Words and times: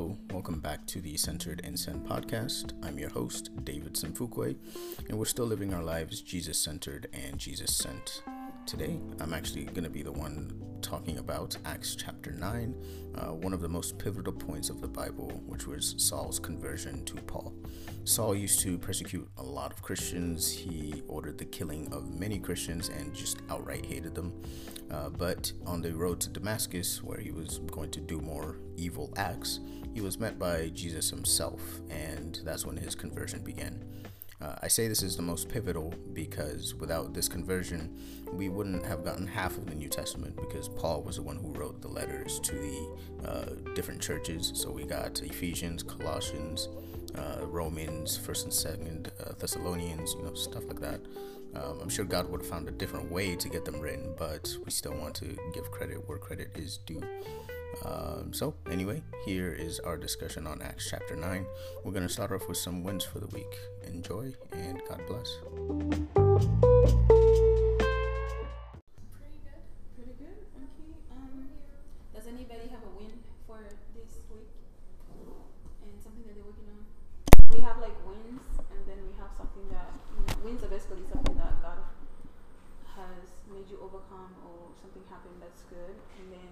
Hello, 0.00 0.16
welcome 0.30 0.60
back 0.60 0.86
to 0.86 1.02
the 1.02 1.14
Centered 1.18 1.60
and 1.62 1.78
Sent 1.78 2.06
podcast. 2.06 2.72
I'm 2.82 2.98
your 2.98 3.10
host, 3.10 3.50
David 3.64 3.96
Simfukwe, 3.96 4.56
and 5.10 5.18
we're 5.18 5.26
still 5.26 5.44
living 5.44 5.74
our 5.74 5.82
lives 5.82 6.22
Jesus 6.22 6.58
centered 6.58 7.08
and 7.12 7.36
Jesus 7.36 7.76
sent. 7.76 8.22
Today, 8.64 8.98
I'm 9.20 9.34
actually 9.34 9.64
going 9.64 9.84
to 9.84 9.90
be 9.90 10.02
the 10.02 10.10
one 10.10 10.58
talking 10.80 11.18
about 11.18 11.54
Acts 11.66 11.94
chapter 11.94 12.32
9, 12.32 12.74
uh, 13.14 13.26
one 13.26 13.52
of 13.52 13.60
the 13.60 13.68
most 13.68 13.98
pivotal 13.98 14.32
points 14.32 14.70
of 14.70 14.80
the 14.80 14.88
Bible, 14.88 15.28
which 15.44 15.66
was 15.66 15.94
Saul's 15.98 16.38
conversion 16.38 17.04
to 17.04 17.16
Paul. 17.16 17.52
Saul 18.04 18.34
used 18.34 18.60
to 18.60 18.78
persecute 18.78 19.28
a 19.36 19.42
lot 19.42 19.70
of 19.70 19.82
Christians. 19.82 20.50
He 20.50 21.02
ordered 21.08 21.36
the 21.36 21.44
killing 21.44 21.92
of 21.92 22.18
many 22.18 22.38
Christians 22.38 22.88
and 22.88 23.14
just 23.14 23.42
outright 23.50 23.84
hated 23.84 24.14
them. 24.14 24.32
Uh, 24.90 25.10
but 25.10 25.52
on 25.66 25.82
the 25.82 25.94
road 25.94 26.20
to 26.20 26.30
Damascus, 26.30 27.02
where 27.02 27.18
he 27.18 27.30
was 27.30 27.58
going 27.70 27.90
to 27.90 28.00
do 28.00 28.20
more 28.20 28.56
evil 28.76 29.12
acts, 29.16 29.60
he 29.94 30.00
was 30.00 30.18
met 30.18 30.38
by 30.38 30.70
Jesus 30.74 31.10
himself, 31.10 31.80
and 31.90 32.40
that's 32.44 32.64
when 32.64 32.76
his 32.76 32.94
conversion 32.94 33.42
began. 33.42 33.84
Uh, 34.40 34.54
I 34.62 34.68
say 34.68 34.88
this 34.88 35.02
is 35.02 35.16
the 35.16 35.22
most 35.22 35.48
pivotal 35.50 35.92
because 36.14 36.74
without 36.74 37.12
this 37.12 37.28
conversion, 37.28 37.98
we 38.32 38.48
wouldn't 38.48 38.86
have 38.86 39.04
gotten 39.04 39.26
half 39.26 39.58
of 39.58 39.66
the 39.66 39.74
New 39.74 39.88
Testament 39.88 40.34
because 40.36 40.68
Paul 40.68 41.02
was 41.02 41.16
the 41.16 41.22
one 41.22 41.36
who 41.36 41.52
wrote 41.52 41.82
the 41.82 41.88
letters 41.88 42.40
to 42.40 42.54
the 42.54 43.28
uh, 43.28 43.74
different 43.74 44.00
churches. 44.00 44.52
So 44.54 44.70
we 44.70 44.84
got 44.84 45.20
Ephesians, 45.20 45.82
Colossians, 45.82 46.68
uh, 47.16 47.44
Romans, 47.46 48.16
First 48.16 48.44
and 48.44 48.52
Second 48.52 49.12
uh, 49.22 49.32
Thessalonians, 49.38 50.14
you 50.14 50.22
know, 50.24 50.34
stuff 50.34 50.66
like 50.68 50.80
that. 50.80 51.00
Um, 51.54 51.80
I'm 51.82 51.88
sure 51.88 52.04
God 52.04 52.30
would 52.30 52.40
have 52.40 52.48
found 52.48 52.68
a 52.68 52.72
different 52.72 53.10
way 53.10 53.36
to 53.36 53.48
get 53.48 53.64
them 53.64 53.80
written, 53.80 54.14
but 54.16 54.48
we 54.64 54.70
still 54.70 54.94
want 54.94 55.16
to 55.16 55.36
give 55.52 55.70
credit 55.70 56.08
where 56.08 56.16
credit 56.16 56.50
is 56.54 56.78
due. 56.78 57.02
Um, 57.84 58.32
so, 58.32 58.54
anyway, 58.70 59.02
here 59.24 59.52
is 59.52 59.78
our 59.80 59.96
discussion 59.96 60.46
on 60.46 60.60
Acts 60.60 60.88
chapter 60.90 61.16
9. 61.16 61.46
We're 61.84 61.92
going 61.92 62.06
to 62.06 62.12
start 62.12 62.30
off 62.32 62.46
with 62.48 62.58
some 62.58 62.82
wins 62.82 63.04
for 63.04 63.20
the 63.20 63.28
week. 63.28 63.56
Enjoy 63.86 64.34
and 64.52 64.82
God 64.88 65.00
bless. 65.06 65.38
Pretty 65.46 66.08
good. 69.40 69.62
Pretty 69.96 70.12
good. 70.18 70.36
Okay. 70.58 70.90
Um, 71.14 71.48
does 72.14 72.26
anybody 72.26 72.68
have 72.68 72.82
a 72.84 72.90
win 72.98 73.12
for 73.46 73.62
this 73.94 74.18
week? 74.28 74.50
And 75.80 75.96
something 76.02 76.26
that 76.26 76.34
they're 76.34 76.44
working 76.44 76.66
on? 76.74 76.82
We 77.54 77.62
have 77.64 77.78
like 77.78 77.94
wins, 78.04 78.42
and 78.58 78.82
then 78.84 78.98
we 79.06 79.14
have 79.16 79.30
something 79.38 79.64
that 79.70 79.94
you 80.18 80.26
know, 80.26 80.34
wins 80.44 80.60
are 80.66 80.68
basically 80.68 81.06
something 81.08 81.38
that 81.38 81.62
God 81.62 81.78
has 82.98 83.30
made 83.48 83.70
you 83.70 83.78
overcome, 83.80 84.34
or 84.44 84.74
something 84.82 85.00
happened 85.08 85.38
that's 85.40 85.62
good, 85.70 85.94
and 86.20 86.28
then 86.34 86.50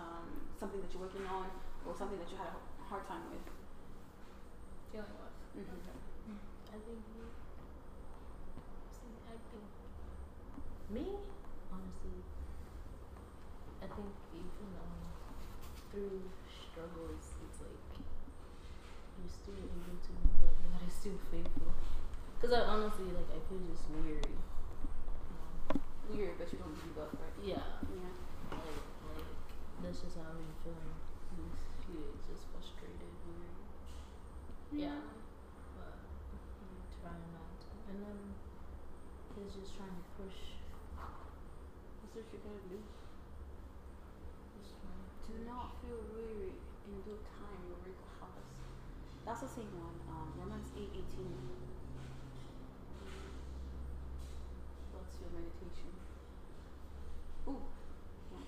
um, 0.00 0.26
something 0.58 0.80
that 0.80 0.88
you're 0.92 1.04
working 1.04 1.26
on, 1.28 1.46
or 1.86 1.92
something 1.94 2.16
that 2.18 2.28
you 2.32 2.36
had 2.40 2.48
a 2.56 2.60
hard 2.88 3.04
time 3.06 3.22
with. 3.30 3.44
dealing 4.90 5.06
with. 5.06 5.36
Mhm. 5.54 5.78
I 6.72 6.78
think 6.82 6.98
me. 7.14 7.22
I 9.30 9.36
think 9.38 9.70
me, 10.90 11.06
honestly, 11.70 12.18
I 13.82 13.86
think 13.86 14.10
even 14.34 14.70
um, 14.82 14.98
through 15.90 16.18
struggles, 16.50 17.24
it's 17.46 17.60
like 17.62 17.84
you're 17.94 19.30
still 19.30 19.54
able 19.54 19.94
to 20.02 20.10
know 20.18 20.34
that 20.42 20.54
God 20.66 20.82
is 20.88 20.94
still 20.94 21.18
faithful. 21.30 21.70
Cause 22.42 22.52
I 22.52 22.60
honestly 22.66 23.06
like 23.14 23.30
I 23.30 23.38
feel 23.46 23.62
just 23.70 23.86
weary. 23.94 24.24
You 24.26 25.34
know? 25.38 25.78
Weird, 26.10 26.34
but 26.40 26.50
you 26.50 26.58
don't 26.58 26.74
give 26.82 26.98
up, 26.98 27.12
right? 27.20 27.36
Yeah, 27.38 27.62
Yeah. 27.86 28.10
like 28.50 28.82
like 29.06 29.30
that's 29.84 30.00
just 30.02 30.16
how 30.18 30.26
I've 30.26 30.40
been 30.40 30.56
feeling 30.66 30.90
these 31.38 31.60
few 31.86 32.00
days, 32.02 32.18
just 32.26 32.44
frustrated, 32.50 33.12
weary. 33.28 33.54
Yeah. 34.72 34.98
But 35.76 36.00
I'm 36.00 36.80
trying 36.98 37.28
not 37.36 37.52
to. 37.60 37.68
And 37.92 37.98
then 38.08 38.18
he's 39.36 39.52
just 39.54 39.76
trying 39.76 39.92
to 39.94 40.04
push. 40.16 40.56
That's 40.96 42.12
what 42.16 42.24
you 42.32 42.40
gotta 42.42 42.64
do. 42.72 42.80
Just 44.64 44.74
trying 44.80 44.96
to 44.96 45.12
Do 45.28 45.34
not 45.44 45.76
feel 45.84 46.00
weary 46.16 46.56
in 46.88 46.94
due 47.06 47.20
time 47.38 47.54
you 47.68 47.76
will 47.76 47.84
reap 47.86 48.00
a 48.02 48.10
harvest. 48.18 48.50
That's 49.22 49.29
the 49.40 49.48
same 49.48 49.72
one. 49.72 49.96
Um, 50.12 50.28
Romans 50.36 50.68
eight 50.76 50.92
eighteen. 50.92 51.32
What's 54.92 55.16
your 55.16 55.32
meditation? 55.32 55.96
Ooh, 57.48 57.64
yeah. 58.36 58.44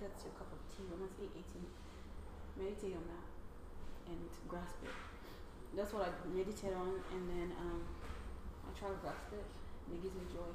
That's 0.00 0.24
your 0.24 0.32
cup 0.32 0.48
of 0.48 0.60
tea. 0.72 0.88
Romans 0.88 1.12
eight 1.20 1.36
eighteen. 1.36 1.68
Meditate 2.56 2.96
on 2.96 3.04
that 3.04 3.28
and 4.08 4.24
grasp 4.48 4.80
it. 4.82 4.96
That's 5.76 5.92
what 5.92 6.08
I 6.08 6.10
meditate 6.32 6.72
on, 6.72 7.04
and 7.12 7.22
then 7.28 7.52
um, 7.60 7.84
I 8.64 8.72
try 8.72 8.88
to 8.88 8.96
grasp 9.04 9.28
it, 9.36 9.44
and 9.44 10.00
it 10.00 10.02
gives 10.02 10.16
me 10.16 10.24
joy. 10.32 10.48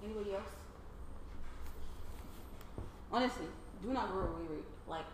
Anybody 0.00 0.32
else? 0.32 0.56
Honestly, 3.12 3.52
do 3.82 3.92
not 3.92 4.10
grow 4.10 4.32
weary. 4.40 4.64
Like 4.88 5.04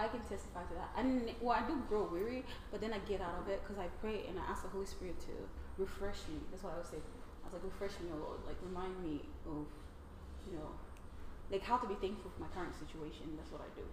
I 0.00 0.08
can 0.08 0.24
testify 0.24 0.64
to 0.64 0.74
that. 0.80 0.90
I 0.96 1.02
didn't. 1.04 1.28
Well, 1.44 1.52
I 1.52 1.62
do 1.68 1.76
grow 1.88 2.08
weary, 2.08 2.44
but 2.72 2.80
then 2.80 2.92
I 2.96 2.98
get 3.04 3.20
out 3.20 3.36
of 3.36 3.48
it 3.52 3.60
because 3.60 3.76
I 3.76 3.92
pray 4.00 4.24
and 4.24 4.40
I 4.40 4.48
ask 4.48 4.64
the 4.64 4.72
Holy 4.72 4.88
Spirit 4.88 5.20
to 5.28 5.34
refresh 5.76 6.24
me. 6.32 6.40
That's 6.48 6.64
what 6.64 6.72
I 6.72 6.80
would 6.80 6.88
say. 6.88 6.96
I 6.96 7.44
was 7.44 7.60
like, 7.60 7.68
refresh 7.68 8.00
me, 8.00 8.08
Lord. 8.16 8.40
Like 8.48 8.56
remind 8.64 8.96
me 9.04 9.20
of, 9.44 9.68
you 10.48 10.56
know, 10.56 10.72
like 11.52 11.60
how 11.60 11.76
to 11.76 11.86
be 11.86 12.00
thankful 12.00 12.32
for 12.32 12.40
my 12.40 12.50
current 12.56 12.72
situation. 12.72 13.36
That's 13.36 13.52
what 13.52 13.60
I 13.60 13.70
do, 13.76 13.84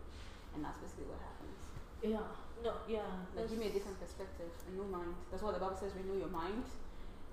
and 0.55 0.63
that's 0.63 0.79
basically 0.79 1.11
what 1.11 1.19
happens. 1.19 1.59
Yeah. 1.99 2.23
No. 2.63 2.73
Yeah. 2.87 3.05
Like 3.35 3.49
give 3.49 3.59
me 3.59 3.67
a 3.67 3.75
different 3.75 3.99
perspective, 3.99 4.47
a 4.47 4.71
new 4.71 4.87
mind. 4.87 5.11
That's 5.29 5.43
why 5.43 5.51
the 5.51 5.59
Bible 5.59 5.75
says 5.75 5.91
renew 5.91 6.17
your 6.17 6.31
mind. 6.31 6.63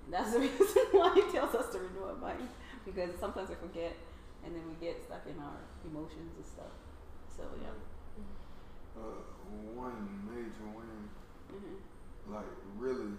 And 0.05 0.11
that's 0.13 0.33
the 0.35 0.41
reason 0.43 0.91
why 0.93 1.15
it 1.17 1.31
tells 1.31 1.55
us 1.55 1.71
to 1.73 1.79
renew 1.79 2.11
our 2.11 2.19
mind 2.19 2.49
because 2.85 3.15
sometimes 3.21 3.49
we 3.49 3.57
forget 3.57 3.97
and 4.45 4.53
then 4.53 4.63
we 4.69 4.77
get 4.77 5.01
stuck 5.01 5.25
in 5.25 5.39
our 5.41 5.63
emotions 5.87 6.35
and 6.37 6.45
stuff. 6.45 6.75
So 7.31 7.45
yeah. 7.63 7.73
Uh, 8.97 9.21
one 9.75 10.07
major 10.29 10.69
win, 10.71 11.09
hmm 11.51 11.77
like 12.31 12.49
really, 12.79 13.13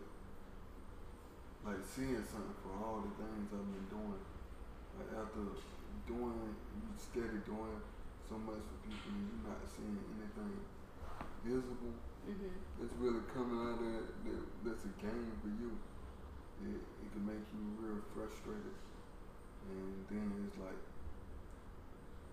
like 1.66 1.82
seeing 1.86 2.24
something 2.26 2.58
for 2.64 2.74
all 2.82 3.06
the 3.06 3.14
things 3.22 3.54
I've 3.54 3.70
been 3.70 3.90
doing. 3.92 4.22
Like 4.98 5.12
after 5.20 5.44
doing, 6.08 6.56
you 6.74 6.90
steady 6.98 7.40
doing 7.46 7.78
so 8.26 8.40
much 8.42 8.62
for 8.64 8.78
people, 8.82 9.12
and 9.14 9.24
you're 9.30 9.46
not 9.46 9.62
seeing 9.70 10.00
anything 10.18 10.54
visible. 11.46 11.94
hmm 12.26 12.56
It's 12.82 12.96
really 12.98 13.24
coming 13.30 13.60
out 13.62 13.78
of. 13.78 14.02
That, 14.26 14.42
that's 14.66 14.84
a 14.90 14.94
game 14.98 15.32
for 15.44 15.52
you. 15.54 15.72
It, 16.66 16.82
it 16.82 17.08
can 17.14 17.26
make 17.28 17.46
you 17.54 17.62
real 17.78 18.02
frustrated, 18.16 18.74
and 19.70 20.08
then 20.10 20.48
it's 20.48 20.58
like 20.58 20.82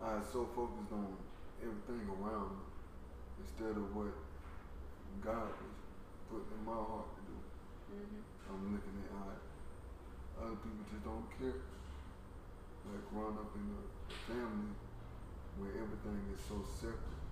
I 0.00 0.16
was 0.16 0.26
so 0.32 0.48
focused 0.54 0.92
on 0.92 1.14
everything 1.62 2.08
around 2.08 2.56
me 2.58 2.71
instead 3.42 3.74
of 3.74 3.90
what 3.94 4.14
God 5.18 5.50
was 5.50 5.78
putting 6.30 6.54
in 6.54 6.62
my 6.62 6.78
heart 6.78 7.10
to 7.18 7.22
do. 7.26 7.36
hmm 7.90 8.22
I'm 8.46 8.62
looking 8.70 8.96
at 9.02 9.10
how 9.10 9.26
other 10.46 10.58
people 10.62 10.84
just 10.90 11.02
don't 11.02 11.26
care. 11.38 11.58
Like 12.86 13.02
growing 13.10 13.38
up 13.38 13.50
in 13.54 13.66
a 13.74 13.82
family 14.26 14.74
where 15.58 15.74
everything 15.78 16.18
is 16.34 16.42
so 16.46 16.58
separate, 16.80 17.22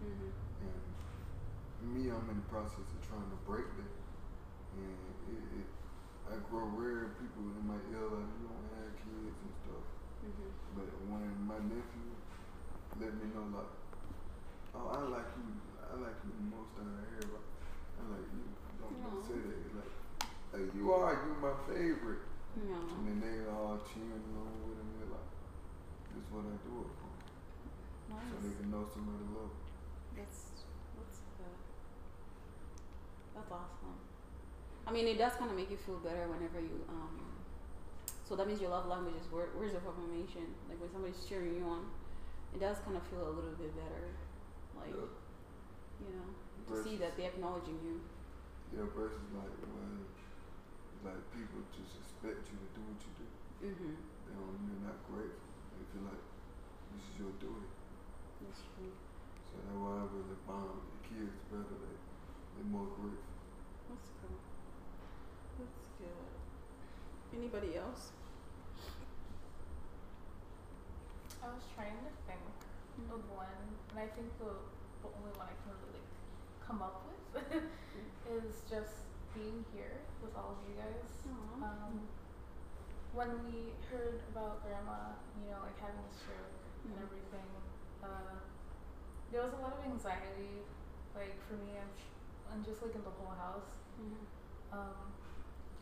hmm 0.00 0.32
and 0.64 1.94
me, 1.94 2.10
I'm 2.10 2.26
in 2.28 2.36
the 2.42 2.48
process 2.52 2.84
of 2.84 3.00
trying 3.08 3.28
to 3.30 3.40
break 3.48 3.64
that. 3.78 3.94
And 4.76 4.98
it, 5.32 5.64
it 5.64 5.68
I 6.28 6.36
grow 6.52 6.68
rare 6.76 7.16
people 7.16 7.48
in 7.56 7.64
my 7.64 7.80
ear 7.94 8.04
like 8.04 8.28
you 8.36 8.44
don't 8.44 8.68
have 8.76 8.92
kids 9.00 9.38
and 9.40 9.54
stuff. 9.64 9.84
hmm 10.20 10.50
But 10.76 10.88
when 11.08 11.24
my 11.48 11.60
nephew 11.64 12.08
let 13.00 13.14
me 13.16 13.32
know 13.32 13.46
like, 13.56 13.72
oh 14.76 14.86
I 14.92 15.00
like 15.08 15.30
you, 15.40 15.48
I 15.88 15.94
like 15.98 16.18
you 16.24 16.30
the 16.36 16.46
most 16.52 16.76
out 16.76 16.86
of 16.86 17.00
everybody. 17.08 17.48
I'm 17.98 18.06
like 18.12 18.28
you 18.30 18.44
don't, 18.78 18.96
don't 19.00 19.24
say 19.24 19.40
that. 19.40 19.58
Like, 19.74 19.94
hey, 20.52 20.64
you 20.76 20.92
are, 20.92 21.12
you 21.16 21.32
my 21.40 21.54
favorite. 21.64 22.22
Yeah. 22.56 22.76
And 22.76 23.04
then 23.08 23.18
they 23.24 23.36
all 23.48 23.80
cheering 23.88 24.24
along 24.34 24.56
with 24.68 24.76
him. 24.80 24.88
They're 24.98 25.12
like, 25.12 25.30
this 26.12 26.24
is 26.24 26.28
what 26.32 26.44
I 26.44 26.56
do 26.64 26.72
it 26.84 26.90
for. 26.98 27.12
Nice. 28.12 28.28
So 28.28 28.36
they 28.42 28.54
can 28.56 28.68
know 28.72 28.84
somebody 28.88 29.24
love. 29.32 29.52
That's 30.16 30.64
that's 30.96 31.18
good. 31.38 31.58
That's 33.36 33.50
awesome. 33.52 33.96
I 34.86 34.90
mean, 34.90 35.06
it 35.06 35.18
does 35.20 35.36
kind 35.36 35.50
of 35.50 35.56
make 35.56 35.70
you 35.70 35.76
feel 35.76 36.00
better 36.00 36.26
whenever 36.28 36.60
you 36.60 36.80
um. 36.88 37.28
So 38.24 38.36
that 38.36 38.46
means 38.46 38.60
your 38.60 38.70
love 38.70 38.84
language 38.88 39.16
is 39.16 39.24
word, 39.32 39.56
words 39.56 39.72
of 39.72 39.80
affirmation. 39.88 40.52
Like 40.68 40.80
when 40.80 40.92
somebody's 40.92 41.24
cheering 41.24 41.56
you 41.56 41.64
on, 41.64 41.88
it 42.52 42.60
does 42.60 42.76
kind 42.84 42.96
of 42.96 43.02
feel 43.08 43.24
a 43.24 43.32
little 43.32 43.56
bit 43.56 43.72
better. 43.72 44.12
Like 44.76 44.92
Yeah. 44.92 45.08
You 46.02 46.10
know, 46.14 46.28
to 46.28 46.60
Versus- 46.70 46.84
see 46.84 46.96
that 47.02 47.16
they're 47.16 47.32
acknowledging 47.34 47.78
you. 47.82 48.00
Yeah, 48.74 48.84
versus 48.92 49.24
like 49.32 49.54
when 49.64 50.04
like 51.04 51.22
people 51.32 51.64
just 51.72 51.96
expect 52.04 52.44
you 52.52 52.56
to 52.60 52.68
do 52.76 52.80
what 52.84 53.00
you 53.00 53.12
do. 53.16 53.26
Mm-hmm. 53.72 53.96
They 54.28 54.32
don't 54.36 54.60
they're 54.68 54.84
not 54.92 55.00
grateful. 55.08 55.48
They 55.72 55.84
feel 55.94 56.04
like 56.04 56.24
this 56.92 57.02
is 57.08 57.14
your 57.16 57.32
duty. 57.40 57.70
That's 58.44 58.60
true. 58.76 58.92
So 59.48 59.54
that's 59.64 59.78
why 59.78 59.92
I 59.98 60.04
really 60.12 60.38
bond 60.44 60.68
with 60.76 60.88
the 60.92 61.00
kids 61.08 61.38
better. 61.48 61.64
They 61.80 61.96
they're 62.60 62.68
more 62.68 62.90
grateful. 62.92 63.34
That's 63.88 64.10
cool. 64.20 64.36
That's 65.56 65.88
good. 65.96 66.28
Anybody 67.32 67.80
else? 67.80 68.12
I 71.40 71.46
was 71.54 71.64
trying 71.72 71.96
to 72.04 72.12
think 72.26 72.42
of 73.14 73.22
one, 73.30 73.46
and 73.90 73.96
I 73.98 74.06
think 74.12 74.26
the, 74.42 74.52
the 75.08 75.16
only 75.24 75.32
one 75.40 75.48
I 75.48 75.56
can 75.64 75.72
really 75.72 75.96
like 75.96 76.10
come 76.60 76.84
up 76.84 77.08
with 77.08 77.48
is 78.36 78.60
just 78.68 79.08
being 79.32 79.64
here 79.72 80.04
with 80.20 80.36
all 80.36 80.56
of 80.56 80.60
you 80.68 80.76
guys. 80.76 81.08
Um, 81.64 82.04
when 83.16 83.30
we 83.48 83.72
heard 83.88 84.20
about 84.30 84.60
grandma, 84.62 85.16
you 85.40 85.48
know, 85.48 85.64
like 85.64 85.78
having 85.80 86.04
a 86.04 86.12
stroke 86.12 86.52
and 86.84 86.92
Mhm. 86.92 87.04
everything, 87.08 87.48
uh, 88.04 88.36
there 89.32 89.42
was 89.42 89.52
a 89.56 89.60
lot 89.64 89.72
of 89.72 89.84
anxiety. 89.84 90.62
Like 91.16 91.34
for 91.48 91.54
me, 91.56 91.72
I'm, 92.52 92.62
just 92.64 92.82
like 92.82 92.94
in 92.94 93.02
the 93.02 93.10
whole 93.10 93.32
house, 93.36 93.70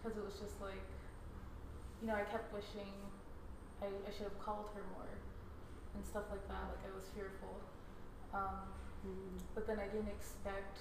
because 0.02 0.16
it 0.16 0.24
was 0.24 0.38
just 0.38 0.60
like, 0.60 0.86
you 2.00 2.06
know, 2.06 2.14
I 2.14 2.22
kept 2.24 2.52
wishing 2.54 2.90
I, 3.82 3.86
I 3.86 4.10
should 4.10 4.24
have 4.30 4.38
called 4.40 4.70
her 4.74 4.82
more 4.96 5.10
and 5.94 6.04
stuff 6.06 6.24
like 6.30 6.46
that. 6.48 6.64
Like 6.72 6.84
I 6.88 6.92
was 6.94 7.08
fearful, 7.14 7.60
um, 8.32 8.72
Mhm. 9.04 9.38
but 9.54 9.66
then 9.66 9.78
I 9.80 9.86
didn't 9.88 10.08
expect. 10.08 10.78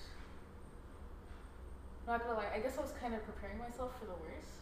Not 2.07 2.21
gonna 2.21 2.37
lie, 2.37 2.51
I 2.53 2.59
guess 2.59 2.77
I 2.77 2.81
was 2.81 2.93
kind 3.01 3.13
of 3.15 3.25
preparing 3.25 3.57
myself 3.57 3.97
for 3.99 4.05
the 4.05 4.15
worst. 4.21 4.61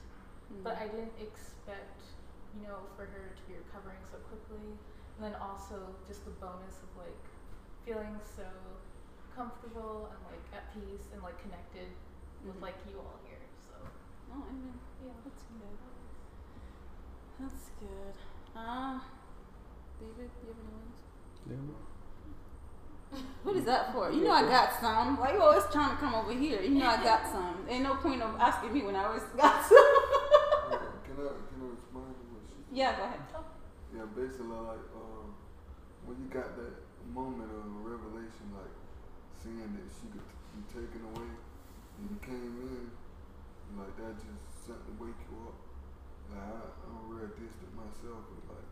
But 0.63 0.77
I 0.77 0.87
didn't 0.87 1.17
expect, 1.19 1.99
you 2.55 2.61
know, 2.67 2.85
for 2.95 3.05
her 3.05 3.33
to 3.35 3.41
be 3.49 3.55
recovering 3.57 3.99
so 4.11 4.17
quickly. 4.29 4.77
And 5.17 5.25
then 5.25 5.35
also 5.41 5.95
just 6.07 6.23
the 6.25 6.31
bonus 6.31 6.77
of 6.83 6.89
like 6.97 7.19
feeling 7.85 8.15
so 8.23 8.45
comfortable 9.35 10.07
and 10.13 10.19
like 10.29 10.45
at 10.53 10.71
peace 10.73 11.09
and 11.11 11.21
like 11.23 11.41
connected 11.41 11.89
with 12.45 12.55
Mhm. 12.57 12.61
like 12.61 12.77
you 12.87 12.99
all 12.99 13.19
here. 13.25 13.41
So 13.67 13.73
Oh, 14.31 14.43
I 14.47 14.51
mean, 14.53 14.79
yeah. 15.03 15.13
That's 15.23 15.43
good. 15.43 15.77
That's 17.39 17.69
good. 17.79 18.15
Ah, 18.55 19.03
David, 19.99 20.31
do 20.39 20.47
you 20.47 20.53
have 20.53 20.57
any 20.63 20.73
ones? 20.73 21.92
What 23.43 23.55
is 23.57 23.65
that 23.65 23.91
for? 23.93 24.11
You 24.11 24.23
know 24.23 24.31
I 24.31 24.43
got 24.43 24.79
some. 24.79 25.17
Why 25.17 25.33
you 25.33 25.41
always 25.41 25.65
trying 25.71 25.91
to 25.91 25.97
come 25.97 26.15
over 26.15 26.31
here? 26.31 26.61
You 26.61 26.79
know 26.79 26.87
I 26.87 27.03
got 27.03 27.27
some. 27.33 27.65
Ain't 27.69 27.83
no 27.83 27.95
point 27.95 28.21
of 28.21 28.35
asking 28.39 28.71
me 28.73 28.83
when 28.83 28.95
I 28.95 29.03
always 29.05 29.23
got 29.35 29.63
some. 29.69 29.77
Yeah, 30.71 30.79
can 31.03 31.15
I 31.19 31.35
can 31.51 31.59
I 31.59 31.67
respond 31.75 32.15
to 32.15 32.23
what 32.31 32.43
she 32.47 32.57
yeah, 32.71 32.95
go 32.95 33.03
ahead. 33.03 33.19
Yeah, 33.93 34.07
basically 34.15 34.57
like 34.57 34.87
um, 34.95 35.35
when 36.07 36.17
you 36.23 36.27
got 36.31 36.55
that 36.55 36.73
moment 37.13 37.51
of 37.51 37.67
revelation, 37.83 38.47
like 38.55 38.73
seeing 39.37 39.59
that 39.59 39.87
she 39.91 40.07
could 40.09 40.23
be 40.55 40.61
taken 40.71 41.01
away, 41.13 41.29
and 41.99 42.03
you 42.09 42.17
came 42.23 42.55
in, 42.63 42.89
like 43.77 43.93
that 43.99 44.15
just 44.23 44.65
something 44.65 44.87
to 44.87 45.03
wake 45.03 45.19
you 45.27 45.35
up. 45.45 45.57
Like 46.31 46.47
I, 46.47 46.63
I'm 46.87 47.11
real 47.11 47.29
distant 47.35 47.75
myself, 47.75 48.23
but 48.31 48.55
like 48.57 48.69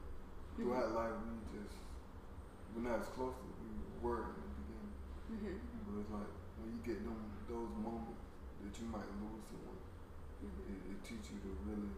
throughout 0.56 0.96
life 0.96 1.16
we 1.28 1.60
just 1.60 1.76
we're 2.74 2.88
not 2.88 3.04
as 3.04 3.10
close 3.12 3.36
as 3.36 3.51
we 4.02 4.10
were 4.10 4.34
in 4.34 4.42
the 4.42 4.56
beginning. 4.60 4.94
Mm-hmm. 5.32 5.58
But 5.86 5.94
it's 6.02 6.12
like 6.12 6.32
when 6.58 6.68
you 6.76 6.82
get 6.82 7.00
them 7.06 7.18
those 7.48 7.72
moments 7.78 8.26
that 8.66 8.74
you 8.82 8.86
might 8.90 9.08
lose 9.22 9.46
someone, 9.48 9.80
Mm-hmm. 10.42 10.74
it, 10.74 10.98
it 10.98 11.00
teaches 11.06 11.38
you 11.38 11.54
to 11.54 11.54
really 11.70 11.94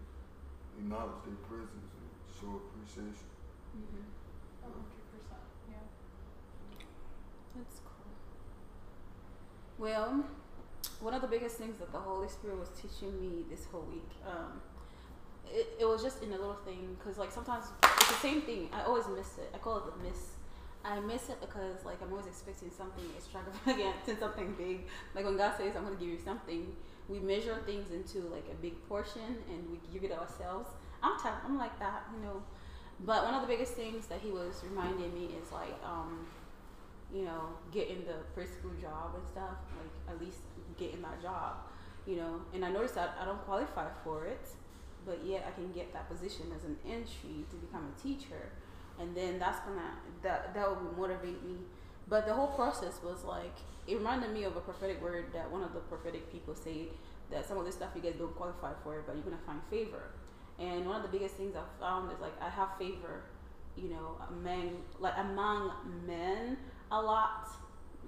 acknowledge 0.75 1.23
their 1.23 1.39
presence 1.47 1.95
and 1.95 2.11
show 2.27 2.59
appreciation. 2.59 3.31
Mm-hmm. 3.71 4.03
A 4.03 4.67
hundred 4.67 5.07
percent. 5.07 5.47
Yeah. 5.71 5.87
That's 7.55 7.79
cool. 7.87 8.11
Well, 9.79 10.25
one 10.99 11.13
of 11.13 11.21
the 11.21 11.27
biggest 11.31 11.55
things 11.55 11.79
that 11.79 11.93
the 11.93 11.99
Holy 11.99 12.27
Spirit 12.27 12.59
was 12.59 12.67
teaching 12.75 13.15
me 13.15 13.45
this 13.49 13.63
whole 13.71 13.87
week, 13.87 14.11
um, 14.27 14.59
it, 15.47 15.79
it 15.79 15.85
was 15.85 16.03
just 16.03 16.21
in 16.21 16.29
a 16.33 16.37
little 16.37 16.59
thing 16.67 16.97
because 16.99 17.17
like 17.17 17.31
sometimes 17.31 17.65
it's 17.81 18.07
the 18.09 18.15
same 18.15 18.41
thing. 18.41 18.67
I 18.73 18.83
always 18.83 19.07
miss 19.07 19.37
it. 19.37 19.51
I 19.55 19.57
call 19.57 19.77
it 19.77 19.83
the 19.87 20.03
miss. 20.03 20.32
I 20.85 20.99
miss 20.99 21.29
it 21.29 21.39
because 21.39 21.85
like 21.85 22.01
I'm 22.01 22.11
always 22.11 22.27
expecting 22.27 22.69
something 22.71 23.05
extravagant 23.17 23.95
and 24.07 24.19
something 24.19 24.53
big. 24.57 24.87
Like 25.15 25.25
when 25.25 25.37
God 25.37 25.53
says 25.57 25.75
I'm 25.75 25.83
gonna 25.83 25.95
give 25.95 26.09
you 26.09 26.19
something, 26.23 26.75
we 27.07 27.19
measure 27.19 27.57
things 27.65 27.91
into 27.91 28.27
like 28.27 28.45
a 28.51 28.55
big 28.61 28.75
portion 28.87 29.37
and 29.49 29.69
we 29.71 29.79
give 29.93 30.03
it 30.03 30.11
ourselves. 30.11 30.69
I'm 31.01 31.17
I'm 31.45 31.57
like 31.57 31.77
that, 31.79 32.03
you 32.15 32.25
know. 32.25 32.41
But 33.05 33.23
one 33.23 33.33
of 33.33 33.41
the 33.41 33.47
biggest 33.47 33.73
things 33.73 34.07
that 34.07 34.19
he 34.19 34.29
was 34.31 34.61
reminding 34.69 35.13
me 35.13 35.29
is 35.41 35.51
like, 35.51 35.75
um, 35.83 36.25
you 37.13 37.23
know, 37.23 37.49
getting 37.71 38.05
the 38.05 38.19
preschool 38.35 38.79
job 38.79 39.11
and 39.15 39.23
stuff. 39.31 39.57
Like 39.77 40.15
at 40.15 40.21
least 40.21 40.39
getting 40.77 41.01
that 41.01 41.21
job, 41.21 41.57
you 42.05 42.17
know. 42.17 42.41
And 42.53 42.63
I 42.63 42.71
noticed 42.71 42.95
that 42.95 43.17
I 43.19 43.25
don't 43.25 43.43
qualify 43.45 43.87
for 44.03 44.25
it, 44.25 44.47
but 45.05 45.19
yet 45.25 45.45
I 45.47 45.51
can 45.51 45.71
get 45.71 45.93
that 45.93 46.09
position 46.09 46.47
as 46.55 46.63
an 46.63 46.77
entry 46.85 47.45
to 47.49 47.55
become 47.57 47.91
a 47.95 48.01
teacher, 48.01 48.51
and 48.99 49.15
then 49.15 49.39
that's 49.39 49.59
gonna 49.61 49.91
that 50.21 50.53
that 50.53 50.69
would 50.69 50.97
motivate 50.97 51.43
me. 51.43 51.57
But 52.07 52.25
the 52.25 52.33
whole 52.33 52.47
process 52.47 52.99
was 53.03 53.23
like 53.23 53.55
it 53.87 53.95
reminded 53.95 54.31
me 54.31 54.43
of 54.43 54.55
a 54.55 54.61
prophetic 54.61 55.01
word 55.01 55.25
that 55.33 55.51
one 55.51 55.63
of 55.63 55.73
the 55.73 55.79
prophetic 55.81 56.31
people 56.31 56.55
said 56.55 56.87
that 57.31 57.45
some 57.45 57.57
of 57.57 57.65
this 57.65 57.75
stuff 57.75 57.89
you 57.95 58.01
guys 58.01 58.15
don't 58.17 58.35
qualify 58.35 58.71
for 58.83 58.97
it, 58.97 59.03
but 59.05 59.15
you're 59.15 59.23
gonna 59.23 59.37
find 59.45 59.59
favor. 59.69 60.11
And 60.59 60.85
one 60.85 60.95
of 60.95 61.01
the 61.01 61.09
biggest 61.09 61.35
things 61.35 61.55
I've 61.55 61.79
found 61.79 62.11
is 62.11 62.19
like 62.19 62.33
I 62.41 62.49
have 62.49 62.77
favor, 62.77 63.23
you 63.75 63.89
know, 63.89 64.17
among 64.29 64.77
like 64.99 65.17
among 65.17 65.71
men 66.05 66.57
a 66.91 67.01
lot. 67.01 67.47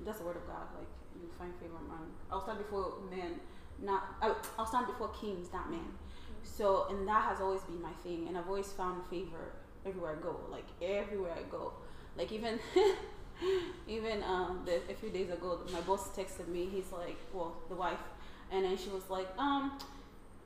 That's 0.06 0.20
the 0.20 0.26
word 0.26 0.38
of 0.38 0.46
God. 0.48 0.68
Like 0.78 0.88
you 1.22 1.30
find 1.40 1.54
favor 1.60 1.76
among. 1.86 2.12
I'll 2.32 2.44
stand 2.44 2.60
before 2.60 2.94
men, 3.10 3.40
not. 3.82 4.04
I- 4.22 4.36
I'll 4.60 4.66
stand 4.66 4.88
before 4.88 5.10
kings, 5.10 5.48
not 5.52 5.72
men. 5.72 5.80
Mm-hmm. 5.80 6.34
So 6.44 6.88
and 6.90 7.08
that 7.08 7.24
has 7.24 7.42
always 7.42 7.62
been 7.62 7.82
my 7.82 7.94
thing, 8.04 8.28
and 8.28 8.38
I've 8.38 8.48
always 8.48 8.72
found 8.72 9.06
favor 9.08 9.54
everywhere 9.86 10.18
I 10.18 10.22
go. 10.22 10.40
Like 10.52 10.66
everywhere 10.82 11.34
I 11.38 11.44
go, 11.50 11.74
like 12.18 12.32
even. 12.32 12.60
even 13.88 14.24
um, 14.24 14.62
the, 14.66 14.80
a 14.90 14.96
few 14.96 15.10
days 15.10 15.30
ago, 15.30 15.60
my 15.74 15.82
boss 15.82 16.08
texted 16.10 16.48
me. 16.48 16.70
He's 16.72 16.92
like, 16.92 17.18
well, 17.34 17.58
the 17.68 17.76
wife, 17.76 18.00
and 18.52 18.64
then 18.64 18.78
she 18.78 18.90
was 18.90 19.10
like, 19.10 19.28
um, 19.38 19.78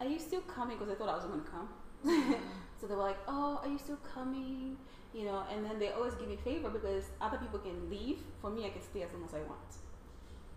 are 0.02 0.08
you 0.08 0.20
still 0.20 0.42
coming? 0.42 0.78
Because 0.78 0.92
I 0.92 0.96
thought 0.96 1.10
I 1.10 1.16
was 1.16 1.26
gonna 1.26 1.44
come. 1.44 1.70
so 2.82 2.88
they 2.88 2.96
were 2.96 3.02
like, 3.02 3.20
oh, 3.28 3.60
are 3.64 3.68
you 3.68 3.78
still 3.78 4.00
coming? 4.14 4.78
You 5.14 5.26
know, 5.26 5.44
and 5.52 5.66
then 5.66 5.80
they 5.80 5.92
always 5.92 6.14
give 6.16 6.28
me 6.28 6.38
favor 6.44 6.70
because 6.70 7.06
other 7.20 7.38
people 7.38 7.60
can 7.60 7.90
leave. 7.90 8.20
For 8.42 8.50
me, 8.50 8.66
I 8.66 8.70
can 8.70 8.82
stay 8.82 9.04
as 9.04 9.12
long 9.14 9.24
as 9.26 9.34
I 9.34 9.40
want. 9.40 9.70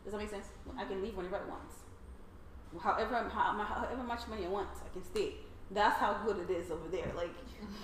Does 0.05 0.12
that 0.12 0.19
make 0.19 0.31
sense? 0.31 0.47
I 0.79 0.85
can 0.85 1.03
leave 1.03 1.17
whenever 1.17 1.37
I 1.37 1.49
want. 1.49 2.83
However, 2.83 3.29
however 3.29 4.03
much 4.03 4.27
money 4.29 4.47
I 4.47 4.49
want, 4.49 4.69
I 4.85 4.89
can 4.93 5.05
stay. 5.05 5.35
That's 5.73 5.99
how 5.99 6.14
good 6.25 6.38
it 6.38 6.50
is 6.52 6.71
over 6.71 6.88
there. 6.88 7.11
Like 7.17 7.31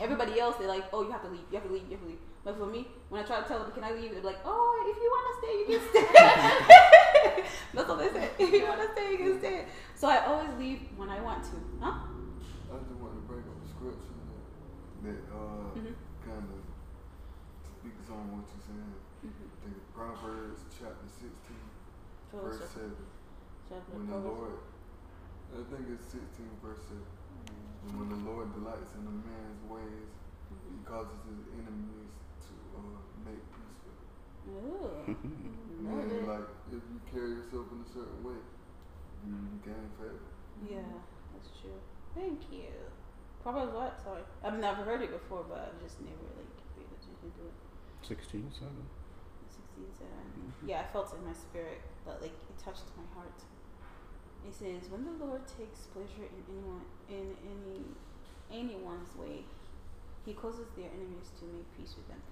everybody 0.00 0.38
else, 0.40 0.56
they're 0.56 0.68
like, 0.68 0.84
oh, 0.92 1.02
you 1.02 1.10
have 1.10 1.22
to 1.22 1.28
leave, 1.28 1.46
you 1.50 1.58
have 1.58 1.66
to 1.66 1.72
leave, 1.72 1.84
you 1.88 1.92
have 1.96 2.00
to 2.02 2.06
leave. 2.08 2.18
But 2.44 2.56
for 2.58 2.66
me, 2.66 2.86
when 3.08 3.22
I 3.22 3.26
try 3.26 3.40
to 3.40 3.48
tell 3.48 3.58
them, 3.60 3.70
can 3.72 3.84
I 3.84 3.92
leave? 3.92 4.12
They're 4.12 4.22
like, 4.22 4.40
oh, 4.44 4.70
if 4.88 4.96
you 4.96 5.08
want 5.08 5.24
to 5.28 5.34
stay, 5.40 5.54
you 5.58 5.66
can 5.72 5.82
stay. 5.90 7.44
That's 7.74 7.88
what 7.88 7.98
they 7.98 8.08
say. 8.12 8.28
If 8.38 8.52
you 8.52 8.64
want 8.66 8.80
to 8.80 8.88
stay, 8.92 9.10
you 9.12 9.18
can 9.18 9.38
stay. 9.38 9.64
So 9.94 10.08
I 10.08 10.24
always 10.26 10.50
leave 10.58 10.80
when 10.96 11.08
I 11.08 11.20
want 11.20 11.42
to. 11.44 11.56
Huh? 11.80 11.92
I 12.72 12.76
just 12.84 13.00
want 13.00 13.14
to 13.16 13.22
bring 13.26 13.44
up 13.44 13.56
a 13.58 13.68
scripture 13.68 14.16
that, 15.02 15.08
that 15.08 15.20
uh, 15.32 15.72
Mhm. 15.76 15.92
kind 16.24 16.46
of 16.52 16.60
speaks 17.64 18.06
on 18.12 18.22
what 18.36 18.44
you're 18.52 18.64
saying. 18.68 18.92
Mm-hmm. 19.24 19.48
I 19.48 19.56
think 19.64 19.74
it's 19.76 19.90
Proverbs 19.96 20.60
chapter 20.72 21.08
16, 21.08 21.32
verse 22.32 22.60
7. 22.70 22.92
Chapter 23.68 23.92
When 23.96 24.06
the 24.08 24.20
Lord, 24.20 24.60
I 25.52 25.60
think 25.68 25.84
it's 25.92 26.06
16, 26.12 26.48
verse 26.62 26.84
7. 26.88 27.00
And 27.88 27.96
when 27.98 28.08
the 28.12 28.20
Lord 28.28 28.52
delights 28.52 28.92
in 28.94 29.02
a 29.08 29.14
man's 29.24 29.62
ways, 29.68 30.08
he 30.68 30.76
causes 30.84 31.16
his 31.24 31.40
enemies 31.56 32.12
to 32.44 32.52
uh, 32.76 33.00
make 33.24 33.40
peace 33.56 33.80
with 33.84 33.96
him. 33.96 34.60
Ooh. 34.60 35.16
And 35.88 35.96
Love 35.96 36.12
it. 36.12 36.28
like, 36.28 36.48
if 36.68 36.82
you 36.84 36.98
carry 37.08 37.32
yourself 37.40 37.64
in 37.72 37.80
a 37.80 37.88
certain 37.88 38.20
way, 38.20 38.36
you, 39.24 39.32
you 39.32 39.56
gain 39.64 39.88
favor. 39.96 40.28
Yeah, 40.68 40.84
that's 41.32 41.48
true. 41.62 41.78
Thank 42.14 42.50
you. 42.52 42.68
Proverbs 43.42 43.72
what? 43.72 43.96
Sorry. 44.04 44.20
I've 44.44 44.58
never 44.58 44.82
heard 44.84 45.00
it 45.00 45.12
before, 45.14 45.46
but 45.48 45.70
I've 45.72 45.80
just 45.80 45.96
never 46.02 46.28
like 46.36 46.50
paid 46.76 46.84
attention 46.92 47.14
to 47.24 47.30
do 47.40 47.44
it. 47.48 47.56
16, 48.04 48.50
7. 48.52 48.68
16, 49.48 49.86
7. 49.96 50.10
Mhm. 50.10 50.68
Yeah, 50.68 50.82
I 50.84 50.92
felt 50.92 51.14
it 51.14 51.22
in 51.22 51.26
my 51.26 51.32
spirit 51.32 51.80
that 52.04 52.20
like 52.20 52.34
it 52.34 52.56
touched 52.58 52.84
my 52.98 53.06
heart. 53.14 53.38
It 54.48 54.54
says, 54.54 54.90
"When 54.90 55.04
the 55.04 55.24
Lord 55.24 55.42
takes 55.46 55.80
pleasure 55.92 56.24
in 56.24 56.42
anyone 56.48 56.84
in 57.08 57.36
any 57.52 57.84
anyone's 58.50 59.14
way, 59.14 59.44
He 60.24 60.32
causes 60.32 60.68
their 60.76 60.88
enemies 60.88 61.28
to 61.40 61.44
make 61.44 61.68
peace 61.76 61.94
with 61.96 62.08
them." 62.08 62.22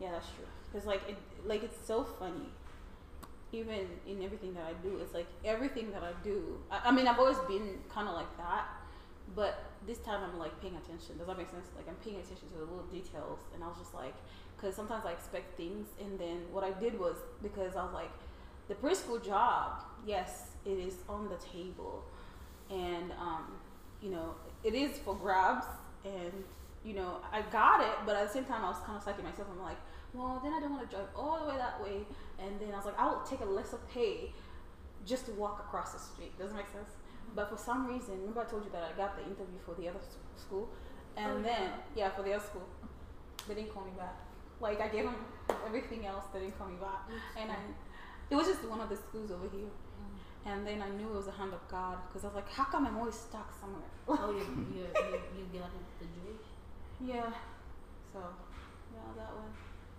Yeah, 0.00 0.12
that's 0.12 0.28
true. 0.36 0.48
Cause 0.72 0.86
like 0.86 1.02
it, 1.08 1.16
like 1.44 1.62
it's 1.62 1.86
so 1.86 2.04
funny. 2.04 2.48
Even 3.52 3.86
in 4.06 4.22
everything 4.22 4.54
that 4.54 4.64
I 4.64 4.74
do, 4.82 4.98
it's 4.98 5.14
like 5.14 5.28
everything 5.44 5.90
that 5.92 6.02
I 6.02 6.12
do. 6.24 6.58
I, 6.70 6.88
I 6.88 6.90
mean, 6.92 7.06
I've 7.06 7.18
always 7.18 7.38
been 7.40 7.78
kind 7.88 8.08
of 8.08 8.14
like 8.14 8.36
that, 8.38 8.64
but 9.34 9.64
this 9.86 9.98
time 9.98 10.20
I'm 10.24 10.38
like 10.38 10.58
paying 10.60 10.76
attention. 10.76 11.18
Does 11.18 11.26
that 11.26 11.38
make 11.38 11.50
sense? 11.50 11.68
Like 11.76 11.88
I'm 11.88 11.96
paying 11.96 12.16
attention 12.16 12.48
to 12.48 12.54
the 12.54 12.64
little 12.64 12.88
details, 12.90 13.40
and 13.54 13.62
I 13.62 13.68
was 13.68 13.78
just 13.78 13.94
like, 13.94 14.14
because 14.56 14.74
sometimes 14.74 15.04
I 15.06 15.12
expect 15.12 15.56
things, 15.56 15.88
and 16.00 16.18
then 16.18 16.38
what 16.52 16.64
I 16.64 16.72
did 16.72 16.98
was 16.98 17.16
because 17.42 17.76
I 17.76 17.84
was 17.84 17.94
like, 17.94 18.10
the 18.68 18.74
preschool 18.74 19.24
job, 19.24 19.82
yes, 20.06 20.48
it 20.64 20.78
is 20.78 20.94
on 21.08 21.28
the 21.28 21.36
table, 21.36 22.04
and 22.70 23.12
um, 23.20 23.52
you 24.02 24.10
know, 24.10 24.34
it 24.64 24.74
is 24.74 24.98
for 24.98 25.14
grabs, 25.14 25.66
and 26.04 26.32
you 26.84 26.94
know, 26.94 27.18
I 27.32 27.42
got 27.42 27.80
it, 27.80 27.96
but 28.04 28.16
at 28.16 28.26
the 28.28 28.32
same 28.32 28.44
time, 28.44 28.64
I 28.64 28.68
was 28.68 28.78
kind 28.84 28.96
of 28.96 29.04
psyching 29.04 29.24
myself. 29.24 29.48
I'm 29.50 29.62
like, 29.62 29.78
well, 30.14 30.40
then 30.42 30.52
I 30.52 30.60
don't 30.60 30.70
want 30.70 30.88
to 30.88 30.96
drive 30.96 31.06
all 31.16 31.40
the 31.40 31.50
way 31.50 31.56
that 31.56 31.82
way, 31.82 32.02
and 32.38 32.58
then 32.60 32.72
I 32.72 32.76
was 32.76 32.86
like, 32.86 32.98
I 32.98 33.06
will 33.06 33.20
take 33.22 33.40
a 33.40 33.44
lesser 33.44 33.78
pay 33.92 34.32
just 35.04 35.26
to 35.26 35.32
walk 35.32 35.60
across 35.66 35.92
the 35.92 35.98
street. 35.98 36.36
Does 36.38 36.50
it 36.50 36.54
make 36.56 36.68
sense? 36.68 36.90
But 37.34 37.50
for 37.50 37.56
some 37.56 37.86
reason, 37.86 38.18
remember 38.20 38.40
I 38.40 38.44
told 38.44 38.64
you 38.64 38.70
that 38.72 38.82
I 38.82 38.96
got 38.96 39.16
the 39.16 39.22
interview 39.22 39.58
for 39.64 39.74
the 39.74 39.88
other 39.88 39.98
school, 40.36 40.68
and 41.16 41.32
Oh, 41.38 41.42
then 41.42 41.70
yeah, 41.94 42.10
for 42.10 42.22
the 42.22 42.32
other 42.34 42.44
school, 42.44 42.66
they 43.48 43.54
didn't 43.54 43.72
call 43.74 43.84
me 43.84 43.92
back. 43.98 44.14
Like 44.60 44.80
I 44.80 44.88
gave 44.88 45.04
them 45.04 45.16
everything 45.66 46.06
else, 46.06 46.24
they 46.32 46.40
didn't 46.40 46.58
call 46.58 46.68
me 46.68 46.76
back, 46.80 47.02
and 47.38 47.50
I, 47.50 47.56
it 48.30 48.34
was 48.36 48.46
just 48.46 48.64
one 48.68 48.80
of 48.80 48.88
the 48.88 48.96
schools 48.96 49.30
over 49.30 49.48
here. 49.54 49.70
And 50.44 50.64
then 50.66 50.80
I 50.80 50.88
knew 50.90 51.08
it 51.08 51.16
was 51.16 51.26
a 51.26 51.32
hand 51.32 51.52
of 51.52 51.66
God 51.68 51.98
because 52.06 52.22
I 52.24 52.28
was 52.28 52.36
like, 52.36 52.48
how 52.48 52.64
come 52.64 52.86
I'm 52.86 52.96
always 52.96 53.16
stuck 53.16 53.52
somewhere? 53.60 53.90
Oh, 54.06 54.30
you 54.30 54.38
you 54.74 54.86
you, 54.94 55.42
you 55.52 55.58
got 55.60 55.70
it 55.74 55.86
the 55.98 56.06
Jewish. 56.06 56.46
yeah. 57.00 57.32
So, 58.12 58.20
yeah, 58.94 59.00
that 59.16 59.34
one. 59.34 59.50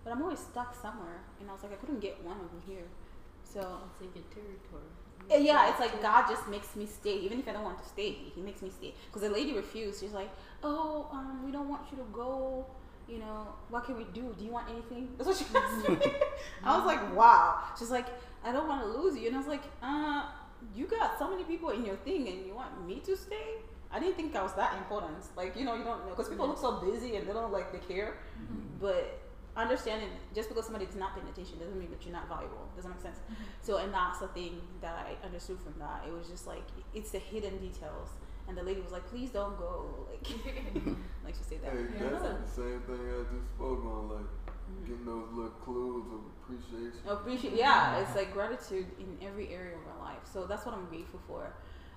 But 0.03 0.13
I'm 0.13 0.21
always 0.21 0.39
stuck 0.39 0.73
somewhere, 0.73 1.19
and 1.39 1.49
I 1.49 1.53
was 1.53 1.63
like, 1.63 1.73
I 1.73 1.75
couldn't 1.75 1.99
get 1.99 2.23
one 2.23 2.37
over 2.37 2.59
here. 2.65 2.85
So, 3.43 3.59
It's 3.91 4.01
like 4.01 4.15
a 4.15 4.33
territory. 4.33 4.91
Uh, 5.29 5.35
yeah, 5.35 5.69
it's 5.69 5.79
like 5.79 6.01
God 6.01 6.27
just 6.29 6.47
makes 6.47 6.75
me 6.75 6.85
stay, 6.85 7.17
even 7.19 7.39
if 7.39 7.47
I 7.47 7.51
don't 7.51 7.63
want 7.63 7.79
to 7.83 7.85
stay. 7.89 8.11
He 8.33 8.41
makes 8.41 8.61
me 8.61 8.69
stay. 8.69 8.93
Because 9.07 9.27
the 9.27 9.33
lady 9.33 9.53
refused. 9.53 9.99
She's 9.99 10.13
like, 10.13 10.29
"Oh, 10.63 11.07
um, 11.11 11.43
we 11.45 11.51
don't 11.51 11.67
want 11.67 11.83
you 11.91 11.97
to 11.97 12.05
go. 12.13 12.65
You 13.07 13.19
know, 13.19 13.47
what 13.69 13.85
can 13.85 13.97
we 13.97 14.05
do? 14.13 14.35
Do 14.37 14.43
you 14.43 14.51
want 14.51 14.69
anything?" 14.69 15.09
That's 15.17 15.27
what 15.27 15.37
she 15.37 15.45
asked 15.55 15.89
me. 15.89 15.97
I 16.63 16.77
was 16.77 16.85
like, 16.85 16.99
mm-hmm. 16.99 17.15
"Wow." 17.15 17.63
She's 17.77 17.91
like, 17.91 18.07
"I 18.43 18.51
don't 18.51 18.67
want 18.67 18.81
to 18.81 18.87
lose 18.87 19.17
you," 19.17 19.27
and 19.27 19.35
I 19.35 19.39
was 19.39 19.47
like, 19.47 19.63
"Uh, 19.81 20.25
you 20.75 20.85
got 20.85 21.17
so 21.17 21.29
many 21.29 21.43
people 21.43 21.69
in 21.69 21.85
your 21.85 21.97
thing, 21.97 22.27
and 22.27 22.45
you 22.45 22.53
want 22.53 22.85
me 22.85 22.99
to 23.05 23.15
stay?" 23.15 23.61
I 23.91 23.99
didn't 23.99 24.15
think 24.15 24.35
I 24.35 24.43
was 24.43 24.53
that 24.53 24.75
important. 24.77 25.17
Like, 25.35 25.55
you 25.55 25.63
know, 25.63 25.75
you 25.75 25.83
don't 25.83 26.03
know 26.05 26.09
because 26.09 26.29
people 26.29 26.47
look 26.47 26.57
so 26.57 26.81
busy 26.81 27.15
and 27.15 27.27
they 27.27 27.33
don't 27.33 27.53
like 27.53 27.71
they 27.71 27.93
care. 27.93 28.17
Mm-hmm. 28.35 28.79
But 28.81 29.19
understanding 29.55 30.09
just 30.35 30.49
because 30.49 30.65
somebody 30.65 30.85
not 30.97 31.15
paying 31.15 31.27
attention 31.27 31.57
doesn't 31.57 31.77
mean 31.77 31.89
that 31.89 32.03
you're 32.05 32.13
not 32.13 32.27
valuable. 32.27 32.69
Does 32.75 32.85
that 32.85 32.91
make 32.91 33.01
sense? 33.01 33.17
Mm-hmm. 33.17 33.43
So, 33.61 33.77
and 33.77 33.93
that's 33.93 34.19
the 34.19 34.27
thing 34.27 34.61
that 34.81 34.93
I 34.93 35.25
understood 35.25 35.57
from 35.59 35.73
that. 35.79 36.03
It 36.07 36.13
was 36.13 36.27
just 36.27 36.47
like 36.47 36.63
it's 36.93 37.11
the 37.11 37.19
hidden 37.19 37.57
details. 37.57 38.09
And 38.47 38.57
the 38.57 38.63
lady 38.63 38.79
was 38.81 38.91
like, 38.91 39.05
"Please 39.09 39.29
don't 39.31 39.57
go." 39.57 40.07
Like, 40.09 40.27
like 41.25 41.35
she 41.35 41.43
said 41.43 41.61
that. 41.63 41.71
Hey, 41.73 41.85
Yeah. 41.95 42.09
that's 42.09 42.23
the 42.55 42.61
same 42.61 42.81
thing 42.81 42.99
I 43.01 43.23
just 43.35 43.47
spoke 43.55 43.83
on, 43.85 44.09
like 44.09 44.25
Mhm. 44.71 44.85
getting 44.87 45.05
those 45.05 45.29
little 45.33 45.51
clues 45.63 46.05
of 46.11 46.21
appreciation. 46.41 46.99
Appreciate, 47.07 47.53
yeah, 47.53 47.99
it's 47.99 48.15
like 48.15 48.33
gratitude 48.33 48.87
in 48.99 49.17
every 49.25 49.49
area 49.53 49.75
of 49.77 49.87
our 49.87 49.99
life. 50.03 50.23
So 50.25 50.45
that's 50.45 50.65
what 50.65 50.75
I'm 50.75 50.85
grateful 50.87 51.19
for. 51.27 51.53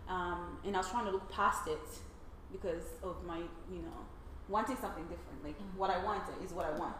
Um, 0.09 0.59
and 0.65 0.75
I 0.77 0.79
was 0.79 0.89
trying 0.91 1.05
to 1.07 1.11
look 1.11 1.29
past 1.31 1.67
it 1.69 1.87
because 2.53 2.85
of 3.03 3.25
my, 3.25 3.39
you 3.39 3.83
know, 3.83 3.99
wanting 4.49 4.77
something 4.77 5.05
different. 5.09 5.43
Like 5.45 5.59
Mhm. 5.59 5.77
what 5.77 5.91
I 5.91 6.03
want 6.05 6.23
is 6.45 6.53
what 6.53 6.65
I 6.67 6.71
want. 6.79 6.97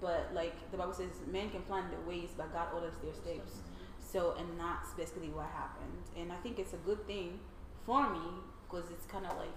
But 0.00 0.32
like 0.34 0.54
the 0.72 0.76
Bible 0.76 0.92
says, 0.94 1.20
men 1.26 1.50
can 1.50 1.62
plan 1.62 1.90
their 1.90 2.00
ways, 2.00 2.30
but 2.36 2.52
God 2.52 2.68
orders 2.74 2.94
their 3.02 3.14
steps. 3.14 3.62
So, 4.00 4.32
and 4.38 4.58
that's 4.58 4.92
basically 4.94 5.30
what 5.30 5.46
happened. 5.46 6.02
And 6.16 6.32
I 6.32 6.36
think 6.36 6.58
it's 6.58 6.72
a 6.72 6.78
good 6.78 7.06
thing 7.06 7.40
for 7.84 8.08
me 8.10 8.42
because 8.74 8.90
it's 8.90 9.06
kind 9.06 9.24
of 9.24 9.36
like, 9.38 9.54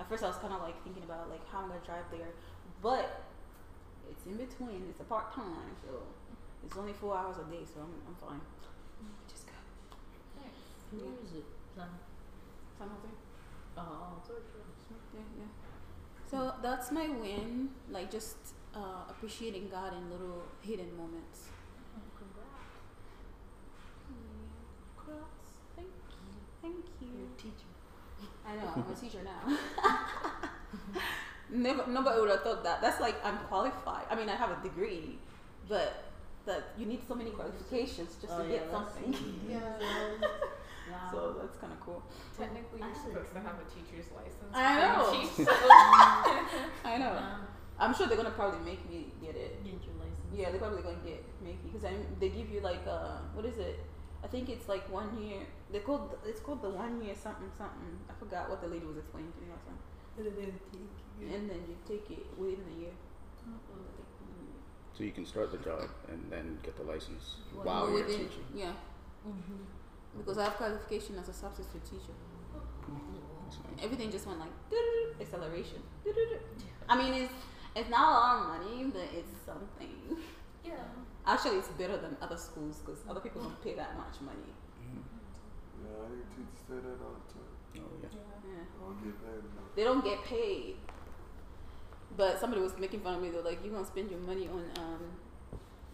at 0.00 0.08
first 0.08 0.24
I 0.24 0.28
was 0.28 0.36
kind 0.38 0.52
of 0.52 0.62
like 0.62 0.82
thinking 0.82 1.02
about 1.02 1.28
like 1.28 1.44
how 1.52 1.60
I'm 1.60 1.68
gonna 1.68 1.84
drive 1.84 2.08
there, 2.10 2.32
but 2.82 3.28
it's 4.10 4.24
in 4.24 4.36
between. 4.36 4.86
It's 4.88 5.00
a 5.00 5.04
part 5.04 5.34
time, 5.34 5.76
so 5.84 6.00
it's 6.64 6.76
only 6.76 6.92
four 6.94 7.16
hours 7.16 7.36
a 7.36 7.44
day, 7.52 7.64
so 7.68 7.80
I'm 7.84 7.92
I'm 8.08 8.16
fine. 8.16 8.40
Which 9.00 9.34
is 9.36 9.44
good. 9.44 9.60
Where 11.04 11.12
is 11.22 11.32
it? 11.36 11.44
San, 11.76 11.88
San 12.78 12.88
Jose. 12.88 13.12
oh, 13.76 14.16
sorry, 14.26 14.40
Yeah, 15.12 15.20
yeah. 15.38 15.52
So 16.30 16.54
that's 16.62 16.90
my 16.90 17.08
win. 17.08 17.68
Like 17.90 18.10
just 18.10 18.36
uh, 18.74 19.04
appreciating 19.10 19.68
God 19.68 19.92
in 19.92 20.10
little 20.10 20.42
hidden 20.62 20.96
moments. 20.96 21.48
Congrats. 22.16 22.72
Yeah. 24.08 24.96
Cross. 24.96 25.44
Thank 25.76 25.88
you. 25.88 26.32
Thank 26.62 26.84
You're 27.00 27.20
you. 27.20 27.28
a 27.36 27.42
teacher. 27.42 27.75
I 28.48 28.56
know, 28.56 28.72
I'm 28.76 28.92
a 28.92 28.94
teacher 28.94 29.18
now. 29.24 29.58
Never, 31.50 31.86
nobody 31.86 32.20
would 32.20 32.30
have 32.30 32.42
thought 32.42 32.64
that. 32.64 32.80
That's 32.82 33.00
like 33.00 33.14
I'm 33.24 33.38
qualified. 33.48 34.04
I 34.10 34.14
mean, 34.16 34.28
I 34.28 34.34
have 34.36 34.50
a 34.50 34.62
degree, 34.62 35.18
but 35.68 36.04
that 36.44 36.62
you 36.78 36.86
need 36.86 37.00
so 37.06 37.14
many 37.14 37.30
qualifications 37.30 38.16
just 38.20 38.32
Oh, 38.34 38.42
to 38.42 38.48
yeah, 38.50 38.58
get 38.58 38.70
something. 38.70 39.14
Yeah. 39.50 39.60
Wow. 39.60 40.28
So 41.10 41.34
that's 41.42 41.56
kind 41.58 41.72
of 41.72 41.80
cool. 41.80 42.00
Technically, 42.38 42.78
you're 42.78 42.88
Actually- 42.88 43.12
supposed 43.14 43.32
to 43.34 43.40
have 43.40 43.56
a 43.58 43.66
teacher's 43.74 44.06
license. 44.14 44.54
I 44.54 44.80
know. 44.86 45.10
teach, 45.10 45.46
so- 45.46 45.52
I 46.88 46.96
know. 46.98 47.10
Wow. 47.10 47.38
I'm 47.78 47.92
sure 47.94 48.06
they're 48.06 48.16
gonna 48.16 48.30
probably 48.30 48.60
make 48.64 48.88
me 48.88 49.12
get 49.20 49.34
it. 49.34 49.62
Get 49.64 49.74
your 49.82 49.94
license. 49.98 50.30
Yeah, 50.32 50.50
they're 50.50 50.60
probably 50.60 50.82
gonna 50.82 51.02
get 51.04 51.24
make 51.42 51.62
me 51.64 51.70
because 51.72 51.82
they 52.20 52.28
give 52.28 52.48
you 52.50 52.60
like 52.60 52.86
uh 52.88 53.18
what 53.34 53.44
is 53.44 53.58
it? 53.58 53.80
I 54.24 54.26
think 54.28 54.48
it's 54.48 54.68
like 54.68 54.90
one 54.92 55.10
year. 55.22 55.40
They 55.72 55.80
called 55.80 56.16
it's 56.24 56.40
called 56.40 56.62
the 56.62 56.70
one 56.70 57.02
year 57.02 57.14
something 57.14 57.50
something. 57.56 57.98
I 58.10 58.12
forgot 58.18 58.48
what 58.50 58.60
the 58.60 58.68
lady 58.68 58.86
was 58.86 58.96
explaining 58.98 59.32
to 59.32 59.38
me 59.40 59.48
last 59.50 59.66
time. 59.66 59.78
And 61.32 61.48
then 61.50 61.60
you 61.68 61.76
take 61.86 62.10
it 62.10 62.26
within 62.38 62.64
the 62.70 62.80
year. 62.82 62.92
So 64.96 65.04
you 65.04 65.12
can 65.12 65.26
start 65.26 65.52
the 65.52 65.58
job 65.58 65.88
and 66.08 66.20
then 66.30 66.58
get 66.62 66.76
the 66.76 66.82
license 66.82 67.36
Well, 67.54 67.64
while 67.64 67.90
you're 67.90 68.04
Within- 68.04 68.28
teaching. 68.28 68.44
Yeah, 68.54 68.72
Mm-hmm. 69.28 70.18
because 70.18 70.38
I 70.38 70.44
have 70.44 70.54
qualification 70.54 71.18
as 71.18 71.28
a 71.28 71.32
substitute 71.34 71.84
teacher. 71.84 72.14
That's 73.44 73.58
nice. 73.58 73.84
Everything 73.84 74.10
just 74.10 74.26
went 74.26 74.38
like 74.40 74.52
acceleration. 75.20 75.82
I 76.88 76.96
mean, 76.96 77.12
it's 77.24 77.32
it's 77.74 77.90
not 77.90 78.08
a 78.08 78.12
lot 78.14 78.36
of 78.40 78.64
money, 78.64 78.84
but 78.90 79.02
it's 79.12 79.32
something. 79.44 80.16
Yeah. 80.64 80.72
Actually, 81.26 81.56
it's 81.58 81.68
better 81.68 81.96
than 81.96 82.16
other 82.22 82.36
schools 82.36 82.80
because 82.84 83.00
other 83.10 83.20
people 83.20 83.42
don't 83.42 83.60
pay 83.64 83.74
that 83.74 83.96
much 83.96 84.20
money. 84.20 84.50
Mhm. 84.80 85.02
Yeah, 85.82 86.04
I 86.04 86.08
hear 86.08 86.24
teachers 86.30 86.62
say 86.68 86.74
that 86.76 86.98
all 87.04 87.14
the 87.18 87.26
time. 87.34 87.50
Oh 87.76 87.80
yeah. 88.02 88.08
Yeah. 88.14 88.64
I 88.80 88.84
don't 88.86 89.02
get 89.04 89.18
paid 89.24 89.42
enough. 89.42 89.74
They 89.74 89.84
don't 89.84 90.04
get 90.04 90.24
paid. 90.24 90.76
But 92.16 92.38
somebody 92.40 92.62
was 92.62 92.78
making 92.78 93.00
fun 93.00 93.14
of 93.16 93.22
me. 93.22 93.30
They're 93.30 93.42
like, 93.42 93.58
"You're 93.62 93.72
gonna 93.74 93.84
spend 93.84 94.10
your 94.10 94.20
money 94.20 94.48
on 94.48 94.64
um, 94.78 95.00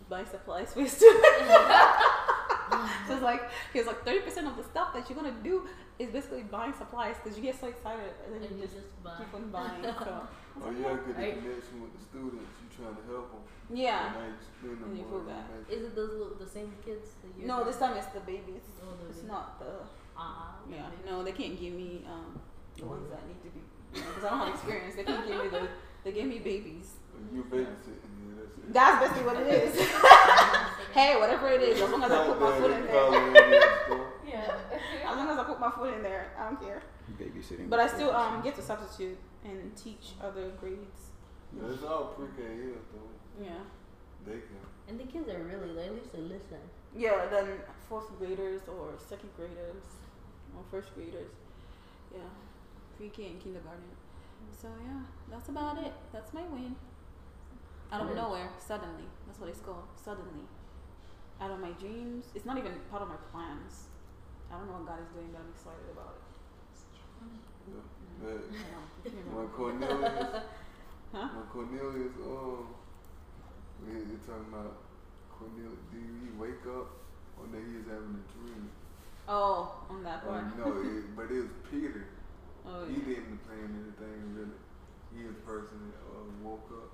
buying 0.09 0.27
supplies 0.27 0.73
for 0.73 0.81
your 0.81 0.89
students." 0.99 1.27
so 3.07 3.15
it's 3.15 3.23
like 3.23 3.43
he 3.73 3.79
was 3.79 3.87
like, 3.87 4.05
thirty 4.05 4.21
percent 4.21 4.47
of 4.47 4.57
the 4.57 4.65
stuff 4.65 4.93
that 4.95 5.09
you're 5.09 5.19
gonna 5.21 5.35
do 5.43 5.67
is 5.99 6.09
basically 6.11 6.43
buying 6.43 6.73
supplies 6.73 7.17
because 7.23 7.37
you 7.39 7.43
get 7.45 7.59
so 7.61 7.67
excited 7.69 8.13
and 8.25 8.35
then 8.35 8.43
And 8.43 8.51
you 8.51 8.57
you 8.57 8.63
just 8.63 8.75
just 8.77 9.03
buy. 9.05 9.17
keep 9.19 9.33
on 9.35 9.51
buying. 9.51 9.83
So 9.83 10.27
Oh 10.65 10.71
yeah, 10.71 10.93
get 10.95 11.07
the 11.07 11.13
Right. 11.15 11.37
connection 11.41 11.77
with 11.83 11.93
the 11.97 12.03
students. 12.11 12.53
You 12.61 12.67
trying 12.77 12.97
to 13.01 13.05
help 13.13 13.29
them. 13.33 13.43
yeah. 13.73 14.07
And 14.07 14.15
now 14.21 14.27
you 14.29 14.37
spend 14.45 14.79
the 14.81 14.85
And 14.85 14.99
you 14.99 15.05
feel 15.09 15.25
bad. 15.25 15.45
Is 15.75 15.83
it 15.89 15.95
those 15.97 16.11
little, 16.13 16.35
the 16.45 16.49
same 16.49 16.71
kids 16.85 17.07
that 17.23 17.31
you? 17.41 17.47
No, 17.49 17.65
this 17.65 17.79
time 17.83 17.97
it's 17.97 18.07
the 18.17 18.21
babies. 18.21 18.65
Oh, 18.83 18.93
the 19.01 19.09
It's 19.09 19.19
babies. 19.25 19.31
not 19.33 19.59
the 19.61 19.73
Ah. 20.17 20.57
yeah. 20.69 20.89
No, 21.09 21.23
they 21.25 21.33
can't 21.33 21.57
give 21.59 21.73
me 21.73 22.05
um, 22.13 22.39
the 22.77 22.85
ones 22.85 23.09
that 23.11 23.23
need 23.29 23.41
to 23.47 23.51
be 23.57 23.63
because 23.95 24.25
I 24.25 24.29
don't 24.31 24.39
have 24.45 24.55
experience. 24.57 24.95
They 24.97 25.05
can't 25.05 25.27
give 25.27 25.39
me 25.43 25.49
the. 25.49 25.63
They 26.05 26.13
gave 26.13 26.27
me 26.29 26.39
babies. 26.41 26.89
You 27.33 27.45
babysitting, 27.45 28.12
yeah, 28.12 28.12
that's 28.71 28.71
it. 28.71 28.73
That's 28.73 29.01
basically 29.01 29.25
what 29.25 29.37
it 29.43 29.49
is. 29.65 29.91
hey, 30.93 31.17
whatever 31.19 31.49
it 31.49 31.63
is, 31.63 31.81
as 31.81 31.91
long 31.91 32.03
as 32.05 32.11
I 32.11 32.27
put 32.27 32.41
my 32.41 32.59
foot 32.59 32.71
in 32.71 32.87
there. 32.87 34.09
Yeah. 34.33 34.55
As 35.05 35.17
long 35.17 35.29
as 35.29 35.39
I 35.39 35.45
put 35.45 35.61
my 35.61 35.71
foot 35.71 35.93
in 35.95 36.03
there, 36.03 36.33
I 36.39 36.45
don't 36.45 36.61
care. 36.61 36.83
Babysitting. 37.21 37.69
But 37.69 37.81
I 37.81 37.87
still 37.87 38.13
um 38.17 38.41
get 38.43 38.55
to 38.57 38.63
substitute 38.63 39.19
and 39.45 39.77
teach 39.77 40.13
other 40.23 40.51
grades. 40.59 41.11
Yeah, 41.55 41.69
it's 41.71 41.83
all 41.83 42.15
pre-K 42.17 42.43
here 42.43 42.81
though. 42.93 43.45
Yeah. 43.45 43.63
They 44.25 44.41
can. 44.41 44.63
And 44.89 44.99
the 44.99 45.05
kids 45.05 45.29
are 45.29 45.39
really, 45.39 45.73
like, 45.73 45.87
at 45.87 45.95
least 45.95 46.15
listen. 46.15 46.63
Yeah, 46.97 47.27
then 47.31 47.47
fourth 47.89 48.09
graders 48.19 48.63
or 48.69 48.95
second 48.97 49.31
graders 49.37 49.85
or 50.57 50.63
first 50.71 50.95
graders. 50.95 51.33
Yeah. 52.13 52.31
Pre-K 52.97 53.27
and 53.27 53.43
kindergarten. 53.43 53.83
So 54.61 54.69
yeah, 54.85 55.03
that's 55.31 55.49
about 55.49 55.79
it. 55.79 55.93
That's 56.13 56.33
my 56.33 56.43
win. 56.43 56.77
Out 57.93 58.09
of 58.09 58.17
nowhere, 58.17 58.49
suddenly. 58.59 59.05
That's 59.27 59.39
what 59.39 59.49
it's 59.51 59.61
called. 59.61 59.85
Suddenly. 60.03 60.49
Out 61.41 61.51
of 61.51 61.61
my 61.61 61.71
dreams. 61.73 62.27
It's 62.35 62.47
not 62.47 62.57
even 62.57 62.73
part 62.91 63.03
of 63.03 63.09
my 63.09 63.21
plans. 63.31 63.89
I 64.51 64.57
don't 64.57 64.67
know 64.67 64.75
what 64.81 64.87
God 64.87 65.01
is 65.01 65.09
doing, 65.13 65.29
but 65.33 65.41
I'm 65.45 65.51
excited 65.53 65.89
about 65.93 66.17
it. 66.17 66.25
Yeah. 67.69 67.75
Mm. 67.77 68.23
But 68.23 68.41
You 68.53 68.59
know, 68.59 68.85
you 69.05 69.23
know. 69.31 69.37
when 69.39 69.49
Cornelius, 69.49 70.43
Huh? 71.13 71.29
when 71.37 71.47
Cornelius, 71.53 72.15
oh, 72.25 72.67
we 73.85 73.93
we 74.09 74.17
talking 74.25 74.49
about 74.53 74.77
Cornelius, 75.29 75.79
did 75.93 76.01
he 76.25 76.29
wake 76.39 76.65
up 76.67 76.89
or 77.37 77.45
that 77.53 77.61
he 77.61 77.77
was 77.77 77.87
having 77.93 78.17
a 78.17 78.25
dream? 78.33 78.71
Oh, 79.29 79.85
on 79.91 80.03
that 80.05 80.25
Oh, 80.27 80.31
part. 80.33 80.57
no, 80.59 80.67
it, 80.81 81.05
but 81.17 81.29
it 81.31 81.45
was 81.45 81.53
Peter. 81.71 82.07
Oh, 82.67 82.87
He 82.87 82.95
yeah. 83.01 83.21
didn't 83.21 83.39
plan 83.45 83.69
anything 83.69 84.35
really. 84.35 84.59
He 85.13 85.25
was 85.29 85.37
the 85.37 85.45
person 85.45 85.93
that 85.93 86.01
uh, 86.09 86.25
woke 86.43 86.71
up 86.73 86.91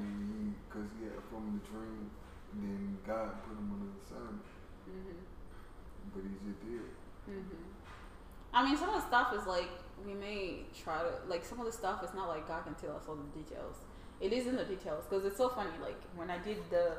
and 0.00 0.20
he, 0.32 0.54
cause 0.72 0.88
he 0.98 1.04
had 1.04 1.20
from 1.28 1.60
the 1.60 1.62
dream, 1.68 2.10
and 2.52 2.58
then 2.62 2.98
God 3.06 3.42
put 3.44 3.56
him 3.58 3.68
on 3.72 3.80
an 3.88 3.94
assignment. 4.00 4.46
Mhm. 4.88 5.22
but 6.12 6.22
he 6.24 6.34
just 6.44 6.60
did. 6.66 6.90
Mhm. 7.28 7.62
I 8.52 8.64
mean, 8.64 8.76
some 8.76 8.88
of 8.88 8.96
the 8.96 9.06
stuff 9.06 9.32
is 9.32 9.46
like 9.46 9.70
we 10.04 10.14
may 10.14 10.66
try 10.74 10.98
to 11.02 11.12
like 11.28 11.44
some 11.44 11.60
of 11.60 11.66
the 11.66 11.72
stuff 11.72 12.02
is 12.02 12.12
not 12.14 12.28
like 12.28 12.46
God 12.48 12.64
can 12.64 12.74
tell 12.74 12.96
us 12.96 13.04
all 13.08 13.14
the 13.14 13.30
details. 13.40 13.76
It 14.20 14.32
is 14.32 14.46
in 14.46 14.56
the 14.56 14.64
details 14.64 15.04
because 15.06 15.24
it's 15.24 15.36
so 15.36 15.48
funny. 15.48 15.70
Like 15.80 16.00
when 16.16 16.30
I 16.30 16.38
did 16.38 16.58
the 16.70 16.96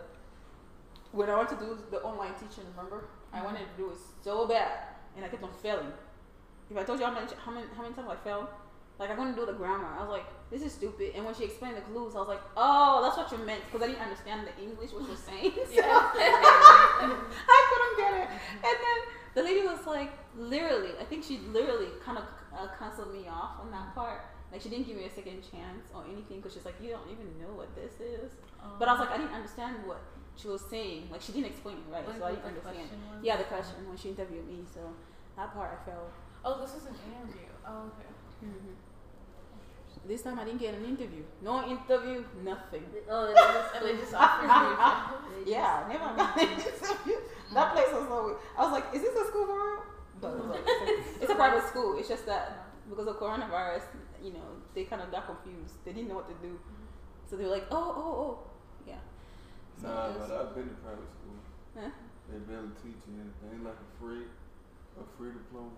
when 1.12 1.30
I 1.30 1.36
wanted 1.36 1.60
to 1.60 1.66
do 1.66 1.78
the 1.92 2.02
online 2.02 2.34
teaching, 2.34 2.66
remember 2.76 3.06
I 3.32 3.44
wanted 3.44 3.60
to 3.70 3.78
do 3.78 3.92
it 3.92 3.98
so 4.24 4.48
bad 4.48 4.96
and 5.16 5.26
I 5.26 5.28
kept 5.30 5.44
on 5.44 5.52
failing. 5.62 5.92
If 6.70 6.78
I 6.78 6.84
told 6.84 7.00
you 7.00 7.06
how 7.06 7.14
many 7.14 7.28
how 7.46 7.52
many 7.52 7.68
how 7.76 7.84
many 7.84 7.94
times 7.94 8.10
I 8.10 8.16
failed, 8.16 8.48
like 9.00 9.10
I 9.10 9.16
couldn't 9.16 9.36
do 9.36 9.46
the 9.46 9.54
grammar. 9.54 9.88
I 9.98 10.02
was 10.02 10.10
like, 10.10 10.26
this 10.52 10.62
is 10.62 10.72
stupid. 10.72 11.14
And 11.16 11.26
when 11.26 11.34
she 11.34 11.44
explained 11.46 11.78
the 11.78 11.82
clues, 11.82 12.16
I 12.16 12.20
was 12.20 12.28
like, 12.28 12.42
oh, 12.56 13.02
that's 13.04 13.18
what 13.18 13.32
you 13.32 13.44
meant 13.46 13.62
because 13.66 13.82
I 13.82 13.88
didn't 13.92 14.04
understand 14.04 14.48
the 14.48 14.54
English 14.62 14.92
what 14.92 15.08
you're 15.08 15.18
saying. 15.18 15.52
So 15.74 15.82
I 15.84 17.60
couldn't 17.70 17.96
get 17.98 18.14
it. 18.22 18.28
And 18.54 18.76
then 18.86 18.98
the 19.36 19.44
lady 19.44 19.66
was 19.66 19.86
like, 19.88 20.12
literally, 20.38 20.92
I 21.02 21.06
think 21.06 21.24
she 21.24 21.40
literally 21.52 21.88
kind 22.06 22.18
of 22.18 22.26
uh, 22.54 22.68
canceled 22.78 23.14
me 23.14 23.28
off 23.28 23.60
on 23.62 23.72
that 23.72 23.96
part. 23.96 24.22
Like 24.52 24.62
she 24.62 24.70
didn't 24.70 24.86
give 24.86 24.98
me 24.98 25.06
a 25.06 25.10
second 25.10 25.42
chance 25.42 25.90
or 25.96 26.06
anything 26.06 26.38
because 26.38 26.54
she's 26.54 26.66
like, 26.66 26.76
you 26.80 26.92
don't 26.92 27.10
even 27.10 27.26
know 27.42 27.58
what 27.58 27.74
this 27.76 27.98
is. 28.00 28.32
But 28.78 28.88
I 28.88 28.92
was 28.94 29.02
like, 29.02 29.10
I 29.10 29.18
didn't 29.18 29.34
understand 29.34 29.78
what 29.86 30.02
she 30.38 30.48
was 30.48 30.62
saying. 30.70 31.10
Like 31.12 31.22
she 31.22 31.32
didn't 31.34 31.48
explain 31.50 31.78
it 31.82 31.90
right, 31.92 32.06
Like 32.08 32.18
so 32.18 32.26
I 32.26 32.32
didn't 32.38 32.46
understand. 32.46 32.88
Yeah, 33.24 33.38
the 33.38 33.50
question 33.50 33.90
when 33.90 33.98
she 33.98 34.10
interviewed 34.10 34.48
me. 34.48 34.62
So 34.72 34.82
that 35.36 35.52
part 35.54 35.74
I 35.74 35.90
felt. 35.90 36.14
Oh, 36.46 36.62
this 36.62 36.76
is 36.78 36.86
an 36.86 36.94
interview. 37.10 37.50
Oh, 37.66 37.90
okay. 37.90 38.14
hmm 38.46 38.78
This 40.06 40.22
time 40.22 40.38
I 40.38 40.44
didn't 40.44 40.60
get 40.60 40.74
an 40.74 40.84
interview. 40.86 41.24
No 41.42 41.64
interview, 41.66 42.24
nothing. 42.44 42.84
Oh, 43.10 43.28
they 43.28 43.34
just, 43.34 43.76
And 43.76 43.86
they 43.86 43.96
just 44.02 44.14
offered 44.20 44.46
you. 44.48 45.46
a 45.46 45.50
Yeah, 45.50 45.86
never 45.88 46.16
got 46.16 46.38
an 46.38 46.50
interview. 46.50 47.18
That 47.54 47.74
place 47.74 47.88
was 47.94 48.08
so 48.08 48.26
weird. 48.26 48.38
I 48.58 48.64
was 48.64 48.72
like, 48.72 48.86
is 48.94 49.02
this 49.02 49.16
a 49.16 49.28
school 49.28 49.46
for 49.46 49.56
real? 49.56 49.84
But 50.20 50.32
it 50.34 50.46
like, 50.46 50.62
it's, 50.66 51.18
a, 51.20 51.24
it's 51.24 51.32
a 51.32 51.36
private 51.44 51.68
school. 51.68 51.98
It's 51.98 52.08
just 52.10 52.26
that 52.26 52.68
because 52.90 53.08
of 53.08 53.16
coronavirus, 53.18 53.84
you 54.24 54.34
know, 54.34 54.48
they 54.76 54.84
kind 54.86 55.02
of 55.02 55.12
got 55.12 55.26
confused. 55.26 55.76
They 55.86 55.94
didn't 55.94 56.10
know 56.10 56.16
what 56.16 56.28
to 56.28 56.36
do. 56.48 56.54
Mm-hmm. 56.54 57.30
So 57.30 57.36
they 57.38 57.44
were 57.46 57.52
like, 57.52 57.68
oh, 57.72 57.94
oh, 57.96 58.04
oh. 58.20 58.40
Yeah. 58.88 58.96
So 59.82 59.88
Nah, 59.88 60.08
was- 60.10 60.28
but 60.30 60.32
I've 60.38 60.56
been 60.56 60.68
to 60.68 60.76
private 60.84 61.10
school. 61.16 61.38
Huh? 61.80 61.90
They 62.32 62.38
barely 62.40 62.70
teach 62.84 63.00
you 63.08 63.16
anything. 63.20 63.56
It's 63.60 63.66
like 63.66 63.80
a 63.80 63.90
free, 64.00 64.24
a 65.00 65.04
free 65.18 65.32
diploma. 65.32 65.72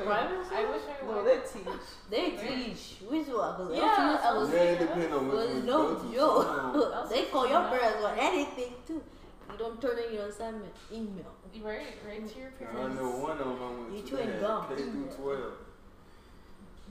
Private? 0.00 0.46
I 0.52 0.64
wish 0.70 0.82
I 0.88 1.06
No, 1.06 1.24
they 1.24 1.36
teach. 1.40 1.82
They 2.10 2.30
teach. 2.30 2.96
Which 3.08 3.26
one? 3.28 3.54
'Cause 3.56 3.74
Yeah, 3.74 3.82
LCS 3.82 4.34
was- 4.34 4.48
LCS. 4.48 4.54
Yeah, 4.54 4.62
it 4.62 4.78
depends 4.78 5.14
on 5.14 5.28
was 5.28 5.36
which 5.38 5.48
one 5.48 5.56
you 5.56 5.62
no 5.62 5.78
go 5.82 5.94
to. 5.94 6.00
Some- 6.00 6.14
joke. 6.14 7.08
they 7.10 7.22
call 7.26 7.48
your 7.48 7.62
parents 7.68 8.02
not- 8.02 8.16
or 8.16 8.20
anything 8.20 8.72
too. 8.86 9.02
You 9.50 9.58
don't 9.58 9.80
turn 9.82 9.98
in 9.98 10.14
your 10.14 10.26
assignment. 10.26 10.72
Email. 10.90 11.32
Right, 11.62 11.86
right 12.08 12.26
to 12.28 12.38
your 12.38 12.48
I 12.48 12.64
parents. 12.64 12.96
know 13.00 13.10
one 13.10 13.38
of 13.38 13.46
them 13.46 13.78
went 13.80 13.92
You 13.96 14.02
to. 14.02 14.08
chewing 14.08 14.26
They 14.26 14.32
had 14.32 14.40
gum. 14.40 14.66
K 14.68 14.74
through 14.76 15.08
twelve. 15.16 15.52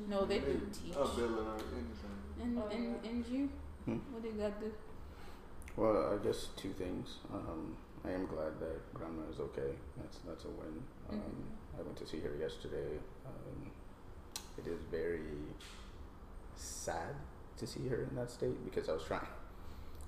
No, 0.07 0.25
they 0.25 0.39
do 0.39 0.61
teach. 0.71 0.95
I 0.95 1.03
barely 1.15 1.29
learned 1.33 1.63
anything. 1.73 2.17
And, 2.41 2.57
Oh, 2.59 2.67
and, 2.71 2.83
yeah. 3.03 3.09
and 3.09 3.25
you? 3.27 3.49
Hmm. 3.85 3.97
What 4.13 4.21
did 4.23 4.37
God 4.37 4.53
do? 4.59 4.71
Well, 5.77 6.13
I 6.13 6.23
guess 6.23 6.49
two 6.55 6.73
things. 6.73 7.17
Um, 7.33 7.75
I 8.03 8.11
am 8.11 8.25
glad 8.25 8.59
that 8.59 8.93
grandma 8.93 9.23
is 9.31 9.39
okay. 9.39 9.73
That's 9.97 10.17
that's 10.27 10.45
a 10.45 10.49
win. 10.49 10.83
Um, 11.09 11.17
Mhm. 11.17 11.60
I 11.77 11.81
went 11.81 11.97
to 11.97 12.05
see 12.07 12.19
her 12.19 12.35
yesterday. 12.39 12.99
Um, 13.25 13.71
it 14.57 14.67
is 14.69 14.79
very 14.91 15.21
sad 16.55 17.15
to 17.57 17.67
see 17.67 17.87
her 17.87 18.03
in 18.09 18.15
that 18.15 18.29
state 18.31 18.63
because 18.65 18.89
I 18.89 18.93
was 18.93 19.03
trying. 19.03 19.27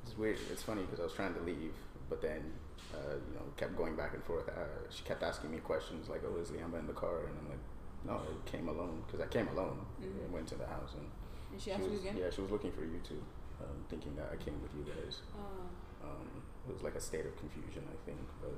It's 0.06 0.18
weird. 0.18 0.38
It's 0.52 0.64
funny 0.64 0.82
because 0.82 1.00
I 1.00 1.04
was 1.04 1.14
trying 1.14 1.34
to 1.34 1.40
leave, 1.42 1.74
but 2.10 2.22
then 2.22 2.52
uh, 2.94 3.16
you 3.16 3.36
know 3.36 3.46
kept 3.58 3.76
going 3.78 3.96
back 3.96 4.14
and 4.14 4.24
forth. 4.24 4.48
Uh, 4.50 4.90
she 4.90 5.04
kept 5.04 5.24
asking 5.24 5.52
me 5.52 5.58
questions 5.60 6.10
like, 6.10 6.22
"Oh, 6.28 6.40
is 6.40 6.50
Liamba 6.50 6.80
in 6.80 6.88
the 6.88 6.94
car?" 6.94 7.20
And 7.28 7.38
I'm 7.40 7.50
like, 7.50 7.64
"No, 8.06 8.14
I 8.22 8.50
came 8.50 8.68
alone 8.68 9.04
because 9.06 9.22
I 9.22 9.28
came 9.28 9.48
alone 9.48 9.86
Mhm. 10.02 10.26
and 10.26 10.34
went 10.34 10.48
to 10.50 10.56
the 10.56 10.68
house 10.68 10.94
and 10.96 11.08
And 11.54 11.62
she 11.62 11.72
asked 11.72 11.84
you 11.84 11.92
was, 11.92 12.00
again? 12.02 12.18
yeah, 12.18 12.30
she 12.30 12.42
was 12.42 12.52
looking 12.52 12.72
for 12.74 12.84
you 12.84 13.00
too, 13.08 13.22
um, 13.62 13.86
thinking 13.90 14.16
that 14.18 14.30
I 14.34 14.36
came 14.44 14.62
with 14.62 14.74
you 14.76 14.84
guys." 14.84 15.22
Oh. 15.38 16.06
um, 16.10 16.28
it 16.68 16.74
was 16.74 16.84
like 16.84 16.96
a 16.96 17.00
state 17.02 17.26
of 17.26 17.36
confusion, 17.38 17.84
I 17.88 17.96
think. 18.06 18.20
But. 18.42 18.52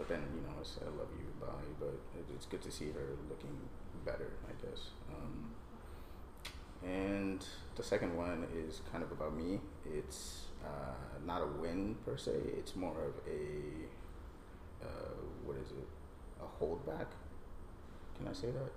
But 0.00 0.08
then 0.08 0.22
you 0.34 0.40
know 0.40 0.54
I 0.58 0.64
said 0.64 0.84
I 0.84 0.96
love 0.98 1.12
you, 1.12 1.28
bye. 1.38 1.68
But 1.78 1.92
it's 2.34 2.46
good 2.46 2.62
to 2.62 2.72
see 2.72 2.86
her 2.92 3.06
looking 3.28 3.54
better, 4.06 4.30
I 4.48 4.52
guess. 4.66 4.88
Um, 5.14 5.50
and 6.82 7.44
the 7.76 7.82
second 7.82 8.16
one 8.16 8.46
is 8.56 8.80
kind 8.90 9.04
of 9.04 9.12
about 9.12 9.36
me. 9.36 9.60
It's 9.84 10.46
uh, 10.64 10.94
not 11.26 11.42
a 11.42 11.46
win 11.46 11.96
per 12.06 12.16
se. 12.16 12.32
It's 12.56 12.74
more 12.74 12.96
of 13.04 13.14
a 13.28 14.86
uh, 14.86 15.14
what 15.44 15.58
is 15.58 15.70
it? 15.72 15.88
A 16.40 16.64
holdback. 16.64 17.08
Can 18.16 18.28
I 18.28 18.32
say 18.32 18.50
that? 18.50 18.72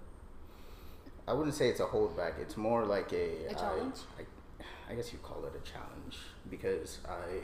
I 1.25 1.31
wouldn't 1.31 1.55
say 1.55 1.69
it's 1.69 1.79
a 1.79 1.85
holdback. 1.85 2.37
It's 2.41 2.57
more 2.57 2.83
like 2.85 3.13
a 3.13 3.47
A 3.47 3.51
I- 3.51 3.53
challenge? 3.53 3.95
I, 4.19 4.91
I 4.91 4.95
guess 4.95 5.13
you 5.13 5.19
call 5.19 5.45
it 5.45 5.53
a 5.55 5.63
challenge 5.71 6.17
because 6.49 6.97
I 7.07 7.39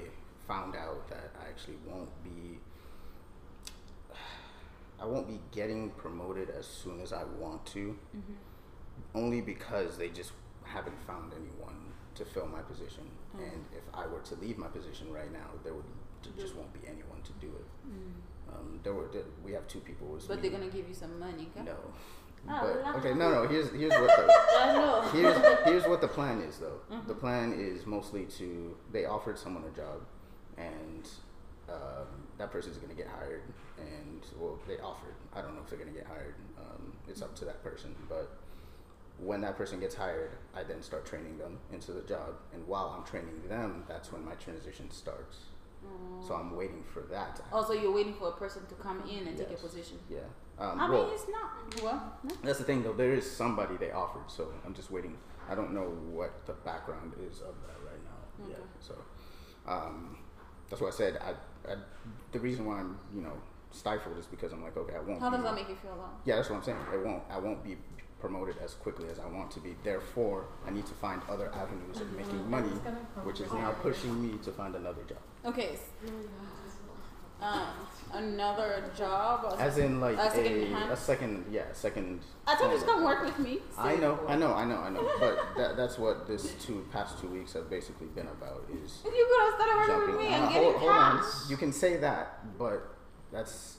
found 0.45 0.75
out 0.75 1.07
that 1.09 1.31
I 1.41 1.47
actually 1.47 1.77
won't 1.87 2.09
be. 2.23 2.59
I 5.01 5.05
won't 5.05 5.27
be 5.27 5.39
getting 5.51 5.91
promoted 5.91 6.49
as 6.49 6.65
soon 6.65 6.99
as 6.99 7.13
I 7.13 7.23
want 7.23 7.65
to, 7.67 7.97
Mhm. 8.15 8.35
only 9.15 9.41
because 9.41 9.97
they 9.97 10.09
just 10.09 10.33
haven't 10.63 10.99
found 11.07 11.33
anyone 11.33 11.93
to 12.15 12.25
fill 12.25 12.47
my 12.47 12.62
position. 12.62 13.09
Mm. 13.35 13.43
And 13.43 13.65
if 13.71 13.83
I 13.93 14.05
were 14.07 14.19
to 14.19 14.35
leave 14.35 14.57
my 14.57 14.67
position 14.67 15.12
right 15.12 15.31
now, 15.31 15.47
there 15.63 15.73
would 15.73 15.85
there 16.21 16.33
just 16.33 16.53
won't 16.53 16.73
be 16.73 16.85
anyone 16.85 17.21
to 17.23 17.31
do 17.33 17.47
it. 17.47 17.65
Mm. 17.88 18.53
Um, 18.53 18.79
there 18.83 18.93
were 18.93 19.07
there, 19.07 19.23
we 19.41 19.53
have 19.53 19.65
two 19.67 19.79
people. 19.79 20.19
But 20.27 20.41
they're 20.41 20.51
gonna 20.51 20.67
give 20.67 20.88
you 20.89 20.93
some 20.93 21.17
money, 21.17 21.49
okay? 21.55 21.63
no. 21.65 21.77
Oh, 22.47 22.81
but 22.83 22.95
okay, 22.97 23.13
no, 23.13 23.31
no. 23.31 23.47
Here's 23.47 23.69
here's 23.71 23.93
what 23.93 24.09
the 24.17 25.09
here's 25.13 25.38
here's 25.65 25.88
what 25.88 26.01
the 26.01 26.07
plan 26.09 26.41
is 26.41 26.57
though. 26.57 26.81
Mhm. 26.91 27.07
The 27.07 27.13
plan 27.15 27.53
is 27.53 27.85
mostly 27.85 28.25
to 28.38 28.75
they 28.91 29.05
offered 29.05 29.38
someone 29.39 29.63
a 29.63 29.71
job, 29.75 30.01
and 30.57 31.09
um, 31.69 32.07
that 32.38 32.51
person's 32.51 32.77
gonna 32.77 32.93
get 32.93 33.07
hired. 33.07 33.43
And 33.79 34.21
well, 34.39 34.59
they 34.67 34.77
offered. 34.79 35.15
I 35.33 35.41
don't 35.41 35.55
know 35.55 35.61
if 35.61 35.69
they're 35.69 35.79
gonna 35.79 35.91
get 35.91 36.05
hired. 36.05 36.35
Um, 36.59 36.93
it's 37.07 37.21
up 37.21 37.35
to 37.37 37.45
that 37.45 37.63
person. 37.63 37.95
But 38.07 38.31
when 39.17 39.41
that 39.41 39.57
person 39.57 39.79
gets 39.79 39.95
hired, 39.95 40.31
I 40.55 40.63
then 40.63 40.81
start 40.81 41.05
training 41.05 41.37
them 41.37 41.57
into 41.71 41.91
the 41.91 42.01
job. 42.01 42.35
And 42.53 42.65
while 42.67 42.95
I'm 42.97 43.05
training 43.05 43.41
them, 43.47 43.83
that's 43.87 44.11
when 44.11 44.23
my 44.23 44.35
transition 44.35 44.91
starts. 44.91 45.37
So 46.27 46.35
I'm 46.35 46.55
waiting 46.55 46.83
for 46.93 47.01
that. 47.03 47.41
Also. 47.53 47.73
Oh, 47.73 47.81
you're 47.81 47.93
waiting 47.93 48.13
for 48.13 48.27
a 48.27 48.33
person 48.33 48.65
to 48.67 48.75
come 48.75 49.01
in 49.09 49.27
and 49.27 49.37
take 49.37 49.49
a 49.49 49.53
position? 49.53 49.97
Yeah. 50.09 50.19
Um, 50.57 50.79
I 50.79 50.89
well, 50.89 51.05
mean, 51.05 51.13
it's 51.13 51.25
not. 51.29 51.81
Well, 51.83 52.17
no. 52.23 52.35
That's 52.43 52.57
the 52.59 52.65
thing, 52.65 52.83
though. 52.83 52.93
There 52.93 53.13
is 53.13 53.29
somebody 53.29 53.77
they 53.77 53.91
offered, 53.91 54.29
so 54.29 54.51
I'm 54.65 54.73
just 54.73 54.91
waiting. 54.91 55.17
I 55.49 55.55
don't 55.55 55.73
know 55.73 55.97
what 56.11 56.45
the 56.45 56.53
background 56.53 57.13
is 57.19 57.39
of 57.39 57.55
that 57.65 57.79
right 57.85 58.03
now. 58.03 58.45
Okay. 58.45 58.51
yet. 58.51 58.61
So 58.81 58.95
um, 59.67 60.17
that's 60.69 60.81
what 60.81 60.93
I 60.93 60.97
said. 60.97 61.17
I, 61.21 61.71
I, 61.71 61.75
the 62.33 62.39
reason 62.39 62.65
why 62.65 62.79
I'm, 62.79 62.99
you 63.15 63.21
know, 63.21 63.37
stifled 63.71 64.17
is 64.17 64.25
because 64.25 64.51
I'm 64.51 64.63
like, 64.63 64.75
okay, 64.77 64.95
I 64.95 64.99
won't. 64.99 65.19
How 65.19 65.29
does 65.29 65.39
be- 65.39 65.43
that 65.45 65.55
make 65.55 65.69
you 65.69 65.75
feel, 65.75 65.95
though? 65.95 66.10
Yeah, 66.25 66.36
that's 66.38 66.49
what 66.49 66.58
I'm 66.58 66.63
saying. 66.63 66.77
It 66.93 67.05
won't. 67.05 67.23
I 67.29 67.38
won't 67.39 67.63
be 67.63 67.77
promoted 68.19 68.58
as 68.63 68.73
quickly 68.73 69.08
as 69.10 69.17
I 69.19 69.27
want 69.27 69.49
to 69.51 69.60
be. 69.62 69.75
Therefore, 69.84 70.45
I 70.67 70.71
need 70.71 70.86
to 70.88 70.93
find 70.95 71.21
other 71.29 71.53
avenues 71.53 72.01
of 72.01 72.12
making 72.13 72.49
money, 72.49 72.67
It's 72.69 72.79
gonna 72.79 72.97
come 73.15 73.25
which 73.25 73.39
is 73.39 73.51
now 73.53 73.71
pushing 73.82 74.21
me 74.21 74.38
to 74.43 74.51
find 74.51 74.75
another 74.75 75.03
job. 75.03 75.19
Okay. 75.45 75.77
Um, 77.41 77.67
another 78.12 78.84
job? 78.97 79.45
Or 79.45 79.58
As 79.62 79.77
in, 79.77 80.01
like 80.01 80.17
A 80.17 80.23
a, 80.23 80.32
second 80.32 80.73
hand? 80.73 80.91
a 80.91 80.97
second, 80.97 81.45
yeah, 81.49 81.63
second. 81.71 82.19
I 82.45 82.55
thought 82.55 82.65
you 82.65 82.71
was 82.73 82.84
form 82.84 83.03
gonna 83.03 83.13
of- 83.15 83.19
work 83.23 83.38
with 83.38 83.39
me. 83.47 83.60
I 83.77 83.95
know, 83.95 84.19
I 84.27 84.36
know, 84.36 84.53
I 84.53 84.65
know, 84.65 84.75
I 84.79 84.89
know. 84.89 85.10
But 85.21 85.39
that, 85.58 85.77
that's 85.77 85.97
what 85.97 86.27
this 86.27 86.53
two 86.55 86.86
past 86.91 87.17
two 87.21 87.27
weeks 87.29 87.53
have 87.53 87.69
basically 87.69 88.08
been 88.08 88.27
about 88.27 88.65
is 88.84 88.99
If 89.05 89.13
you 89.15 89.25
could 89.29 89.45
have 89.45 89.53
started 89.55 89.93
working 89.93 90.15
with 90.17 90.25
me 90.25 90.34
Uh, 90.34 90.38
and 90.38 90.53
getting 90.53 90.69
hold, 90.71 90.75
hold 90.82 90.91
on, 90.91 91.23
you 91.47 91.55
can 91.55 91.71
say 91.71 91.95
that, 91.97 92.58
but 92.60 92.93
that's 93.31 93.77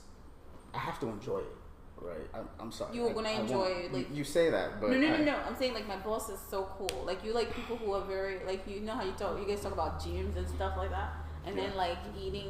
I 0.75 0.79
have 0.79 0.99
to 1.01 1.09
enjoy 1.09 1.39
it, 1.39 1.57
right? 2.01 2.29
I'm, 2.35 2.49
I'm 2.61 2.73
sorry. 2.73 2.95
You 2.97 3.03
were 3.03 3.11
I- 3.11 3.13
gonna 3.15 3.29
I 3.29 3.33
enjoy 3.33 3.65
it, 3.67 3.93
like- 3.93 4.15
you, 4.15 4.23
say 4.25 4.51
that, 4.51 4.81
but 4.81 4.91
no, 4.91 4.97
no, 4.99 5.09
no, 5.09 5.15
I- 5.15 5.19
no. 5.25 5.37
I'm 5.47 5.57
saying 5.57 5.75
like 5.75 5.89
my 5.89 5.97
boss 5.97 6.29
is 6.31 6.39
so 6.49 6.69
cool. 6.79 7.05
Like 7.05 7.25
you 7.25 7.33
like 7.33 7.55
people 7.55 7.77
who 7.77 7.93
are 7.93 8.05
very 8.05 8.39
like 8.47 8.67
you 8.69 8.81
know 8.81 8.93
how 8.95 9.03
you 9.05 9.13
talk. 9.13 9.39
You 9.41 9.47
guys 9.47 9.61
talk 9.63 9.73
about 9.73 10.01
gyms 10.01 10.37
and 10.37 10.49
stuff 10.49 10.77
like 10.77 10.91
that, 10.91 11.13
and 11.47 11.57
then 11.59 11.75
like 11.77 11.99
eating 12.21 12.47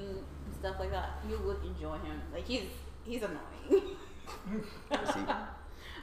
and 0.46 0.54
stuff 0.58 0.76
like 0.78 0.90
that. 0.90 1.10
You 1.28 1.38
would 1.46 1.64
enjoy 1.64 1.94
him. 1.98 2.20
Like 2.34 2.46
he's 2.46 2.64
he's 3.04 3.22
annoying. 3.22 3.96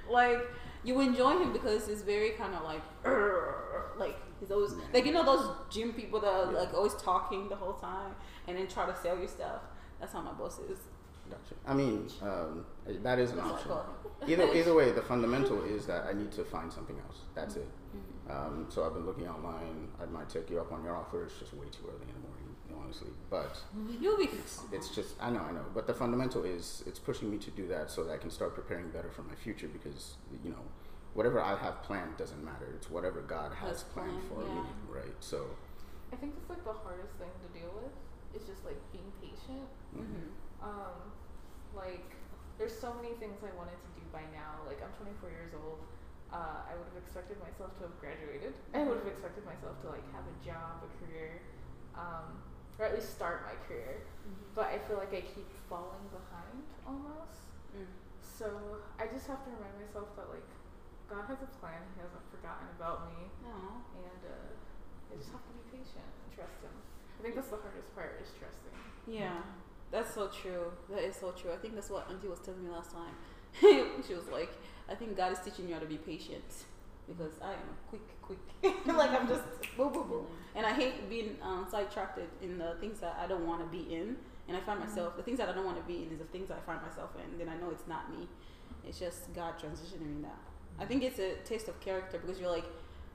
Like 0.10 0.40
you 0.84 1.00
enjoy 1.02 1.38
him 1.38 1.52
because 1.52 1.88
he's 1.88 2.02
very 2.02 2.32
kind 2.32 2.54
of 2.56 2.64
like 2.64 2.82
like 4.00 4.16
he's 4.40 4.52
always 4.52 4.72
like 4.94 5.06
you 5.06 5.12
know 5.12 5.26
those 5.26 5.50
gym 5.70 5.92
people 5.94 6.20
that 6.22 6.30
are 6.32 6.52
Yeah. 6.52 6.60
like 6.60 6.74
always 6.74 6.94
talking 6.96 7.50
the 7.50 7.56
whole 7.56 7.74
time 7.74 8.12
and 8.48 8.58
then 8.58 8.68
try 8.68 8.86
to 8.86 8.96
sell 8.96 9.18
you 9.20 9.28
stuff. 9.28 9.62
That's 10.00 10.14
how 10.14 10.22
my 10.22 10.32
boss 10.34 10.60
is. 10.60 10.80
Gotcha. 11.30 11.56
I 11.66 11.74
mean, 11.74 12.08
um, 12.22 12.66
that 13.04 13.20
is 13.20 13.32
an 13.32 13.38
That's 13.38 13.50
option. 13.68 13.72
Either 14.28 14.54
either 14.60 14.74
way, 14.74 14.92
the 14.92 15.02
fundamental 15.02 15.64
is 15.66 15.86
that 15.88 16.06
I 16.10 16.14
need 16.14 16.32
to 16.34 16.44
find 16.46 16.72
something 16.72 16.98
else. 17.06 17.18
That's 17.36 17.56
it. 17.58 17.68
Mhm. 17.96 18.32
Um, 18.32 18.66
so 18.70 18.86
I've 18.86 18.94
been 18.94 19.06
looking 19.06 19.28
online. 19.28 19.90
I 20.02 20.06
might 20.06 20.30
take 20.30 20.50
you 20.50 20.60
up 20.60 20.72
on 20.72 20.84
your 20.84 20.96
offer. 20.96 21.24
It's 21.24 21.38
just 21.38 21.54
way 21.54 21.68
too 21.70 21.84
early 21.88 22.08
in 22.08 22.14
the 22.22 22.28
morning, 22.28 22.56
honestly. 22.82 23.10
But 23.30 23.58
You'll 24.00 24.18
be. 24.18 24.26
it's, 24.26 24.62
it's 24.72 24.90
just 24.96 25.16
I 25.22 25.30
know 25.30 25.42
I 25.42 25.52
know. 25.52 25.66
But 25.74 25.86
the 25.88 25.94
fundamental 25.94 26.44
is 26.46 26.84
it's 26.88 27.00
pushing 27.00 27.30
me 27.30 27.38
to 27.40 27.52
do 27.52 27.68
that 27.68 27.92
so 27.92 28.06
that 28.06 28.14
I 28.14 28.18
can 28.18 28.30
start 28.30 28.56
preparing 28.56 28.90
better 28.90 29.10
for 29.12 29.24
my 29.24 29.36
future 29.36 29.68
because 29.68 30.16
you 30.44 30.50
know 30.52 30.64
whatever 31.14 31.42
I 31.42 31.58
have 31.58 31.84
planned 31.84 32.16
doesn't 32.18 32.44
matter. 32.44 32.68
It's 32.76 32.90
whatever 32.90 33.20
God 33.22 33.52
has 33.54 33.70
Has 33.70 33.84
planned 33.84 34.24
for 34.30 34.36
planned, 34.44 34.56
me, 34.56 34.70
right? 34.90 35.16
So 35.20 35.46
I 36.14 36.16
think 36.16 36.36
that's 36.36 36.50
like 36.50 36.64
the 36.64 36.72
hardest 36.84 37.14
thing 37.20 37.32
to 37.44 37.60
deal 37.60 37.72
with. 37.76 37.92
Is 38.42 38.48
just 38.48 38.64
like 38.66 38.78
being 38.94 39.12
patient. 39.22 39.68
mhm. 39.96 40.04
Mhm. 40.04 40.30
Um, 40.62 41.14
like 41.76 42.12
there's 42.58 42.78
so 42.78 42.94
many 43.08 43.16
things 43.24 43.40
I 43.40 43.56
wanted 43.56 43.80
to 43.80 43.90
do 43.96 44.04
by 44.12 44.28
now. 44.36 44.60
Like 44.68 44.84
I'm 44.84 44.92
24 45.00 45.32
years 45.32 45.56
old. 45.56 45.80
Uh, 46.28 46.68
I 46.68 46.76
would 46.76 46.92
have 46.92 47.00
expected 47.00 47.40
myself 47.40 47.72
to 47.80 47.88
have 47.88 47.96
graduated. 48.04 48.52
I 48.76 48.84
would 48.84 49.00
have 49.00 49.08
expected 49.08 49.48
myself 49.48 49.80
to 49.88 49.96
like 49.96 50.04
have 50.12 50.28
a 50.28 50.36
job, 50.44 50.84
a 50.84 50.90
career, 51.00 51.40
um, 51.96 52.44
or 52.76 52.84
at 52.84 52.92
least 52.92 53.16
start 53.16 53.48
my 53.48 53.56
career. 53.64 54.04
But 54.52 54.76
I 54.76 54.84
feel 54.92 55.00
like 55.00 55.16
I 55.16 55.24
keep 55.24 55.48
falling 55.72 56.04
behind 56.12 56.68
almost. 56.84 57.48
Mm. 57.72 57.88
So 58.20 58.84
I 59.00 59.08
just 59.08 59.24
have 59.32 59.40
to 59.48 59.50
remind 59.56 59.80
myself 59.80 60.12
that 60.20 60.28
like 60.28 60.44
God 61.08 61.24
has 61.32 61.40
a 61.40 61.48
plan. 61.64 61.80
He 61.96 62.04
hasn't 62.04 62.28
forgotten 62.28 62.68
about 62.76 63.08
me, 63.08 63.32
Aw. 63.48 64.04
and 64.04 64.22
uh, 64.28 64.52
I 65.08 65.16
just 65.16 65.32
have 65.32 65.40
to 65.48 65.54
be 65.56 65.80
patient 65.80 66.04
and 66.04 66.28
trust 66.36 66.60
Him. 66.60 66.76
I 66.76 67.20
think 67.24 67.40
that's 67.40 67.56
the 67.56 67.64
hardest 67.64 67.88
part 67.96 68.20
is 68.20 68.36
trusting. 68.36 68.76
Yeah, 69.08 69.48
that's 69.92 70.14
so 70.14 70.28
true. 70.28 70.72
That 70.90 71.04
is 71.04 71.16
so 71.16 71.32
true. 71.32 71.52
I 71.52 71.58
think 71.58 71.76
that's 71.76 71.90
what 71.90 72.10
Auntie 72.10 72.28
was 72.28 72.40
telling 72.40 72.64
me 72.64 72.70
last 72.70 72.92
time. 72.92 73.16
she 74.08 74.14
was 74.14 74.28
like, 74.32 74.52
I 74.90 74.96
think 74.96 75.16
God 75.18 75.32
is 75.32 75.40
teaching 75.40 75.68
you 75.68 75.74
how 75.74 75.80
to 75.80 75.86
be 75.86 75.98
patient 75.98 76.66
because 77.08 77.34
I 77.42 77.52
am 77.52 77.70
quick, 77.90 78.22
quick. 78.22 78.40
like 78.86 79.12
I'm 79.12 79.28
just 79.28 79.44
boo, 79.78 79.90
boo, 79.90 80.04
boo. 80.04 80.28
And 80.56 80.66
I 80.66 80.74
hate 80.74 81.10
being 81.10 81.38
um, 81.42 81.66
sidetracked 81.70 82.20
in 82.42 82.58
the 82.58 82.76
things 82.80 83.00
that 83.00 83.18
I 83.22 83.28
don't 83.28 83.48
want 83.48 83.62
to 83.62 83.68
be 83.68 83.94
in. 83.94 84.18
And 84.48 84.56
I 84.56 84.62
find 84.62 84.80
myself, 84.80 85.18
the 85.18 85.24
things 85.24 85.40
that 85.40 85.50
I 85.50 85.54
don't 85.54 85.66
want 85.66 85.78
to 85.78 85.84
be 85.84 86.04
in 86.04 86.12
is 86.12 86.20
the 86.20 86.26
things 86.26 86.52
I 86.52 86.60
find 86.66 86.82
myself 86.82 87.12
in. 87.16 87.38
Then 87.38 87.50
I 87.50 87.58
know 87.60 87.70
it's 87.70 87.88
not 87.88 88.10
me. 88.12 88.28
It's 88.88 89.00
just 89.00 89.34
God 89.34 89.56
transitioning 89.56 90.16
me 90.16 90.22
that. 90.24 90.40
I 90.80 90.86
think 90.86 91.04
it's 91.04 91.20
a 91.20 91.36
taste 91.44 91.68
of 91.68 91.80
character 91.82 92.20
because 92.20 92.40
you're 92.40 92.52
like, 92.52 92.66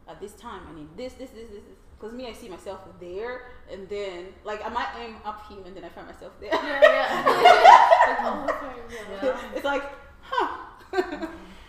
at 0.09 0.21
this 0.21 0.33
time 0.33 0.63
I 0.69 0.75
need 0.75 0.89
this, 0.97 1.15
this, 1.15 1.31
this, 1.31 1.49
this, 1.49 1.63
this. 1.63 1.79
Because 2.03 2.17
me, 2.19 2.27
I 2.27 2.33
see 2.33 2.49
myself 2.49 2.81
there, 2.99 3.43
and 3.71 3.89
then 3.89 4.35
like 4.43 4.59
I 4.67 4.69
might 4.71 4.89
aim 4.99 5.15
up 5.25 5.47
here, 5.49 5.63
and 5.65 5.71
then 5.77 5.85
I 5.85 5.89
find 5.89 6.09
myself 6.09 6.33
there. 6.41 6.51
like 6.51 8.21
all 8.25 8.45
the 8.45 8.53
time. 8.53 8.75
Yeah. 8.91 9.23
Yeah. 9.23 9.39
it's 9.55 9.65
like, 9.65 9.85
huh. 10.21 11.29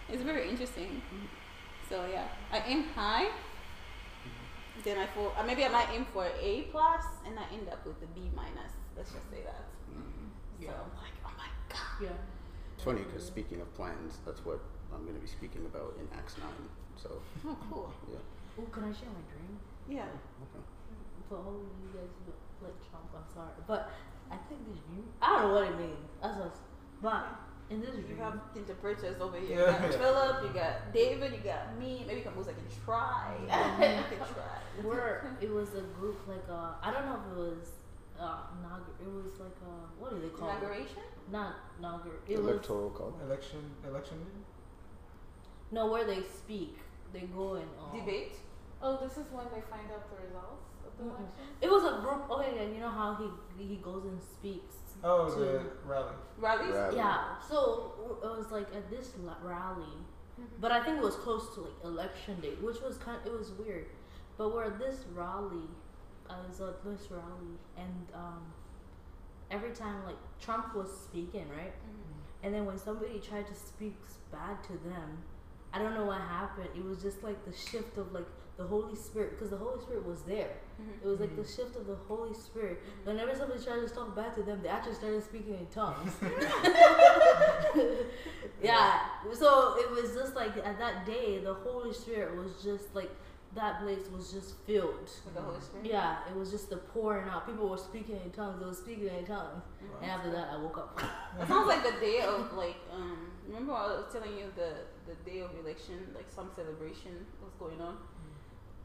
it's 0.10 0.24
very 0.24 0.50
interesting. 0.50 1.04
So 1.88 2.04
yeah, 2.12 2.26
I 2.52 2.64
aim 2.66 2.86
high. 2.96 3.30
Then 4.84 4.98
I 4.98 5.06
fall. 5.06 5.34
Uh, 5.38 5.44
maybe 5.44 5.66
I 5.66 5.70
might 5.70 5.90
aim 5.94 6.08
for 6.12 6.26
A 6.26 6.64
plus, 6.72 7.06
and 7.28 7.38
I 7.38 7.44
end 7.54 7.70
up 7.70 7.86
with 7.86 8.02
a 8.02 8.08
B 8.18 8.32
minus. 8.36 8.74
Let's 8.98 9.12
just 9.12 9.30
say 9.30 9.44
that. 9.46 9.70
Mhm. 9.94 10.66
So 10.66 10.72
I'm 10.72 10.98
like, 10.98 11.14
oh 11.28 11.34
my 11.38 11.50
god. 11.70 12.10
Yeah. 12.10 12.74
It's 12.74 12.84
funny 12.84 13.04
because 13.04 13.24
speaking 13.24 13.62
of 13.62 13.72
plans, 13.76 14.18
that's 14.26 14.44
what 14.44 14.62
I'm 14.92 15.04
going 15.04 15.14
to 15.14 15.22
be 15.22 15.28
speaking 15.28 15.64
about 15.68 15.94
in 16.00 16.08
Acts 16.18 16.40
nine. 16.40 16.66
So 16.98 17.22
Oh 17.46 17.56
cool. 17.70 17.94
yeah. 18.10 18.18
Oh, 18.58 18.66
can 18.72 18.86
I 18.86 18.92
share 18.92 19.14
my 19.14 19.22
dream? 19.30 19.60
Yeah. 19.90 20.04
Okay. 20.04 20.64
For 21.30 21.38
all 21.38 21.56
of 21.62 21.72
you 21.82 21.90
guys 21.94 22.10
who 22.26 22.66
like 22.66 22.78
Trump, 22.90 23.10
I'm 23.16 23.28
sorry, 23.34 23.52
but 23.68 23.92
I 24.32 24.38
think 24.48 24.68
this 24.68 24.78
dream. 24.88 25.06
I 25.22 25.42
don't 25.42 25.50
know 25.50 25.54
what 25.56 25.68
it 25.68 25.78
means. 25.78 26.10
That's 26.22 26.38
just, 26.38 26.62
but 27.02 27.26
in 27.70 27.82
this 27.82 27.96
You 27.96 28.02
dream, 28.04 28.18
have 28.20 28.40
interpreters 28.56 29.20
over 29.22 29.38
here. 29.40 29.60
Yeah. 29.60 29.86
You 29.86 29.92
got 29.92 30.00
Philip, 30.00 30.44
you 30.44 30.50
got 30.60 30.94
David, 30.94 31.34
you 31.34 31.40
got 31.40 31.78
me. 31.78 32.04
Maybe 32.08 32.20
you 32.20 32.24
can 32.24 32.34
I 32.34 32.44
can 32.60 32.70
try. 32.86 33.36
I 33.50 34.04
can 34.10 34.18
try. 34.20 34.84
we're 34.84 35.22
it 35.42 35.52
was 35.52 35.70
a 35.76 35.82
group 36.00 36.20
like 36.28 36.46
uh 36.50 36.74
I 36.82 36.92
don't 36.92 37.06
know 37.06 37.20
if 37.22 37.32
it 37.32 37.38
was 37.38 37.72
uh 38.20 38.38
inaugur- 38.56 39.02
it 39.02 39.10
was 39.10 39.40
like 39.40 39.58
uh 39.64 39.86
what 40.00 40.12
do 40.12 40.22
they 40.22 40.30
call 40.30 40.50
it? 40.50 40.52
Inauguration? 40.52 41.04
Not 41.32 41.56
inauguration. 41.80 42.22
It 42.28 42.38
was 42.38 42.48
Electoral 42.48 42.90
college. 42.92 43.16
Election, 43.26 43.60
election 43.88 44.18
no 45.72 45.88
where 45.92 46.06
they 46.06 46.22
speak. 46.24 46.78
They 47.12 47.22
go 47.22 47.56
and 47.56 47.68
uh, 47.80 47.98
Debate? 47.98 48.36
Oh, 48.86 49.00
this 49.02 49.14
is 49.14 49.32
when 49.32 49.46
they 49.46 49.62
find 49.72 49.90
out 49.96 50.10
the 50.12 50.28
results 50.28 50.68
of 50.86 50.92
the 50.98 51.06
election. 51.06 51.30
It 51.62 51.70
was 51.70 51.86
a 51.86 52.02
group. 52.02 52.28
Oh, 52.30 52.42
okay, 52.42 52.52
yeah, 52.58 52.74
you 52.74 52.82
know 52.82 52.90
how 52.90 53.16
he 53.16 53.64
he 53.64 53.78
goes 53.78 54.04
and 54.04 54.22
speaks. 54.22 54.76
Oh, 55.02 55.30
to, 55.30 55.40
the 55.40 55.62
rally. 55.86 56.14
Rallies? 56.38 56.74
Rally. 56.74 56.98
Yeah, 56.98 57.40
so 57.48 58.20
it 58.22 58.28
was 58.28 58.52
like 58.52 58.68
at 58.76 58.90
this 58.90 59.14
la- 59.24 59.38
rally, 59.42 59.86
mm-hmm. 59.86 60.44
but 60.60 60.74
I 60.74 60.84
think 60.84 60.98
it 60.98 61.04
was 61.04 61.16
close 61.16 61.56
to 61.56 61.62
like 61.62 61.84
election 61.86 62.42
day, 62.42 62.56
which 62.62 62.82
was 62.82 62.98
kind. 62.98 63.20
It 63.26 63.32
was 63.32 63.52
weird, 63.54 63.86
but 64.38 64.54
we're 64.54 64.66
at 64.66 64.80
this 64.80 65.06
rally. 65.14 65.70
Uh, 66.30 66.34
I 66.34 66.48
was 66.48 66.60
at 66.60 66.84
this 66.84 67.10
rally, 67.10 67.56
and 67.78 68.08
um, 68.14 68.44
every 69.50 69.72
time 69.72 70.04
like 70.04 70.20
Trump 70.42 70.76
was 70.76 70.90
speaking, 71.06 71.48
right, 71.50 71.74
mm-hmm. 71.74 72.46
and 72.46 72.54
then 72.54 72.66
when 72.66 72.78
somebody 72.78 73.20
tried 73.20 73.48
to 73.48 73.56
speak 73.56 73.96
bad 74.30 74.62
to 74.64 74.74
them, 74.74 75.24
I 75.72 75.80
don't 75.80 75.94
know 75.94 76.06
what 76.06 76.20
happened. 76.20 76.70
It 76.76 76.84
was 76.84 77.02
just 77.02 77.24
like 77.24 77.46
the 77.46 77.54
shift 77.56 77.98
of 77.98 78.12
like 78.12 78.28
the 78.58 78.64
Holy 78.64 78.96
Spirit, 78.96 79.32
because 79.32 79.50
the 79.50 79.58
Holy 79.58 79.82
Spirit 79.82 80.06
was 80.06 80.22
there. 80.22 80.52
Mm-hmm. 80.82 81.08
It 81.08 81.10
was 81.10 81.20
like 81.20 81.36
the 81.36 81.42
mm-hmm. 81.42 81.56
shift 81.56 81.76
of 81.76 81.88
the 81.88 81.96
Holy 82.08 82.34
Spirit. 82.34 82.80
Mm-hmm. 82.82 83.10
Whenever 83.10 83.36
somebody 83.36 83.64
tried 83.64 83.88
to 83.88 83.90
talk 83.90 84.16
back 84.16 84.36
to 84.36 84.44
them, 84.44 84.60
they 84.62 84.70
actually 84.70 84.94
started 84.96 85.24
speaking 85.24 85.56
in 85.56 85.66
tongues. 85.68 86.14
yeah. 88.64 89.00
So 89.34 89.76
it 89.78 89.90
was 89.90 90.14
just 90.16 90.36
like 90.36 90.56
at 90.58 90.78
that 90.78 91.06
day, 91.06 91.40
the 91.40 91.54
Holy 91.54 91.94
Spirit 91.94 92.36
was 92.38 92.64
just 92.64 92.94
like 92.96 93.10
that 93.56 93.82
place 93.82 94.08
was 94.16 94.32
just 94.32 94.56
filled. 94.66 95.10
With 95.26 95.34
the 95.36 95.42
Holy 95.42 95.62
Spirit? 95.62 95.86
Yeah, 95.86 96.18
it 96.30 96.36
was 96.36 96.52
just 96.52 96.70
the 96.70 96.78
pouring 96.78 97.28
out. 97.30 97.46
People 97.46 97.70
were 97.70 97.78
speaking 97.78 98.20
in 98.24 98.32
tongues. 98.32 98.60
They 98.60 98.66
were 98.66 98.74
speaking 98.74 99.08
in 99.08 99.26
tongues. 99.26 99.64
And 100.02 100.12
after 100.12 100.32
that, 100.32 100.50
I 100.52 100.58
woke 100.58 100.78
up. 100.78 101.00
It 101.42 101.48
sounds 101.48 101.68
like 101.68 101.84
the 101.84 102.00
day 102.00 102.22
of 102.22 102.54
like 102.54 102.78
um 102.94 103.32
remember 103.48 103.74
I 103.74 103.88
was 103.88 104.06
telling 104.12 104.38
you 104.38 104.46
the 104.56 104.74
the 105.08 105.16
day 105.30 105.42
of 105.42 105.52
election, 105.64 106.00
like 106.16 106.26
some 106.30 106.50
celebration 106.56 107.26
was 107.42 107.54
going 107.60 107.82
on. 107.82 107.98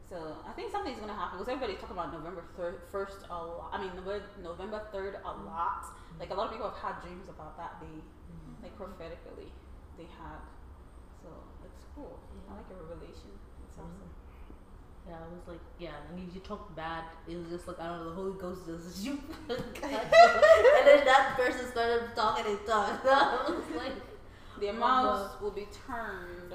So 0.09 0.17
I 0.41 0.51
think 0.57 0.71
something's 0.71 0.97
gonna 0.97 1.13
happen 1.13 1.37
because 1.37 1.53
everybody's 1.53 1.77
talking 1.77 1.93
about 1.93 2.11
November 2.11 2.41
third 2.57 2.81
first 2.91 3.29
a 3.29 3.37
lot. 3.37 3.69
I 3.71 3.77
mean 3.77 3.93
November 3.93 4.25
November 4.41 4.81
third 4.91 5.21
a 5.21 5.29
mm-hmm. 5.29 5.45
lot. 5.45 5.85
Like 6.19 6.31
a 6.31 6.33
lot 6.33 6.47
of 6.47 6.51
people 6.51 6.65
have 6.65 6.81
had 6.81 7.01
dreams 7.05 7.29
about 7.29 7.55
that 7.61 7.77
day, 7.79 8.01
mm-hmm. 8.01 8.63
like 8.65 8.75
prophetically 8.75 9.53
they 10.01 10.09
had. 10.17 10.41
So 11.21 11.29
it's 11.61 11.85
cool. 11.93 12.17
I 12.49 12.57
like 12.57 12.65
a 12.73 12.77
revelation. 12.89 13.37
It's 13.61 13.77
mm-hmm. 13.77 13.85
awesome. 13.85 14.09
Yeah, 15.05 15.25
it 15.25 15.31
was 15.31 15.47
like, 15.47 15.65
yeah, 15.77 15.97
and 16.09 16.33
you 16.33 16.41
talk 16.41 16.75
bad. 16.75 17.03
It 17.27 17.37
was 17.37 17.49
just 17.49 17.67
like, 17.67 17.79
I 17.79 17.87
don't 17.87 17.99
know, 17.99 18.09
the 18.09 18.15
Holy 18.15 18.39
Ghost 18.39 18.65
just 18.65 19.03
you. 19.05 19.13
and 19.49 19.61
then 19.77 21.05
that 21.05 21.37
person 21.37 21.69
started 21.69 22.09
talking 22.15 22.45
in 22.45 22.57
tongues. 22.65 22.99
I 23.05 23.45
was 23.47 23.63
like, 23.77 23.93
Their 24.59 24.73
mouths 24.73 25.39
will 25.41 25.51
be 25.51 25.67
turned. 25.85 26.53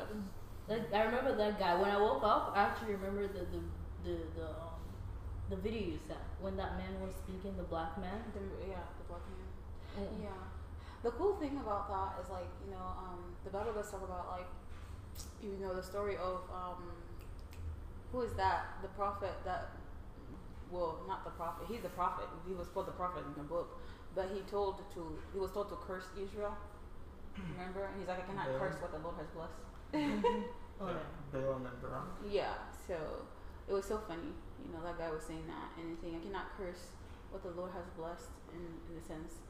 Like, 0.68 0.92
I 0.92 1.02
remember 1.04 1.34
that 1.36 1.58
guy. 1.58 1.74
When 1.80 1.90
I 1.90 2.00
woke 2.00 2.22
up, 2.24 2.52
I 2.54 2.62
actually 2.64 2.94
remember 2.94 3.26
the, 3.28 3.40
the, 3.52 3.60
the, 4.04 4.16
the, 4.36 4.46
um, 4.48 4.80
the 5.50 5.56
video 5.56 5.92
you 5.92 5.98
sent. 5.98 6.20
When 6.40 6.56
that 6.56 6.76
man 6.78 7.00
was 7.00 7.14
speaking, 7.14 7.56
the 7.56 7.64
black 7.64 7.98
man. 8.00 8.24
The- 8.32 8.68
yeah, 8.68 8.84
the 8.98 9.04
black 9.08 9.22
man. 9.28 10.08
Mm. 10.08 10.24
Yeah. 10.24 10.42
The 11.02 11.10
cool 11.12 11.36
thing 11.36 11.58
about 11.60 11.88
that 11.92 12.24
is 12.24 12.30
like, 12.30 12.48
you 12.64 12.72
know, 12.72 12.86
um, 12.96 13.36
the 13.44 13.50
Bible 13.50 13.72
does 13.74 13.90
talk 13.90 14.02
about 14.02 14.28
like, 14.32 14.48
you 15.42 15.56
know, 15.60 15.74
the 15.74 15.82
story 15.82 16.16
of 16.16 16.40
um, 16.52 16.92
who 18.10 18.22
is 18.22 18.32
that? 18.34 18.80
The 18.80 18.88
prophet 18.88 19.32
that, 19.44 19.68
well, 20.70 20.98
not 21.06 21.24
the 21.24 21.30
prophet. 21.30 21.66
He's 21.68 21.82
the 21.82 21.90
prophet. 21.90 22.24
He 22.48 22.54
was 22.54 22.68
called 22.68 22.86
the 22.86 22.92
prophet 22.96 23.22
in 23.26 23.34
the 23.36 23.46
book, 23.46 23.78
but 24.14 24.30
he 24.32 24.40
told 24.50 24.78
to 24.94 25.18
he 25.34 25.38
was 25.38 25.50
told 25.52 25.68
to 25.68 25.76
curse 25.76 26.06
Israel. 26.16 26.56
Remember? 27.58 27.84
And 27.84 27.98
he's 27.98 28.08
like, 28.08 28.20
I 28.24 28.26
cannot 28.26 28.48
Yeah. 28.50 28.58
curse 28.58 28.76
what 28.80 28.92
the 28.92 28.98
Lord 28.98 29.16
has 29.18 29.26
blessed. 29.36 29.52
Yeah. 29.94 30.20
Balaam 31.32 31.66
and 31.66 31.78
Barak. 31.82 32.06
Yeah, 32.30 32.54
so 32.86 32.98
it 33.68 33.72
was 33.72 33.86
so 33.86 33.98
funny. 34.06 34.34
You 34.62 34.72
know, 34.72 34.82
that 34.84 34.98
guy 34.98 35.10
was 35.10 35.22
saying 35.22 35.46
that 35.46 35.70
and 35.78 35.96
saying, 36.02 36.18
I 36.18 36.22
cannot 36.22 36.54
curse 36.58 36.90
what 37.30 37.42
the 37.42 37.50
Lord 37.58 37.70
has 37.74 37.86
blessed 37.98 38.30
in, 38.54 38.62
in 38.90 38.94
a 38.98 39.04
sense. 39.04 39.42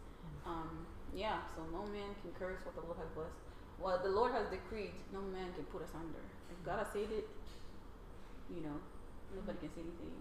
Um, 0.46 0.86
yeah, 1.12 1.44
so 1.54 1.64
no 1.72 1.84
man 1.92 2.16
can 2.20 2.32
curse 2.36 2.60
what 2.64 2.74
the 2.74 2.84
Lord 2.84 2.96
has 3.00 3.08
blessed. 3.12 3.36
What 3.78 4.02
the 4.04 4.12
Lord 4.12 4.32
has 4.32 4.48
decreed, 4.48 4.94
no 5.12 5.20
man 5.20 5.52
can 5.52 5.64
put 5.68 5.82
us 5.82 5.92
under. 5.92 6.22
If 6.48 6.58
God 6.64 6.78
has 6.78 6.88
said 6.92 7.10
it, 7.10 7.28
you 8.48 8.62
know, 8.62 8.76
nobody 9.34 9.58
can 9.58 9.70
say 9.72 9.82
anything. 9.82 10.14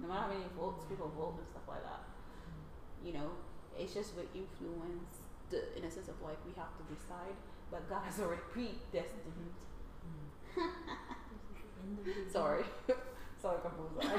No 0.00 0.08
matter 0.08 0.26
how 0.26 0.30
many 0.32 0.46
votes 0.56 0.84
people 0.88 1.10
vote 1.12 1.38
and 1.38 1.46
stuff 1.48 1.66
like 1.68 1.82
that. 1.84 2.02
You 3.04 3.12
know, 3.14 3.30
it's 3.76 3.92
just 3.94 4.16
with 4.16 4.30
influence, 4.32 5.22
the, 5.50 5.76
in 5.76 5.84
a 5.84 5.90
sense 5.90 6.08
of 6.08 6.16
like 6.22 6.38
we 6.46 6.52
have 6.56 6.72
to 6.80 6.84
decide, 6.88 7.36
but 7.74 7.82
God 7.90 8.02
has 8.06 8.20
already 8.22 8.42
predestined. 8.54 9.34
In 11.82 11.98
the. 12.06 12.30
Sorry. 12.30 12.62
Sorry, 13.42 13.58
Kambuza. 13.66 13.98
I'm 14.06 14.14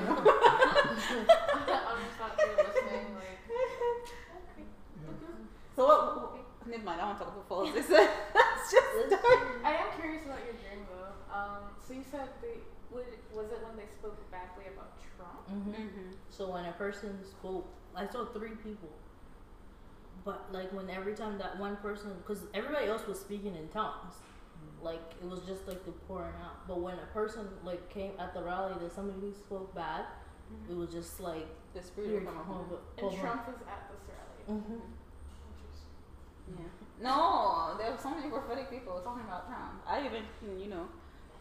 just 2.04 2.20
out 2.22 2.36
here 2.36 2.52
listening, 2.60 3.15
like. 3.15 3.39
So 5.76 5.86
what? 5.88 6.00
What 6.36 6.68
never 6.68 6.84
mind. 6.84 7.00
I 7.02 7.06
want 7.06 7.18
to 7.20 7.24
talk 7.26 7.34
about 7.34 7.48
politics. 7.50 7.88
Let's 7.89 8.72
just 8.72 8.88
Let's 8.98 9.08
start. 9.22 9.39
hear- 9.39 9.62
I 9.63 9.72
am 9.76 9.89
curious 10.00 10.26
about 10.26 10.39
your 10.46 10.54
dream 10.60 10.86
though. 10.91 11.15
Um, 11.34 11.63
so 11.80 11.94
you 11.94 12.04
said 12.12 12.28
they 12.41 12.60
would 12.91 13.08
was 13.34 13.52
it 13.52 13.60
when 13.65 13.76
they 13.78 13.88
spoke 13.91 14.20
badly 14.32 14.65
about 14.74 15.00
Trump? 15.15 15.48
Mhm. 15.50 15.74
Mm-hmm. 15.74 16.12
So 16.30 16.52
when 16.52 16.65
a 16.65 16.72
person 16.74 17.18
spoke, 17.26 17.68
I 17.96 18.06
saw 18.08 18.26
three 18.26 18.56
people. 18.62 18.89
But 20.25 20.51
like 20.51 20.73
when 20.73 20.89
every 20.89 21.13
time 21.13 21.38
that 21.38 21.59
one 21.59 21.77
person, 21.77 22.11
because 22.17 22.43
everybody 22.53 22.88
else 22.88 23.05
was 23.07 23.19
speaking 23.19 23.55
in 23.55 23.67
tongues, 23.69 24.15
like 24.81 25.01
it 25.21 25.29
was 25.29 25.41
just 25.41 25.67
like 25.67 25.85
the 25.85 25.91
pouring 26.07 26.33
out. 26.43 26.67
But 26.67 26.81
when 26.81 26.95
a 26.95 27.05
person 27.13 27.47
like 27.63 27.89
came 27.89 28.13
at 28.19 28.33
the 28.33 28.41
rally 28.41 28.73
that 28.81 28.93
somebody 28.93 29.19
who 29.21 29.31
spoke 29.33 29.73
bad, 29.75 30.05
it 30.69 30.75
was 30.75 30.89
just 30.89 31.19
like 31.19 31.47
The 31.73 31.81
spirit 31.81 32.09
weird 32.09 32.25
will 32.25 32.31
come 32.31 32.43
from 32.43 32.55
upon 32.55 32.65
home. 32.65 32.79
And 32.97 33.19
Trump 33.19 33.47
was 33.47 33.57
at 33.67 33.89
this 33.91 34.01
rally. 34.09 34.61
hmm 34.61 34.81
Interesting. 35.53 36.57
Yeah. 36.57 37.07
No, 37.07 37.75
there 37.77 37.91
were 37.91 37.97
so 37.97 38.09
many 38.09 38.29
prophetic 38.29 38.69
people 38.69 38.99
talking 39.03 39.23
about 39.23 39.47
Trump. 39.47 39.83
I 39.88 40.05
even, 40.05 40.23
you 40.59 40.69
know, 40.69 40.88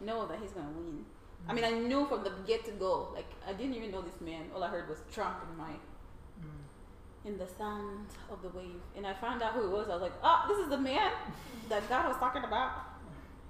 know 0.00 0.26
that 0.26 0.38
he's 0.40 0.50
gonna 0.50 0.68
win. 0.76 1.04
I 1.48 1.52
mean, 1.52 1.64
I 1.64 1.70
knew 1.72 2.06
from 2.06 2.24
the 2.24 2.32
get 2.46 2.64
to 2.64 2.72
go. 2.72 3.10
Like, 3.14 3.28
I 3.46 3.52
didn't 3.52 3.74
even 3.74 3.90
know 3.90 4.00
this 4.02 4.20
man. 4.20 4.44
All 4.54 4.64
I 4.64 4.68
heard 4.68 4.88
was 4.88 4.98
Trump 5.12 5.36
in 5.50 5.56
my 5.58 5.72
in 7.24 7.38
the 7.38 7.46
sound 7.46 8.06
of 8.30 8.42
the 8.42 8.48
wave, 8.50 8.80
and 8.96 9.06
I 9.06 9.14
found 9.14 9.42
out 9.42 9.52
who 9.54 9.64
it 9.64 9.70
was. 9.70 9.88
I 9.88 9.92
was 9.94 10.02
like, 10.02 10.12
oh, 10.22 10.44
this 10.48 10.58
is 10.58 10.68
the 10.68 10.76
man 10.78 11.10
that 11.68 11.88
God 11.88 12.06
was 12.08 12.16
talking 12.18 12.44
about. 12.44 12.72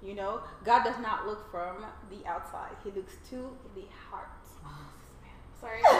You 0.03 0.13
know, 0.15 0.41
God 0.63 0.83
does 0.83 0.97
not 1.01 1.25
look 1.25 1.49
from 1.51 1.83
the 2.09 2.25
outside; 2.29 2.75
He 2.83 2.91
looks 2.91 3.13
to 3.31 3.49
the 3.75 3.83
heart. 4.09 4.29
Sorry. 5.59 5.81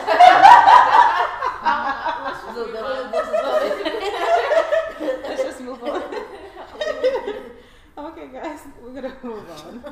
So 2.54 2.66
that- 2.72 3.12
this 3.12 3.28
is 3.28 3.34
what 3.34 5.22
Let's 5.30 5.44
just 5.44 5.62
move 5.62 5.84
on. 5.84 6.04
okay, 7.98 8.28
guys, 8.32 8.60
we're 8.82 8.94
gonna 9.02 9.16
move 9.24 9.50
on. 9.50 9.84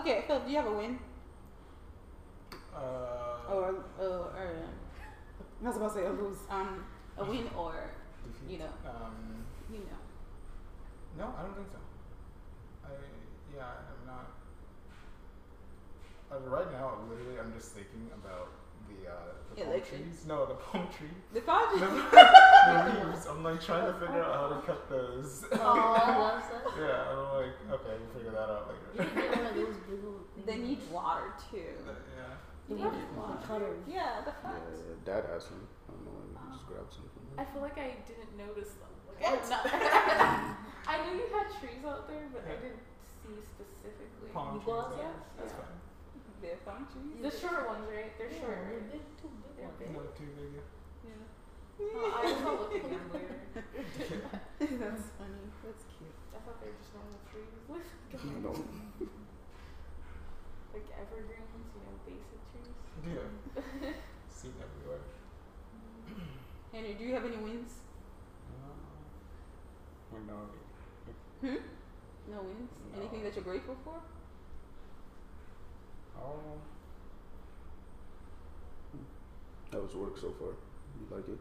okay, 0.00 0.24
Phil, 0.26 0.40
do 0.40 0.50
you 0.50 0.56
have 0.56 0.66
a 0.66 0.72
win? 0.72 0.98
Uh, 2.74 2.78
Or, 3.48 3.74
or, 3.98 4.06
or 4.36 4.50
I 5.64 5.68
was 5.68 5.76
about 5.76 5.94
to 5.94 6.00
say 6.00 6.06
a 6.06 6.10
lose. 6.10 6.38
Um, 6.50 6.84
a 7.18 7.24
win 7.24 7.48
or, 7.56 7.90
defeat. 8.24 8.52
you 8.52 8.58
know. 8.58 8.72
Um, 8.84 9.44
you 9.72 9.78
know. 9.78 10.00
no, 11.18 11.34
I 11.38 11.42
don't 11.42 11.54
think 11.56 11.68
so. 11.72 11.78
I 12.84 12.90
yeah, 13.56 13.64
I'm 13.64 14.06
not. 14.06 14.26
Uh, 16.30 16.40
right 16.50 16.70
now, 16.72 16.98
literally, 17.08 17.38
I'm 17.40 17.52
just 17.54 17.72
thinking 17.72 18.10
about 18.14 18.48
the 18.88 19.10
uh, 19.10 19.14
the 19.54 19.62
palm 19.62 19.72
Election. 19.72 20.02
trees. 20.02 20.24
No, 20.28 20.44
the 20.46 20.54
palm 20.54 20.86
tree. 20.96 21.08
The 21.32 21.40
project. 21.40 21.80
the 21.80 23.06
leaves. 23.08 23.26
I'm 23.26 23.42
like 23.42 23.62
trying 23.64 23.86
to 23.86 23.98
figure 23.98 24.22
out 24.22 24.34
how 24.34 24.48
to 24.60 24.66
cut 24.66 24.90
those. 24.90 25.44
Oh, 25.52 26.32
that's 26.36 26.52
it. 26.52 26.80
yeah, 26.82 27.10
I'm 27.10 27.18
like, 27.34 27.80
okay, 27.80 27.94
we'll 27.98 28.12
figure 28.14 28.32
that 28.32 28.50
out 28.50 28.74
You 28.94 29.00
later. 29.00 29.10
can 29.10 29.22
get 29.22 29.36
one 29.38 29.46
of 29.46 29.54
those 29.54 29.76
big 30.36 30.46
They 30.46 30.56
need 30.58 30.78
water 30.92 31.32
too. 31.50 31.58
yeah. 31.86 32.15
The 32.66 32.74
You 32.74 32.82
one 32.82 32.92
need 32.98 33.06
with 33.06 33.16
water. 33.16 33.38
the 33.38 33.46
cutters. 33.46 33.82
Yeah, 33.86 34.20
the 34.26 34.32
Yeah, 34.42 34.58
yeah, 34.58 34.98
Dad 35.06 35.22
has 35.30 35.42
some. 35.46 35.62
I 35.86 35.94
don't 35.94 36.02
know 36.02 36.14
when 36.18 36.28
you 36.34 36.38
just 36.50 36.66
grab 36.66 36.86
some 36.90 37.06
from 37.14 37.22
I 37.38 37.44
feel 37.46 37.62
like 37.62 37.78
I 37.78 37.94
didn't 38.08 38.32
notice 38.34 38.74
them. 38.80 38.90
Like 39.06 39.22
I, 39.22 39.38
did 39.38 39.46
I 40.90 40.94
knew 41.06 41.14
you 41.22 41.28
had 41.30 41.46
trees 41.62 41.82
out 41.86 42.10
there, 42.10 42.26
but 42.34 42.42
I 42.42 42.58
didn't 42.58 42.82
see 43.22 43.38
specifically. 43.38 44.30
Palm 44.34 44.58
trees. 44.58 44.66
outside? 44.74 44.98
yeah, 44.98 45.14
That's 45.38 45.54
Yeah. 45.54 45.62
fine. 45.62 45.78
They're 46.42 46.60
palm 46.66 46.82
trees. 46.90 47.22
The 47.22 47.32
short 47.32 47.62
ones, 47.70 47.86
right? 47.86 48.10
They're 48.18 48.34
Yeah, 48.34 48.42
short. 48.42 48.58
they're 48.66 48.86
big, 48.92 49.04
too 49.22 49.30
big 49.30 49.54
They're 49.56 49.76
big. 49.78 49.90
No, 49.94 50.02
too 50.18 50.30
big. 50.36 50.50
yeah. 50.58 50.66
Oh, 51.76 52.08
I 52.08 52.20
was 52.24 52.40
not 52.42 52.56
looking 52.60 52.82
at 52.82 52.90
them 52.90 53.08
later. 53.14 53.36
That's 54.58 55.06
funny. 55.16 55.44
That's 55.62 55.84
cute. 55.92 56.16
I 56.34 56.38
thought 56.42 56.58
they 56.60 56.68
were 56.72 56.80
just 56.82 56.92
normal 56.98 57.20
trees. 57.30 57.52
No. 58.42 58.52
like 60.72 60.88
evergreens, 60.92 61.68
you 61.76 61.80
know, 61.84 61.94
basic 62.04 62.40
trees. 62.52 62.72
Yeah. 63.04 63.62
Seen 64.30 64.52
everywhere. 64.56 65.00
Henry, 66.72 66.94
do 66.94 67.04
you 67.04 67.14
have 67.14 67.24
any 67.24 67.36
wins? 67.36 67.72
Uh, 70.12 70.18
no, 70.26 70.34
Hmm? 71.40 71.56
No 72.32 72.42
wins? 72.42 72.70
No. 72.94 73.00
Anything 73.00 73.22
that 73.24 73.34
you're 73.34 73.44
grateful 73.44 73.76
for? 73.84 73.94
oh, 76.18 76.40
How 79.72 79.80
was 79.80 79.94
work 79.94 80.16
so 80.18 80.32
far? 80.38 80.48
You 80.98 81.06
like 81.16 81.28
it? 81.28 81.38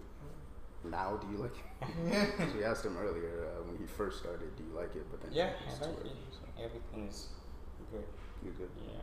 Now, 0.92 1.18
do 1.18 1.28
you 1.32 1.38
like 1.38 1.56
it? 1.58 2.30
so 2.38 2.58
we 2.58 2.64
asked 2.64 2.86
him 2.86 2.98
earlier 2.98 3.48
uh, 3.48 3.64
when 3.64 3.78
he 3.78 3.86
first 3.86 4.20
started, 4.20 4.56
do 4.56 4.64
you 4.64 4.76
like 4.78 4.96
it? 4.96 5.06
But 5.10 5.22
then 5.22 5.32
yeah, 5.34 5.50
I 5.66 5.72
like 5.86 5.98
it. 6.06 6.12
so 6.32 6.64
Everything 6.64 7.08
is 7.08 7.30
good. 7.92 8.04
You're 8.44 8.54
good? 8.54 8.70
Yeah, 8.86 9.02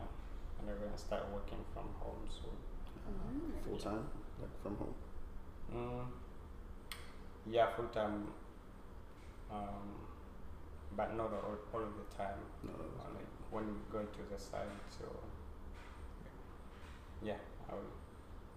and 0.63 0.71
I'm 0.71 0.79
gonna 0.79 0.97
start 0.97 1.23
working 1.33 1.59
from 1.73 1.83
home 1.99 2.23
soon. 2.31 2.55
Mm. 3.03 3.63
Full 3.67 3.77
time, 3.77 4.07
like 4.39 4.55
from 4.63 4.77
home. 4.77 4.95
Mm, 5.75 6.05
yeah, 7.51 7.67
full 7.75 7.87
time. 7.87 8.27
Um, 9.51 10.07
but 10.95 11.15
not 11.17 11.33
all, 11.33 11.57
all 11.73 11.81
of 11.81 11.93
the 11.99 12.15
time. 12.15 12.39
No, 12.63 12.71
no, 12.71 12.85
Uh, 13.03 13.09
like 13.13 13.27
when 13.51 13.67
we 13.67 13.79
go 13.91 13.99
to 13.99 14.21
the 14.31 14.39
site, 14.39 14.67
so 14.89 15.05
yeah, 17.21 17.37
I 17.69 17.73
will 17.75 17.93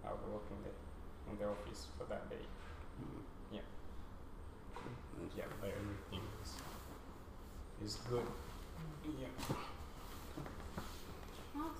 I 0.05 0.11
will 0.11 0.35
work 0.35 0.47
in 0.51 0.63
the 0.63 1.31
in 1.31 1.37
the 1.39 1.45
office 1.45 1.87
for 1.97 2.05
that 2.05 2.29
day. 2.29 2.45
Mm. 3.01 3.21
Yeah. 3.51 3.67
Cool. 4.75 5.27
Yeah, 5.35 5.45
but 5.59 5.69
everything 5.69 6.23
is 6.41 6.55
is 7.83 7.95
good. 8.09 8.25
Yeah. 9.19 9.27
Awesome. 11.57 11.73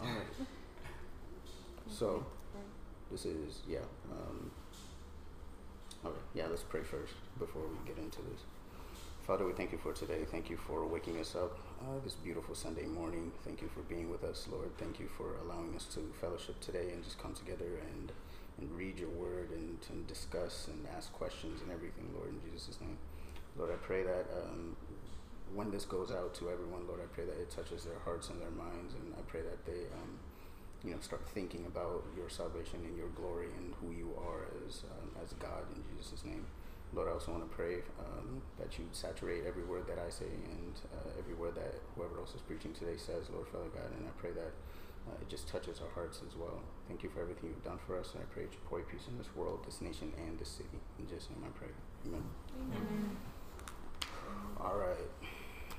All 0.00 0.06
right. 0.06 0.26
So 1.88 2.24
this 3.10 3.24
is 3.24 3.60
yeah. 3.68 3.78
Um, 4.10 4.50
okay, 6.04 6.18
yeah. 6.34 6.46
Let's 6.48 6.62
pray 6.62 6.82
first 6.82 7.14
before 7.38 7.62
we 7.62 7.88
get 7.88 7.98
into 8.02 8.18
this. 8.22 8.40
Father, 9.26 9.44
we 9.44 9.52
thank 9.52 9.72
you 9.72 9.78
for 9.78 9.92
today. 9.92 10.24
Thank 10.30 10.50
you 10.50 10.56
for 10.56 10.86
waking 10.86 11.18
us 11.18 11.34
up 11.34 11.58
uh, 11.80 11.98
this 12.04 12.14
beautiful 12.14 12.54
Sunday 12.54 12.86
morning. 12.86 13.32
Thank 13.44 13.60
you 13.60 13.68
for 13.68 13.80
being 13.82 14.08
with 14.08 14.22
us, 14.22 14.46
Lord. 14.50 14.70
Thank 14.78 15.00
you 15.00 15.08
for 15.16 15.36
allowing 15.44 15.74
us 15.74 15.86
to 15.94 16.12
fellowship 16.20 16.60
today 16.60 16.92
and 16.92 17.02
just 17.02 17.18
come 17.18 17.34
together 17.34 17.80
and 17.90 18.12
and 18.58 18.70
read 18.76 18.98
your 18.98 19.10
word 19.10 19.50
and, 19.50 19.78
and 19.90 20.06
discuss 20.06 20.68
and 20.68 20.86
ask 20.96 21.12
questions 21.12 21.60
and 21.60 21.70
everything, 21.70 22.08
Lord, 22.16 22.30
in 22.30 22.40
Jesus' 22.50 22.80
name. 22.80 22.96
Lord, 23.58 23.70
I 23.70 23.76
pray 23.76 24.02
that 24.02 24.26
um, 24.32 24.76
when 25.54 25.70
this 25.70 25.84
goes 25.84 26.10
out 26.10 26.34
to 26.34 26.50
everyone, 26.50 26.86
Lord, 26.86 27.00
I 27.00 27.08
pray 27.14 27.24
that 27.24 27.38
it 27.38 27.50
touches 27.50 27.84
their 27.84 27.98
hearts 28.04 28.30
and 28.30 28.40
their 28.40 28.50
minds, 28.50 28.94
and 28.94 29.14
I 29.16 29.22
pray 29.22 29.42
that 29.42 29.64
they, 29.64 29.86
um, 29.94 30.18
you 30.84 30.92
know, 30.92 31.00
start 31.00 31.26
thinking 31.34 31.64
about 31.66 32.04
your 32.16 32.28
salvation 32.28 32.80
and 32.84 32.96
your 32.96 33.08
glory 33.10 33.48
and 33.56 33.74
who 33.80 33.92
you 33.92 34.12
are 34.18 34.46
as 34.66 34.84
um, 34.84 35.10
as 35.22 35.32
God 35.34 35.64
in 35.74 35.82
Jesus' 35.96 36.24
name. 36.24 36.46
Lord, 36.94 37.08
I 37.08 37.12
also 37.12 37.32
want 37.32 37.48
to 37.48 37.54
pray 37.54 37.82
um, 37.98 38.42
that 38.58 38.78
you 38.78 38.86
saturate 38.92 39.44
every 39.46 39.64
word 39.64 39.86
that 39.88 39.98
I 39.98 40.08
say 40.08 40.30
and 40.30 40.72
uh, 40.94 41.18
every 41.18 41.34
word 41.34 41.56
that 41.56 41.74
whoever 41.94 42.18
else 42.18 42.34
is 42.34 42.40
preaching 42.42 42.72
today 42.72 42.96
says, 42.96 43.28
Lord, 43.32 43.48
Father 43.48 43.68
God, 43.74 43.90
and 43.98 44.06
I 44.06 44.14
pray 44.20 44.30
that 44.30 44.54
uh, 45.08 45.14
it 45.20 45.28
just 45.28 45.48
touches 45.48 45.80
our 45.80 45.90
hearts 45.94 46.20
as 46.26 46.36
well. 46.36 46.60
Thank 46.88 47.02
you 47.02 47.10
for 47.10 47.20
everything 47.20 47.50
you've 47.50 47.64
done 47.64 47.78
for 47.86 47.98
us, 47.98 48.12
and 48.14 48.22
I 48.22 48.26
pray 48.32 48.44
that 48.44 48.52
you 48.52 48.60
pour 48.66 48.80
peace 48.80 49.06
in 49.08 49.18
this 49.18 49.28
world, 49.34 49.64
this 49.66 49.80
nation, 49.80 50.12
and 50.16 50.38
this 50.38 50.48
city. 50.48 50.78
In 50.98 51.06
Jesus' 51.06 51.28
name 51.30 51.42
I 51.44 51.58
pray. 51.58 51.74
Amen. 52.06 52.22
Amen. 52.54 53.16
All 54.60 54.76
right. 54.76 55.32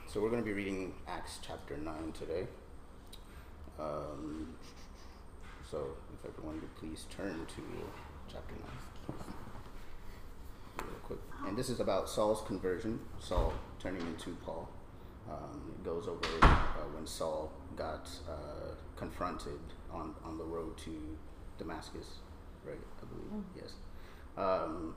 So 0.08 0.22
we're 0.22 0.30
going 0.30 0.42
to 0.42 0.46
be 0.46 0.54
reading 0.54 0.94
Acts 1.06 1.40
chapter 1.46 1.76
9 1.76 2.14
today. 2.14 2.48
Um, 3.78 4.56
so 5.70 5.86
if 6.14 6.30
everyone 6.30 6.62
would 6.62 6.76
please 6.78 7.06
turn 7.10 7.46
to 7.46 7.62
chapter 8.32 8.54
9. 9.10 9.18
Real 10.80 10.88
quick. 11.04 11.20
And 11.46 11.58
this 11.58 11.68
is 11.68 11.82
about 11.82 12.08
Saul's 12.10 12.42
conversion, 12.48 13.02
Saul 13.20 13.52
turning 13.80 14.00
into 14.00 14.38
Paul. 14.46 14.70
Um, 15.30 15.74
it 15.76 15.84
goes 15.84 16.08
over 16.08 16.26
uh, 16.42 16.86
when 16.96 17.06
Saul 17.06 17.52
got 17.76 18.10
uh, 18.30 18.76
confronted 18.96 19.60
on, 19.92 20.16
on 20.24 20.38
the 20.38 20.46
road 20.46 20.78
to 20.86 21.18
Damascus, 21.58 22.20
right? 22.66 22.78
I 23.02 23.06
believe, 23.14 23.44
yes. 23.58 23.74
Um, 24.38 24.96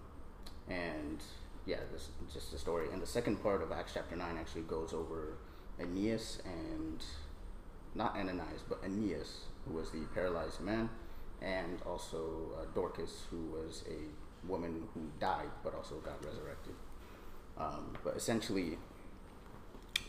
and 0.69 1.21
yeah, 1.67 1.79
this 1.93 2.03
is 2.27 2.35
just 2.35 2.53
the 2.53 2.59
story. 2.59 2.89
And 2.93 3.01
the 3.01 3.07
second 3.07 3.43
part 3.43 3.63
of 3.63 3.73
Acts 3.73 3.93
chapter 3.95 4.17
9 4.17 4.37
actually 4.39 4.63
goes 4.63 4.93
over 4.93 5.37
Aeneas 5.79 6.41
and, 6.45 7.03
not 7.95 8.17
Ananias, 8.17 8.63
but 8.69 8.81
Aeneas, 8.85 9.47
who 9.67 9.75
was 9.75 9.91
the 9.91 10.01
paralyzed 10.15 10.61
man, 10.61 10.89
and 11.43 11.81
also 11.87 12.51
uh, 12.59 12.65
Dorcas, 12.75 13.25
who 13.31 13.39
was 13.47 13.85
a 13.89 14.47
woman 14.47 14.89
who 14.95 15.03
died 15.21 15.51
but 15.63 15.75
also 15.75 15.97
got 15.97 16.25
resurrected. 16.25 16.75
Um, 17.59 17.93
but 18.03 18.17
essentially, 18.17 18.79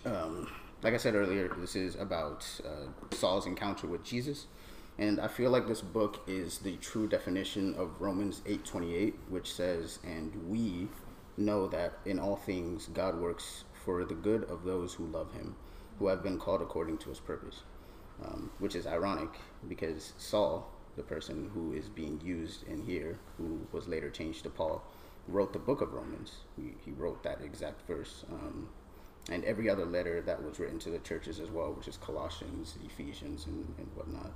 um, 0.05 0.49
like 0.83 0.93
I 0.93 0.97
said 0.97 1.15
earlier, 1.15 1.49
this 1.57 1.75
is 1.75 1.95
about 1.95 2.45
uh, 2.65 2.87
Saul's 3.15 3.45
encounter 3.45 3.87
with 3.87 4.03
Jesus 4.03 4.47
And 4.97 5.19
I 5.19 5.27
feel 5.27 5.51
like 5.51 5.67
this 5.67 5.81
book 5.81 6.21
is 6.27 6.59
the 6.59 6.75
true 6.77 7.07
definition 7.07 7.73
of 7.75 8.01
Romans 8.01 8.41
8:28, 8.45 9.13
which 9.29 9.53
says, 9.53 9.99
"And 10.03 10.49
we 10.49 10.89
know 11.41 11.67
that 11.67 11.99
in 12.05 12.19
all 12.19 12.35
things 12.37 12.89
God 12.93 13.19
works 13.19 13.65
for 13.73 14.05
the 14.05 14.13
good 14.13 14.43
of 14.45 14.63
those 14.63 14.93
who 14.93 15.05
love 15.05 15.33
him, 15.33 15.55
who 15.99 16.07
have 16.07 16.23
been 16.23 16.37
called 16.37 16.61
according 16.61 16.97
to 16.99 17.09
his 17.09 17.19
purpose." 17.19 17.61
Um, 18.23 18.51
which 18.59 18.75
is 18.75 18.85
ironic 18.85 19.29
because 19.67 20.13
Saul, 20.19 20.69
the 20.95 21.01
person 21.01 21.49
who 21.55 21.73
is 21.73 21.89
being 21.89 22.21
used 22.23 22.67
in 22.67 22.83
here, 22.83 23.17
who 23.37 23.67
was 23.71 23.87
later 23.87 24.11
changed 24.11 24.43
to 24.43 24.49
Paul, 24.49 24.83
wrote 25.27 25.53
the 25.53 25.59
book 25.59 25.81
of 25.81 25.93
Romans. 25.93 26.33
He, 26.55 26.75
he 26.85 26.91
wrote 26.91 27.23
that 27.23 27.41
exact 27.41 27.87
verse. 27.87 28.23
Um, 28.31 28.69
and 29.29 29.43
every 29.43 29.69
other 29.69 29.85
letter 29.85 30.21
that 30.21 30.43
was 30.43 30.59
written 30.59 30.79
to 30.79 30.89
the 30.89 30.99
churches 30.99 31.39
as 31.39 31.49
well, 31.49 31.73
which 31.73 31.87
is 31.87 31.97
Colossians, 31.97 32.75
Ephesians, 32.85 33.45
and, 33.45 33.73
and 33.77 33.87
whatnot. 33.95 34.31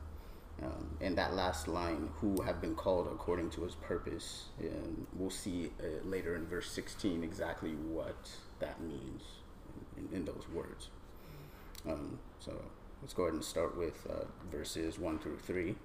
Um, 0.63 0.98
and 1.02 1.18
that 1.18 1.34
last 1.34 1.68
line, 1.68 2.10
who 2.22 2.41
have 2.44 2.62
been 2.62 2.76
called 2.76 3.08
according 3.08 3.50
to 3.52 3.63
his 3.63 3.76
purpose, 3.76 4.46
and 4.60 5.06
we'll 5.13 5.30
see 5.30 5.72
uh, 5.82 6.08
later 6.08 6.36
in 6.36 6.46
verse 6.48 6.72
16 6.72 7.24
exactly 7.24 7.72
what 7.72 8.30
that 8.60 8.82
means 8.82 9.24
in, 9.98 10.08
in, 10.15 10.26
those 10.26 10.46
words. 10.54 10.89
Um, 11.86 12.20
so 12.39 12.54
let's 13.02 13.13
go 13.13 13.24
ahead 13.24 13.34
and 13.34 13.44
start 13.44 13.78
with 13.78 14.08
uh, 14.10 14.24
verses 14.50 14.98
1 14.98 15.20
through 15.20 15.39
3. 15.39 15.76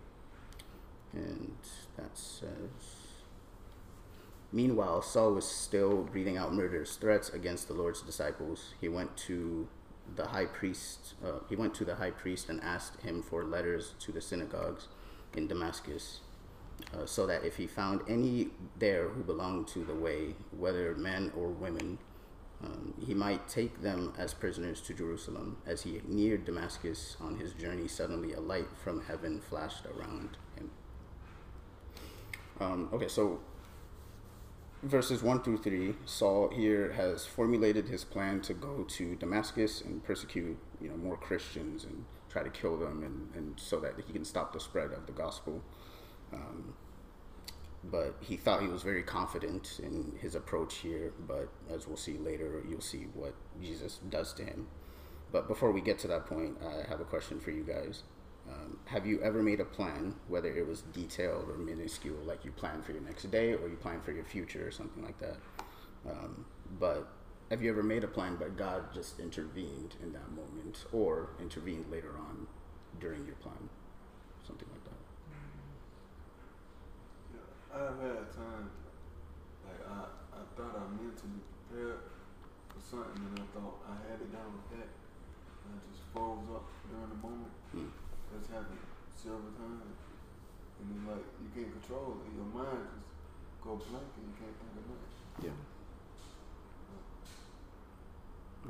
And 1.14 1.56
that 1.96 2.16
says. 2.16 3.00
Meanwhile, 4.52 5.02
Saul 5.02 5.34
was 5.34 5.46
still 5.46 6.04
breathing 6.04 6.36
out 6.36 6.54
murderous 6.54 6.96
threats 6.96 7.28
against 7.28 7.68
the 7.68 7.74
Lord's 7.74 8.02
disciples. 8.02 8.74
He 8.80 8.88
went 8.88 9.16
to 9.18 9.68
the 10.16 10.26
high 10.26 10.46
priest. 10.46 11.14
Uh, 11.24 11.40
he 11.48 11.56
went 11.56 11.74
to 11.74 11.84
the 11.84 11.94
high 11.96 12.10
priest 12.10 12.48
and 12.48 12.62
asked 12.62 13.00
him 13.02 13.22
for 13.22 13.44
letters 13.44 13.94
to 14.00 14.12
the 14.12 14.20
synagogues 14.20 14.88
in 15.36 15.46
Damascus, 15.46 16.20
uh, 16.94 17.06
so 17.06 17.26
that 17.26 17.44
if 17.44 17.56
he 17.56 17.66
found 17.66 18.00
any 18.08 18.48
there 18.78 19.08
who 19.08 19.22
belonged 19.22 19.68
to 19.68 19.84
the 19.84 19.94
way, 19.94 20.34
whether 20.56 20.94
men 20.94 21.32
or 21.36 21.48
women, 21.48 21.98
um, 22.62 22.92
he 23.06 23.14
might 23.14 23.48
take 23.48 23.80
them 23.80 24.12
as 24.18 24.34
prisoners 24.34 24.80
to 24.82 24.94
Jerusalem. 24.94 25.56
As 25.66 25.82
he 25.82 26.02
neared 26.06 26.44
Damascus 26.44 27.16
on 27.20 27.36
his 27.36 27.52
journey, 27.54 27.88
suddenly 27.88 28.34
a 28.34 28.40
light 28.40 28.68
from 28.82 29.02
heaven 29.02 29.40
flashed 29.40 29.86
around 29.86 30.36
him. 30.56 30.70
Um, 32.60 32.90
okay, 32.92 33.08
so 33.08 33.40
verses 34.82 35.22
1 35.22 35.42
through 35.42 35.58
3 35.58 35.94
saul 36.06 36.48
here 36.48 36.92
has 36.92 37.26
formulated 37.26 37.88
his 37.88 38.02
plan 38.04 38.40
to 38.40 38.54
go 38.54 38.84
to 38.84 39.14
damascus 39.16 39.82
and 39.82 40.02
persecute 40.02 40.56
you 40.80 40.88
know 40.88 40.96
more 40.96 41.16
christians 41.16 41.84
and 41.84 42.04
try 42.30 42.42
to 42.42 42.50
kill 42.50 42.76
them 42.76 43.02
and, 43.02 43.28
and 43.34 43.60
so 43.60 43.80
that 43.80 43.94
he 44.06 44.12
can 44.12 44.24
stop 44.24 44.52
the 44.52 44.60
spread 44.60 44.92
of 44.92 45.06
the 45.06 45.12
gospel. 45.12 45.60
Um, 46.32 46.74
but 47.82 48.16
he 48.20 48.36
thought 48.36 48.62
he 48.62 48.68
was 48.68 48.82
very 48.82 49.02
confident 49.02 49.80
in 49.82 50.12
his 50.20 50.34
approach 50.34 50.76
here 50.76 51.12
but 51.26 51.48
as 51.74 51.88
we'll 51.88 51.96
see 51.96 52.18
later 52.18 52.62
you'll 52.68 52.80
see 52.80 53.06
what 53.14 53.34
jesus 53.60 54.00
does 54.08 54.32
to 54.34 54.44
him. 54.44 54.68
But 55.32 55.48
before 55.48 55.72
we 55.72 55.80
get 55.80 55.98
to 56.00 56.08
that 56.08 56.26
point 56.26 56.58
i 56.62 56.88
have 56.88 57.00
a 57.00 57.04
question 57.04 57.40
for 57.40 57.50
you 57.50 57.62
guys 57.62 58.02
um, 58.50 58.78
have 58.86 59.06
you 59.06 59.20
ever 59.22 59.42
made 59.42 59.60
a 59.60 59.64
plan, 59.64 60.14
whether 60.28 60.48
it 60.48 60.66
was 60.66 60.82
detailed 60.92 61.48
or 61.48 61.56
minuscule, 61.56 62.18
like 62.24 62.44
you 62.44 62.50
plan 62.52 62.82
for 62.82 62.92
your 62.92 63.02
next 63.02 63.30
day 63.30 63.52
or 63.54 63.68
you 63.68 63.76
plan 63.76 64.00
for 64.00 64.12
your 64.12 64.24
future 64.24 64.66
or 64.66 64.70
something 64.70 65.02
like 65.04 65.18
that? 65.18 65.36
Um, 66.08 66.44
but 66.78 67.08
have 67.50 67.62
you 67.62 67.70
ever 67.70 67.82
made 67.82 68.04
a 68.04 68.08
plan, 68.08 68.36
but 68.38 68.56
God 68.56 68.92
just 68.94 69.20
intervened 69.20 69.96
in 70.02 70.12
that 70.12 70.30
moment 70.30 70.84
or 70.92 71.30
intervened 71.40 71.90
later 71.90 72.14
on 72.18 72.46
during 73.00 73.26
your 73.26 73.36
plan? 73.36 73.68
Something 74.46 74.68
like 74.72 74.84
that. 74.84 75.00
Yeah, 77.34 77.76
I've 77.76 78.00
had 78.00 78.32
times 78.34 78.72
like 79.66 79.82
I, 79.88 80.04
I 80.34 80.42
thought 80.56 80.74
I 80.78 80.86
mentally 80.94 81.42
prepared 81.68 82.00
for 82.68 82.80
something 82.90 83.22
and 83.22 83.38
I 83.38 83.46
thought 83.54 83.78
I 83.86 84.10
had 84.10 84.20
it 84.20 84.32
down 84.32 84.58
pat. 84.70 84.88
And 84.88 85.74
I 85.74 85.78
just 85.90 86.02
froze 86.12 86.46
up 86.54 86.66
during 86.90 87.10
the 87.10 87.20
moment. 87.22 87.52
Hmm. 87.72 87.99
That's 88.32 88.48
happened 88.48 88.78
several 89.16 89.52
times. 89.58 89.98
And 90.80 90.86
then 90.88 91.00
like 91.12 91.26
you 91.42 91.48
can't 91.54 91.72
control 91.80 92.16
it. 92.24 92.30
Your 92.34 92.48
mind 92.54 92.88
just 92.88 93.60
go 93.60 93.76
blank 93.76 94.08
and 94.16 94.24
you 94.30 94.34
can't 94.38 94.56
think 94.56 94.72
of 94.80 94.84
nothing. 94.88 95.44
Yeah. 95.44 95.58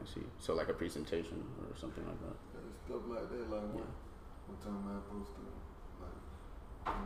I 0.01 0.05
see. 0.07 0.27
So 0.39 0.55
like 0.55 0.69
a 0.69 0.75
presentation 0.75 1.43
or 1.61 1.77
something 1.77 2.03
like 2.07 2.21
that. 2.25 2.37
And 2.59 2.71
stuff 2.87 3.03
like 3.07 3.27
that. 3.31 3.45
Like 3.51 3.67
Yeah. 3.75 3.85
one, 3.85 3.93
one 4.51 4.59
time 4.63 4.81
I 4.91 4.99
to 5.07 5.43
like 6.03 6.19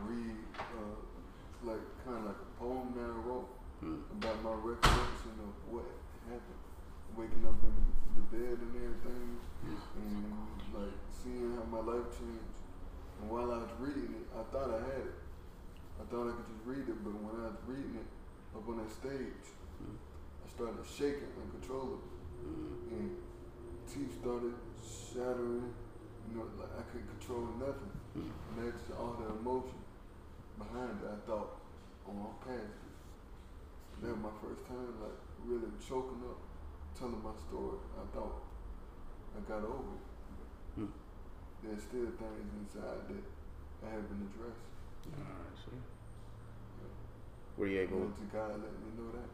read 0.09 0.37
uh, 0.57 0.97
like 1.65 1.83
kind 2.05 2.17
of 2.17 2.25
like 2.33 2.41
a 2.41 2.49
poem 2.57 2.93
that 2.95 3.05
I 3.09 3.17
wrote 3.25 3.49
Hmm. 3.83 3.99
about 4.17 4.39
my 4.41 4.55
recollection 4.55 5.35
of 5.43 5.51
what 5.67 5.83
happened, 6.31 6.63
waking 7.11 7.43
up 7.43 7.59
in 7.59 7.75
the 8.15 8.23
bed 8.31 8.55
and 8.55 8.71
everything, 8.71 9.35
and 9.99 10.31
like 10.71 10.95
seeing 11.25 11.57
how 11.57 11.65
my 11.65 11.81
life 11.81 12.05
changed. 12.13 12.57
And 13.17 13.25
while 13.33 13.49
I 13.49 13.65
was 13.65 13.73
reading 13.81 14.13
it, 14.13 14.25
I 14.37 14.45
thought 14.53 14.69
I 14.69 14.81
had 14.85 15.09
it. 15.09 15.17
I 15.97 16.03
thought 16.05 16.29
I 16.29 16.33
could 16.37 16.49
just 16.53 16.65
read 16.69 16.85
it, 16.85 16.97
but 17.01 17.17
when 17.17 17.33
I 17.41 17.49
was 17.49 17.61
reading 17.65 17.97
it 17.97 18.09
up 18.53 18.69
on 18.69 18.77
that 18.77 18.91
stage, 18.93 19.49
Hmm. 19.81 19.97
I 19.97 20.47
started 20.47 20.85
shaking 20.85 21.33
uncontrollably, 21.35 22.13
Hmm. 22.45 22.93
and 22.93 23.09
teeth 23.89 24.21
started 24.21 24.53
shattering. 24.79 25.73
You 26.29 26.41
know, 26.41 26.47
like 26.57 26.73
I 26.77 26.83
couldn't 26.89 27.09
control 27.17 27.45
nothing. 27.57 27.93
Hmm. 28.13 28.29
And 28.29 28.55
that's 28.61 28.91
all 28.97 29.17
the 29.17 29.27
emotion 29.33 29.81
behind 30.57 31.01
it. 31.01 31.09
I 31.09 31.17
thought, 31.27 31.57
oh, 32.07 32.11
I'm 32.11 32.37
past 32.45 32.69
this. 32.81 32.97
That 34.01 34.11
was 34.13 34.21
my 34.29 34.35
first 34.41 34.65
time, 34.67 34.93
like, 35.01 35.19
really 35.45 35.71
choking 35.79 36.21
up, 36.29 36.39
telling 36.97 37.21
my 37.23 37.33
story. 37.47 37.79
I 37.97 38.05
thought 38.15 38.41
I 39.37 39.39
got 39.47 39.63
over 39.63 39.95
it. 39.95 40.14
Hmm. 41.65 41.73
There's 41.73 41.83
still 41.83 42.05
things 42.05 42.51
inside 42.61 43.09
that 43.09 43.25
I 43.81 43.89
haven't 43.89 44.29
addressed. 44.29 44.69
I 45.09 45.53
see. 45.57 45.73
Yeah. 45.73 46.93
Were 47.57 47.67
you 47.67 47.81
able? 47.81 48.01
And 48.05 48.15
to 48.15 48.23
God 48.29 48.49
let 48.61 48.73
me 48.77 48.89
know 48.93 49.09
that. 49.17 49.29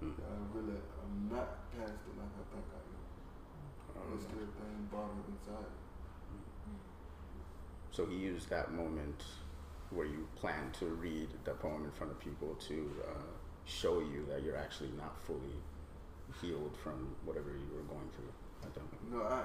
Hmm. 0.00 0.16
I 0.16 0.32
really, 0.56 0.80
I'm 0.80 1.28
not 1.28 1.68
past 1.76 1.92
it 1.92 2.16
like 2.16 2.32
I 2.32 2.44
think 2.48 2.64
I 2.72 2.80
am. 2.80 4.10
There's 4.10 4.24
still 4.24 4.38
things 4.38 4.88
bothering 4.92 5.28
inside. 5.28 5.72
So 7.90 8.06
he 8.06 8.16
used 8.16 8.48
that 8.50 8.72
moment 8.72 9.24
where 9.90 10.06
you 10.06 10.28
plan 10.36 10.70
to 10.78 10.86
read 10.86 11.28
the 11.44 11.52
poem 11.52 11.84
in 11.84 11.90
front 11.90 12.12
of 12.12 12.20
people 12.20 12.54
to 12.68 12.90
uh, 13.08 13.22
show 13.64 14.00
you 14.00 14.24
that 14.28 14.42
you're 14.44 14.56
actually 14.56 14.90
not 14.96 15.16
fully 15.26 15.58
healed 16.40 16.76
from 16.82 17.16
whatever 17.24 17.50
you 17.50 17.66
were 17.74 17.82
going 17.82 18.08
through. 18.14 18.30
I 18.62 18.68
don't 18.76 19.12
know. 19.12 19.18
No, 19.18 19.24
I, 19.24 19.42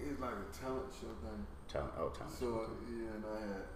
it's 0.00 0.20
like 0.20 0.30
a 0.30 0.48
talent 0.54 0.90
show 0.94 1.10
thing. 1.22 1.42
Talent, 1.66 1.92
oh, 1.98 2.08
talent. 2.14 2.34
So 2.38 2.46
okay. 2.46 2.72
yeah, 2.86 3.18
and 3.18 3.24
I 3.26 3.40
had 3.42 3.66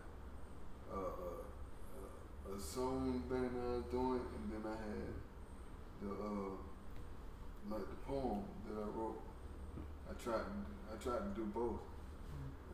uh, 0.86 1.12
uh, 1.18 2.54
a 2.54 2.60
song 2.60 3.22
thing 3.28 3.50
that 3.50 3.64
I 3.66 3.74
was 3.82 3.88
doing, 3.90 4.22
and 4.22 4.44
then 4.52 4.62
I 4.64 4.76
had 4.78 5.14
the 6.02 6.10
uh, 6.14 6.54
like 7.70 7.86
the 7.86 8.00
poem 8.06 8.42
that 8.66 8.78
I 8.78 8.86
wrote. 8.94 9.18
I 10.10 10.14
tried 10.14 10.46
to, 10.46 10.56
I 10.92 10.94
tried 11.02 11.22
to 11.26 11.32
do 11.34 11.46
both, 11.50 11.80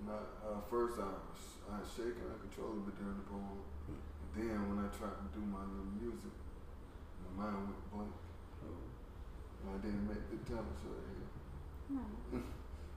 and 0.01 0.11
I, 0.11 0.21
uh, 0.45 0.61
first 0.69 0.99
I 0.99 1.09
was, 1.09 1.43
I 1.71 1.81
was 1.81 1.89
shaking 1.89 2.27
I 2.27 2.37
controlled 2.41 2.85
uncontrollably 2.85 2.99
during 2.99 3.17
the 3.17 3.29
poem, 3.33 3.61
and 3.89 4.43
then 4.43 4.61
when 4.69 4.79
I 4.85 4.89
tried 4.93 5.17
to 5.17 5.29
do 5.33 5.41
my 5.47 5.63
little 5.63 5.93
music, 5.97 6.35
my 7.37 7.47
mind 7.49 7.71
went 7.71 7.85
blank, 7.95 8.15
Oh, 8.65 8.75
and 8.75 9.67
I 9.71 9.77
didn't 9.81 10.05
make 10.09 10.25
the 10.29 10.39
talent 10.51 10.75
show. 10.83 10.93
Yeah. 10.93 11.97
Hmm. 12.31 12.45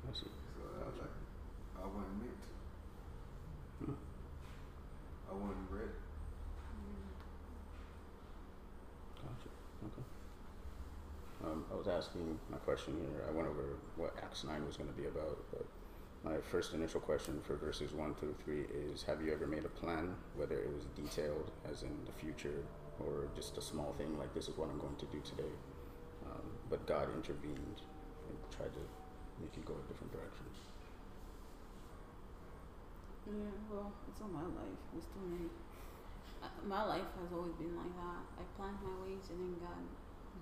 I 0.09 0.13
see. 0.13 0.31
So 0.82 0.88
I 0.88 0.89
was 0.89 0.98
like, 0.98 1.17
I 1.78 1.86
wasn't 1.86 2.17
meant 2.17 2.41
to. 2.41 3.86
Hmm. 3.86 3.98
I 5.30 5.34
wasn't 5.34 5.70
ready. 5.70 5.94
Gotcha. 9.22 9.50
Okay. 9.86 10.06
Um, 11.46 11.65
I 11.72 11.76
was 11.76 11.88
asking 11.88 12.39
my 12.50 12.58
question 12.58 12.98
here. 12.98 13.25
I 13.29 13.32
went 13.32 13.48
over 13.48 13.77
what 13.96 14.15
Acts 14.23 14.44
9 14.44 14.65
was 14.65 14.75
going 14.75 14.90
to 14.90 14.98
be 14.98 15.06
about, 15.06 15.38
but 15.52 15.65
my 16.23 16.42
first 16.50 16.73
initial 16.73 17.00
question 17.00 17.42
for 17.44 17.58
verses 17.58 17.94
1 17.94 18.15
through 18.15 18.36
3 18.44 18.65
is 18.73 19.04
Have 19.04 19.21
you 19.21 19.32
ever 19.34 19.46
made 19.46 19.65
a 19.65 19.69
plan, 19.69 20.15
whether 20.36 20.56
it 20.56 20.73
was 20.73 20.86
detailed, 20.96 21.52
as 21.69 21.84
in 21.84 21.94
the 22.08 22.12
future, 22.13 22.65
or 23.00 23.27
just 23.36 23.56
a 23.60 23.62
small 23.62 23.94
thing 24.00 24.17
like 24.17 24.34
this 24.34 24.48
is 24.48 24.58
what 24.58 24.69
I'm 24.69 24.79
going 24.79 24.96
to 24.96 25.06
do 25.06 25.21
today? 25.21 25.54
Um, 26.25 26.42
but 26.71 26.88
God 26.88 27.08
intervened 27.13 27.82
and 28.29 28.38
tried 28.50 28.73
to 28.73 28.82
make 29.40 29.56
you 29.56 29.62
go 29.62 29.73
a 29.73 29.88
different 29.88 30.12
direction. 30.12 30.50
Yeah, 33.32 33.56
well, 33.71 33.96
it's 34.12 34.19
all 34.19 34.27
my 34.27 34.44
life. 34.44 34.82
It's 34.92 35.08
too 35.08 35.23
many. 35.23 35.48
Uh, 36.44 36.52
my 36.67 36.84
life 36.84 37.08
has 37.15 37.32
always 37.32 37.56
been 37.56 37.71
like 37.79 37.96
that. 37.96 38.21
I 38.36 38.44
plan 38.60 38.75
my 38.84 39.08
ways 39.08 39.32
and 39.32 39.40
then 39.40 39.56
God 39.63 39.88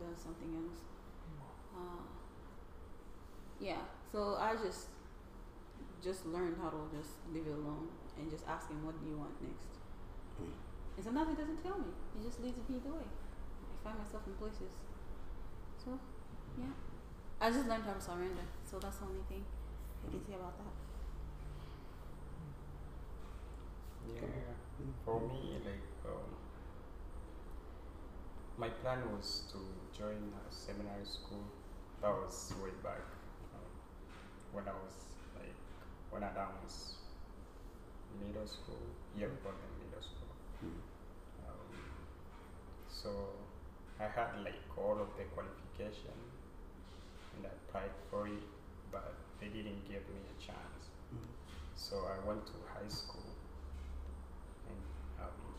does 0.02 0.18
something 0.18 0.50
else. 0.58 0.82
Uh, 1.70 2.02
yeah, 3.60 3.86
so 4.12 4.36
I 4.40 4.56
just 4.56 4.90
just 6.02 6.26
learned 6.26 6.56
how 6.58 6.72
to 6.72 6.80
just 6.96 7.20
leave 7.36 7.46
it 7.46 7.52
alone 7.52 7.92
and 8.18 8.32
just 8.32 8.48
ask 8.48 8.72
him, 8.72 8.82
what 8.88 8.96
do 8.98 9.06
you 9.06 9.20
want 9.20 9.36
next? 9.44 9.76
Mm. 10.40 10.56
And 10.96 11.04
sometimes 11.04 11.30
he 11.30 11.36
doesn't 11.36 11.60
tell 11.60 11.78
me. 11.78 11.92
He 12.16 12.24
just 12.24 12.40
leads 12.40 12.58
me 12.72 12.80
the 12.80 12.92
way. 12.96 13.04
I 13.04 13.76
find 13.84 14.00
myself 14.00 14.24
in 14.26 14.34
places. 14.40 14.72
So, 15.76 16.00
yeah. 16.56 16.72
I 17.40 17.52
just 17.52 17.68
learned 17.68 17.84
how 17.84 17.94
to 17.94 18.02
surrender. 18.02 18.48
So 18.64 18.80
that's 18.80 18.98
the 18.98 19.12
only 19.12 19.24
thing 19.28 19.44
I 19.44 20.12
can 20.12 20.24
say 20.24 20.36
about 20.40 20.56
that. 20.56 20.79
Yeah, 24.16 24.54
for 25.06 25.20
me, 25.22 25.58
like, 25.66 25.88
um, 26.06 26.30
my 28.58 28.70
plan 28.70 29.00
was 29.16 29.44
to 29.52 29.60
join 29.98 30.34
a 30.36 30.52
seminary 30.52 31.06
school. 31.06 31.44
That 32.02 32.12
was 32.12 32.54
way 32.64 32.72
back 32.84 33.04
um, 33.56 33.72
when 34.54 34.68
I 34.68 34.72
was 34.72 34.96
like, 35.36 35.56
when 36.12 36.24
I 36.24 36.32
was 36.64 36.96
middle 38.20 38.48
school, 38.48 38.82
yeah, 39.18 39.28
Portland 39.44 39.76
middle 39.84 40.02
school. 40.04 40.34
Mm. 40.64 40.80
Um, 41.48 41.72
so 42.88 43.10
I 44.00 44.04
had 44.04 44.44
like 44.44 44.64
all 44.78 45.00
of 45.00 45.10
the 45.18 45.24
qualification 45.36 46.16
and 47.36 47.46
I 47.46 47.50
applied 47.50 47.96
for 48.10 48.28
it, 48.28 48.44
but 48.92 49.14
they 49.40 49.48
didn't 49.48 49.88
give 49.88 50.04
me 50.10 50.22
a 50.28 50.36
chance. 50.42 50.92
Mm. 51.14 51.28
So 51.76 51.96
I 52.08 52.28
went 52.28 52.46
to 52.48 52.54
high 52.74 52.90
school, 52.90 53.24
and 54.68 54.82
um, 55.20 55.56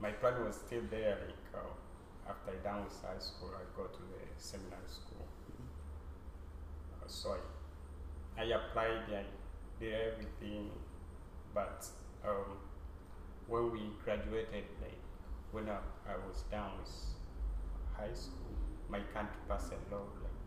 my 0.00 0.10
plan 0.10 0.44
was 0.44 0.56
still 0.56 0.82
there. 0.90 1.18
Like 1.26 1.62
uh, 1.62 2.30
after 2.30 2.52
I 2.52 2.62
done 2.62 2.84
with 2.84 2.94
high 3.02 3.18
school, 3.18 3.50
I 3.54 3.64
go 3.76 3.84
to 3.86 3.98
the 3.98 4.20
seminary 4.36 4.88
school. 4.88 5.26
Uh, 6.94 7.06
so 7.06 7.36
I, 8.36 8.42
I 8.42 8.44
applied, 8.44 9.10
I 9.10 9.24
did 9.80 9.94
everything, 9.94 10.70
but 11.54 11.86
um, 12.24 12.58
when 13.46 13.72
we 13.72 13.80
graduated, 14.04 14.64
like 14.80 15.00
when 15.52 15.68
I, 15.68 15.78
I 16.06 16.16
was 16.28 16.44
done 16.50 16.70
with 16.78 16.94
high 17.96 18.14
school, 18.14 18.54
my 18.88 19.00
country 19.12 19.36
passed 19.48 19.72
a 19.72 19.94
law 19.94 20.02
like 20.22 20.38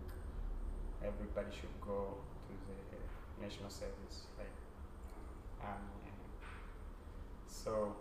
everybody 1.14 1.56
should 1.56 1.76
go 1.82 2.16
to 2.47 2.54
the 2.68 3.43
national 3.43 3.70
service, 3.70 4.28
like 4.38 4.47
um, 5.64 5.82
so 7.47 7.95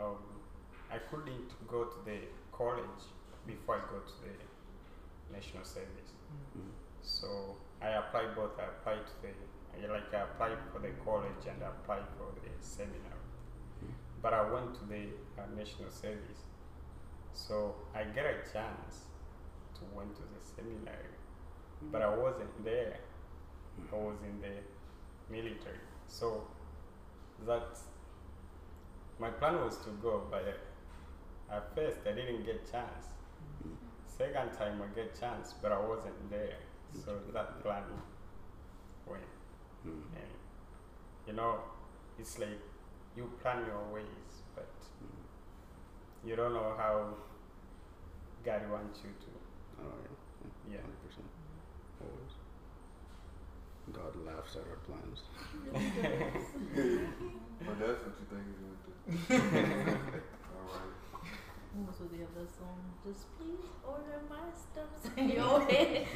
um, 0.00 0.16
I 0.90 0.98
couldn't 0.98 1.50
go 1.68 1.84
to 1.84 1.96
the 2.04 2.18
college 2.52 3.02
before 3.46 3.76
I 3.76 3.80
go 3.90 3.98
to 4.00 4.14
the 4.24 4.34
national 5.34 5.64
service. 5.64 6.12
Mm. 6.56 6.70
So 7.02 7.56
I 7.80 7.88
applied 7.90 8.34
both. 8.34 8.58
I 8.58 8.64
applied 8.64 9.06
to 9.06 9.12
the 9.22 9.28
I- 9.72 9.92
like 9.92 10.12
I 10.12 10.22
applied 10.22 10.58
for 10.72 10.80
the 10.80 10.90
college 11.04 11.46
and 11.48 11.62
I 11.62 11.68
applied 11.68 12.04
for 12.18 12.28
the 12.34 12.50
seminary. 12.60 13.24
Mm. 13.84 13.92
But 14.22 14.34
I 14.34 14.50
went 14.50 14.74
to 14.74 14.84
the 14.84 15.02
uh, 15.38 15.46
national 15.56 15.90
service, 15.90 16.42
so 17.32 17.76
I 17.94 18.04
get 18.04 18.26
a 18.26 18.36
chance 18.52 19.06
to 19.76 19.80
went 19.94 20.14
to 20.16 20.22
the 20.22 20.40
seminary, 20.44 21.14
but 21.90 22.02
I 22.02 22.14
wasn't 22.14 22.64
there. 22.64 22.98
I 23.92 23.96
was 23.96 24.16
in 24.24 24.40
the 24.42 24.56
military, 25.30 25.80
so 26.06 26.46
that 27.46 27.78
my 29.20 29.30
plan 29.30 29.54
was 29.64 29.76
to 29.84 29.90
go, 30.02 30.22
but 30.30 30.44
at 31.52 31.74
first 31.74 31.98
I 32.06 32.12
didn't 32.12 32.44
get 32.44 32.70
chance. 32.70 33.06
Second 34.06 34.52
time 34.56 34.80
I 34.82 34.86
get 34.94 35.18
chance, 35.18 35.54
but 35.62 35.72
I 35.72 35.78
wasn't 35.80 36.30
there, 36.30 36.56
so 37.04 37.18
that 37.32 37.62
plan 37.62 37.84
went. 39.06 39.22
Mm. 39.86 40.02
And 40.16 40.30
you 41.26 41.32
know, 41.34 41.60
it's 42.18 42.38
like 42.38 42.60
you 43.16 43.30
plan 43.42 43.64
your 43.66 43.82
ways, 43.92 44.32
but 44.54 44.68
Mm. 45.02 46.28
you 46.28 46.36
don't 46.36 46.52
know 46.54 46.74
how 46.76 47.14
God 48.44 48.70
wants 48.70 49.00
you 49.04 49.10
to. 49.24 49.30
Oh, 49.82 49.94
yeah. 50.68 50.74
Yeah. 50.74 50.82
100%. 50.82 51.30
Always. 52.02 52.34
God 53.92 54.14
laughs 54.26 54.56
at 54.56 54.64
our 54.70 54.80
plans. 54.86 55.20
But 57.66 57.78
that's 57.78 58.00
what 58.04 58.14
you 58.18 58.26
think 58.30 58.42
he's 58.48 58.60
gonna 58.60 58.78
do. 58.80 59.94
Alright. 60.56 60.94
What 61.74 61.86
was 61.88 62.10
the 62.10 62.24
other 62.24 62.46
song? 62.58 62.78
Just 63.06 63.26
please 63.38 63.66
order 63.86 64.20
my 64.28 64.50
steps 64.56 65.08
in 65.16 65.28
your 65.30 65.60
head. 65.70 66.06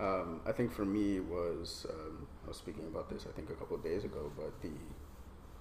Um, 0.00 0.40
I 0.46 0.52
think 0.52 0.72
for 0.72 0.84
me 0.84 1.20
was 1.20 1.86
um, 1.90 2.26
I 2.44 2.48
was 2.48 2.56
speaking 2.56 2.84
about 2.86 3.08
this 3.10 3.26
I 3.28 3.32
think 3.32 3.50
a 3.50 3.54
couple 3.54 3.76
of 3.76 3.84
days 3.84 4.04
ago, 4.04 4.32
but 4.36 4.60
the 4.60 4.70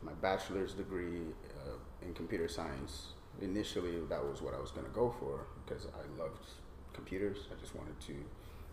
my 0.01 0.13
bachelor's 0.13 0.73
degree 0.73 1.21
uh, 1.65 1.77
in 2.05 2.13
computer 2.13 2.47
science 2.47 3.13
initially 3.41 3.99
that 4.09 4.23
was 4.23 4.41
what 4.41 4.53
I 4.53 4.59
was 4.59 4.71
going 4.71 4.85
to 4.85 4.91
go 4.91 5.13
for 5.19 5.45
because 5.65 5.87
I 5.87 6.21
loved 6.21 6.45
computers. 6.93 7.47
I 7.51 7.59
just 7.59 7.75
wanted 7.75 7.99
to 8.07 8.15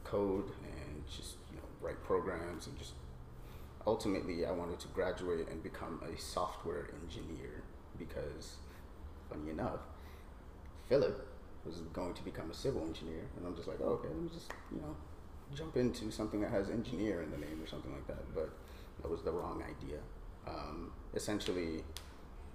code 0.04 0.50
and 0.62 1.06
just 1.06 1.36
you 1.50 1.56
know 1.56 1.64
write 1.80 2.02
programs 2.04 2.66
and 2.66 2.78
just 2.78 2.92
ultimately 3.90 4.46
I 4.46 4.52
wanted 4.52 4.78
to 4.80 4.88
graduate 4.88 5.48
and 5.50 5.60
become 5.64 6.00
a 6.10 6.16
software 6.16 6.86
engineer 7.02 7.64
because 7.98 8.56
funny 9.28 9.50
enough, 9.50 9.80
Philip 10.88 11.26
was 11.66 11.80
going 11.92 12.14
to 12.14 12.22
become 12.22 12.50
a 12.52 12.54
civil 12.54 12.82
engineer 12.82 13.24
and 13.36 13.44
I'm 13.44 13.56
just 13.56 13.66
like, 13.66 13.78
oh, 13.82 13.98
okay, 13.98 14.08
let 14.08 14.22
me 14.22 14.30
just, 14.32 14.52
you 14.72 14.80
know, 14.80 14.94
jump 15.56 15.76
into 15.76 16.12
something 16.12 16.40
that 16.40 16.52
has 16.52 16.70
engineer 16.70 17.22
in 17.22 17.32
the 17.32 17.36
name 17.36 17.60
or 17.60 17.66
something 17.66 17.92
like 17.92 18.06
that. 18.06 18.32
But 18.32 18.50
that 19.02 19.10
was 19.10 19.22
the 19.22 19.32
wrong 19.32 19.60
idea. 19.62 19.98
Um, 20.46 20.92
essentially, 21.14 21.82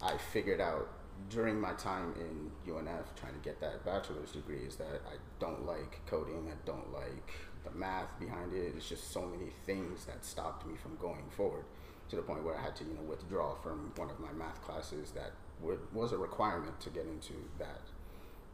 I 0.01 0.17
figured 0.17 0.61
out 0.61 0.87
during 1.29 1.59
my 1.59 1.73
time 1.73 2.13
in 2.17 2.73
UNF 2.73 3.13
trying 3.19 3.33
to 3.33 3.43
get 3.43 3.59
that 3.59 3.83
bachelor's 3.83 4.31
degree 4.31 4.63
is 4.65 4.77
that 4.77 5.01
I 5.05 5.15
don't 5.39 5.65
like 5.65 5.99
coding. 6.07 6.47
I 6.49 6.55
don't 6.65 6.93
like 6.93 7.31
the 7.65 7.77
math 7.77 8.19
behind 8.19 8.53
it. 8.53 8.73
It's 8.75 8.87
just 8.87 9.11
so 9.11 9.21
many 9.21 9.51
things 9.65 10.05
that 10.05 10.23
stopped 10.23 10.65
me 10.65 10.75
from 10.81 10.95
going 10.97 11.25
forward 11.29 11.65
to 12.09 12.15
the 12.15 12.21
point 12.21 12.43
where 12.43 12.57
I 12.57 12.61
had 12.61 12.75
to, 12.77 12.83
you 12.83 12.93
know, 12.93 13.01
withdraw 13.01 13.55
from 13.55 13.91
one 13.95 14.09
of 14.09 14.19
my 14.19 14.31
math 14.31 14.61
classes 14.63 15.11
that 15.11 15.31
would, 15.61 15.79
was 15.93 16.11
a 16.11 16.17
requirement 16.17 16.79
to 16.81 16.89
get 16.89 17.05
into 17.05 17.33
that. 17.59 17.81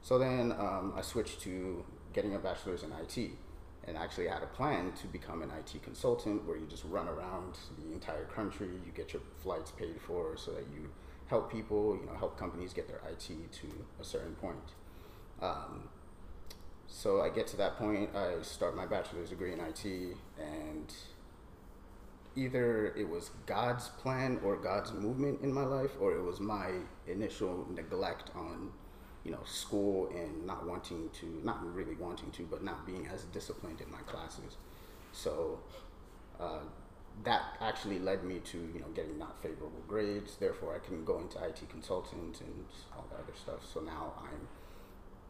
So 0.02 0.18
then 0.18 0.54
um, 0.54 0.94
I 0.96 1.02
switched 1.02 1.42
to 1.42 1.84
getting 2.14 2.36
a 2.36 2.40
bachelor's 2.40 2.84
in 2.84 2.92
IT 2.92 3.32
and 3.88 3.98
actually 3.98 4.28
had 4.28 4.44
a 4.44 4.48
plan 4.48 4.92
to 5.02 5.08
become 5.08 5.42
an 5.42 5.50
IT 5.52 5.84
consultant 5.84 6.46
where 6.48 6.58
you 6.58 6.66
just 6.68 6.84
run 6.86 7.08
around 7.08 7.58
the 7.80 7.94
entire 7.94 8.26
country, 8.26 8.68
you 8.68 8.92
get 8.96 9.14
your 9.14 9.22
flights 9.42 9.72
paid 9.72 10.00
for 10.00 10.38
so 10.38 10.52
that 10.52 10.66
you 10.74 10.90
help 11.28 11.52
people, 11.52 11.98
you 12.00 12.06
know, 12.06 12.16
help 12.18 12.38
companies 12.38 12.74
get 12.74 12.88
their 12.88 13.02
IT 13.10 13.52
to 13.52 13.68
a 14.00 14.04
certain 14.04 14.36
point. 14.36 14.58
Um, 15.42 15.90
so 16.92 17.22
I 17.22 17.30
get 17.30 17.48
to 17.48 17.58
that 17.58 17.78
point, 17.78 18.14
I 18.16 18.42
start 18.42 18.76
my 18.76 18.86
bachelor's 18.86 19.30
degree 19.30 19.54
in 19.54 19.60
IT, 19.60 19.86
and 20.38 20.94
either 22.36 22.94
it 22.98 23.08
was 23.08 23.32
God's 23.46 23.88
plan 23.88 24.40
or 24.44 24.58
God's 24.58 24.92
movement 24.92 25.42
in 25.42 25.54
my 25.54 25.64
life, 25.64 25.92
or 26.00 26.14
it 26.14 26.22
was 26.22 26.42
my 26.42 26.72
initial 27.08 27.66
neglect 27.74 28.32
on 28.36 28.72
you 29.24 29.32
know, 29.32 29.40
school 29.46 30.10
and 30.10 30.46
not 30.46 30.66
wanting 30.66 31.10
to, 31.20 31.42
not 31.44 31.64
really 31.76 31.96
wanting 31.96 32.32
to, 32.32 32.44
but 32.44 32.64
not 32.64 32.86
being 32.86 33.08
as 33.14 33.24
disciplined 33.26 33.80
in 33.80 33.92
my 33.92 34.00
classes. 34.00 34.58
So 35.12 35.60
uh, 36.40 36.62
that 37.24 37.42
actually 37.62 38.00
led 38.00 38.24
me 38.24 38.40
to, 38.40 38.58
you 38.58 38.80
know, 38.80 38.88
getting 38.96 39.20
not 39.20 39.42
favorable 39.42 39.82
grades. 39.88 40.38
Therefore, 40.38 40.76
I 40.76 40.80
couldn't 40.80 41.06
go 41.06 41.20
into 41.20 41.38
IT 41.44 41.70
consultant 41.70 42.42
and 42.42 42.66
all 42.96 43.06
that 43.12 43.20
other 43.20 43.38
stuff. 43.40 43.60
So 43.72 43.80
now 43.82 44.14
I'm 44.18 44.48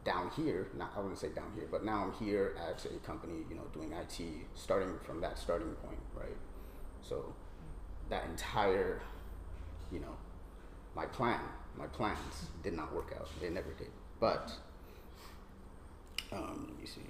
down 0.03 0.31
here. 0.35 0.67
Not, 0.77 0.91
I 0.95 0.99
wouldn't 0.99 1.19
say 1.19 1.29
down 1.29 1.51
here, 1.55 1.67
but 1.69 1.83
now 1.83 2.03
I'm 2.03 2.25
here 2.25 2.55
at 2.57 2.85
a 2.85 2.97
company, 3.05 3.45
you 3.49 3.55
know, 3.55 3.63
doing 3.73 3.91
IT, 3.93 4.21
starting 4.55 4.93
from 5.03 5.21
that 5.21 5.37
starting 5.37 5.73
point, 5.75 5.99
right? 6.15 6.37
So 7.01 7.33
that 8.09 8.25
entire, 8.25 9.01
you 9.91 9.99
know, 9.99 10.15
my 10.95 11.05
plan 11.05 11.39
my 11.77 11.87
plans 11.87 12.47
did 12.63 12.73
not 12.73 12.93
work 12.93 13.13
out. 13.17 13.27
They 13.39 13.49
never 13.49 13.71
did. 13.73 13.89
But 14.19 14.51
um, 16.31 16.67
let 16.69 16.79
me 16.79 16.85
see. 16.85 17.01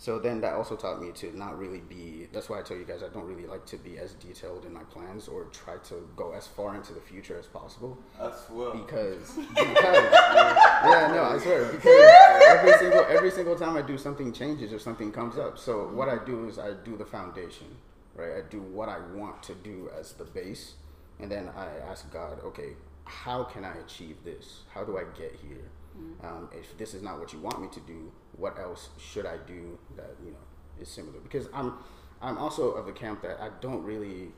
So 0.00 0.18
then 0.18 0.40
that 0.40 0.54
also 0.54 0.76
taught 0.76 0.98
me 1.02 1.12
to 1.16 1.36
not 1.36 1.58
really 1.58 1.80
be. 1.80 2.26
That's 2.32 2.48
why 2.48 2.60
I 2.60 2.62
tell 2.62 2.78
you 2.78 2.86
guys 2.86 3.02
I 3.02 3.12
don't 3.12 3.26
really 3.26 3.46
like 3.46 3.66
to 3.66 3.76
be 3.76 3.98
as 3.98 4.14
detailed 4.14 4.64
in 4.64 4.72
my 4.72 4.82
plans 4.84 5.28
or 5.28 5.44
try 5.52 5.76
to 5.76 6.08
go 6.16 6.32
as 6.32 6.46
far 6.46 6.74
into 6.74 6.94
the 6.94 7.02
future 7.02 7.38
as 7.38 7.46
possible 7.46 7.98
I 8.18 8.32
swear. 8.46 8.70
because 8.70 9.32
because 9.36 9.54
yeah 9.58 11.12
no 11.14 11.24
I 11.24 11.38
swear 11.38 11.66
because 11.66 12.10
every 12.48 12.72
single 12.78 13.04
every 13.10 13.30
single 13.30 13.56
time 13.56 13.76
I 13.76 13.82
do 13.82 13.98
something 13.98 14.32
changes 14.32 14.72
or 14.72 14.78
something 14.78 15.12
comes 15.12 15.36
up. 15.36 15.58
So 15.58 15.88
what 15.88 16.08
I 16.08 16.16
do 16.24 16.48
is 16.48 16.58
I 16.58 16.72
do 16.82 16.96
the 16.96 17.04
foundation, 17.04 17.66
right? 18.14 18.32
I 18.38 18.48
do 18.48 18.62
what 18.62 18.88
I 18.88 19.00
want 19.14 19.42
to 19.42 19.54
do 19.54 19.90
as 20.00 20.14
the 20.14 20.24
base, 20.24 20.76
and 21.18 21.30
then 21.30 21.50
I 21.54 21.66
ask 21.90 22.10
God, 22.10 22.40
okay, 22.42 22.70
how 23.04 23.44
can 23.44 23.66
I 23.66 23.74
achieve 23.84 24.16
this? 24.24 24.60
How 24.72 24.82
do 24.82 24.96
I 24.96 25.04
get 25.14 25.38
here? 25.46 25.68
Mm. 25.98 26.24
Um, 26.24 26.48
if 26.52 26.76
this 26.78 26.94
is 26.94 27.02
not 27.02 27.18
what 27.18 27.32
you 27.32 27.40
want 27.40 27.60
me 27.60 27.68
to 27.72 27.80
do, 27.80 28.12
what 28.36 28.58
else 28.58 28.90
should 28.98 29.26
I 29.26 29.36
do 29.46 29.78
that 29.96 30.10
you 30.24 30.30
know 30.32 30.44
is 30.80 30.88
similar? 30.88 31.18
Because 31.20 31.48
I'm 31.52 31.74
I'm 32.22 32.38
also 32.38 32.72
of 32.72 32.86
the 32.86 32.92
camp 32.92 33.22
that 33.22 33.40
I 33.40 33.50
don't 33.60 33.82
really 33.82 34.28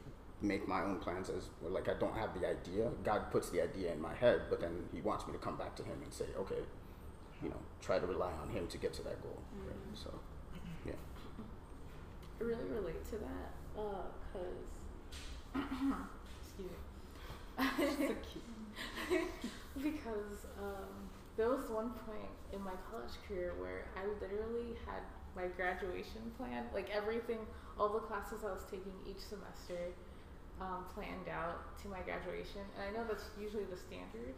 make 0.40 0.66
my 0.66 0.82
own 0.82 0.96
plans 0.98 1.28
as 1.30 1.50
like 1.62 1.88
I 1.88 1.94
don't 1.94 2.16
have 2.16 2.38
the 2.38 2.46
idea. 2.48 2.90
God 3.04 3.30
puts 3.30 3.50
the 3.50 3.62
idea 3.62 3.92
in 3.92 4.00
my 4.00 4.14
head, 4.14 4.42
but 4.50 4.60
then 4.60 4.84
He 4.92 5.00
wants 5.00 5.26
me 5.26 5.32
to 5.32 5.38
come 5.38 5.56
back 5.56 5.76
to 5.76 5.82
Him 5.82 6.00
and 6.02 6.12
say, 6.12 6.26
okay, 6.38 6.62
you 7.42 7.48
know, 7.48 7.60
try 7.80 7.98
to 7.98 8.06
rely 8.06 8.32
on 8.42 8.48
Him 8.50 8.66
to 8.68 8.78
get 8.78 8.92
to 8.94 9.02
that 9.02 9.22
goal. 9.22 9.38
Right? 9.66 9.76
Mhm. 9.92 9.96
So, 10.02 10.10
yeah. 10.86 10.92
I 12.40 12.44
really 12.44 12.64
relate 12.74 13.04
to 13.10 13.18
that 13.18 13.52
because 13.74 14.72
excuse 16.40 16.70
me 16.70 18.08
So 18.08 18.14
cute. 19.08 19.22
because 19.76 20.46
um, 20.58 21.01
there 21.36 21.48
was 21.48 21.70
one 21.70 21.90
point 22.04 22.32
in 22.52 22.60
my 22.62 22.76
college 22.90 23.16
career 23.26 23.54
where 23.58 23.88
I 23.96 24.04
literally 24.20 24.76
had 24.86 25.02
my 25.34 25.46
graduation 25.56 26.30
plan, 26.36 26.64
like 26.74 26.90
everything, 26.90 27.38
all 27.78 27.88
the 27.88 28.00
classes 28.00 28.44
I 28.44 28.52
was 28.52 28.64
taking 28.70 28.92
each 29.08 29.20
semester, 29.20 29.96
um, 30.60 30.84
planned 30.92 31.28
out 31.32 31.76
to 31.82 31.88
my 31.88 32.00
graduation. 32.00 32.60
And 32.76 32.84
I 32.84 32.90
know 32.92 33.06
that's 33.08 33.30
usually 33.40 33.64
the 33.64 33.76
standard, 33.76 34.34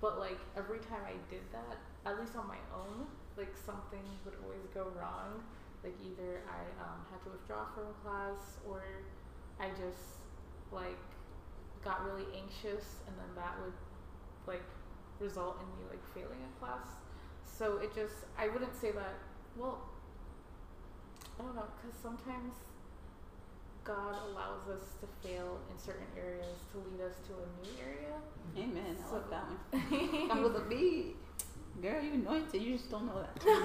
but 0.00 0.18
like 0.18 0.38
every 0.56 0.78
time 0.78 1.06
I 1.06 1.14
did 1.30 1.46
that, 1.52 1.78
at 2.06 2.18
least 2.18 2.34
on 2.34 2.48
my 2.48 2.58
own, 2.74 3.06
like 3.36 3.54
something 3.54 4.02
would 4.24 4.34
always 4.42 4.66
go 4.74 4.90
wrong. 4.98 5.42
Like 5.84 5.94
either 6.02 6.42
I 6.50 6.60
um, 6.82 7.06
had 7.10 7.22
to 7.24 7.30
withdraw 7.30 7.66
from 7.74 7.94
class 8.02 8.58
or 8.66 8.82
I 9.60 9.68
just 9.78 10.18
like 10.72 10.98
got 11.84 12.04
really 12.04 12.26
anxious 12.34 13.02
and 13.06 13.14
then 13.18 13.30
that 13.36 13.54
would 13.62 13.74
like 14.46 14.62
result 15.22 15.56
in 15.62 15.66
me 15.78 15.88
like 15.90 16.02
failing 16.14 16.42
a 16.44 16.58
class. 16.60 16.86
So 17.44 17.78
it 17.78 17.94
just 17.94 18.24
I 18.38 18.48
wouldn't 18.48 18.74
say 18.74 18.90
that 18.92 19.14
well 19.56 19.78
I 21.38 21.42
don't 21.44 21.54
know 21.56 21.68
cuz 21.82 21.94
sometimes 22.02 22.52
God 23.84 24.14
allows 24.30 24.68
us 24.68 24.94
to 25.00 25.06
fail 25.26 25.58
in 25.70 25.76
certain 25.78 26.06
areas 26.16 26.56
to 26.72 26.78
lead 26.78 27.00
us 27.08 27.16
to 27.26 27.32
a 27.34 27.46
new 27.62 27.74
area. 27.82 28.16
Amen. 28.56 28.96
I 28.98 29.08
So- 29.10 29.16
like 29.16 29.30
that 29.30 29.44
one. 29.48 30.28
Come 30.28 30.42
with 30.44 30.56
a 30.56 30.60
B. 30.68 31.16
Girl, 31.80 32.00
you 32.02 32.12
anointed. 32.12 32.62
You 32.62 32.76
just 32.76 32.90
don't 32.90 33.06
know 33.06 33.18
that. 33.22 33.34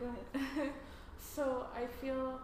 Go 0.00 0.06
ahead. 0.08 0.72
so 1.18 1.66
I 1.74 1.86
feel 1.86 2.40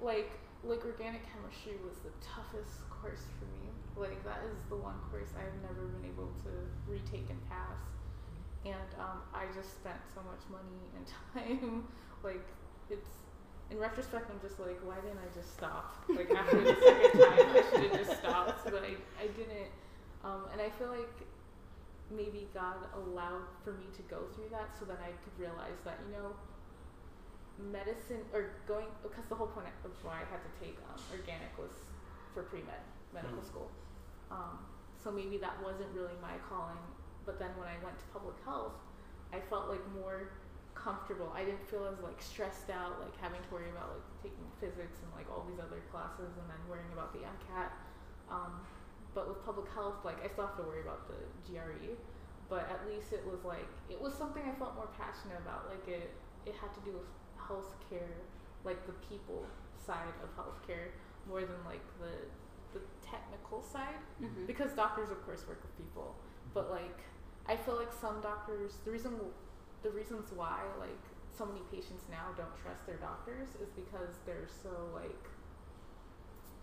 like 0.00 0.30
like 0.64 0.84
organic 0.84 1.22
chemistry 1.30 1.78
was 1.86 1.98
the 2.02 2.10
toughest 2.18 2.82
course 2.90 3.22
for 3.38 3.46
me. 3.46 3.70
Like 3.94 4.22
that 4.24 4.42
is 4.50 4.58
the 4.68 4.76
one 4.76 4.98
course 5.10 5.30
I've 5.38 5.54
never 5.62 5.86
been 5.86 6.06
able 6.10 6.30
to 6.46 6.50
retake 6.90 7.30
and 7.30 7.38
pass. 7.48 7.78
And 8.66 8.90
um, 8.98 9.22
I 9.30 9.46
just 9.54 9.78
spent 9.78 10.02
so 10.14 10.20
much 10.26 10.42
money 10.50 10.82
and 10.98 11.06
time. 11.06 11.86
like 12.22 12.46
it's 12.90 13.08
in 13.70 13.78
retrospect, 13.78 14.30
I'm 14.32 14.40
just 14.40 14.58
like, 14.58 14.80
why 14.80 14.96
didn't 15.04 15.20
I 15.20 15.28
just 15.36 15.52
stop? 15.52 15.92
Like 16.08 16.30
after 16.32 16.56
the 16.56 16.74
second 16.74 17.20
time, 17.20 17.46
I 17.52 17.62
should 17.70 17.90
have 17.92 18.06
just 18.06 18.18
stopped, 18.18 18.64
but 18.64 18.82
I 18.82 18.96
I 19.20 19.28
didn't. 19.36 19.70
Um, 20.24 20.48
and 20.52 20.60
I 20.60 20.70
feel 20.70 20.88
like 20.88 21.14
maybe 22.10 22.48
God 22.54 22.80
allowed 22.96 23.44
for 23.62 23.72
me 23.72 23.86
to 23.94 24.02
go 24.08 24.24
through 24.34 24.48
that 24.50 24.72
so 24.78 24.84
that 24.86 24.98
I 25.04 25.12
could 25.22 25.36
realize 25.38 25.76
that 25.84 26.00
you 26.08 26.16
know 26.16 26.32
medicine 27.58 28.22
or 28.32 28.54
going 28.66 28.86
because 29.02 29.26
the 29.28 29.34
whole 29.34 29.50
point 29.50 29.66
of 29.84 29.90
why 30.02 30.22
I 30.22 30.26
had 30.30 30.40
to 30.46 30.52
take 30.62 30.78
um, 30.88 31.00
organic 31.10 31.50
was 31.58 31.74
for 32.34 32.42
pre 32.46 32.62
med 32.62 32.80
medical 33.12 33.42
Mm. 33.42 33.46
school. 33.50 33.68
Um, 34.30 34.58
so 35.02 35.10
maybe 35.10 35.38
that 35.38 35.58
wasn't 35.62 35.90
really 35.94 36.14
my 36.22 36.38
calling. 36.48 36.78
But 37.26 37.38
then 37.38 37.50
when 37.58 37.68
I 37.68 37.76
went 37.84 37.98
to 37.98 38.06
public 38.12 38.36
health, 38.44 38.74
I 39.32 39.40
felt 39.40 39.68
like 39.68 39.82
more 39.92 40.30
comfortable. 40.74 41.32
I 41.34 41.44
didn't 41.44 41.66
feel 41.68 41.84
as 41.86 41.98
like 42.00 42.20
stressed 42.22 42.70
out, 42.70 43.00
like 43.00 43.16
having 43.20 43.42
to 43.42 43.50
worry 43.50 43.68
about 43.70 43.90
like 43.98 44.06
taking 44.22 44.46
physics 44.62 45.02
and 45.02 45.10
like 45.18 45.26
all 45.28 45.44
these 45.48 45.58
other 45.60 45.82
classes, 45.90 46.30
and 46.38 46.46
then 46.48 46.60
worrying 46.70 46.92
about 46.92 47.12
the 47.12 47.20
MCAT. 47.26 47.70
Um, 48.30 48.62
but 49.14 49.28
with 49.28 49.42
public 49.44 49.66
health, 49.74 50.04
like 50.04 50.22
I 50.24 50.28
still 50.28 50.46
have 50.46 50.56
to 50.56 50.62
worry 50.62 50.80
about 50.82 51.08
the 51.10 51.18
GRE. 51.48 51.96
But 52.48 52.64
at 52.70 52.86
least 52.88 53.12
it 53.12 53.26
was 53.26 53.44
like 53.44 53.68
it 53.90 54.00
was 54.00 54.14
something 54.14 54.42
I 54.46 54.54
felt 54.56 54.74
more 54.76 54.88
passionate 54.96 55.36
about. 55.42 55.68
Like 55.68 55.84
it, 55.88 56.14
it 56.46 56.54
had 56.56 56.72
to 56.74 56.80
do 56.80 56.92
with 56.96 57.08
healthcare, 57.48 58.14
like 58.64 58.86
the 58.86 58.92
people 59.08 59.44
side 59.76 60.14
of 60.22 60.28
healthcare, 60.36 60.88
more 61.28 61.40
than 61.40 61.60
like 61.64 61.82
the 62.00 62.12
the 62.78 62.80
technical 63.02 63.62
side. 63.62 64.00
Mhm. 64.20 64.46
because 64.46 64.72
doctors 64.74 65.10
of 65.10 65.24
course 65.24 65.46
work 65.48 65.60
with 65.62 65.76
people. 65.76 66.14
Mm-hmm. 66.14 66.50
But 66.54 66.70
like 66.70 67.00
i 67.46 67.56
feel 67.56 67.76
like 67.76 67.92
some 67.92 68.20
doctors 68.20 68.76
the 68.84 68.90
reason 68.90 69.12
the 69.82 69.90
reasons 69.90 70.30
why 70.36 70.60
like 70.78 71.04
so 71.32 71.46
many 71.46 71.60
patients 71.72 72.04
now 72.10 72.26
don't 72.36 72.54
trust 72.62 72.84
their 72.86 72.96
doctors 72.96 73.48
is 73.62 73.70
because 73.70 74.18
they're 74.26 74.48
so 74.62 74.72
like 74.94 75.24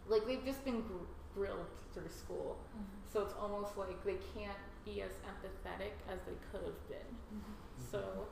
like 0.08 0.28
they've 0.28 0.46
just 0.46 0.64
been 0.64 0.82
gr- 0.82 1.10
grilled 1.34 1.66
through 1.94 2.10
school. 2.10 2.58
Mm-hmm. 2.78 2.84
So 3.12 3.22
it's 3.22 3.34
almost 3.34 3.78
like 3.78 4.04
they 4.04 4.18
can't 4.36 4.62
be 4.86 5.02
as 5.02 5.12
empathetic 5.32 5.96
as 6.12 6.20
they 6.28 6.38
could 6.52 6.64
have 6.66 6.88
been. 6.88 7.12
Mm-hmm. 7.34 7.92
So 7.92 8.28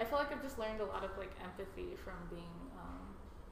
i 0.00 0.04
feel 0.04 0.18
like 0.18 0.32
i've 0.32 0.42
just 0.42 0.58
learned 0.58 0.80
a 0.80 0.88
lot 0.88 1.04
of 1.04 1.12
like 1.20 1.30
empathy 1.44 1.94
from 2.00 2.16
being 2.32 2.56
um, 2.80 3.04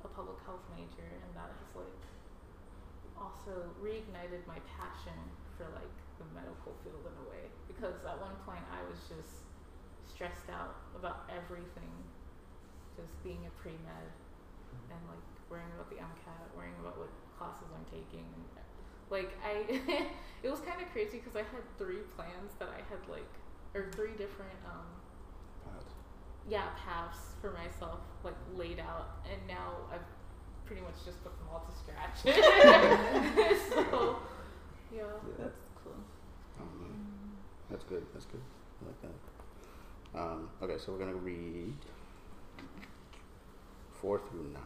a 0.04 0.08
public 0.08 0.36
health 0.48 0.64
major 0.74 1.06
and 1.06 1.30
that 1.36 1.52
has 1.52 1.70
like 1.76 2.02
also 3.20 3.66
reignited 3.82 4.42
my 4.46 4.58
passion 4.78 5.16
for 5.58 5.66
like 5.74 5.90
the 6.22 6.26
medical 6.34 6.74
field 6.82 7.02
in 7.02 7.14
a 7.18 7.26
way. 7.30 7.44
Because 7.66 7.98
at 8.06 8.18
one 8.18 8.34
point 8.46 8.62
I 8.70 8.82
was 8.86 8.98
just 9.10 9.46
stressed 10.06 10.50
out 10.50 10.78
about 10.94 11.26
everything. 11.30 11.90
Just 12.98 13.14
being 13.22 13.38
a 13.46 13.52
pre-med 13.62 14.08
and 14.90 15.02
like 15.06 15.22
worrying 15.46 15.70
about 15.78 15.86
the 15.90 16.02
MCAT 16.02 16.44
worrying 16.58 16.74
about 16.82 16.98
what 16.98 17.10
classes 17.38 17.70
I'm 17.70 17.86
taking 17.86 18.26
and 18.26 18.44
like 19.08 19.30
I 19.40 19.62
it 20.44 20.50
was 20.50 20.58
kind 20.60 20.82
of 20.82 20.90
crazy 20.90 21.22
because 21.22 21.38
I 21.38 21.46
had 21.46 21.62
three 21.78 22.02
plans 22.18 22.58
that 22.58 22.68
I 22.74 22.82
had 22.90 22.98
like 23.06 23.30
or 23.72 23.86
three 23.94 24.12
different 24.18 24.58
um 24.66 24.97
yeah 26.48 26.64
paths 26.76 27.18
for 27.40 27.52
myself 27.52 28.00
like 28.24 28.34
laid 28.56 28.78
out 28.80 29.18
and 29.30 29.40
now 29.46 29.72
I've 29.92 30.00
pretty 30.66 30.82
much 30.82 30.94
just 31.04 31.22
put 31.22 31.32
them 31.38 31.48
all 31.52 31.60
to 31.60 31.72
scratch 31.78 32.18
so 33.70 34.18
yeah 34.94 35.02
That's 35.38 35.60
cool. 35.84 35.92
Um, 36.60 36.94
that's 37.70 37.84
good. 37.84 38.04
That's 38.12 38.24
good. 38.26 38.40
I 38.82 38.86
like 38.86 39.02
that. 39.02 40.20
Um, 40.20 40.48
okay, 40.62 40.78
so 40.78 40.92
we're 40.92 40.98
gonna 40.98 41.14
read 41.14 41.74
four 44.00 44.18
through 44.18 44.50
nine. 44.52 44.62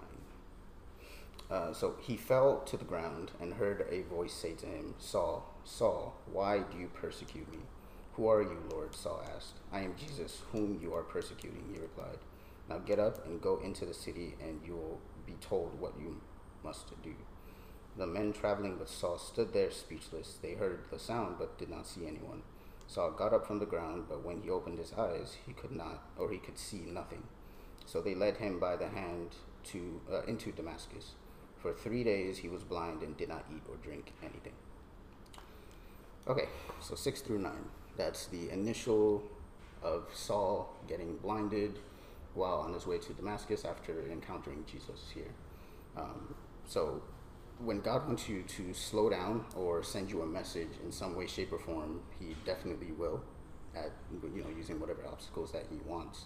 Uh, 1.50 1.72
so 1.72 1.96
he 2.00 2.16
fell 2.16 2.60
to 2.60 2.76
the 2.76 2.84
ground 2.84 3.32
and 3.40 3.54
heard 3.54 3.86
a 3.90 4.02
voice 4.02 4.32
say 4.32 4.52
to 4.52 4.66
him, 4.66 4.94
Saul, 4.98 5.54
Saul, 5.64 6.14
why 6.32 6.60
do 6.60 6.78
you 6.78 6.88
persecute 6.88 7.50
me? 7.52 7.58
Who 8.14 8.28
are 8.28 8.42
you, 8.42 8.58
Lord? 8.70 8.94
Saul 8.94 9.24
asked. 9.34 9.54
I 9.72 9.80
am 9.80 9.94
Jesus, 9.96 10.42
whom 10.52 10.78
you 10.82 10.92
are 10.92 11.02
persecuting, 11.02 11.64
he 11.72 11.80
replied. 11.80 12.18
Now 12.68 12.78
get 12.78 12.98
up 12.98 13.24
and 13.26 13.40
go 13.40 13.58
into 13.64 13.86
the 13.86 13.94
city, 13.94 14.34
and 14.40 14.60
you 14.66 14.74
will 14.74 15.00
be 15.26 15.34
told 15.40 15.80
what 15.80 15.94
you 15.98 16.20
must 16.62 16.90
do. 17.02 17.14
The 17.96 18.06
men 18.06 18.32
traveling 18.32 18.78
with 18.78 18.88
Saul 18.88 19.18
stood 19.18 19.52
there 19.52 19.70
speechless. 19.70 20.36
They 20.42 20.54
heard 20.54 20.80
the 20.90 20.98
sound, 20.98 21.36
but 21.38 21.58
did 21.58 21.70
not 21.70 21.86
see 21.86 22.06
anyone. 22.06 22.42
Saul 22.86 23.12
got 23.12 23.32
up 23.32 23.46
from 23.46 23.58
the 23.58 23.66
ground, 23.66 24.04
but 24.08 24.24
when 24.24 24.42
he 24.42 24.50
opened 24.50 24.78
his 24.78 24.92
eyes, 24.92 25.36
he 25.46 25.54
could 25.54 25.72
not, 25.72 26.02
or 26.18 26.30
he 26.30 26.38
could 26.38 26.58
see 26.58 26.82
nothing. 26.86 27.22
So 27.86 28.00
they 28.00 28.14
led 28.14 28.36
him 28.36 28.58
by 28.58 28.76
the 28.76 28.88
hand 28.88 29.30
to 29.64 30.00
uh, 30.12 30.22
into 30.24 30.52
Damascus. 30.52 31.12
For 31.58 31.72
three 31.72 32.04
days 32.04 32.38
he 32.38 32.48
was 32.48 32.62
blind 32.62 33.02
and 33.02 33.16
did 33.16 33.28
not 33.28 33.46
eat 33.50 33.62
or 33.68 33.76
drink 33.76 34.12
anything. 34.22 34.52
Okay, 36.26 36.48
so 36.80 36.94
six 36.94 37.20
through 37.20 37.38
nine. 37.38 37.70
That's 37.96 38.26
the 38.26 38.50
initial 38.50 39.22
of 39.82 40.08
Saul 40.14 40.74
getting 40.88 41.16
blinded 41.16 41.78
while 42.34 42.60
on 42.60 42.72
his 42.72 42.86
way 42.86 42.98
to 42.98 43.12
Damascus 43.12 43.64
after 43.64 44.10
encountering 44.10 44.64
Jesus 44.70 45.10
here. 45.14 45.34
Um, 45.96 46.34
so 46.66 47.02
when 47.58 47.80
God 47.80 48.06
wants 48.06 48.28
you 48.28 48.42
to 48.42 48.72
slow 48.72 49.10
down 49.10 49.44
or 49.54 49.82
send 49.82 50.10
you 50.10 50.22
a 50.22 50.26
message 50.26 50.70
in 50.84 50.90
some 50.90 51.14
way, 51.14 51.26
shape, 51.26 51.52
or 51.52 51.58
form, 51.58 52.00
He 52.18 52.34
definitely 52.44 52.92
will, 52.92 53.22
at 53.74 53.92
you 54.34 54.42
know 54.42 54.50
using 54.56 54.80
whatever 54.80 55.06
obstacles 55.06 55.52
that 55.52 55.64
He 55.70 55.78
wants. 55.86 56.24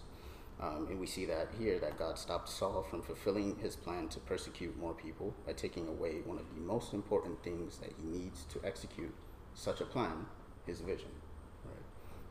Um, 0.59 0.87
and 0.89 0.99
we 0.99 1.05
see 1.05 1.25
that 1.25 1.49
here 1.59 1.77
that 1.79 1.99
God 1.99 2.17
stopped 2.17 2.49
Saul 2.49 2.81
from 2.89 3.03
fulfilling 3.03 3.57
his 3.59 3.75
plan 3.75 4.07
to 4.09 4.19
persecute 4.19 4.75
more 4.79 4.93
people 4.93 5.35
by 5.45 5.53
taking 5.53 5.87
away 5.87 6.21
one 6.25 6.39
of 6.39 6.45
the 6.55 6.59
most 6.59 6.93
important 6.93 7.43
things 7.43 7.77
that 7.77 7.93
he 8.01 8.07
needs 8.07 8.43
to 8.45 8.59
execute 8.63 9.13
such 9.53 9.81
a 9.81 9.85
plan, 9.85 10.25
his 10.65 10.81
vision. 10.81 11.09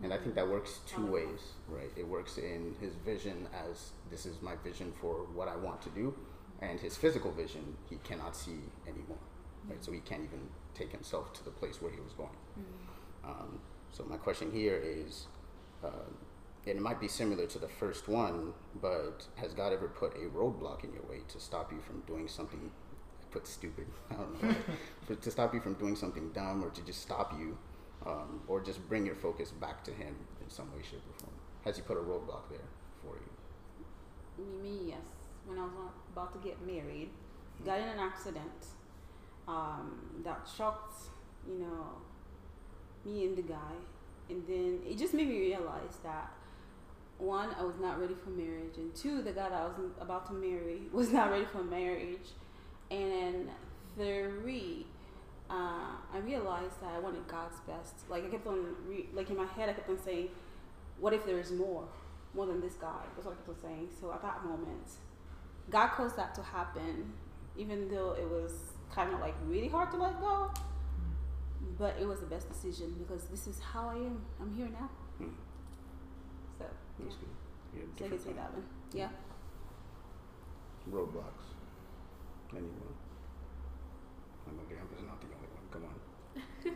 And 0.03 0.13
I 0.13 0.19
think 0.19 0.35
that 0.35 0.47
works 0.47 0.81
two 0.87 1.07
ways, 1.07 1.41
right? 1.69 1.91
It 1.97 2.07
works 2.07 2.37
in 2.37 2.75
his 2.81 2.95
vision 2.97 3.49
as 3.71 3.93
this 4.11 4.27
is 4.27 4.43
my 4.43 4.55
vision 4.63 4.93
for 5.01 5.27
what 5.35 5.49
I 5.49 5.57
want 5.57 5.81
to 5.83 5.91
do, 5.91 6.15
and 6.61 6.79
his 6.79 6.97
physical 6.97 7.33
vision 7.33 7.77
he 7.89 7.97
cannot 8.05 8.37
see 8.37 8.59
anymore, 8.87 9.19
right? 9.69 9.83
So 9.83 9.93
he 9.93 10.01
can't 10.01 10.23
even 10.23 10.49
take 10.75 10.93
himself 10.93 11.33
to 11.35 11.45
the 11.45 11.51
place 11.51 11.81
where 11.81 11.91
he 11.91 12.01
was 12.01 12.13
going. 12.13 12.29
Mm. 12.59 13.29
Um, 13.29 13.61
so 13.91 14.05
my 14.05 14.19
question 14.19 14.53
here 14.53 14.77
is, 14.77 15.27
uh, 15.83 16.11
it 16.67 16.79
might 16.79 17.01
be 17.01 17.09
similar 17.09 17.47
to 17.47 17.59
the 17.59 17.69
first 17.69 18.09
one, 18.09 18.53
but 18.83 19.27
has 19.37 19.55
God 19.55 19.73
ever 19.73 19.89
put 19.89 20.15
a 20.15 20.29
roadblock 20.29 20.85
in 20.85 20.93
your 20.93 21.05
way 21.05 21.21
to 21.29 21.41
stop 21.41 21.73
you 21.73 21.81
from 21.81 22.01
doing 22.01 22.29
something? 22.29 22.71
Put 23.31 23.47
stupid, 23.47 23.87
I 24.11 24.15
don't 24.15 24.43
know, 24.43 24.55
but 25.09 25.23
to 25.27 25.31
stop 25.31 25.55
you 25.55 25.61
from 25.61 25.75
doing 25.75 25.97
something 25.97 26.31
dumb, 26.33 26.63
or 26.63 26.71
to 26.71 26.83
just 26.83 27.01
stop 27.01 27.33
you, 27.39 27.57
um, 28.05 28.41
or 28.49 28.61
just 28.61 28.87
bring 28.89 29.07
your 29.07 29.15
focus 29.15 29.51
back 29.51 29.85
to 29.85 29.93
Him 29.93 30.15
in 30.43 30.51
some 30.51 30.73
way, 30.75 30.83
shape, 30.83 31.03
or 31.09 31.19
form. 31.19 31.33
Has 31.65 31.77
He 31.77 31.83
put 31.83 31.97
a 31.97 32.01
roadblock 32.01 32.49
there 32.51 32.69
for 33.03 33.17
you? 33.17 34.63
Me, 34.63 34.89
yes. 34.89 34.99
When 35.47 35.59
I 35.59 35.63
was 35.63 35.73
about 36.13 36.33
to 36.33 36.47
get 36.47 36.65
married, 36.67 37.11
got 37.65 37.79
in 37.79 37.89
an 37.89 37.99
accident 37.99 38.67
um, 39.49 40.23
that 40.25 40.49
shocked, 40.57 40.95
you 41.49 41.59
know, 41.59 41.87
me 43.05 43.25
and 43.25 43.37
the 43.37 43.43
guy. 43.43 43.75
And 44.29 44.45
then 44.47 44.81
it 44.89 44.99
just 44.99 45.15
made 45.15 45.29
me 45.29 45.39
realize 45.39 45.99
that 46.03 46.33
one, 47.19 47.55
I 47.59 47.63
was 47.63 47.79
not 47.81 47.99
ready 48.01 48.15
for 48.15 48.31
marriage, 48.31 48.77
and 48.77 48.95
two, 48.95 49.23
the 49.23 49.33
guy 49.33 49.49
that 49.49 49.53
I 49.53 49.65
was 49.67 49.77
about 50.01 50.27
to 50.27 50.33
marry 50.35 50.83
was 50.93 51.13
not 51.13 51.31
ready 51.31 51.47
for 51.47 51.63
marriage. 51.63 52.31
And 52.91 53.49
three, 53.97 54.87
uh, 55.51 55.97
I 56.15 56.19
realized 56.25 56.81
that 56.81 56.91
I 56.95 56.99
wanted 56.99 57.27
God's 57.29 57.61
best. 57.61 57.95
Like 58.09 58.25
I 58.25 58.29
kept 58.29 58.47
on, 58.47 58.75
re- 58.87 59.09
like 59.15 59.31
in 59.31 59.37
my 59.37 59.47
head, 59.47 59.69
I 59.69 59.73
kept 59.73 59.89
on 59.89 59.99
saying, 59.99 60.29
"What 60.99 61.13
if 61.13 61.25
there 61.27 61.39
is 61.39 61.51
more, 61.53 61.85
more 62.35 62.47
than 62.47 62.61
this 62.61 62.75
God?" 62.75 63.05
That's 63.15 63.27
what 63.27 63.33
I 63.33 63.37
kept 63.37 63.49
on 63.49 63.61
saying. 63.63 63.89
So 64.01 64.13
at 64.13 64.23
that 64.23 64.45
moment, 64.45 64.89
God 65.71 65.89
caused 65.89 66.17
that 66.17 66.35
to 66.37 66.43
happen, 66.43 67.13
even 67.57 67.89
though 67.89 68.13
it 68.13 68.29
was 68.29 68.53
kind 68.91 69.13
of 69.13 69.21
like 69.21 69.35
really 69.47 69.69
hard 69.69 69.91
to 69.93 69.97
let 69.97 70.21
go. 70.21 70.51
But 71.79 71.97
it 72.01 72.07
was 72.07 72.21
the 72.21 72.27
best 72.27 72.49
decision 72.49 72.95
because 72.99 73.25
this 73.27 73.47
is 73.47 73.61
how 73.61 73.89
I 73.89 73.95
am. 73.97 74.25
I'm 74.41 74.55
here 74.57 74.69
now. 74.69 74.89
Hmm. 75.19 75.35
So 76.59 76.65
yeah. 76.99 77.07
Yeah, 77.75 77.83
so 77.99 78.05
I 78.07 78.09
can 78.09 78.19
say 78.19 78.33
that 78.33 78.53
one. 78.53 78.65
Yeah. 78.95 79.09
roadblocks. 80.91 81.47
Anyone? 82.53 82.95
I 84.47 84.51
know 84.53 84.63
Gab 84.69 84.87
is 84.97 85.05
not 85.05 85.21
the 85.21 85.27
only 85.27 85.49
one. 85.53 85.67
Come 85.71 85.85
on. 85.85 86.75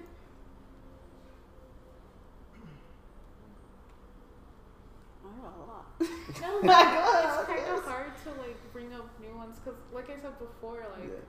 I 5.31 5.43
got 5.43 5.55
a 5.57 5.64
lot. 5.70 5.87
No, 6.41 6.62
My 6.62 6.83
it's 7.24 7.47
kind 7.47 7.78
of 7.78 7.85
hard 7.85 8.12
to 8.24 8.31
like 8.43 8.59
bring 8.72 8.93
up 8.95 9.07
new 9.20 9.35
ones 9.37 9.59
because, 9.61 9.78
like 9.93 10.09
I 10.11 10.16
said 10.20 10.39
before, 10.39 10.83
like 10.99 11.09
Yeah. 11.09 11.24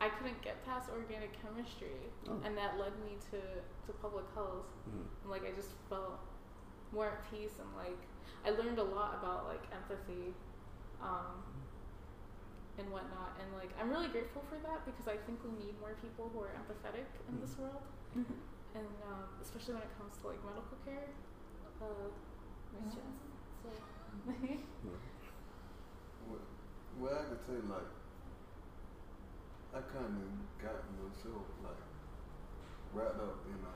I 0.00 0.08
couldn't 0.08 0.40
get 0.42 0.64
past 0.64 0.90
organic 0.90 1.32
chemistry, 1.42 1.98
Oh. 2.28 2.38
and 2.44 2.56
that 2.56 2.78
led 2.78 2.92
me 3.02 3.18
to 3.30 3.40
to 3.40 3.90
public 4.02 4.24
health. 4.34 4.66
And, 4.86 5.06
like 5.30 5.44
I 5.46 5.52
just 5.56 5.72
felt 5.88 6.18
more 6.92 7.06
at 7.14 7.20
peace, 7.30 7.56
and 7.62 7.70
like 7.76 7.98
I 8.46 8.50
learned 8.50 8.78
a 8.78 8.84
lot 8.98 9.18
about 9.20 9.46
like 9.46 9.64
empathy, 9.74 10.34
um, 11.02 11.42
and 12.78 12.86
whatnot. 12.90 13.34
And 13.42 13.48
like 13.58 13.70
I'm 13.80 13.90
really 13.90 14.08
grateful 14.08 14.42
for 14.48 14.58
that 14.66 14.86
because 14.86 15.06
I 15.08 15.16
think 15.26 15.42
we 15.44 15.52
need 15.64 15.74
more 15.80 15.94
people 16.02 16.30
who 16.32 16.40
are 16.46 16.54
empathetic 16.60 17.06
in 17.28 17.34
Mhm. 17.36 17.40
this 17.42 17.54
world, 17.58 17.82
Mhm. 18.16 18.38
and 18.78 18.88
uh, 19.02 19.26
especially 19.42 19.74
when 19.74 19.82
it 19.84 19.94
comes 19.98 20.16
to 20.22 20.28
like 20.28 20.42
medical 20.44 20.78
care. 20.84 21.08
Uh, 21.82 22.10
my 22.74 22.82
chest. 22.90 22.96
So. 23.22 23.27
Well, 26.28 26.40
well, 27.00 27.14
I 27.14 27.24
could 27.30 27.42
say 27.46 27.58
like 27.68 27.88
I 29.74 29.80
kind 29.92 30.12
of 30.16 30.28
got 30.62 30.80
myself 30.96 31.44
like 31.64 31.82
wrapped 32.92 33.20
up 33.20 33.36
in 33.46 33.58
a, 33.60 33.74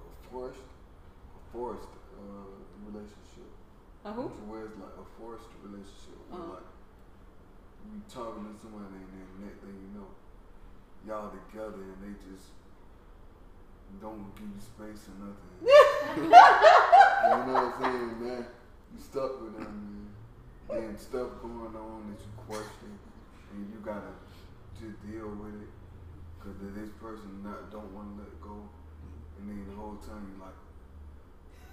a 0.00 0.02
forced, 0.30 0.60
a 0.60 1.40
forced 1.52 1.88
uh, 2.16 2.52
relationship. 2.84 3.50
Uh, 4.04 4.12
who? 4.12 4.28
Where 4.48 4.66
it's 4.66 4.76
like 4.78 4.96
a 5.00 5.06
forced 5.18 5.50
relationship. 5.64 6.16
Where 6.30 6.40
Uh-huh. 6.40 6.60
like 6.60 6.68
you 7.92 8.02
talking 8.12 8.44
to 8.46 8.54
somebody 8.60 8.96
and 8.98 9.10
then 9.14 9.28
next 9.46 9.60
thing 9.62 9.74
you 9.74 9.90
know, 9.98 10.08
y'all 11.06 11.30
together 11.32 11.80
and 11.82 12.00
they 12.02 12.14
just 12.28 12.50
don't 14.02 14.34
give 14.36 14.50
you 14.50 14.60
space 14.60 15.08
or 15.08 15.16
nothing. 15.22 15.56
you 16.16 16.28
know 16.28 17.52
what 17.54 17.62
I'm 17.62 17.82
saying, 17.82 18.14
man? 18.22 18.44
Stuck 18.98 19.42
with 19.42 19.58
them 19.58 20.08
and 20.70 20.98
stuff 20.98 21.28
going 21.40 21.76
on 21.76 22.10
that 22.10 22.20
you 22.20 22.32
question 22.48 22.98
and 23.52 23.70
you 23.72 23.78
gotta 23.84 24.12
just 24.80 24.96
deal 25.06 25.28
with 25.36 25.54
it 25.62 25.72
because 26.36 26.56
this 26.74 26.90
person 27.00 27.44
not 27.44 27.70
don't 27.70 27.92
want 27.92 28.16
to 28.16 28.24
let 28.24 28.40
go 28.40 28.56
and 29.38 29.48
then 29.48 29.64
the 29.68 29.76
whole 29.76 29.96
time 30.00 30.26
you're 30.32 30.44
like 30.44 30.58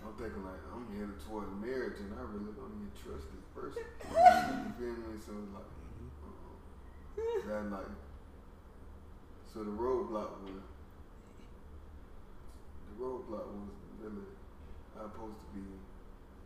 I'm 0.04 0.14
thinking 0.20 0.44
like 0.44 0.60
I'm 0.72 0.84
headed 0.94 1.16
toward 1.24 1.48
marriage 1.64 2.00
and 2.04 2.12
I 2.12 2.24
really 2.28 2.52
don't 2.60 2.76
even 2.76 2.92
trust 2.92 3.24
this 3.32 3.48
person. 3.56 3.84
you 4.04 4.72
feel 4.76 5.00
me? 5.00 5.16
So 5.24 5.32
like 5.56 5.72
uh, 6.28 7.48
that 7.48 7.72
like 7.72 7.92
so 9.48 9.64
the 9.64 9.72
roadblock 9.72 10.44
was 10.44 10.64
the 12.88 12.94
roadblock 13.00 13.48
was 13.48 13.72
really 14.04 14.28
I 15.00 15.08
supposed 15.08 15.40
to 15.40 15.48
be 15.56 15.64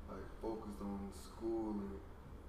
like 0.09 0.25
focused 0.41 0.81
on 0.81 0.99
school 1.13 1.75
and 1.83 1.95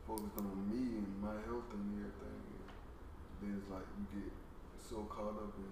focused 0.07 0.39
on 0.39 0.51
me 0.71 0.99
and 1.03 1.11
my 1.23 1.37
health 1.47 1.69
and 1.75 1.85
everything. 1.99 2.39
And 2.49 3.39
then 3.43 3.51
it's 3.61 3.69
like 3.71 3.87
you 3.99 4.05
get 4.23 4.33
so 4.79 5.07
caught 5.11 5.37
up 5.39 5.55
in 5.59 5.69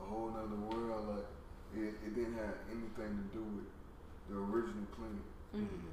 a 0.00 0.04
whole 0.08 0.30
nother 0.32 0.60
world. 0.68 1.08
Like 1.16 1.28
it, 1.76 1.94
it 2.04 2.12
didn't 2.14 2.34
have 2.36 2.56
anything 2.70 3.12
to 3.20 3.24
do 3.36 3.42
with 3.44 3.68
the 4.28 4.36
original 4.36 4.86
plan. 4.96 5.20
Mhm. 5.54 5.92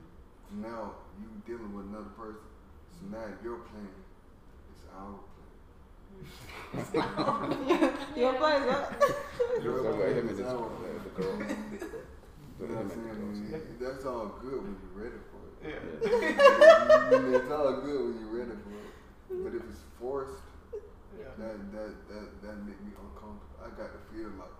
Now 0.64 0.96
you 1.20 1.28
dealing 1.46 1.74
with 1.76 1.86
another 1.88 2.14
person. 2.18 2.48
So 2.96 3.06
now 3.12 3.28
your 3.44 3.60
plan 3.70 3.88
is 4.72 4.82
our 4.96 5.14
plan. 5.14 5.28
Your 8.16 8.34
place, 8.34 8.64
what? 8.66 8.92
Your 9.64 9.82
Go 9.84 9.90
ahead, 9.90 10.18
him 10.18 10.18
plan 10.18 10.18
and 10.18 10.30
is 10.32 10.38
his- 10.40 10.48
our 10.48 10.70
the, 12.60 12.68
the 12.68 12.74
girl. 12.74 12.84
You 12.84 13.00
know 13.00 13.10
what 13.10 13.36
I'm 13.36 13.50
saying? 13.50 13.64
Yeah. 13.80 13.88
That's 13.88 14.06
all 14.06 14.28
good 14.44 14.60
when 14.64 14.76
you're 14.76 14.98
ready 15.00 15.20
for 15.32 15.42
it. 15.48 15.54
Yeah. 15.64 17.36
it's 17.40 17.52
all 17.52 17.74
good 17.82 18.00
when 18.04 18.16
you're 18.20 18.36
ready 18.44 18.56
for 18.64 18.76
it. 18.76 18.92
But 19.44 19.52
if 19.56 19.64
it's 19.72 19.84
forced, 20.00 20.44
Yeah. 21.18 21.32
that 21.40 21.56
that 21.74 21.92
that 22.12 22.28
that 22.44 22.56
make 22.68 22.80
me 22.86 22.92
uncomfortable. 22.96 23.60
I 23.64 23.70
got 23.76 23.92
to 23.96 24.02
feel 24.12 24.30
like 24.40 24.56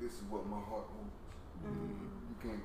this 0.00 0.18
is 0.18 0.24
what 0.30 0.46
my 0.46 0.60
heart 0.60 0.86
wants. 0.96 1.18
Mm. 1.60 2.08
You 2.30 2.36
can't 2.40 2.64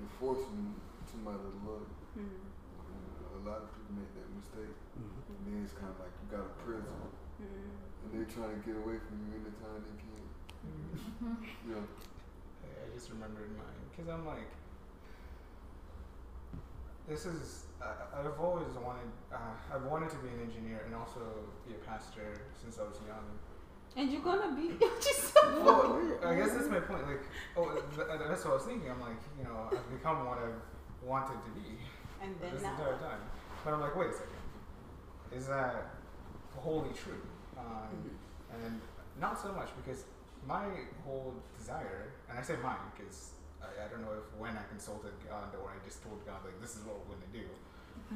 enforce 0.00 0.42
me 0.52 0.74
somebody 1.06 1.38
to 1.38 1.52
love 1.62 1.86
you. 2.18 2.24
Mm. 2.24 2.44
Uh, 2.82 3.38
a 3.38 3.40
lot 3.46 3.60
of 3.62 3.68
people 3.74 3.94
make 4.00 4.10
that 4.18 4.28
mistake. 4.34 4.74
Mhm. 4.98 5.22
And 5.30 5.40
then 5.46 5.56
it's 5.62 5.74
kind 5.78 5.92
of 5.92 5.98
like 6.02 6.10
you 6.18 6.26
got 6.34 6.44
a 6.46 6.54
prison, 6.62 6.98
Mm. 7.38 7.46
and 8.02 8.08
they're 8.10 8.26
trying 8.30 8.54
to 8.58 8.60
get 8.66 8.74
away 8.78 8.98
from 8.98 9.16
you 9.22 9.38
anytime 9.38 9.80
they 9.86 9.96
can. 10.02 10.22
Yeah. 11.68 11.84
Just 12.94 13.10
remembered 13.10 13.50
mine 13.58 13.82
because 13.90 14.08
I'm 14.08 14.24
like, 14.24 14.46
this 17.08 17.26
is 17.26 17.66
I, 17.82 18.20
I've 18.20 18.38
always 18.38 18.70
wanted 18.80 19.10
uh, 19.32 19.36
I've 19.74 19.82
wanted 19.84 20.10
to 20.10 20.16
be 20.18 20.28
an 20.28 20.40
engineer 20.46 20.82
and 20.86 20.94
also 20.94 21.20
be 21.66 21.74
a 21.74 21.78
pastor 21.78 22.40
since 22.62 22.78
I 22.78 22.82
was 22.84 22.96
young. 23.06 23.26
And 23.96 24.10
you're 24.12 24.22
gonna 24.22 24.54
be 24.54 24.74
just 25.02 25.34
so 25.34 25.40
Well, 25.62 26.18
I 26.24 26.34
guess 26.36 26.52
that's 26.52 26.68
my 26.68 26.80
point. 26.80 27.06
Like, 27.06 27.22
oh, 27.56 27.82
th- 27.96 28.06
that's 28.28 28.44
what 28.44 28.52
I 28.52 28.54
was 28.54 28.64
thinking. 28.64 28.90
I'm 28.90 29.00
like, 29.00 29.18
you 29.38 29.44
know, 29.44 29.68
I've 29.72 29.90
become 29.90 30.24
what 30.26 30.38
I've 30.38 30.62
wanted 31.02 31.34
to 31.44 31.50
be 31.50 31.74
And 32.22 32.34
then 32.40 32.54
this 32.54 32.62
now. 32.62 32.70
entire 32.72 32.96
time. 32.98 33.20
But 33.64 33.74
I'm 33.74 33.80
like, 33.80 33.96
wait 33.96 34.10
a 34.10 34.12
second, 34.12 35.36
is 35.36 35.46
that 35.48 35.94
wholly 36.56 36.90
true? 36.94 37.20
Um, 37.58 37.64
Mhm. 37.90 38.64
and 38.66 38.80
not 39.20 39.40
so 39.40 39.52
much 39.52 39.68
because 39.84 40.04
my 40.46 40.66
whole 41.04 41.34
desire, 41.58 42.12
and 42.28 42.38
I 42.38 42.42
say 42.42 42.54
mine 42.62 42.76
because 42.96 43.30
I, 43.62 43.84
I 43.84 43.88
don't 43.88 44.02
know 44.02 44.12
if 44.12 44.26
when 44.38 44.56
I 44.56 44.62
consulted 44.68 45.12
God 45.28 45.54
or 45.60 45.70
I 45.70 45.78
just 45.84 46.02
told 46.02 46.24
God 46.26 46.44
like 46.44 46.60
this 46.60 46.76
is 46.76 46.84
what 46.84 47.00
we're 47.00 47.16
gonna 47.16 47.32
do, 47.32 47.46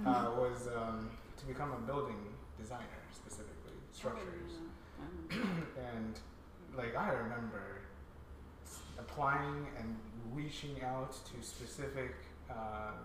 uh, 0.07 0.41
was 0.41 0.69
um, 0.77 1.11
to 1.37 1.47
become 1.47 1.73
a 1.73 1.81
building 1.87 2.21
designer 2.59 3.03
specifically 3.15 3.79
structures. 3.93 4.53
Mm. 4.99 5.63
and 5.95 6.19
like 6.77 6.97
I 6.97 7.11
remember 7.11 7.83
applying 8.99 9.69
and 9.79 9.97
reaching 10.33 10.83
out 10.83 11.13
to 11.13 11.47
specific 11.47 12.15
um, 12.51 12.99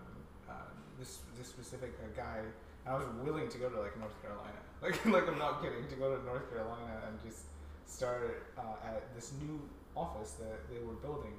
uh, 0.48 0.52
this 0.98 1.18
this 1.38 1.48
specific 1.48 1.92
uh, 2.02 2.10
guy. 2.16 2.40
I 2.86 2.94
was 2.94 3.06
willing 3.24 3.48
to 3.48 3.58
go 3.58 3.68
to 3.70 3.80
like 3.80 3.98
North 3.98 4.20
Carolina, 4.22 4.58
like 4.82 5.04
like 5.06 5.28
I'm 5.28 5.38
not 5.38 5.62
kidding, 5.62 5.86
to 5.88 5.94
go 5.96 6.16
to 6.16 6.24
North 6.24 6.50
Carolina 6.50 7.00
and 7.06 7.18
just 7.22 7.44
start 7.86 8.52
uh, 8.58 8.86
at 8.86 9.14
this 9.14 9.32
new 9.40 9.60
office 9.96 10.32
that 10.42 10.68
they 10.68 10.82
were 10.84 10.94
building 10.94 11.34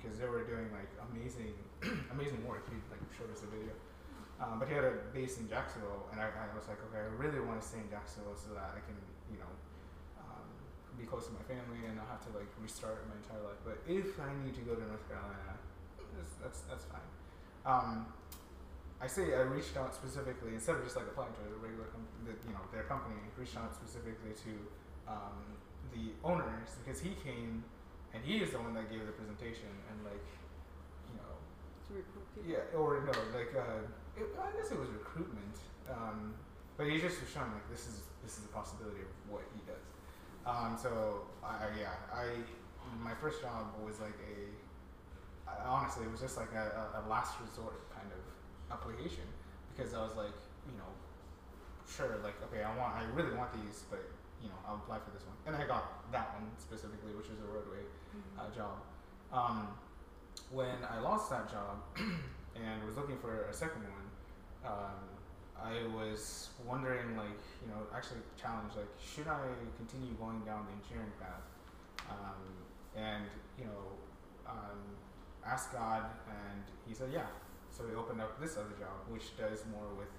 because 0.00 0.18
they 0.18 0.26
were 0.26 0.42
doing 0.42 0.66
like 0.72 0.88
amazing 1.12 1.54
amazing 2.16 2.40
work. 2.46 2.66
He 2.70 2.78
like 2.90 3.02
showed 3.14 3.30
us 3.30 3.42
a 3.42 3.50
video. 3.50 3.74
Um, 4.42 4.58
but 4.58 4.66
he 4.66 4.74
had 4.74 4.82
a 4.82 4.98
base 5.14 5.38
in 5.38 5.46
Jacksonville, 5.46 6.10
and 6.10 6.18
I, 6.18 6.26
I 6.26 6.50
was 6.50 6.66
like, 6.66 6.82
okay, 6.90 6.98
I 6.98 7.10
really 7.14 7.38
want 7.38 7.62
to 7.62 7.66
stay 7.66 7.78
in 7.78 7.86
Jacksonville 7.86 8.34
so 8.34 8.50
that 8.58 8.74
I 8.74 8.82
can, 8.82 8.98
you 9.30 9.38
know, 9.38 9.52
um, 10.18 10.42
be 10.98 11.06
close 11.06 11.30
to 11.30 11.34
my 11.38 11.46
family 11.46 11.86
and 11.86 11.94
not 11.94 12.10
have 12.10 12.26
to 12.26 12.34
like 12.34 12.50
restart 12.58 13.06
my 13.06 13.14
entire 13.22 13.38
life. 13.46 13.60
But 13.62 13.78
if 13.86 14.18
I 14.18 14.34
need 14.42 14.58
to 14.58 14.64
go 14.66 14.74
to 14.74 14.82
North 14.82 15.06
Carolina, 15.06 15.54
that's 16.18 16.34
that's, 16.42 16.60
that's 16.66 16.86
fine. 16.90 17.06
Um, 17.62 18.10
I 18.98 19.06
say 19.06 19.34
I 19.34 19.46
reached 19.46 19.78
out 19.78 19.94
specifically 19.94 20.58
instead 20.58 20.74
of 20.78 20.82
just 20.82 20.98
like 20.98 21.06
applying 21.06 21.34
to 21.38 21.42
a 21.46 21.58
regular 21.62 21.90
company, 21.94 22.26
the, 22.26 22.34
you 22.46 22.54
know, 22.54 22.66
their 22.74 22.86
company. 22.90 23.18
Reached 23.38 23.54
out 23.54 23.70
specifically 23.74 24.34
to 24.42 24.52
um, 25.08 25.58
the 25.92 26.12
owners 26.24 26.68
because 26.84 27.00
he 27.00 27.10
came 27.24 27.64
and 28.14 28.22
he 28.24 28.38
is 28.38 28.52
the 28.52 28.58
one 28.58 28.74
that 28.74 28.90
gave 28.90 29.04
the 29.06 29.12
presentation 29.12 29.68
and 29.90 29.96
like, 30.04 30.24
you 31.10 31.16
know, 31.16 31.32
To 31.88 31.90
recruit 31.94 32.26
people. 32.36 32.50
yeah, 32.50 32.78
or 32.78 33.00
no, 33.04 33.12
like 33.36 33.52
uh, 33.56 33.84
it, 34.16 34.28
I 34.36 34.50
guess 34.56 34.70
it 34.70 34.78
was 34.78 34.88
recruitment. 34.90 35.56
Um, 35.90 36.34
but 36.76 36.86
he 36.88 37.00
just 37.00 37.20
was 37.20 37.28
showing 37.30 37.52
like 37.52 37.68
this 37.70 37.86
is 37.88 38.02
this 38.22 38.38
is 38.38 38.44
a 38.46 38.52
possibility 38.54 39.00
of 39.02 39.12
what 39.28 39.42
he 39.54 39.60
does. 39.66 39.84
Um, 40.46 40.76
so 40.80 41.26
I 41.44 41.68
yeah 41.78 41.94
I 42.12 42.40
my 43.02 43.14
first 43.14 43.40
job 43.42 43.72
was 43.84 44.00
like 44.00 44.16
a 44.26 44.50
I- 45.50 45.64
honestly 45.68 46.04
it 46.06 46.10
was 46.12 46.20
just 46.20 46.36
like 46.36 46.52
a, 46.52 46.92
a, 46.96 47.00
a 47.00 47.02
last 47.08 47.34
resort 47.40 47.88
kind 47.94 48.08
of 48.10 48.22
application 48.72 49.24
because 49.74 49.94
I 49.94 50.00
was 50.02 50.16
like 50.16 50.34
you 50.66 50.74
know 50.78 50.90
sure 51.88 52.18
like 52.24 52.34
okay 52.50 52.62
I 52.64 52.74
want 52.76 52.94
I 52.94 53.04
really 53.14 53.36
want 53.36 53.52
these 53.54 53.84
but 53.90 54.02
you 54.42 54.48
know 54.48 54.58
I'll 54.66 54.76
apply 54.76 54.98
for 54.98 55.10
this 55.10 55.24
one 55.24 55.36
and 55.46 55.56
I 55.56 55.66
got 55.66 56.10
that 56.12 56.34
one 56.34 56.50
specifically 56.58 57.14
which 57.14 57.28
was 57.28 57.38
a 57.40 57.48
roadway 57.48 57.82
Mhm. 58.12 58.38
uh, 58.40 58.50
job. 58.54 58.76
Um, 59.32 59.68
when 60.50 60.76
I 60.84 60.98
lost 61.00 61.30
that 61.30 61.50
job 61.50 61.80
and 62.56 62.84
was 62.84 62.96
looking 62.96 63.18
for 63.18 63.44
a 63.48 63.52
second 63.54 63.82
one, 63.88 64.08
um, 64.70 65.00
I 65.56 65.86
was 65.96 66.50
wondering, 66.66 67.16
like, 67.16 67.40
you 67.62 67.68
know, 67.68 67.86
actually 67.94 68.20
challenged, 68.36 68.76
like, 68.76 68.90
should 69.00 69.28
I 69.28 69.48
continue 69.78 70.12
going 70.14 70.40
down 70.44 70.66
the 70.66 70.72
engineering 70.72 71.12
path? 71.18 71.44
Um, 72.10 72.42
and, 72.96 73.24
you 73.58 73.64
know, 73.64 73.96
um, 74.46 74.80
asked 75.46 75.72
God, 75.72 76.04
and 76.28 76.62
He 76.86 76.92
said, 76.94 77.10
yeah. 77.12 77.26
So 77.70 77.86
He 77.88 77.94
opened 77.94 78.20
up 78.20 78.38
this 78.40 78.56
other 78.58 78.74
job, 78.78 79.06
which 79.08 79.36
does 79.38 79.64
more 79.72 79.88
with 79.96 80.12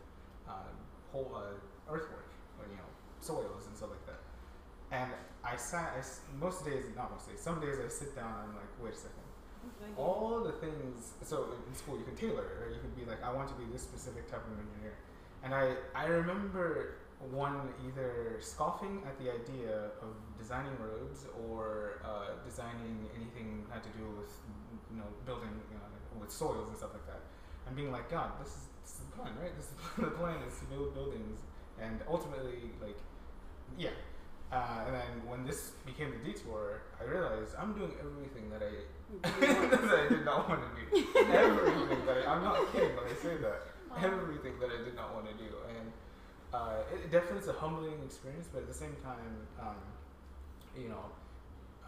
um, 0.47 0.74
whole 1.11 1.32
uh, 1.36 1.93
earthwork, 1.93 2.26
or, 2.57 2.65
you 2.71 2.78
know, 2.78 2.89
soils 3.24 3.65
and 3.67 3.76
stuff 3.76 3.89
like 3.89 4.05
that. 4.05 4.21
And 4.91 5.09
I 5.43 5.55
sat, 5.55 5.95
I 5.97 6.01
most 6.38 6.65
days, 6.65 6.86
not 6.95 7.11
most 7.11 7.28
days, 7.28 7.39
some 7.39 7.59
days 7.59 7.78
I 7.84 7.89
sit 7.89 8.15
down 8.15 8.30
and 8.30 8.51
I'm 8.51 8.55
like, 8.55 8.71
wait 8.82 8.93
a 8.93 8.97
second. 8.97 9.24
All 9.97 10.43
the 10.43 10.51
things, 10.51 11.13
so 11.24 11.55
in 11.67 11.74
school 11.76 11.97
you 11.97 12.03
can 12.03 12.15
tailor 12.15 12.43
it, 12.43 12.55
right? 12.61 12.74
You 12.76 12.82
can 12.84 12.91
be 12.91 13.09
like, 13.09 13.24
I 13.24 13.32
want 13.32 13.47
to 13.47 13.55
be 13.55 13.63
this 13.71 13.82
specific 13.82 14.30
type 14.30 14.43
of 14.43 14.51
engineer. 14.59 14.95
And 15.43 15.55
I, 15.55 15.76
I 15.95 16.05
remember 16.07 16.99
one 17.32 17.71
either 17.88 18.38
scoffing 18.39 19.01
at 19.07 19.15
the 19.19 19.32
idea 19.32 19.95
of 20.03 20.11
designing 20.38 20.76
roads 20.80 21.26
or 21.47 22.03
uh, 22.03 22.36
designing 22.43 23.07
anything 23.15 23.63
had 23.71 23.84
to 23.84 23.89
do 23.95 24.03
with, 24.19 24.32
you 24.91 24.97
know, 24.99 25.07
building 25.26 25.51
you 25.71 25.78
know, 25.80 25.88
with 26.19 26.32
soils 26.32 26.67
and 26.67 26.78
stuff 26.78 26.91
like 26.93 27.07
that. 27.07 27.21
And 27.67 27.76
being 27.76 27.91
like, 27.91 28.11
God, 28.11 28.32
this 28.39 28.51
is, 28.51 28.67
this 28.84 28.91
is 28.99 28.99
the 29.07 29.15
plan, 29.15 29.32
right? 29.39 29.55
This 29.55 29.71
is 29.71 29.76
the 29.97 30.11
plan 30.19 30.38
is 30.43 30.59
to 30.59 30.65
build 30.65 30.93
buildings. 30.93 31.39
And 31.80 31.99
ultimately, 32.07 32.71
like, 32.82 32.99
yeah. 33.78 33.89
Uh, 34.51 34.86
and 34.86 34.93
then 34.93 35.11
when 35.26 35.45
this 35.45 35.71
became 35.86 36.13
the 36.13 36.21
detour, 36.21 36.82
I 37.01 37.09
realized 37.09 37.55
I'm 37.57 37.74
doing 37.74 37.91
everything 37.97 38.49
that 38.53 38.61
I 38.61 38.86
that 39.82 39.99
I 39.99 40.09
did 40.09 40.26
not 40.26 40.49
want 40.49 40.61
to 40.61 40.69
do. 40.78 41.01
Everything 41.34 42.05
that 42.05 42.17
I, 42.21 42.34
I'm 42.34 42.43
not 42.43 42.71
kidding 42.71 42.95
when 42.95 43.05
I 43.05 43.13
say 43.17 43.38
that. 43.41 43.65
Everything 43.97 44.57
that 44.59 44.69
I 44.69 44.84
did 44.86 44.95
not 44.95 45.13
want 45.13 45.26
to 45.30 45.34
do, 45.38 45.49
and 45.69 45.91
uh, 46.53 46.82
it, 46.93 47.05
it 47.05 47.11
definitely 47.11 47.41
is 47.41 47.47
a 47.47 47.53
humbling 47.53 47.97
experience. 48.05 48.49
But 48.51 48.65
at 48.65 48.67
the 48.67 48.74
same 48.74 48.95
time, 49.03 49.38
um, 49.61 49.78
you 50.78 50.89
know, 50.89 51.13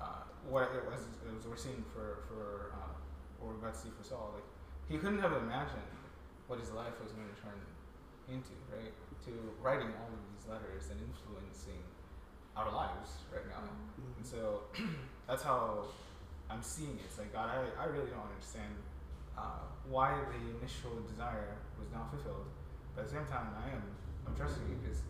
uh, 0.02 0.26
what 0.50 0.70
it 0.74 0.86
was, 0.86 1.02
it 1.26 1.34
was 1.34 1.46
we're 1.46 1.58
seeing 1.58 1.84
for 1.94 2.26
for 2.30 2.74
uh, 2.78 2.94
what 3.40 3.54
we're 3.54 3.62
about 3.62 3.74
to 3.74 3.80
see 3.80 3.90
for 3.98 4.06
Saul. 4.06 4.34
Like 4.34 4.46
he 4.90 4.98
couldn't 4.98 5.22
have 5.22 5.34
imagined 5.34 5.86
what 6.48 6.60
his 6.60 6.72
life 6.72 6.94
was 7.02 7.12
going 7.14 7.30
to 7.30 7.38
turn 7.42 7.58
into, 8.30 8.54
right? 8.74 8.94
To 9.26 9.32
writing 9.62 9.90
all 10.02 10.10
of 10.10 10.22
these 10.34 10.35
letters 10.50 10.90
and 10.92 11.00
influencing 11.02 11.82
our 12.56 12.72
lives 12.72 13.26
right 13.34 13.46
now. 13.48 13.64
Mm-hmm. 13.66 14.20
And 14.20 14.26
so 14.26 14.68
that's 15.28 15.44
how 15.44 15.86
I'm 16.50 16.62
seeing 16.62 16.96
it. 16.96 17.06
It's 17.06 17.18
like, 17.18 17.34
God, 17.34 17.50
I, 17.50 17.84
I 17.84 17.86
really 17.86 18.10
don't 18.10 18.26
understand 18.32 18.72
uh, 19.38 19.68
why 19.90 20.16
the 20.32 20.40
initial 20.58 20.96
desire 21.10 21.60
was 21.80 21.92
not 21.92 22.10
fulfilled. 22.10 22.48
But 22.96 23.04
at 23.04 23.08
the 23.12 23.14
same 23.20 23.28
time, 23.28 23.52
I 23.60 23.76
am. 23.76 23.84
I'm 24.26 24.36
trusting 24.36 24.64
you 24.70 24.80
because 24.82 25.04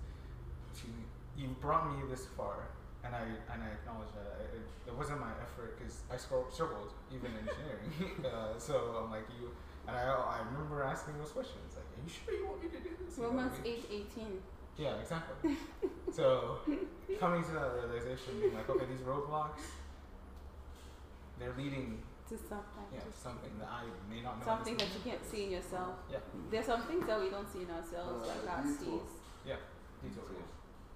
you, 0.83 0.91
you 1.37 1.55
brought 1.61 1.87
me 1.87 2.03
this 2.09 2.25
far. 2.35 2.67
And 3.05 3.13
I, 3.13 3.21
and 3.53 3.61
I 3.61 3.69
acknowledge 3.69 4.09
that 4.17 4.25
I, 4.33 4.57
it, 4.57 4.65
it, 4.89 4.95
wasn't 4.97 5.21
my 5.21 5.29
effort 5.37 5.77
because 5.77 6.01
I 6.09 6.17
struggled 6.17 6.89
even 7.13 7.29
in 7.37 7.45
engineering. 7.45 8.25
uh, 8.25 8.57
so 8.57 8.97
I'm 8.97 9.11
like, 9.13 9.29
you, 9.37 9.53
and 9.85 9.95
I, 9.95 10.09
I 10.09 10.41
remember 10.49 10.81
asking 10.81 11.13
those 11.21 11.29
questions 11.29 11.77
like, 11.77 11.85
are 11.85 12.01
you 12.01 12.09
sure 12.09 12.33
you 12.33 12.49
want 12.49 12.65
me 12.65 12.69
to 12.73 12.81
do 12.81 12.89
this? 12.97 13.13
Romans 13.21 13.53
that's 13.61 13.85
18. 13.93 14.41
Yeah, 14.77 14.95
exactly. 14.99 15.57
so 16.13 16.59
coming 17.19 17.43
to 17.43 17.51
that 17.51 17.71
realization, 17.75 18.39
being 18.41 18.53
like, 18.55 18.69
okay, 18.69 18.85
these 18.85 19.01
roadblocks, 19.01 19.61
they're 21.39 21.53
leading 21.57 22.01
To 22.29 22.37
something. 22.37 22.87
yeah 22.93 22.99
to 22.99 23.11
something 23.17 23.51
that 23.59 23.67
I 23.69 23.83
may 24.09 24.21
not 24.21 24.39
know. 24.39 24.45
Something 24.45 24.77
that 24.77 24.87
you 24.95 25.01
can't 25.11 25.23
see 25.25 25.45
in 25.45 25.51
yourself. 25.51 25.95
Yeah. 26.11 26.17
There's 26.51 26.65
some 26.65 26.81
things 26.83 27.05
that 27.07 27.19
we 27.19 27.29
don't 27.29 27.49
see 27.51 27.61
in 27.63 27.69
ourselves 27.69 28.23
Uh, 28.27 28.33
that 28.33 28.45
God 28.45 28.63
detour. 28.63 29.01
sees. 29.03 29.55
detour 30.03 30.23
is. 30.31 30.51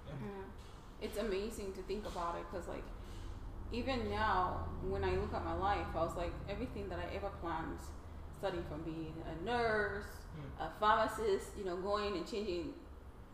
Yeah. 0.08 0.14
Yeah. 0.22 1.06
It's 1.06 1.18
amazing 1.18 1.74
to 1.74 1.82
think 1.84 2.06
about 2.06 2.36
it 2.36 2.44
because, 2.52 2.68
like, 2.68 2.84
even 3.72 4.10
now, 4.10 4.66
when 4.90 5.04
I 5.04 5.12
look 5.16 5.34
at 5.34 5.46
my 5.46 5.54
life, 5.56 5.88
I 5.96 6.00
was 6.04 6.16
like, 6.18 6.34
everything 6.50 6.90
that 6.90 7.00
I 7.00 7.16
ever 7.16 7.30
planned, 7.42 7.80
studying 8.38 8.64
from 8.66 8.82
being 8.84 9.14
a 9.32 9.46
nurse, 9.46 10.06
Mm. 10.30 10.66
a 10.66 10.70
pharmacist, 10.80 11.58
you 11.58 11.66
know, 11.66 11.76
going 11.78 12.16
and 12.16 12.26
changing, 12.26 12.72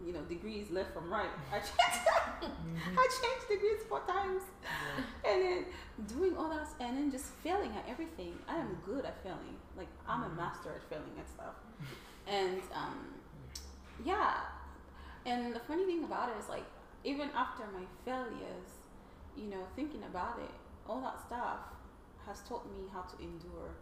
you 0.03 0.11
know, 0.13 0.21
degrees 0.23 0.69
left 0.71 0.93
from 0.93 1.09
right. 1.11 1.29
I 1.51 1.59
changed, 1.59 2.07
Mhm. 2.43 2.97
I 2.97 3.07
changed 3.21 3.47
degrees 3.47 3.81
four 3.87 4.01
times, 4.01 4.43
and 5.23 5.41
then 5.41 5.65
doing 6.07 6.35
all 6.37 6.49
that, 6.49 6.67
and 6.79 6.97
then 6.97 7.11
just 7.11 7.27
failing 7.43 7.71
at 7.75 7.85
everything. 7.87 8.37
I 8.47 8.57
am 8.57 8.77
good 8.85 9.05
at 9.05 9.21
failing. 9.23 9.57
Like 9.77 9.87
I'm 10.07 10.23
a 10.23 10.29
Mhm. 10.29 10.37
master 10.37 10.69
at 10.75 10.83
failing 10.89 11.15
at 11.19 11.27
stuff, 11.29 11.55
and 12.27 12.61
um, 12.73 13.13
yeah. 14.03 14.41
And 15.25 15.55
the 15.55 15.59
funny 15.61 15.85
thing 15.85 16.03
about 16.03 16.29
it 16.29 16.35
is, 16.37 16.49
like, 16.49 16.65
even 17.03 17.29
after 17.35 17.63
my 17.73 17.83
failures, 18.03 18.69
you 19.35 19.45
know, 19.45 19.65
thinking 19.75 20.03
about 20.03 20.37
it, 20.39 20.51
all 20.87 21.01
that 21.01 21.19
stuff 21.19 21.57
has 22.27 22.41
taught 22.47 22.65
me 22.71 22.85
how 22.93 23.01
to 23.01 23.15
endure, 23.23 23.73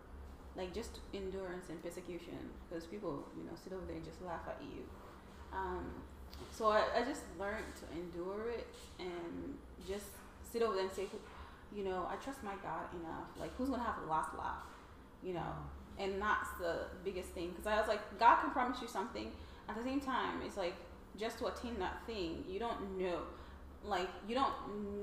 like 0.56 0.74
just 0.74 1.00
endurance 1.14 1.68
and 1.70 1.84
persecution, 1.84 2.40
because 2.70 2.86
people, 2.86 3.28
you 3.36 3.44
know, 3.44 3.52
sit 3.62 3.74
over 3.74 3.86
there 3.86 3.98
and 3.98 4.06
just 4.06 4.22
laugh 4.22 4.48
at 4.48 4.58
you. 4.64 4.84
Um, 5.56 5.86
so 6.52 6.68
I, 6.68 6.84
I 6.96 7.04
just 7.04 7.24
learned 7.40 7.74
to 7.82 7.86
endure 7.98 8.50
it 8.50 8.68
and 9.00 9.58
just 9.88 10.06
sit 10.52 10.62
over 10.62 10.76
there 10.76 10.84
and 10.84 10.94
say, 10.94 11.08
you 11.76 11.84
know, 11.84 12.08
I 12.10 12.16
trust 12.16 12.44
my 12.44 12.54
God 12.62 12.86
enough. 13.02 13.28
Like, 13.40 13.56
who's 13.58 13.70
gonna 13.70 13.84
have 13.84 14.02
the 14.04 14.10
last 14.10 14.36
laugh, 14.38 14.64
you 15.24 15.34
know? 15.34 15.54
And 16.00 16.22
that's 16.22 16.50
the 16.60 16.86
biggest 17.04 17.30
thing, 17.30 17.50
because 17.50 17.68
I 17.68 17.80
was 17.80 17.88
like, 17.88 18.02
God 18.20 18.42
can 18.42 18.52
promise 18.52 18.82
you 18.82 18.88
something. 18.88 19.32
At 19.70 19.76
the 19.76 19.84
same 19.84 20.02
time, 20.02 20.42
it's 20.46 20.58
like 20.58 20.76
just 21.18 21.38
to 21.40 21.48
attain 21.48 21.78
that 21.80 22.06
thing, 22.06 22.44
you 22.50 22.60
don't 22.60 22.98
know, 23.00 23.20
like 23.86 24.10
you 24.28 24.36
don't 24.36 24.54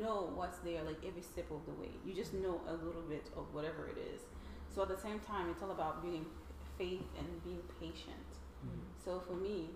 know 0.00 0.30
what's 0.34 0.58
there, 0.58 0.82
like 0.82 0.98
every 1.06 1.22
step 1.22 1.50
of 1.50 1.64
the 1.66 1.72
way. 1.80 1.90
You 2.04 2.14
just 2.14 2.34
know 2.34 2.60
a 2.66 2.72
little 2.72 3.02
bit 3.08 3.26
of 3.36 3.52
whatever 3.54 3.88
it 3.88 3.98
is. 4.14 4.20
So 4.74 4.82
at 4.82 4.88
the 4.88 4.98
same 4.98 5.20
time, 5.20 5.50
it's 5.50 5.62
all 5.62 5.70
about 5.70 6.02
being 6.02 6.26
faith 6.78 7.06
and 7.18 7.44
being 7.44 7.62
patient. 7.80 8.26
Mm. 8.64 8.80
So 9.04 9.20
for 9.20 9.34
me, 9.34 9.70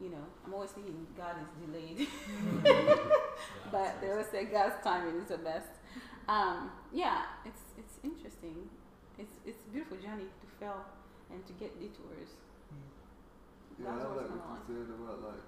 you 0.00 0.08
know, 0.08 0.24
I'm 0.44 0.54
always 0.54 0.70
thinking 0.70 1.06
God 1.16 1.36
is 1.44 1.50
delayed, 1.60 2.08
but 3.72 4.00
they 4.00 4.10
always 4.10 4.28
say 4.32 4.44
God's 4.46 4.82
timing 4.82 5.20
is 5.20 5.28
the 5.28 5.38
best. 5.38 5.68
Um, 6.28 6.70
yeah, 6.92 7.24
it's 7.44 7.60
it's 7.76 8.00
interesting. 8.02 8.68
It's 9.18 9.36
it's 9.44 9.60
a 9.66 9.68
beautiful 9.68 9.98
journey 9.98 10.24
to 10.24 10.46
fail 10.58 10.84
and 11.30 11.44
to 11.46 11.52
get 11.60 11.76
detours. 11.76 12.32
Yeah, 13.76 13.92
That's 13.92 14.04
I 14.04 14.08
what's 14.08 14.16
like 14.24 14.28
going 14.32 14.40
what 14.40 14.56
on. 14.56 14.64
you 14.64 14.72
said 14.72 14.88
about 14.88 15.18
like 15.20 15.44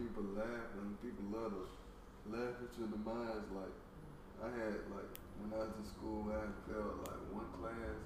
people 0.00 0.24
laugh 0.36 0.68
and 0.80 0.96
people 1.04 1.24
love 1.32 1.52
to 1.52 2.26
laugh 2.32 2.56
at 2.64 2.70
you 2.80 2.84
in 2.88 2.90
the 2.96 3.02
minds. 3.04 3.48
Like 3.52 3.76
I 4.40 4.48
had 4.56 4.88
like 4.88 5.10
when 5.40 5.52
I 5.52 5.68
was 5.68 5.72
in 5.76 5.84
school, 5.84 6.32
I 6.32 6.48
had 6.48 6.56
failed 6.64 7.04
like 7.04 7.22
one 7.28 7.48
class, 7.60 8.00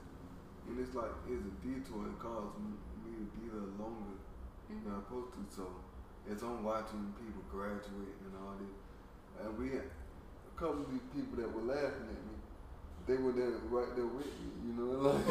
and 0.66 0.74
it's 0.82 0.98
like 0.98 1.14
it's 1.30 1.46
a 1.46 1.54
detour. 1.62 2.10
It 2.10 2.18
caused 2.18 2.58
me 2.58 2.74
to 3.22 3.26
be 3.38 3.46
there 3.54 3.70
longer 3.78 4.19
Mm-hmm. 4.70 4.94
I'm 4.94 5.02
supposed 5.04 5.32
to. 5.34 5.40
So 5.56 5.66
it's 6.30 6.42
on 6.42 6.62
watching 6.62 7.12
people 7.18 7.42
graduate 7.50 8.14
and 8.22 8.32
all 8.38 8.54
this. 8.58 8.70
And 9.42 9.58
we 9.58 9.70
had 9.76 9.86
a 9.88 10.58
couple 10.58 10.82
of 10.82 10.90
these 10.90 11.06
people 11.14 11.42
that 11.42 11.50
were 11.52 11.62
laughing 11.62 12.08
at 12.08 12.22
me. 12.28 12.36
They 13.06 13.16
were 13.16 13.32
there 13.32 13.50
right 13.70 13.96
there 13.96 14.06
with 14.06 14.26
me, 14.26 14.48
you 14.66 14.72
know, 14.76 15.10
like, 15.10 15.24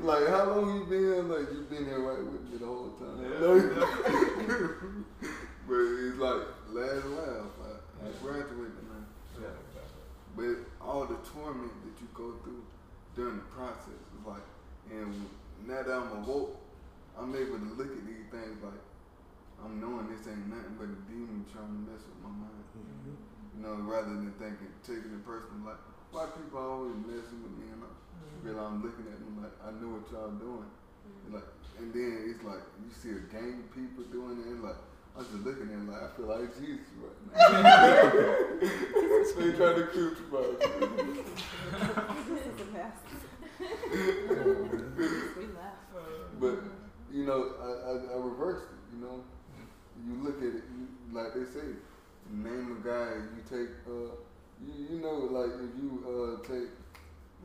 like 0.02 0.26
how 0.28 0.44
long 0.50 0.74
you 0.74 0.84
been 0.86 0.98
here? 0.98 1.22
Like 1.22 1.52
you've 1.52 1.70
been 1.70 1.84
here 1.84 2.00
right 2.00 2.24
with 2.24 2.42
me 2.50 2.56
the 2.58 2.66
whole 2.66 2.90
time. 2.98 3.20
Like, 5.70 5.70
but 5.70 5.76
it's 5.76 6.18
like 6.18 6.42
last 6.72 7.06
laugh. 7.06 7.46
I, 7.62 7.64
I 8.02 8.10
graduated, 8.20 8.82
man. 8.90 9.06
Yeah. 9.40 9.54
But 10.34 10.56
all 10.84 11.04
the 11.06 11.16
torment 11.32 11.70
that 11.84 12.00
you 12.00 12.08
go 12.14 12.34
through 12.42 12.64
during 13.14 13.36
the 13.36 13.44
process 13.54 14.00
is 14.18 14.26
like 14.26 14.42
And 14.90 15.14
now 15.68 15.82
that 15.82 15.92
I'm 15.92 16.24
awoke, 16.24 16.58
I'm 17.18 17.34
able 17.34 17.58
to 17.58 17.70
look 17.76 17.90
at 17.90 18.04
these 18.06 18.26
things 18.30 18.58
like 18.62 18.80
I'm 19.60 19.80
knowing 19.80 20.08
this 20.08 20.24
ain't 20.26 20.48
nothing 20.48 20.74
but 20.80 20.88
a 20.88 20.98
demon 21.04 21.44
trying 21.52 21.68
to 21.68 21.80
mess 21.84 22.00
with 22.08 22.20
my 22.24 22.32
mind. 22.32 22.64
Mhm. 22.74 23.14
You 23.56 23.60
know, 23.60 23.74
rather 23.84 24.08
than 24.08 24.32
thinking, 24.40 24.72
taking 24.82 25.12
it 25.12 25.24
personal, 25.26 25.60
like 25.66 25.80
why 26.10 26.26
people 26.32 26.58
always 26.58 26.96
messing 27.04 27.42
with 27.44 27.52
me, 27.60 27.68
and 27.70 27.84
I 27.84 27.90
realize 28.42 28.72
I'm 28.72 28.82
looking 28.82 29.06
at 29.12 29.20
them 29.20 29.36
like 29.42 29.52
I 29.60 29.70
know 29.76 30.00
what 30.00 30.08
y'all 30.10 30.32
doing. 30.32 30.70
Mm. 31.28 31.34
Like, 31.34 31.48
and 31.78 31.92
then 31.92 32.24
it's 32.24 32.42
like 32.42 32.64
you 32.80 32.90
see 32.90 33.10
a 33.10 33.22
gang 33.28 33.60
of 33.60 33.68
people 33.76 34.04
doing 34.08 34.40
it, 34.40 34.46
and 34.48 34.62
like 34.64 34.80
I'm 35.12 35.24
just 35.28 35.44
looking 35.44 35.68
at 35.68 35.76
them 35.76 35.92
like 35.92 36.02
I 36.02 36.10
feel 36.16 36.26
like 36.26 36.48
Jesus 36.56 36.88
right 36.96 37.20
now. 37.28 37.36
they 39.36 39.52
trying 39.52 39.76
to 39.76 39.86
crucify 39.92 40.40
me. 40.40 41.20
This 42.32 42.48
is 42.48 42.60
a 42.60 42.66
mess. 42.72 42.96
we 45.36 45.46
laugh. 45.52 45.84
But 46.40 46.79
you 47.12 47.24
know, 47.24 47.52
I, 47.60 47.68
I, 47.90 47.92
I 48.14 48.16
reversed 48.24 48.66
it. 48.72 48.94
You 48.96 49.00
know, 49.04 49.24
you 50.06 50.14
look 50.24 50.38
at 50.38 50.54
it 50.54 50.64
you, 50.76 50.88
like 51.12 51.34
they 51.34 51.44
say, 51.44 51.66
name 52.30 52.76
a 52.80 52.86
guy. 52.86 53.10
You 53.34 53.42
take, 53.48 53.70
uh, 53.86 54.14
you, 54.64 54.74
you 54.96 55.00
know, 55.00 55.16
like 55.30 55.52
if 55.56 55.72
you 55.80 55.90
uh, 56.06 56.42
take 56.46 56.70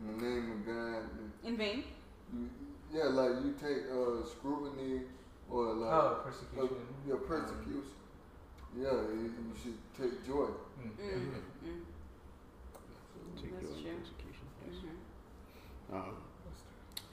the 0.01 0.11
name 0.24 0.51
of 0.51 0.66
guy, 0.66 0.99
In 1.47 1.57
vain. 1.57 1.84
you, 2.34 2.49
yeah, 2.93 3.05
like 3.05 3.43
you 3.43 3.53
take 3.59 3.89
uh, 3.91 4.26
scrutiny 4.26 5.01
or 5.49 5.74
like 5.74 5.93
Oh, 5.93 5.97
uh, 5.97 6.13
persecution. 6.24 6.78
yeah, 7.07 7.16
persecution. 7.28 7.84
Yeah, 8.78 8.91
you, 9.13 9.32
you 9.39 9.53
should 9.61 9.78
take 9.97 10.26
joy. 10.26 10.49
Mm. 10.80 10.91
Mm. 10.99 11.41
Mm. 11.63 11.82
Take 13.36 13.51
That's 13.51 13.63
your 13.63 13.72
own 13.72 13.84
true. 13.84 13.99
persecution, 13.99 14.47
yes. 14.66 14.76
Mhm. 14.84 15.95
Um, 15.95 16.16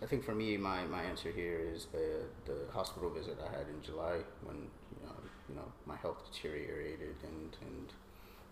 I 0.03 0.07
think 0.07 0.25
for 0.25 0.35
me, 0.35 0.57
my, 0.57 0.85
my 0.87 1.03
answer 1.03 1.31
here 1.31 1.61
is 1.73 1.87
the 1.93 2.25
the 2.45 2.73
hospital 2.73 3.09
visit 3.11 3.39
I 3.41 3.57
had 3.57 3.69
in 3.69 3.81
July 3.83 4.19
when 4.43 4.57
you 4.57 5.07
know, 5.07 5.15
you 5.49 5.55
know 5.55 5.73
my 5.87 5.97
health 5.97 6.19
deteriorated 6.31 7.17
and 7.23 7.57
and 7.63 7.93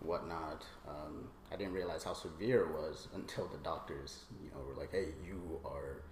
whatnot. 0.01 0.65
Um, 0.89 1.29
I 1.53 1.57
didn't 1.57 1.73
realize 1.73 2.05
how 2.05 2.13
severe 2.15 2.61
it 2.63 2.71
was 2.71 3.09
until 3.15 3.49
the 3.49 3.59
doctors 3.59 4.25
you 4.43 4.51
know 4.51 4.65
were 4.67 4.81
like, 4.81 4.93
"Hey, 4.93 5.09
you 5.27 5.61
are, 5.65 6.03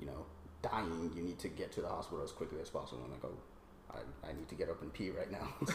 you 0.00 0.06
know, 0.06 0.24
dying. 0.62 1.12
You 1.14 1.22
need 1.22 1.38
to 1.40 1.48
get 1.48 1.70
to 1.72 1.82
the 1.82 1.88
hospital 1.88 2.24
as 2.24 2.32
quickly 2.32 2.60
as 2.60 2.70
possible." 2.70 3.02
And 3.04 3.12
like, 3.12 3.24
"Oh." 3.24 3.38
I, 3.90 4.28
I 4.28 4.32
need 4.34 4.46
to 4.50 4.54
get 4.54 4.68
up 4.68 4.82
and 4.82 4.92
pee 4.92 5.08
right 5.08 5.32
now. 5.32 5.48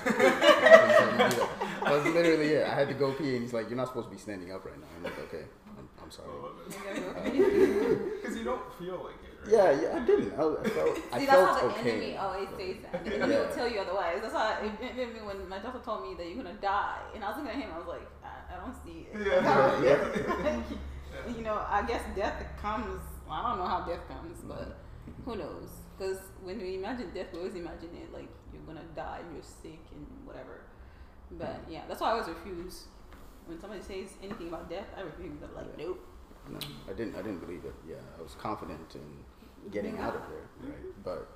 I 1.84 1.92
was 1.92 2.06
literally 2.14 2.54
yeah. 2.54 2.72
I 2.72 2.76
had 2.76 2.88
to 2.90 2.94
go 2.94 3.12
pee, 3.12 3.34
and 3.34 3.42
he's 3.42 3.54
like, 3.54 3.70
"You're 3.70 3.76
not 3.76 3.88
supposed 3.88 4.08
to 4.08 4.12
be 4.12 4.22
standing 4.22 4.52
up 4.52 4.64
right 4.64 4.80
now." 4.80 4.86
I'm 4.96 5.04
like, 5.04 5.18
"Okay, 5.18 5.46
sorry." 6.16 6.30
Because 8.24 8.38
you 8.38 8.46
don't 8.46 8.62
feel 8.80 8.98
like 9.04 9.20
it, 9.28 9.34
right? 9.44 9.52
Yeah, 9.52 9.82
yeah, 9.82 9.98
I 9.98 10.06
didn't. 10.06 10.32
I, 10.34 10.44
I 10.44 10.70
felt, 10.70 11.00
I 11.14 11.20
See, 11.20 11.26
that's 11.26 11.32
felt 11.32 11.60
how 11.60 11.68
the 11.68 11.74
okay. 11.80 11.92
enemy 11.92 12.18
always 12.18 12.50
says 12.58 12.78
that. 12.84 13.02
And 13.04 13.12
then 13.12 13.20
Yeah. 13.20 13.36
he'll 13.36 13.56
tell 13.58 13.70
you 13.70 13.80
otherwise. 13.80 14.20
That's 14.22 14.34
how 14.34 14.58
it, 14.64 14.72
it, 14.80 14.98
it, 14.98 15.16
it- 15.18 15.26
when 15.26 15.50
my 15.50 15.60
doctor 15.60 15.82
told 15.84 16.08
me 16.08 16.16
that 16.18 16.26
you're 16.28 16.42
gonna 16.44 16.62
die, 16.62 17.02
and 17.14 17.24
I 17.24 17.28
was 17.30 17.38
looking 17.38 17.52
at 17.52 17.58
him, 17.64 17.72
I 17.76 17.78
was 17.78 17.88
like, 17.88 18.08
I, 18.24 18.56
I 18.56 18.56
don't 18.62 18.78
see 18.84 19.08
it. 19.12 19.28
Yeah. 19.28 20.62
you 21.36 21.42
know, 21.44 21.58
I 21.68 21.84
guess 21.86 22.04
death 22.16 22.40
comes. 22.62 23.02
I 23.30 23.42
don't 23.50 23.60
know 23.60 23.68
how 23.68 23.82
death 23.82 24.08
comes, 24.08 24.40
but 24.44 24.68
mm-hmm. 24.70 25.24
who 25.26 25.36
knows? 25.38 25.70
Because 25.98 26.20
when 26.42 26.60
we 26.60 26.76
imagine 26.76 27.12
death, 27.14 27.28
we 27.34 27.40
always 27.40 27.56
imagine 27.56 27.90
it 28.02 28.14
like 28.14 28.30
you're 28.54 28.64
gonna 28.64 28.88
die, 28.96 29.20
and 29.24 29.34
you're 29.34 29.44
sick, 29.44 29.80
and 29.94 30.06
whatever. 30.26 30.62
But 31.32 31.64
mm-hmm. 31.64 31.74
yeah, 31.74 31.82
that's 31.88 32.02
why 32.02 32.10
I 32.10 32.12
always 32.14 32.28
refuse. 32.30 32.86
When 33.46 33.60
somebody 33.60 33.82
says 33.82 34.16
anything 34.24 34.48
about 34.48 34.70
death, 34.70 34.88
I 34.98 35.02
refuse. 35.02 35.42
I'm 35.44 35.56
like, 35.56 35.78
nope. 35.78 36.00
No, 36.50 36.60
I 36.90 36.94
didn't. 36.94 37.16
I 37.16 37.22
didn't 37.22 37.40
believe 37.40 37.64
it. 37.66 37.74
Yeah, 37.88 37.96
I 38.20 38.22
was 38.22 38.36
confident 38.36 38.96
in 38.96 39.72
getting 39.72 39.98
out 39.98 40.16
of 40.16 40.22
there. 40.30 40.70
Right, 40.70 40.80
mm-hmm. 40.80 41.02
but 41.04 41.30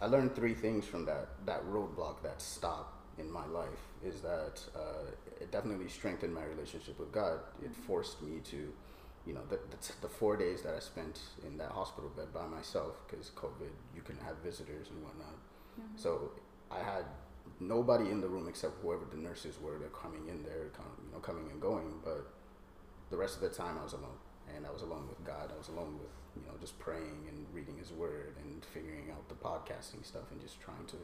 I 0.00 0.06
learned 0.06 0.34
three 0.34 0.54
things 0.54 0.86
from 0.86 1.04
that 1.06 1.28
that 1.46 1.64
roadblock, 1.66 2.22
that 2.22 2.40
stop 2.40 3.02
in 3.18 3.30
my 3.30 3.46
life. 3.46 3.68
Is 4.04 4.20
that 4.22 4.62
uh, 4.74 5.10
it 5.40 5.50
definitely 5.52 5.88
strengthened 5.88 6.34
my 6.34 6.44
relationship 6.44 6.98
with 6.98 7.12
God. 7.12 7.40
It 7.62 7.72
mm-hmm. 7.72 7.82
forced 7.82 8.22
me 8.22 8.40
to, 8.44 8.72
you 9.26 9.34
know, 9.34 9.42
the 9.50 9.58
the, 9.70 9.76
t- 9.76 9.94
the 10.00 10.08
four 10.08 10.36
days 10.36 10.62
that 10.62 10.74
I 10.74 10.80
spent 10.80 11.20
in 11.46 11.58
that 11.58 11.70
hospital 11.70 12.10
bed 12.16 12.32
by 12.32 12.46
myself 12.46 13.02
because 13.06 13.30
COVID, 13.30 13.72
you 13.94 14.02
couldn't 14.02 14.24
have 14.24 14.38
visitors 14.38 14.88
and 14.90 15.02
whatnot. 15.02 15.36
Mm-hmm. 15.78 15.96
So 15.96 16.32
I 16.70 16.78
had 16.78 17.04
nobody 17.60 18.10
in 18.10 18.20
the 18.20 18.28
room 18.28 18.48
except 18.48 18.80
whoever 18.82 19.04
the 19.10 19.16
nurses 19.16 19.58
were. 19.60 19.78
They're 19.78 19.88
coming 19.88 20.28
in 20.28 20.42
there, 20.42 20.70
com- 20.76 20.98
you 21.06 21.12
know, 21.12 21.20
coming 21.20 21.50
and 21.50 21.60
going. 21.60 21.94
But 22.04 22.26
the 23.10 23.16
rest 23.16 23.36
of 23.36 23.42
the 23.42 23.50
time, 23.50 23.78
I 23.78 23.84
was 23.84 23.92
alone, 23.92 24.18
and 24.54 24.66
I 24.66 24.70
was 24.70 24.82
alone 24.82 25.08
with 25.08 25.24
God. 25.24 25.50
I 25.54 25.58
was 25.58 25.68
alone 25.68 25.98
with 25.98 26.12
you 26.36 26.42
know 26.46 26.54
just 26.60 26.78
praying 26.78 27.28
and 27.28 27.46
reading 27.52 27.76
His 27.78 27.92
Word 27.92 28.36
and 28.42 28.64
figuring 28.64 29.10
out 29.10 29.28
the 29.28 29.34
podcasting 29.34 30.04
stuff 30.04 30.30
and 30.30 30.40
just 30.40 30.60
trying 30.60 30.86
to 30.88 30.96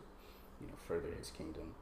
you 0.60 0.66
know 0.66 0.74
further 0.86 1.08
His 1.18 1.30
kingdom. 1.30 1.74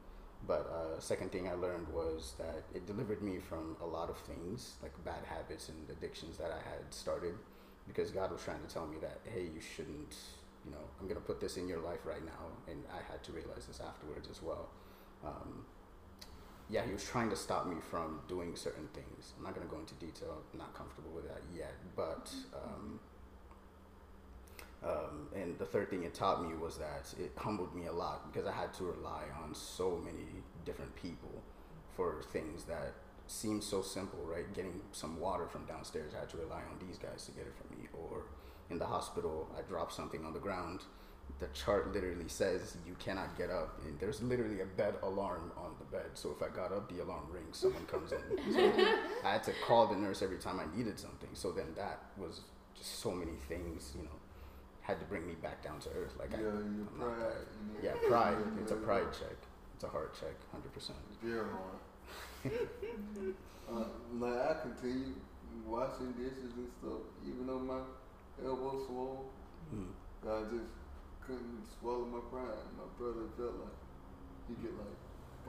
But 0.47 0.71
uh, 0.71 0.99
second 0.99 1.31
thing 1.31 1.49
I 1.49 1.53
learned 1.53 1.87
was 1.89 2.33
that 2.37 2.63
it 2.73 2.87
delivered 2.87 3.21
me 3.21 3.39
from 3.39 3.75
a 3.81 3.85
lot 3.85 4.09
of 4.09 4.17
things 4.19 4.75
like 4.81 4.93
bad 5.03 5.25
habits 5.27 5.67
and 5.67 5.77
addictions 5.89 6.37
that 6.37 6.51
I 6.51 6.69
had 6.69 6.93
started 6.93 7.33
because 7.87 8.11
God 8.11 8.31
was 8.31 8.41
trying 8.41 8.61
to 8.65 8.73
tell 8.73 8.87
me 8.87 8.97
that 9.01 9.19
hey 9.25 9.43
you 9.53 9.59
shouldn't 9.59 10.15
you 10.65 10.71
know 10.71 10.83
I'm 10.99 11.07
gonna 11.07 11.19
put 11.19 11.39
this 11.39 11.57
in 11.57 11.67
your 11.67 11.79
life 11.79 12.05
right 12.05 12.23
now 12.23 12.45
and 12.67 12.83
I 12.91 13.01
had 13.11 13.23
to 13.25 13.31
realize 13.31 13.65
this 13.65 13.79
afterwards 13.79 14.27
as 14.29 14.41
well. 14.41 14.69
Um, 15.25 15.65
yeah, 16.69 16.85
he 16.85 16.93
was 16.93 17.03
trying 17.03 17.29
to 17.31 17.35
stop 17.35 17.65
me 17.65 17.77
from 17.89 18.21
doing 18.27 18.55
certain 18.55 18.87
things. 18.93 19.33
I'm 19.37 19.43
not 19.43 19.55
gonna 19.55 19.67
go 19.67 19.79
into 19.79 19.95
detail. 19.95 20.41
I'm 20.53 20.59
not 20.59 20.73
comfortable 20.75 21.11
with 21.11 21.27
that 21.27 21.41
yet, 21.55 21.73
but 21.95 22.31
um, 22.53 22.99
um, 24.83 25.27
and 25.35 25.57
the 25.57 25.65
third 25.65 25.89
thing 25.89 26.03
it 26.03 26.13
taught 26.13 26.41
me 26.41 26.55
was 26.55 26.77
that 26.77 27.13
it 27.19 27.31
humbled 27.35 27.75
me 27.75 27.87
a 27.87 27.91
lot 27.91 28.31
because 28.31 28.47
I 28.47 28.53
had 28.53 28.73
to 28.75 28.85
rely 28.85 29.23
on 29.43 29.53
so 29.53 30.01
many 30.03 30.27
different 30.63 30.95
people 30.95 31.43
for 31.95 32.21
things 32.31 32.63
that 32.65 32.93
seemed 33.27 33.63
so 33.63 33.81
simple, 33.81 34.19
right? 34.25 34.51
Getting 34.53 34.79
some 34.91 35.19
water 35.19 35.47
from 35.47 35.65
downstairs, 35.65 36.13
I 36.15 36.21
had 36.21 36.29
to 36.29 36.37
rely 36.37 36.61
on 36.61 36.85
these 36.85 36.97
guys 36.97 37.25
to 37.25 37.31
get 37.31 37.41
it 37.41 37.53
for 37.55 37.73
me. 37.75 37.87
Or 37.93 38.23
in 38.69 38.77
the 38.79 38.85
hospital, 38.85 39.47
I 39.57 39.61
dropped 39.63 39.93
something 39.93 40.23
on 40.25 40.33
the 40.33 40.39
ground. 40.39 40.81
The 41.39 41.47
chart 41.53 41.93
literally 41.93 42.27
says 42.27 42.75
you 42.85 42.95
cannot 42.99 43.37
get 43.37 43.49
up, 43.49 43.79
and 43.85 43.97
there's 43.99 44.21
literally 44.21 44.61
a 44.61 44.65
bed 44.65 44.95
alarm 45.03 45.51
on 45.57 45.71
the 45.79 45.85
bed. 45.85 46.07
So 46.15 46.35
if 46.35 46.43
I 46.43 46.53
got 46.53 46.71
up, 46.73 46.89
the 46.93 47.01
alarm 47.03 47.25
rings, 47.31 47.57
someone 47.57 47.85
comes 47.85 48.11
in. 48.11 48.19
So 48.53 48.97
I 49.27 49.31
had 49.33 49.43
to 49.43 49.53
call 49.65 49.87
the 49.87 49.95
nurse 49.95 50.21
every 50.21 50.37
time 50.37 50.59
I 50.59 50.65
needed 50.77 50.99
something. 50.99 51.29
So 51.33 51.51
then 51.51 51.67
that 51.77 51.99
was 52.17 52.41
just 52.75 52.99
so 52.99 53.11
many 53.11 53.37
things, 53.47 53.93
you 53.95 54.03
know, 54.03 54.17
had 54.81 54.99
to 54.99 55.05
bring 55.05 55.25
me 55.25 55.33
back 55.35 55.63
down 55.63 55.79
to 55.81 55.89
earth. 55.91 56.13
Like 56.19 56.31
yeah, 56.31 56.37
I, 56.37 56.41
your 56.41 56.51
I'm 56.51 56.87
not 56.97 56.99
pride. 56.99 57.19
that- 57.19 57.47
You 57.83 57.89
know, 57.89 57.95
yeah, 58.03 58.09
pride. 58.09 58.37
Yeah, 58.39 58.61
It's 58.61 58.71
a 58.71 58.75
yeah. 58.75 58.81
pride 58.85 59.07
check. 59.13 59.37
It's 59.75 59.83
a 59.85 59.87
heart 59.87 60.13
check, 60.19 60.35
hundred 60.51 60.73
percent. 60.73 60.97
Very 61.23 61.45
hard. 61.47 61.79
uh, 63.71 63.83
like 64.19 64.33
I 64.33 64.55
continue 64.61 65.13
washing 65.65 66.11
dishes 66.13 66.51
and 66.57 66.67
stuff, 66.81 67.01
even 67.25 67.47
though 67.47 67.59
my 67.59 67.79
elbow 68.45 68.85
swole. 68.85 69.25
Mm. 69.73 69.91
God 70.23 70.49
just 70.51 70.71
couldn't 71.25 71.63
swallow 71.79 72.05
my 72.05 72.19
pride. 72.31 72.67
My 72.77 72.87
brother 72.97 73.27
felt 73.37 73.55
like 73.59 73.77
he 74.47 74.53
get 74.61 74.73
like, 74.73 74.97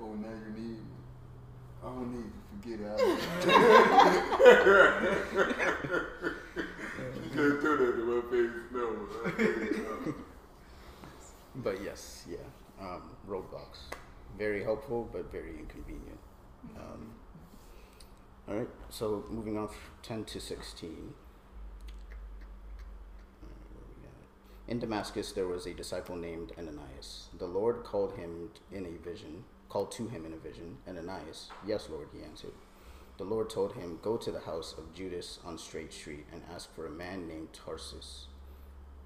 oh 0.01 0.15
now 0.15 0.29
you 0.29 0.53
need 0.61 0.79
me. 0.79 0.99
I 1.83 1.87
don't 1.87 2.11
need 2.13 2.31
you. 2.67 2.77
Forget 2.77 2.81
it. 2.85 2.91
you 7.25 7.31
can't 7.35 7.57
do 7.61 7.71
that 7.79 7.93
to 7.97 8.03
my 8.05 8.21
face. 8.31 8.57
No. 8.73 10.15
But 11.57 11.77
yes, 11.83 12.27
yeah. 12.31 12.49
Um, 12.81 13.03
roadblocks, 13.29 13.81
very 14.39 14.63
helpful 14.63 15.09
but 15.13 15.31
very 15.31 15.59
inconvenient. 15.59 16.19
Um, 16.77 17.11
all 18.49 18.55
right, 18.57 18.69
so 18.89 19.25
moving 19.29 19.59
on, 19.59 19.69
ten 20.03 20.25
to 20.25 20.41
sixteen. 20.41 21.15
Alright, 23.43 23.59
where 23.75 23.85
we 23.97 24.07
at? 24.07 24.13
In 24.71 24.79
Damascus, 24.79 25.33
there 25.33 25.49
was 25.49 25.67
a 25.67 25.75
disciple 25.75 26.15
named 26.15 26.53
Ananias. 26.57 27.27
The 27.37 27.47
Lord 27.47 27.83
called 27.83 28.13
him 28.13 28.51
in 28.71 28.87
a 28.87 29.05
vision, 29.05 29.43
called 29.69 29.91
to 29.93 30.07
him 30.07 30.25
in 30.25 30.33
a 30.33 30.37
vision. 30.37 30.77
Ananias, 30.89 31.49
yes, 31.67 31.89
Lord, 31.91 32.07
he 32.15 32.23
answered. 32.23 32.53
The 33.19 33.25
Lord 33.25 33.51
told 33.51 33.73
him, 33.73 33.99
Go 34.01 34.17
to 34.17 34.31
the 34.31 34.39
house 34.39 34.77
of 34.79 34.95
Judas 34.95 35.41
on 35.45 35.59
Straight 35.59 35.93
Street 35.93 36.25
and 36.33 36.41
ask 36.55 36.73
for 36.73 36.87
a 36.87 36.91
man 36.91 37.27
named 37.27 37.49
Tarsus. 37.53 38.29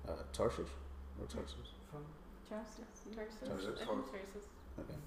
Uh, 0.07 0.13
Tarshish? 0.35 0.69
Or 1.19 1.27
Tarsus? 1.27 1.73
From 1.91 2.05
Tarsus. 2.47 2.85
Tarsus. 3.17 3.49
Tarsus. 3.49 3.81
I 3.81 3.87
think 3.87 3.89
Tarsus. 3.89 4.49
Okay. 4.79 4.99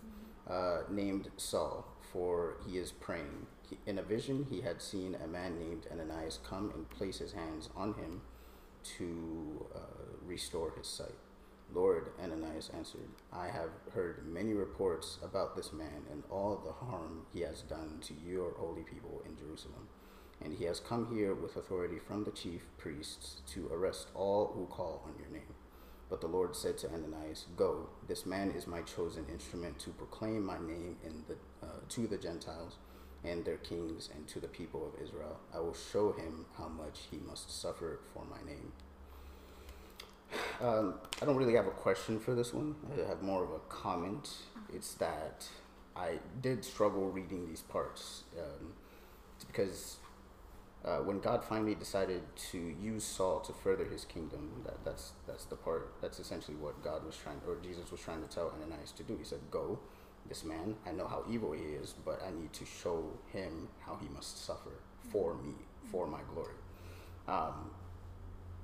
Uh, 0.50 0.82
named 0.90 1.30
Saul, 1.38 1.86
for 2.12 2.56
he 2.68 2.80
is 2.80 2.92
praying. 2.92 3.46
He, 3.70 3.78
in 3.86 4.00
a 4.00 4.04
vision, 4.04 4.48
he 4.50 4.62
had 4.62 4.82
seen 4.82 5.16
a 5.24 5.28
man 5.28 5.60
named 5.60 5.86
Ananias 5.92 6.40
come 6.44 6.72
and 6.74 6.90
place 6.90 7.20
his 7.20 7.34
hands 7.34 7.70
on 7.76 7.94
him 7.94 8.22
to 8.98 9.66
uh, 9.76 9.80
restore 10.26 10.74
his 10.78 10.88
sight. 10.88 11.16
Lord, 11.74 12.12
Ananias 12.24 12.70
answered, 12.76 13.10
I 13.34 13.48
have 13.48 13.72
heard 13.94 14.26
many 14.26 14.54
reports 14.54 15.18
about 15.22 15.56
this 15.56 15.74
man 15.74 16.06
and 16.10 16.24
all 16.30 16.62
the 16.64 16.86
harm 16.86 17.26
he 17.34 17.42
has 17.42 17.62
done 17.62 18.00
to 18.04 18.14
your 18.14 18.54
holy 18.58 18.84
people 18.84 19.22
in 19.26 19.36
Jerusalem. 19.38 19.88
And 20.42 20.54
he 20.54 20.66
has 20.66 20.80
come 20.80 21.14
here 21.14 21.34
with 21.34 21.56
authority 21.56 21.98
from 22.00 22.24
the 22.24 22.32
chief 22.32 22.62
priests 22.78 23.42
to 23.48 23.70
arrest 23.72 24.10
all 24.14 24.54
who 24.56 24.66
call 24.68 25.04
on 25.06 25.20
your 25.20 25.30
name. 25.30 25.56
But 26.10 26.22
the 26.22 26.28
Lord 26.28 26.56
said 26.56 26.78
to 26.80 26.90
Ananias, 26.90 27.48
Go, 27.58 27.90
this 28.08 28.26
man 28.26 28.52
is 28.52 28.66
my 28.66 28.82
chosen 28.82 29.26
instrument 29.32 29.78
to 29.80 29.90
proclaim 29.90 30.46
my 30.46 30.58
name 30.58 30.96
in 31.04 31.24
the, 31.28 31.36
uh, 31.66 31.82
to 31.90 32.08
the 32.08 32.18
Gentiles 32.18 32.78
and 33.24 33.44
their 33.46 33.58
kings 33.58 34.10
and 34.16 34.28
to 34.28 34.40
the 34.40 34.48
people 34.48 34.86
of 34.86 35.02
Israel. 35.02 35.40
I 35.54 35.60
will 35.60 35.76
show 35.76 36.12
him 36.12 36.46
how 36.58 36.68
much 36.68 37.02
he 37.12 37.18
must 37.18 37.62
suffer 37.62 38.00
for 38.14 38.24
my 38.26 38.38
name. 38.50 38.72
Um, 40.62 40.96
I 41.22 41.26
don't 41.26 41.38
really 41.38 41.56
have 41.56 41.68
a 41.68 41.72
question 41.72 42.20
for 42.20 42.36
this 42.36 42.54
one. 42.54 42.76
I 42.94 43.08
have 43.08 43.22
more 43.22 43.44
of 43.44 43.52
a 43.52 43.60
comment. 43.70 44.30
It's 44.74 44.94
that 44.96 45.48
I 45.96 46.20
did 46.42 46.64
struggle 46.64 47.10
reading 47.10 47.48
these 47.48 47.62
parts 47.62 48.24
um, 48.38 48.74
because 49.48 49.98
uh, 50.86 50.98
when 50.98 51.20
God 51.20 51.44
finally 51.44 51.76
decided 51.76 52.22
to 52.52 52.76
use 52.82 53.04
Saul 53.04 53.40
to 53.42 53.54
further 53.54 53.86
his 53.86 54.06
kingdom, 54.06 54.62
that, 54.66 54.84
that's 54.86 55.12
that's 55.28 55.46
the 55.46 55.56
part. 55.56 55.94
That's 56.02 56.20
essentially 56.20 56.56
what 56.58 56.82
God 56.84 57.06
was 57.06 57.16
trying, 57.18 57.42
or 57.48 57.58
Jesus 57.64 57.92
was 57.92 58.00
trying 58.00 58.22
to 58.22 58.28
tell 58.28 58.54
Ananias 58.56 58.92
to 58.94 59.04
do. 59.04 59.18
He 59.18 59.24
said, 59.24 59.40
"Go, 59.50 59.80
this 60.30 60.44
man. 60.44 60.76
I 60.86 60.92
know 60.92 61.08
how 61.08 61.24
evil 61.30 61.52
he 61.52 61.64
is, 61.64 61.94
but 62.06 62.22
I 62.26 62.32
need 62.32 62.54
to 62.54 62.66
show 62.66 63.06
him 63.32 63.70
how 63.80 63.98
he 64.02 64.08
must 64.10 64.46
suffer 64.46 64.72
for 65.12 65.36
me, 65.36 65.54
for 65.92 66.08
my 66.08 66.20
glory." 66.34 66.56
Um, 67.28 67.72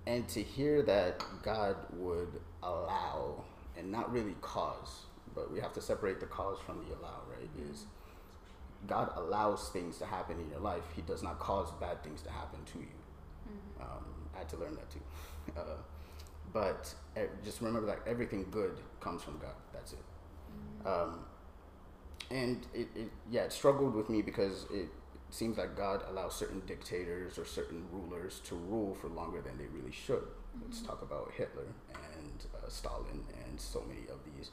and 0.05 0.27
to 0.29 0.43
hear 0.43 0.81
that 0.83 1.23
God 1.43 1.75
would 1.93 2.39
allow 2.61 3.43
and 3.77 3.91
not 3.91 4.11
really 4.11 4.35
cause, 4.41 5.05
but 5.33 5.51
we 5.51 5.59
have 5.59 5.73
to 5.73 5.81
separate 5.81 6.19
the 6.19 6.25
cause 6.25 6.59
from 6.65 6.85
the 6.85 6.95
allow, 6.95 7.21
right? 7.29 7.49
Is 7.71 7.85
God 8.87 9.11
allows 9.15 9.69
things 9.69 9.97
to 9.99 10.05
happen 10.05 10.39
in 10.39 10.49
your 10.49 10.59
life. 10.59 10.83
He 10.95 11.01
does 11.01 11.23
not 11.23 11.39
cause 11.39 11.71
bad 11.79 12.03
things 12.03 12.21
to 12.23 12.29
happen 12.29 12.59
to 12.73 12.79
you. 12.79 12.87
Um, 13.79 14.05
I 14.35 14.39
had 14.39 14.49
to 14.49 14.57
learn 14.57 14.75
that 14.75 14.89
too. 14.89 14.99
Uh, 15.57 15.75
but 16.53 16.93
just 17.43 17.61
remember 17.61 17.85
that 17.85 17.99
everything 18.07 18.45
good 18.49 18.77
comes 19.01 19.21
from 19.21 19.37
God. 19.39 19.55
That's 19.73 19.91
it. 19.93 19.99
Um, 20.85 21.25
and 22.33 22.65
it, 22.73 22.87
it, 22.95 23.11
yeah, 23.29 23.41
it 23.41 23.53
struggled 23.53 23.93
with 23.93 24.09
me 24.09 24.23
because 24.23 24.65
it 24.73 24.89
seems 25.29 25.57
like 25.57 25.77
God 25.77 26.03
allows 26.09 26.35
certain 26.35 26.61
dictators 26.65 27.37
or 27.37 27.45
certain 27.45 27.83
rulers 27.91 28.41
to 28.45 28.55
rule 28.55 28.95
for 28.95 29.07
longer 29.07 29.41
than 29.41 29.57
they 29.57 29.67
really 29.67 29.91
should. 29.91 30.23
Let's 30.61 30.81
talk 30.81 31.01
about 31.03 31.31
Hitler 31.35 31.67
and 31.93 32.45
uh, 32.55 32.69
Stalin 32.69 33.23
and 33.45 33.59
so 33.59 33.83
many 33.87 34.07
of 34.09 34.19
these. 34.25 34.49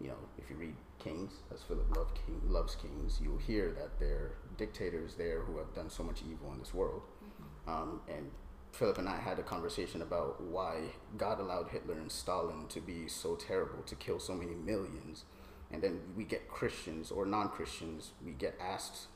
You 0.00 0.08
know, 0.08 0.18
if 0.38 0.48
you 0.50 0.56
read 0.56 0.74
Kings, 0.98 1.32
as 1.52 1.62
Philip 1.62 1.96
loved 1.96 2.18
King, 2.26 2.40
loves 2.46 2.74
Kings, 2.74 3.20
you'll 3.22 3.38
hear 3.38 3.70
that 3.72 4.00
there 4.00 4.16
are 4.16 4.30
dictators 4.56 5.14
there 5.14 5.40
who 5.40 5.58
have 5.58 5.72
done 5.74 5.90
so 5.90 6.02
much 6.02 6.22
evil 6.28 6.50
in 6.52 6.58
this 6.58 6.74
world. 6.74 7.02
Um, 7.68 8.00
and 8.08 8.30
Philip 8.72 8.98
and 8.98 9.08
I 9.08 9.18
had 9.18 9.38
a 9.38 9.42
conversation 9.42 10.00
about 10.02 10.42
why 10.42 10.80
God 11.18 11.38
allowed 11.40 11.68
Hitler 11.68 11.94
and 11.94 12.10
Stalin 12.10 12.66
to 12.70 12.80
be 12.80 13.06
so 13.06 13.36
terrible, 13.36 13.82
to 13.84 13.94
kill 13.94 14.18
so 14.18 14.32
many 14.32 14.54
millions. 14.54 15.24
And 15.72 15.82
then 15.82 16.00
we 16.16 16.24
get 16.24 16.48
Christians 16.48 17.10
or 17.10 17.24
non 17.24 17.48
Christians, 17.48 18.12
we 18.24 18.32
get 18.32 18.54
asked, 18.60 19.06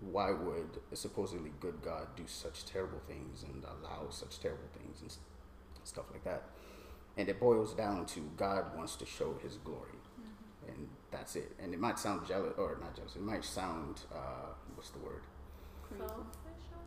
why 0.00 0.30
would 0.30 0.80
a 0.90 0.96
supposedly 0.96 1.50
good 1.60 1.82
God 1.82 2.08
do 2.16 2.24
such 2.26 2.64
terrible 2.64 3.00
things 3.06 3.44
and 3.44 3.64
allow 3.64 4.08
such 4.10 4.40
terrible 4.40 4.68
things 4.76 5.02
and 5.02 5.12
stuff 5.84 6.06
like 6.10 6.24
that? 6.24 6.44
And 7.16 7.28
it 7.28 7.38
boils 7.38 7.74
down 7.74 8.06
to 8.06 8.20
God 8.36 8.76
wants 8.76 8.96
to 8.96 9.06
show 9.06 9.36
his 9.42 9.56
glory. 9.58 9.92
And 10.66 10.88
that's 11.10 11.36
it. 11.36 11.52
And 11.62 11.74
it 11.74 11.80
might 11.80 11.98
sound 11.98 12.26
jealous, 12.26 12.54
or 12.56 12.78
not 12.80 12.96
jealous, 12.96 13.16
it 13.16 13.22
might 13.22 13.44
sound, 13.44 14.02
uh, 14.14 14.52
what's 14.74 14.90
the 14.90 15.00
word? 15.00 15.22
Selfish? 15.98 16.16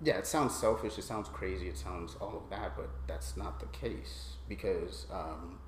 yeah, 0.03 0.17
it 0.17 0.27
sounds 0.27 0.55
selfish, 0.55 0.97
it 0.97 1.03
sounds 1.03 1.29
crazy, 1.29 1.67
it 1.67 1.77
sounds 1.77 2.15
all 2.19 2.37
of 2.43 2.49
that, 2.49 2.75
but 2.75 2.89
that's 3.07 3.37
not 3.37 3.59
the 3.59 3.65
case 3.67 4.37
because, 4.49 5.05
um, 5.11 5.59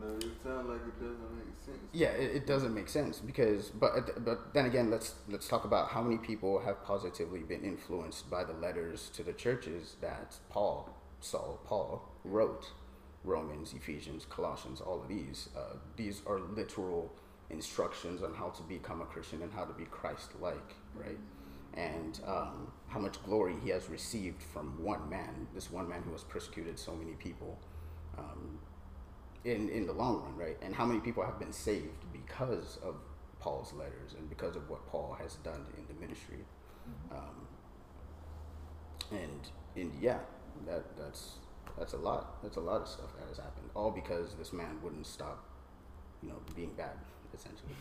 No, 0.00 0.14
it 0.16 0.42
sounds 0.42 0.68
like 0.68 0.80
it 0.80 1.00
doesn't 1.00 1.36
make 1.36 1.64
sense. 1.64 1.78
yeah, 1.92 2.08
it, 2.08 2.36
it 2.36 2.46
doesn't 2.46 2.74
make 2.74 2.88
sense 2.88 3.18
because, 3.18 3.70
but 3.70 4.24
but 4.24 4.52
then 4.52 4.66
again, 4.66 4.90
let's 4.90 5.14
let's 5.28 5.48
talk 5.48 5.64
about 5.64 5.88
how 5.88 6.02
many 6.02 6.18
people 6.18 6.60
have 6.60 6.84
positively 6.84 7.40
been 7.40 7.62
influenced 7.64 8.28
by 8.30 8.44
the 8.44 8.52
letters 8.52 9.10
to 9.14 9.22
the 9.22 9.32
churches 9.32 9.96
that 10.02 10.36
Paul, 10.50 10.94
Saul, 11.20 11.60
Paul 11.64 12.12
wrote, 12.24 12.72
Romans, 13.24 13.72
Ephesians, 13.74 14.26
Colossians, 14.28 14.80
all 14.80 15.00
of 15.02 15.08
these. 15.08 15.48
Uh, 15.56 15.76
these 15.96 16.20
are 16.26 16.40
literal 16.40 17.10
instructions 17.48 18.22
on 18.22 18.34
how 18.34 18.50
to 18.50 18.62
become 18.64 19.00
a 19.00 19.06
Christian 19.06 19.40
and 19.42 19.52
how 19.52 19.64
to 19.64 19.72
be 19.72 19.84
Christ-like, 19.84 20.74
right? 20.94 21.18
and 21.74 22.20
um, 22.26 22.72
how 22.88 22.98
much 22.98 23.22
glory 23.24 23.54
he 23.62 23.70
has 23.70 23.88
received 23.90 24.42
from 24.42 24.82
one 24.82 25.08
man, 25.08 25.46
this 25.54 25.70
one 25.70 25.88
man 25.88 26.02
who 26.02 26.12
has 26.12 26.24
persecuted 26.24 26.78
so 26.78 26.94
many 26.94 27.12
people 27.12 27.58
um, 28.18 28.58
in, 29.46 29.68
in 29.68 29.86
the 29.86 29.92
long 29.92 30.22
run, 30.22 30.36
right? 30.36 30.56
And 30.60 30.74
how 30.74 30.84
many 30.84 30.98
people 31.00 31.24
have 31.24 31.38
been 31.38 31.52
saved 31.52 32.04
because 32.12 32.78
of 32.82 32.96
Paul's 33.38 33.72
letters 33.72 34.14
and 34.18 34.28
because 34.28 34.56
of 34.56 34.68
what 34.68 34.84
Paul 34.88 35.16
has 35.22 35.34
done 35.36 35.64
in 35.78 35.84
the 35.86 35.94
ministry. 36.00 36.38
Um, 37.12 37.46
and, 39.12 39.40
and 39.76 39.92
yeah, 40.00 40.18
that, 40.66 40.84
that's, 40.98 41.34
that's 41.78 41.92
a 41.92 41.96
lot. 41.96 42.42
That's 42.42 42.56
a 42.56 42.60
lot 42.60 42.82
of 42.82 42.88
stuff 42.88 43.14
that 43.18 43.28
has 43.28 43.38
happened, 43.38 43.70
all 43.74 43.92
because 43.92 44.34
this 44.34 44.52
man 44.52 44.78
wouldn't 44.82 45.06
stop, 45.06 45.44
you 46.22 46.28
know, 46.28 46.36
being 46.56 46.72
bad, 46.76 46.96
essentially. 47.32 47.72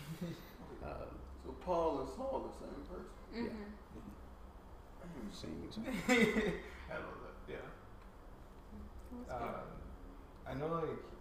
um, 0.83 0.89
So 1.45 1.51
Paul 1.63 1.99
and 1.99 2.09
Saul 2.09 2.49
the 2.49 2.65
same 2.65 2.81
person. 2.89 3.05
yeah, 3.35 3.51
same 5.31 5.61
exact. 5.63 6.09
I 6.89 6.95
love 6.95 7.19
that. 7.21 7.53
Yeah. 7.53 7.65
Um, 9.31 9.69
I 10.47 10.53
know, 10.55 10.67
like 10.73 11.14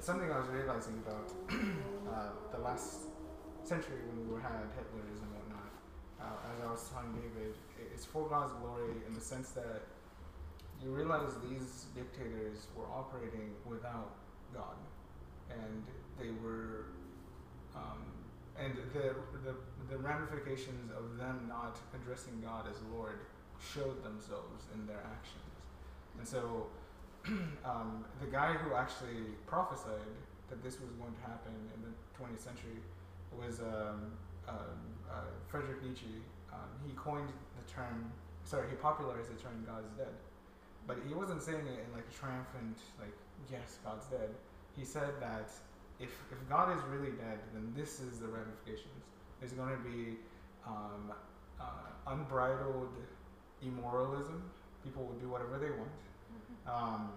something 0.00 0.30
I 0.30 0.38
was 0.38 0.48
realizing 0.48 1.02
about 1.06 1.28
uh, 1.50 2.30
the 2.52 2.58
last 2.58 3.08
century 3.64 4.00
when 4.08 4.32
we 4.32 4.40
had 4.42 4.64
Hitlers 4.72 5.20
and 5.20 5.30
whatnot. 5.36 5.72
Uh, 6.20 6.52
as 6.52 6.64
I 6.64 6.70
was 6.70 6.88
telling 6.88 7.12
David, 7.12 7.54
it's 7.92 8.04
for 8.04 8.28
God's 8.28 8.52
glory 8.60 8.96
in 9.06 9.14
the 9.14 9.20
sense 9.20 9.50
that 9.50 9.82
you 10.82 10.90
realize 10.90 11.32
these 11.48 11.86
dictators 11.94 12.68
were 12.74 12.86
operating 12.86 13.52
without 13.66 14.16
God, 14.54 14.76
and 15.50 15.84
they 16.18 16.30
were, 16.42 16.86
um, 17.76 18.00
and 18.58 18.74
the, 18.94 19.14
the 19.44 19.54
the 19.90 19.98
ramifications 19.98 20.90
of 20.96 21.18
them 21.18 21.46
not 21.48 21.76
addressing 21.94 22.40
God 22.40 22.66
as 22.70 22.76
Lord 22.94 23.18
showed 23.58 24.02
themselves 24.04 24.64
in 24.72 24.86
their 24.86 25.02
actions. 25.04 25.50
And 26.18 26.26
so, 26.26 26.68
um, 27.64 28.04
the 28.20 28.26
guy 28.26 28.54
who 28.54 28.74
actually 28.74 29.36
prophesied 29.46 30.16
that 30.48 30.62
this 30.62 30.80
was 30.80 30.90
going 30.98 31.12
to 31.12 31.22
happen 31.22 31.52
in 31.74 31.80
the 31.82 31.92
20th 32.16 32.40
century 32.40 32.80
was 33.36 33.60
um, 33.60 34.10
um, 34.48 34.80
uh, 35.10 35.30
Friedrich 35.48 35.82
Nietzsche. 35.82 36.22
Um, 36.52 36.68
he 36.86 36.92
coined 36.94 37.28
the 37.28 37.72
term, 37.72 38.10
sorry, 38.44 38.68
he 38.68 38.76
popularized 38.76 39.30
the 39.30 39.40
term 39.40 39.62
"God 39.66 39.84
is 39.86 39.92
dead," 39.96 40.14
but 40.86 40.98
he 41.06 41.14
wasn't 41.14 41.42
saying 41.42 41.62
it 41.66 41.86
in 41.86 41.88
like 41.94 42.04
a 42.08 42.14
triumphant, 42.14 42.78
like 42.98 43.14
"Yes, 43.50 43.78
God's 43.84 44.06
dead." 44.06 44.30
He 44.76 44.84
said 44.84 45.14
that 45.20 45.50
if 46.00 46.10
if 46.32 46.40
God 46.48 46.76
is 46.76 46.82
really 46.90 47.12
dead, 47.12 47.38
then 47.54 47.72
this 47.76 48.00
is 48.00 48.18
the 48.18 48.26
ramifications. 48.26 49.04
There's 49.38 49.52
going 49.52 49.70
to 49.70 49.82
be 49.84 50.18
um, 50.66 51.12
uh, 51.60 52.12
unbridled 52.12 52.92
immoralism. 53.62 54.42
People 54.82 55.04
will 55.04 55.20
do 55.20 55.28
whatever 55.28 55.58
they 55.58 55.70
want. 55.70 55.92
Um, 56.66 57.10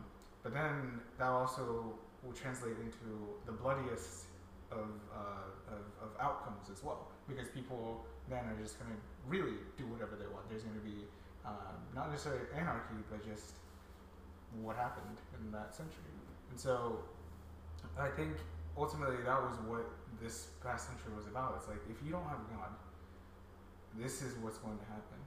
but 0.43 0.53
then 0.53 0.99
that 1.17 1.27
also 1.27 1.95
will 2.23 2.33
translate 2.33 2.77
into 2.79 3.37
the 3.45 3.51
bloodiest 3.51 4.25
of, 4.71 4.87
uh, 5.13 5.73
of, 5.75 5.83
of 6.01 6.09
outcomes 6.19 6.69
as 6.71 6.83
well, 6.83 7.07
because 7.27 7.47
people 7.49 8.05
then 8.29 8.43
are 8.45 8.57
just 8.61 8.79
going 8.79 8.91
to 8.91 8.99
really 9.27 9.57
do 9.77 9.85
whatever 9.87 10.15
they 10.15 10.27
want. 10.27 10.47
There's 10.49 10.63
going 10.63 10.75
to 10.75 10.85
be 10.85 11.05
um, 11.45 11.75
not 11.95 12.09
necessarily 12.09 12.43
anarchy, 12.55 12.99
but 13.11 13.23
just 13.23 13.59
what 14.61 14.75
happened 14.75 15.17
in 15.39 15.51
that 15.51 15.75
century. 15.75 16.13
And 16.49 16.59
so 16.59 16.99
I 17.97 18.09
think 18.09 18.37
ultimately 18.77 19.17
that 19.25 19.41
was 19.41 19.57
what 19.67 19.85
this 20.21 20.53
past 20.63 20.87
century 20.87 21.11
was 21.15 21.27
about. 21.27 21.55
It's 21.57 21.67
like 21.67 21.81
if 21.89 21.99
you 22.05 22.11
don't 22.11 22.27
have 22.29 22.39
God, 22.55 22.71
this 23.99 24.21
is 24.21 24.35
what's 24.41 24.57
going 24.57 24.77
to 24.77 24.85
happen. 24.85 25.19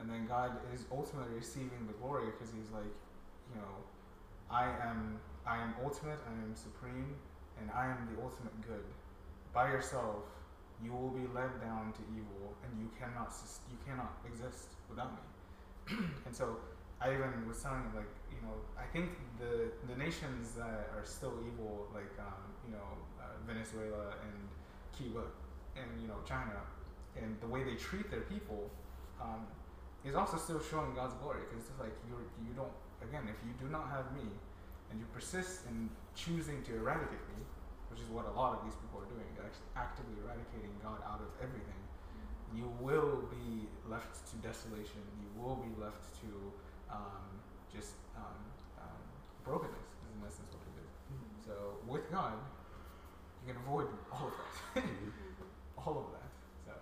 And 0.00 0.08
then 0.08 0.26
God 0.26 0.56
is 0.72 0.86
ultimately 0.90 1.34
receiving 1.36 1.84
the 1.86 1.92
glory 2.00 2.32
because 2.32 2.48
He's 2.54 2.70
like, 2.72 2.88
you 3.50 3.60
know, 3.60 3.74
I 4.50 4.64
am, 4.82 5.18
I 5.46 5.58
am 5.58 5.74
ultimate, 5.82 6.18
I 6.26 6.32
am 6.32 6.54
supreme, 6.54 7.14
and 7.58 7.70
I 7.74 7.86
am 7.86 8.08
the 8.14 8.22
ultimate 8.22 8.54
good. 8.66 8.84
By 9.52 9.70
yourself, 9.70 10.24
you 10.82 10.92
will 10.92 11.10
be 11.10 11.26
led 11.34 11.60
down 11.60 11.92
to 11.92 12.02
evil, 12.14 12.54
and 12.64 12.72
you 12.80 12.88
cannot, 12.98 13.34
you 13.70 13.78
cannot 13.86 14.18
exist 14.26 14.78
without 14.88 15.12
me. 15.12 15.96
and 16.26 16.34
so, 16.34 16.56
I 17.00 17.14
even 17.14 17.48
was 17.48 17.62
telling 17.62 17.84
like, 17.96 18.12
you 18.28 18.36
know, 18.44 18.54
I 18.76 18.84
think 18.92 19.16
the 19.40 19.72
the 19.88 19.96
nations 19.96 20.52
that 20.56 20.92
are 20.92 21.04
still 21.04 21.32
evil, 21.48 21.88
like, 21.94 22.12
um, 22.20 22.44
you 22.66 22.72
know, 22.76 22.88
uh, 23.16 23.40
Venezuela 23.46 24.12
and 24.20 24.38
Cuba, 24.92 25.24
and 25.76 25.88
you 26.00 26.08
know, 26.08 26.20
China, 26.28 26.60
and 27.16 27.40
the 27.40 27.46
way 27.46 27.64
they 27.64 27.74
treat 27.74 28.10
their 28.10 28.20
people, 28.28 28.70
um, 29.20 29.46
is 30.04 30.14
also 30.14 30.36
still 30.36 30.60
showing 30.60 30.94
God's 30.94 31.14
glory 31.14 31.40
because 31.48 31.64
it's 31.68 31.80
like 31.80 31.96
you 32.08 32.16
you 32.44 32.52
don't 32.52 32.72
again 33.02 33.24
if 33.28 33.38
you 33.44 33.52
do 33.58 33.70
not 33.70 33.88
have 33.90 34.12
me 34.12 34.28
and 34.90 34.98
you 34.98 35.06
persist 35.14 35.66
in 35.70 35.88
choosing 36.14 36.62
to 36.66 36.74
eradicate 36.74 37.22
me, 37.34 37.40
which 37.90 38.00
is 38.00 38.08
what 38.10 38.26
a 38.26 38.34
lot 38.34 38.58
of 38.58 38.64
these 38.66 38.74
people 38.82 39.02
are 39.02 39.10
doing, 39.10 39.26
actively 39.76 40.14
eradicating 40.22 40.70
God 40.82 40.98
out 41.06 41.20
of 41.22 41.30
everything. 41.42 41.80
You 42.54 42.66
will 42.80 43.24
be 43.30 43.70
left 43.88 44.26
to 44.30 44.34
desolation. 44.42 45.00
You 45.22 45.30
will 45.40 45.56
be 45.56 45.70
left 45.80 46.02
to 46.22 46.30
um, 46.90 47.26
just 47.72 47.94
um, 48.18 48.42
um, 48.82 49.02
brokenness. 49.44 49.88
Is 50.04 50.10
in 50.18 50.26
essence 50.26 50.50
what 50.50 50.66
it 50.66 50.82
is. 50.82 50.92
So 51.46 51.54
with 51.86 52.10
God, 52.10 52.34
you 53.46 53.54
can 53.54 53.62
avoid 53.62 53.86
all 54.12 54.28
of 54.28 54.34
that. 54.74 54.82
all 55.78 55.96
of 56.02 56.06
that. 56.18 56.28
So 56.66 56.74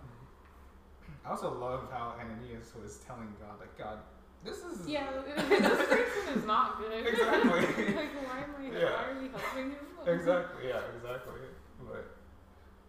I 1.25 1.29
also 1.29 1.53
love 1.53 1.89
how 1.91 2.17
Ananias 2.19 2.73
was 2.73 2.97
telling 3.05 3.29
God, 3.39 3.61
like, 3.61 3.77
God, 3.77 3.99
this 4.43 4.57
is 4.63 4.87
Yeah, 4.87 5.07
this 5.35 5.87
person 5.87 6.23
is 6.37 6.45
not 6.45 6.79
good. 6.79 7.05
Exactly. 7.05 7.93
like, 7.95 8.13
why 8.25 8.39
am 8.43 8.55
I? 8.57 8.79
Yeah. 8.79 8.85
Why 8.91 9.03
are 9.09 9.21
we 9.21 9.27
helping 9.29 9.71
him? 9.71 9.85
exactly, 10.07 10.67
yeah, 10.69 10.81
exactly. 10.95 11.41
But 11.83 12.05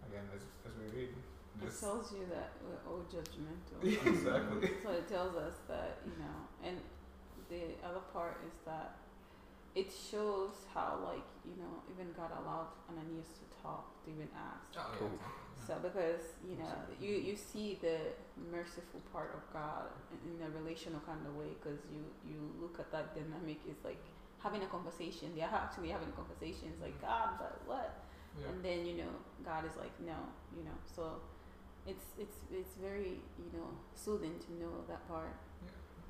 again, 0.07 0.25
as, 0.35 0.43
as 0.65 0.73
we 0.79 0.85
read, 0.97 1.09
It 1.11 1.65
this 1.65 1.79
tells 1.79 2.11
you 2.13 2.25
that 2.31 2.51
we're 2.63 2.81
all 2.89 3.03
judgmental. 3.11 3.79
exactly. 3.83 4.71
so 4.83 4.89
it 4.91 5.07
tells 5.09 5.35
us 5.35 5.55
that 5.67 5.99
you 6.05 6.15
know, 6.23 6.37
and 6.63 6.77
the 7.49 7.75
other 7.85 8.03
part 8.13 8.39
is 8.47 8.55
that 8.65 8.95
it 9.75 9.91
shows 9.91 10.67
how 10.73 10.99
like 11.03 11.27
you 11.45 11.55
know 11.61 11.73
even 11.91 12.11
God 12.13 12.31
allowed 12.43 12.67
Ananias 12.89 13.27
to 13.39 13.45
talk 13.61 14.03
to 14.03 14.11
even 14.11 14.27
ask. 14.35 14.75
Oh, 14.77 14.91
Cool. 14.99 15.19
So 15.67 15.77
because 15.81 16.21
you 16.47 16.57
know 16.57 16.73
you 16.99 17.15
you 17.15 17.35
see 17.35 17.77
the 17.81 17.97
merciful 18.51 18.99
part 19.13 19.31
of 19.37 19.41
God 19.53 19.93
in, 20.11 20.35
in 20.35 20.37
a 20.41 20.49
relational 20.59 20.99
kind 21.05 21.21
of 21.25 21.35
way 21.35 21.53
because 21.61 21.79
you 21.93 22.01
you 22.25 22.39
look 22.59 22.79
at 22.79 22.91
that 22.91 23.13
dynamic 23.15 23.59
is 23.69 23.77
like 23.85 24.01
having 24.41 24.63
a 24.63 24.67
conversation. 24.67 25.31
They 25.35 25.43
are 25.43 25.53
actually 25.53 25.89
having 25.89 26.09
a 26.09 26.17
conversation. 26.17 26.73
It's 26.73 26.81
like 26.81 26.99
God, 26.99 27.37
but 27.37 27.61
what? 27.65 28.03
Yeah. 28.39 28.49
And 28.49 28.65
then 28.65 28.85
you 28.85 28.97
know 29.05 29.13
God 29.45 29.63
is 29.69 29.75
like 29.77 29.93
no, 30.01 30.17
you 30.57 30.63
know. 30.65 30.77
So 30.95 31.21
it's 31.85 32.05
it's 32.17 32.37
it's 32.51 32.73
very 32.81 33.21
you 33.37 33.51
know 33.53 33.69
soothing 33.95 34.35
to 34.45 34.49
know 34.59 34.83
that 34.89 35.07
part. 35.07 35.37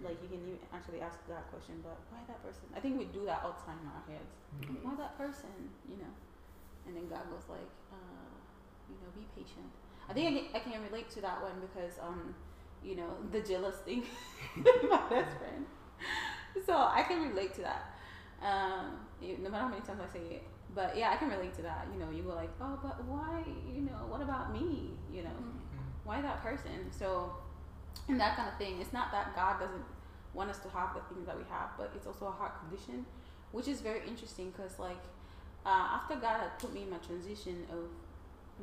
Like 0.04 0.18
you 0.24 0.30
can 0.30 0.42
even 0.42 0.60
actually 0.74 1.02
ask 1.02 1.18
that 1.30 1.46
question, 1.52 1.80
but 1.84 1.98
why 2.10 2.20
that 2.28 2.42
person? 2.44 2.66
I 2.76 2.80
think 2.80 2.98
we 2.98 3.06
do 3.06 3.26
that 3.26 3.42
all 3.46 3.54
the 3.54 3.64
time 3.66 3.78
in 3.84 3.88
our 3.90 4.04
heads. 4.10 4.34
Mhm. 4.62 4.84
Why 4.84 4.96
that 4.96 5.18
person? 5.18 5.54
You 5.88 5.98
know, 6.02 6.14
and 6.88 6.96
then 6.98 7.08
God 7.08 7.26
was 7.32 7.46
like, 7.50 7.70
uh, 7.94 8.30
you 8.90 8.96
know, 9.02 9.10
be 9.14 9.26
patient. 9.38 9.70
I 10.10 10.14
think 10.14 10.26
I 10.28 10.34
can, 10.34 10.46
I 10.56 10.60
can 10.60 10.82
relate 10.84 11.10
to 11.12 11.22
that 11.22 11.42
one 11.42 11.62
because 11.62 12.00
um, 12.02 12.34
you 12.84 12.96
know, 12.96 13.10
the 13.32 13.42
jealous 13.42 13.78
thing, 13.86 14.04
my 14.90 15.02
best 15.10 15.38
friend. 15.38 15.66
So 16.66 16.74
I 16.76 17.04
can 17.08 17.30
relate 17.30 17.54
to 17.56 17.62
that. 17.62 17.94
Um, 18.42 19.06
no 19.22 19.50
matter 19.50 19.64
how 19.64 19.70
many 19.70 19.82
times 19.82 20.02
I 20.02 20.12
say 20.12 20.26
it, 20.42 20.44
but 20.74 20.98
yeah, 20.98 21.12
I 21.12 21.16
can 21.18 21.30
relate 21.30 21.54
to 21.56 21.62
that. 21.62 21.88
You 21.94 22.00
know, 22.00 22.10
you 22.12 22.24
were 22.24 22.34
like, 22.34 22.50
oh, 22.60 22.80
but 22.82 23.04
why? 23.06 23.44
You 23.72 23.84
know, 23.84 24.08
what 24.10 24.22
about 24.22 24.52
me? 24.52 24.92
You 25.14 25.24
know, 25.24 25.30
Mhm. 25.30 25.80
why 26.04 26.22
that 26.22 26.42
person? 26.42 26.90
So, 26.92 27.36
and 28.08 28.20
that 28.20 28.36
kind 28.36 28.50
of 28.50 28.58
thing. 28.58 28.82
It's 28.82 28.94
not 28.94 29.12
that 29.12 29.36
God 29.36 29.60
doesn't 29.60 29.86
want 30.34 30.50
us 30.50 30.60
to 30.60 30.70
have 30.70 30.94
the 30.94 31.02
things 31.14 31.26
that 31.28 31.38
we 31.38 31.44
have, 31.50 31.70
but 31.78 31.92
it's 31.96 32.08
also 32.08 32.28
a 32.28 32.32
heart 32.32 32.54
condition, 32.60 33.06
which 33.52 33.68
is 33.68 33.82
very 33.82 34.02
interesting 34.08 34.52
because, 34.52 34.80
like, 34.80 35.02
uh, 35.66 36.00
after 36.00 36.16
God 36.16 36.40
had 36.40 36.58
put 36.60 36.74
me 36.74 36.84
in 36.84 36.90
my 36.90 36.98
transition 36.98 37.66
of 37.72 37.90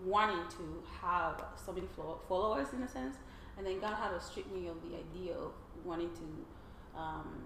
wanting 0.05 0.49
to 0.51 0.83
have 1.01 1.43
so 1.65 1.73
many 1.73 1.87
followers 2.29 2.69
in 2.73 2.83
a 2.83 2.89
sense, 2.89 3.17
and 3.57 3.67
then 3.67 3.81
God 3.81 3.95
had 3.95 4.11
to 4.11 4.21
strip 4.21 4.51
me 4.53 4.69
of 4.69 4.77
the 4.83 4.97
idea 4.97 5.35
of 5.35 5.53
wanting 5.85 6.11
to, 6.11 6.99
um, 6.99 7.43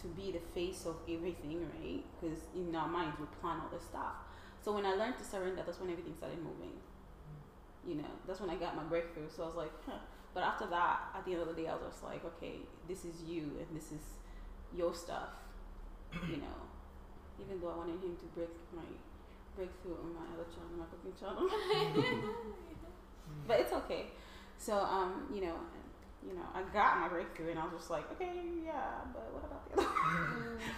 to 0.00 0.08
be 0.08 0.32
the 0.32 0.40
face 0.54 0.84
of 0.86 0.96
everything, 1.08 1.66
right? 1.80 2.04
Because 2.20 2.40
in 2.54 2.74
our 2.74 2.88
minds 2.88 3.18
we 3.18 3.26
plan 3.40 3.60
all 3.60 3.68
this 3.72 3.84
stuff. 3.84 4.14
So 4.60 4.72
when 4.72 4.84
I 4.86 4.94
learned 4.94 5.18
to 5.18 5.24
surrender, 5.24 5.62
that's 5.64 5.78
when 5.78 5.90
everything 5.90 6.14
started 6.16 6.38
moving. 6.38 6.72
You 7.86 7.96
know, 7.96 8.10
that's 8.26 8.40
when 8.40 8.50
I 8.50 8.56
got 8.56 8.74
my 8.76 8.82
breakthrough. 8.82 9.28
So 9.28 9.42
I 9.44 9.46
was 9.46 9.56
like, 9.56 9.72
huh. 9.86 9.98
But 10.34 10.42
after 10.42 10.66
that, 10.66 11.14
at 11.16 11.24
the 11.24 11.32
end 11.32 11.42
of 11.42 11.48
the 11.48 11.54
day, 11.54 11.68
I 11.68 11.74
was 11.74 11.82
just 11.88 12.02
like, 12.02 12.24
okay, 12.24 12.58
this 12.88 13.04
is 13.04 13.22
you 13.22 13.42
and 13.62 13.68
this 13.72 13.92
is 13.92 14.02
your 14.76 14.92
stuff. 14.92 15.30
you 16.28 16.38
know, 16.38 16.58
even 17.40 17.60
though 17.60 17.70
I 17.70 17.76
wanted 17.76 18.02
him 18.02 18.16
to 18.18 18.26
break 18.34 18.50
my 18.74 18.82
breakthrough 19.56 19.94
on 19.94 20.14
my 20.14 20.26
other 20.34 20.46
channel, 20.50 20.74
my 20.76 20.86
cooking 20.90 21.14
channel. 21.14 21.46
but 23.46 23.60
it's 23.60 23.72
okay. 23.72 24.06
So 24.58 24.74
um, 24.74 25.30
you 25.32 25.40
know, 25.40 25.54
you 26.26 26.34
know, 26.34 26.46
I 26.54 26.62
got 26.72 27.00
my 27.00 27.08
breakthrough, 27.08 27.50
and 27.50 27.58
I 27.58 27.64
was 27.64 27.74
just 27.76 27.90
like, 27.90 28.10
okay, 28.12 28.32
yeah, 28.64 29.04
but 29.12 29.28
what 29.32 29.44
about 29.44 29.70
the 29.70 29.82
other? 29.82 29.90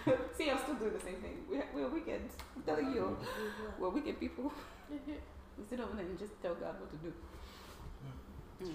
one? 0.05 0.29
See, 0.37 0.49
I'm 0.49 0.59
still 0.59 0.75
doing 0.75 0.93
the 0.93 0.99
same 0.99 1.15
thing. 1.15 1.37
We're, 1.49 1.65
we're 1.73 1.89
wicked. 1.89 2.21
I'm 2.55 2.63
telling 2.63 2.91
you, 2.91 3.17
we're 3.79 3.89
wicked 3.89 4.19
people. 4.19 4.51
we 4.91 5.65
sit 5.69 5.79
over 5.79 5.95
there 5.95 6.05
and 6.05 6.19
just 6.19 6.41
tell 6.41 6.55
God 6.55 6.75
what 6.79 6.91
to 6.91 6.97
do. 6.97 7.13
Mm. 8.63 8.71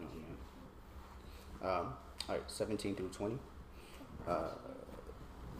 Oh, 0.00 0.16
man. 1.62 1.70
Um, 1.70 1.94
all 2.28 2.36
right, 2.36 2.42
17 2.46 2.94
through 2.94 3.08
20. 3.08 3.38
Uh, 4.26 4.48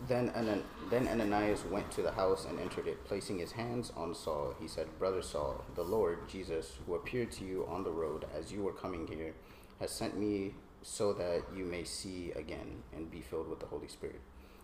then, 0.09 0.31
Anan- 0.35 0.65
then 0.91 1.07
Ananias 1.09 1.65
went 1.65 1.91
to 1.93 2.03
the 2.03 2.11
house 2.13 2.45
and 2.49 2.59
entered 2.59 2.87
it. 2.89 3.05
Placing 3.05 3.39
his 3.39 3.53
hands 3.53 3.93
on 3.97 4.15
Saul, 4.15 4.55
he 4.61 4.67
said, 4.69 4.87
Brother 4.99 5.23
Saul, 5.23 5.65
the 5.75 5.83
Lord 5.85 6.29
Jesus, 6.29 6.73
who 6.87 6.95
appeared 6.95 7.31
to 7.33 7.45
you 7.45 7.67
on 7.69 7.85
the 7.85 7.91
road 7.91 8.27
as 8.37 8.53
you 8.53 8.63
were 8.63 8.73
coming 8.73 9.07
here, 9.07 9.35
has 9.81 9.91
sent 9.91 10.19
me 10.19 10.55
so 10.83 11.13
that 11.13 11.43
you 11.57 11.65
may 11.65 11.85
see 11.85 12.33
again 12.33 12.83
and 12.95 13.11
be 13.11 13.21
filled 13.21 13.49
with 13.49 13.61
the 13.61 13.67
Holy 13.67 13.89
Spirit. 13.89 14.21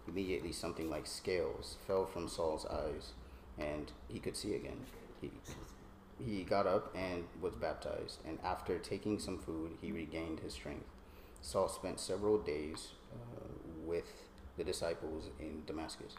Immediately, 0.09 0.52
something 0.52 0.90
like 0.90 1.06
scales 1.06 1.76
fell 1.86 2.06
from 2.06 2.28
Saul's 2.28 2.66
eyes, 2.66 3.12
and 3.59 3.92
he 4.09 4.18
could 4.18 4.36
see 4.36 4.54
again. 4.54 4.78
He, 5.20 5.30
he 6.24 6.42
got 6.42 6.66
up 6.66 6.94
and 6.94 7.24
was 7.40 7.54
baptized, 7.54 8.18
and 8.26 8.38
after 8.44 8.78
taking 8.78 9.18
some 9.18 9.38
food, 9.38 9.72
he 9.80 9.92
regained 9.92 10.40
his 10.40 10.54
strength. 10.54 10.86
Saul 11.40 11.68
spent 11.68 12.00
several 12.00 12.38
days 12.38 12.88
uh, 13.12 13.46
with 13.84 14.12
the 14.56 14.64
disciples 14.64 15.30
in 15.38 15.62
Damascus. 15.66 16.14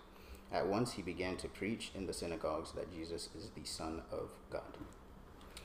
At 0.51 0.67
once 0.67 0.93
he 0.93 1.01
began 1.01 1.37
to 1.37 1.47
preach 1.47 1.91
in 1.93 2.07
the 2.07 2.13
synagogues 2.13 2.71
that 2.71 2.91
Jesus 2.91 3.29
is 3.37 3.49
the 3.49 3.65
Son 3.65 4.01
of 4.11 4.29
God. 4.49 4.61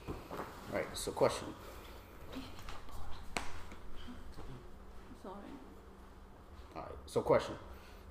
All 0.08 0.14
right, 0.72 0.86
so 0.92 1.12
question. 1.12 1.48
Sorry. 5.22 5.34
All 6.76 6.82
right, 6.82 6.90
so 7.06 7.22
question. 7.22 7.54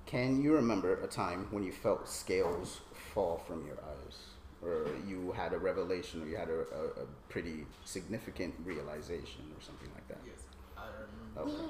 Can 0.06 0.42
you 0.42 0.54
remember 0.54 1.00
a 1.02 1.06
time 1.06 1.46
when 1.50 1.62
you 1.62 1.72
felt 1.72 2.08
scales 2.08 2.80
fall 3.14 3.42
from 3.46 3.66
your 3.66 3.76
eyes? 3.76 4.33
Or 4.64 4.88
you 5.06 5.32
had 5.32 5.52
a 5.52 5.58
revelation, 5.58 6.22
or 6.22 6.26
you 6.26 6.36
had 6.36 6.48
a, 6.48 6.60
a, 6.60 7.02
a 7.02 7.06
pretty 7.28 7.66
significant 7.84 8.54
realization, 8.64 9.42
or 9.54 9.60
something 9.60 9.90
like 9.94 10.08
that? 10.08 10.18
Yes, 10.24 10.40
I 10.76 10.86
remember. 11.34 11.60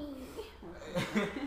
Okay. 1.16 1.28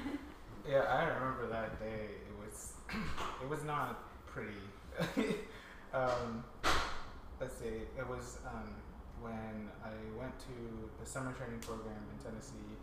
Yeah, 0.69 0.79
I 0.79 1.05
remember 1.05 1.47
that 1.47 1.79
day. 1.79 2.09
It 2.27 2.35
was 2.45 2.73
it 3.41 3.47
was 3.47 3.63
not 3.63 4.03
pretty. 4.27 4.59
um, 5.93 6.43
let's 7.39 7.55
see. 7.57 7.87
It 7.97 8.05
was 8.09 8.39
um, 8.45 8.75
when 9.21 9.69
I 9.81 9.95
went 10.19 10.37
to 10.39 10.89
the 10.99 11.09
summer 11.09 11.31
training 11.31 11.59
program 11.59 12.03
in 12.11 12.17
Tennessee, 12.19 12.75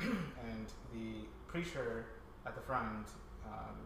and 0.00 0.66
the 0.94 1.28
preacher 1.46 2.06
at 2.46 2.54
the 2.54 2.62
front, 2.62 3.08
um, 3.44 3.76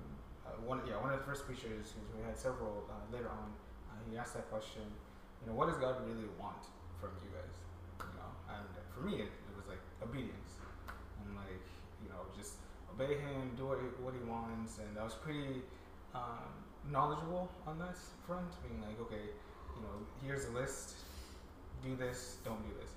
uh, 0.47 0.51
one 0.65 0.81
yeah 0.87 1.03
one 1.03 1.13
of 1.13 1.19
the 1.19 1.27
first 1.27 1.45
preachers, 1.45 1.95
who 1.99 2.19
we 2.19 2.25
had 2.25 2.39
several 2.39 2.85
uh, 2.89 3.13
later 3.13 3.29
on, 3.29 3.51
he 4.11 4.19
asked 4.19 4.35
that 4.35 4.49
question. 4.51 4.83
You 5.43 5.51
know, 5.51 5.57
what 5.59 5.69
does 5.69 5.79
God 5.79 5.99
really 6.07 6.31
want 6.39 6.71
from 7.01 7.11
you 7.23 7.31
guys? 7.35 7.55
You 7.99 8.15
know, 8.19 8.31
and 8.49 8.67
for 8.95 9.03
me, 9.03 9.23
it, 9.23 9.31
it 9.31 9.55
was 9.57 9.67
like 9.67 9.83
obedience. 10.03 10.59
and 11.25 11.37
like 11.37 11.67
you 12.03 12.09
know 12.09 12.23
just 12.37 12.63
obey 12.95 13.19
him, 13.19 13.53
do 13.57 13.67
what 13.67 13.79
he, 13.79 13.89
what 14.03 14.15
he 14.15 14.23
wants, 14.29 14.79
and 14.79 14.99
I 14.99 15.05
was 15.05 15.15
pretty 15.15 15.63
um, 16.15 16.53
knowledgeable 16.91 17.51
on 17.67 17.79
that 17.79 17.97
front, 18.27 18.51
being 18.63 18.81
like, 18.83 19.01
okay, 19.01 19.33
you 19.77 19.83
know, 19.83 19.97
here's 20.25 20.47
a 20.47 20.53
list, 20.53 20.95
do 21.83 21.97
this, 21.97 22.37
don't 22.45 22.61
do 22.63 22.75
this. 22.79 22.93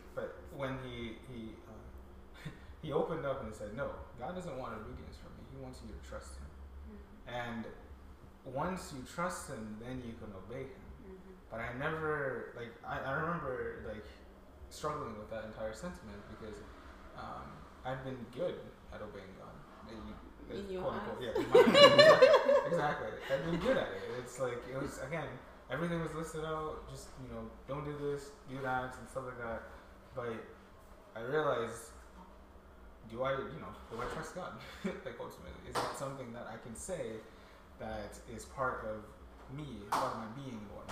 but 0.14 0.36
when 0.56 0.76
he 0.84 1.16
he 1.30 1.54
uh, 1.68 2.50
he 2.82 2.92
opened 2.92 3.24
up 3.24 3.44
and 3.44 3.54
said, 3.54 3.76
no, 3.76 3.90
God 4.18 4.34
doesn't 4.34 4.58
want 4.58 4.74
obedience 4.74 5.16
from 5.16 5.32
me. 5.38 5.44
He 5.54 5.62
wants 5.62 5.80
you 5.86 5.92
to 5.94 6.08
trust 6.08 6.34
him, 6.36 6.50
and 7.28 7.64
once 8.44 8.92
you 8.96 9.04
trust 9.06 9.48
him, 9.48 9.76
then 9.80 10.02
you 10.06 10.14
can 10.18 10.32
obey 10.34 10.66
him. 10.66 10.86
Mm-hmm. 11.06 11.32
But 11.50 11.60
I 11.60 11.70
never 11.78 12.52
like 12.56 12.72
I, 12.86 12.98
I 12.98 13.12
remember 13.20 13.84
like 13.86 14.04
struggling 14.70 15.18
with 15.18 15.30
that 15.30 15.44
entire 15.44 15.74
sentiment 15.74 16.18
because 16.32 16.58
um, 17.18 17.46
I've 17.84 18.02
been 18.04 18.18
good 18.34 18.56
at 18.92 19.00
obeying 19.02 19.30
God. 19.38 19.54
Maybe, 19.86 20.64
In 20.64 20.70
your 20.70 20.82
quote 20.82 20.94
unquote, 20.94 21.22
yeah, 21.22 22.66
exactly. 22.66 23.12
I've 23.30 23.44
been 23.44 23.60
good 23.60 23.76
at 23.76 23.88
it. 23.88 24.02
It's 24.18 24.40
like 24.40 24.58
it 24.70 24.80
was 24.80 24.98
again, 25.06 25.28
everything 25.70 26.00
was 26.00 26.14
listed 26.14 26.44
out. 26.44 26.88
Just 26.90 27.08
you 27.22 27.34
know, 27.34 27.44
don't 27.68 27.84
do 27.84 27.94
this, 28.00 28.30
do 28.48 28.60
that, 28.62 28.96
and 28.98 29.08
stuff 29.08 29.24
like 29.26 29.38
that. 29.38 29.62
But 30.14 30.34
I 31.14 31.20
realized 31.20 31.92
do 33.10 33.22
I, 33.22 33.32
you 33.32 33.60
know, 33.60 33.68
do 33.90 34.00
I 34.00 34.06
trust 34.14 34.34
God? 34.34 34.52
like 34.84 35.20
ultimately, 35.20 35.68
is 35.68 35.74
that 35.74 35.98
something 35.98 36.32
that 36.32 36.48
I 36.48 36.56
can 36.64 36.74
say 36.74 37.20
that 37.82 38.14
is 38.34 38.44
part 38.44 38.86
of 38.86 39.02
me, 39.56 39.82
part 39.90 40.14
of 40.14 40.18
my 40.18 40.30
being, 40.38 40.62
and? 40.70 40.90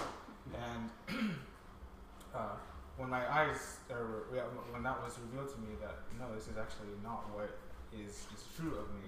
And 0.58 0.90
uh, 2.34 2.58
when 2.96 3.08
my 3.08 3.22
eyes, 3.30 3.78
when 3.88 4.82
that 4.82 4.98
was 5.02 5.18
revealed 5.22 5.54
to 5.54 5.58
me, 5.62 5.78
that 5.80 6.02
no, 6.18 6.34
this 6.34 6.48
is 6.48 6.58
actually 6.58 6.90
not 7.02 7.30
what 7.30 7.56
is 7.94 8.26
is 8.34 8.44
true 8.56 8.74
of 8.74 8.90
me. 8.98 9.06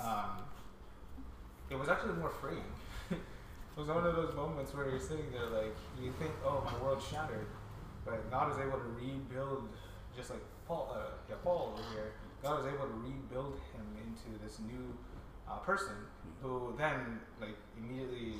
Um, 0.00 0.44
it 1.70 1.78
was 1.78 1.88
actually 1.88 2.14
more 2.14 2.28
freeing. 2.28 2.70
it 3.10 3.18
was 3.76 3.88
one 3.88 4.06
of 4.06 4.14
those 4.14 4.34
moments 4.34 4.74
where 4.74 4.88
you're 4.88 5.00
sitting 5.00 5.32
there, 5.32 5.48
like 5.48 5.74
you 6.00 6.12
think, 6.20 6.32
oh, 6.44 6.62
my 6.64 6.76
world's 6.84 7.06
shattered, 7.08 7.46
but 8.04 8.30
God 8.30 8.52
is 8.52 8.58
able 8.58 8.78
to 8.78 8.90
rebuild, 9.00 9.68
just 10.16 10.30
like 10.30 10.44
Paul, 10.68 10.92
uh, 10.94 11.16
yeah, 11.28 11.36
Paul 11.42 11.72
over 11.72 11.82
here. 11.94 12.12
God 12.42 12.58
was 12.58 12.66
able 12.66 12.84
to 12.84 12.98
rebuild 13.00 13.56
him 13.72 13.86
into 13.96 14.38
this 14.44 14.58
new 14.60 14.92
uh, 15.48 15.56
person 15.64 15.96
who 16.44 16.74
then, 16.76 17.18
like, 17.40 17.56
immediately 17.80 18.36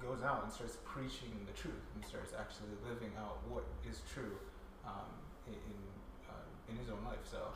goes 0.00 0.22
out 0.24 0.44
and 0.44 0.50
starts 0.50 0.78
preaching 0.82 1.44
the 1.44 1.52
truth 1.52 1.84
and 1.94 2.02
starts 2.04 2.32
actually 2.32 2.72
living 2.88 3.12
out 3.20 3.36
what 3.52 3.64
is 3.88 4.00
true 4.12 4.40
um, 4.84 5.12
in 5.46 5.52
in, 5.52 5.78
uh, 6.24 6.70
in 6.70 6.74
his 6.80 6.88
own 6.88 7.04
life. 7.04 7.20
So, 7.22 7.52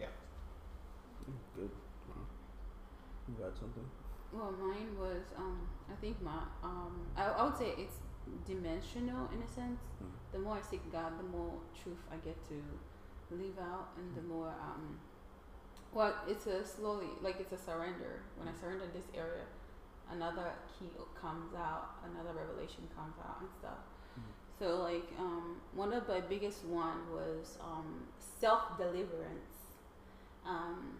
yeah. 0.00 0.10
Good. 1.54 1.70
You 3.28 3.34
got 3.38 3.56
something? 3.56 3.84
Well, 4.32 4.52
mine 4.58 4.96
was 4.98 5.22
um, 5.36 5.68
I 5.92 5.94
think 6.00 6.20
my 6.20 6.42
um, 6.64 7.06
I, 7.16 7.24
I 7.38 7.44
would 7.44 7.56
say 7.56 7.72
it's 7.78 8.00
dimensional 8.46 9.28
in 9.32 9.40
a 9.40 9.46
sense. 9.46 9.80
Mm. 10.02 10.10
The 10.32 10.38
more 10.40 10.56
I 10.56 10.62
seek 10.62 10.80
God, 10.90 11.12
the 11.18 11.28
more 11.36 11.52
truth 11.80 12.02
I 12.10 12.16
get 12.24 12.36
to 12.48 12.56
live 13.30 13.58
out, 13.60 13.88
and 13.96 14.08
the 14.16 14.22
more 14.22 14.48
um, 14.48 14.98
well, 15.92 16.14
it's 16.28 16.46
a 16.46 16.64
slowly 16.64 17.08
like 17.22 17.36
it's 17.40 17.52
a 17.52 17.58
surrender. 17.58 18.22
When 18.36 18.48
I 18.48 18.52
surrender 18.60 18.84
this 18.92 19.06
area, 19.14 19.44
another 20.10 20.52
key 20.78 20.90
comes 21.20 21.54
out, 21.54 21.96
another 22.04 22.32
revelation 22.38 22.88
comes 22.96 23.14
out, 23.24 23.38
and 23.40 23.50
stuff. 23.58 23.82
Mhm. 24.18 24.32
So 24.58 24.82
like 24.82 25.08
um, 25.18 25.60
one 25.74 25.92
of 25.92 26.06
the 26.06 26.22
biggest 26.28 26.64
one 26.64 27.10
was 27.12 27.58
um, 27.60 28.06
self 28.40 28.76
deliverance. 28.78 29.54
Um, 30.46 30.98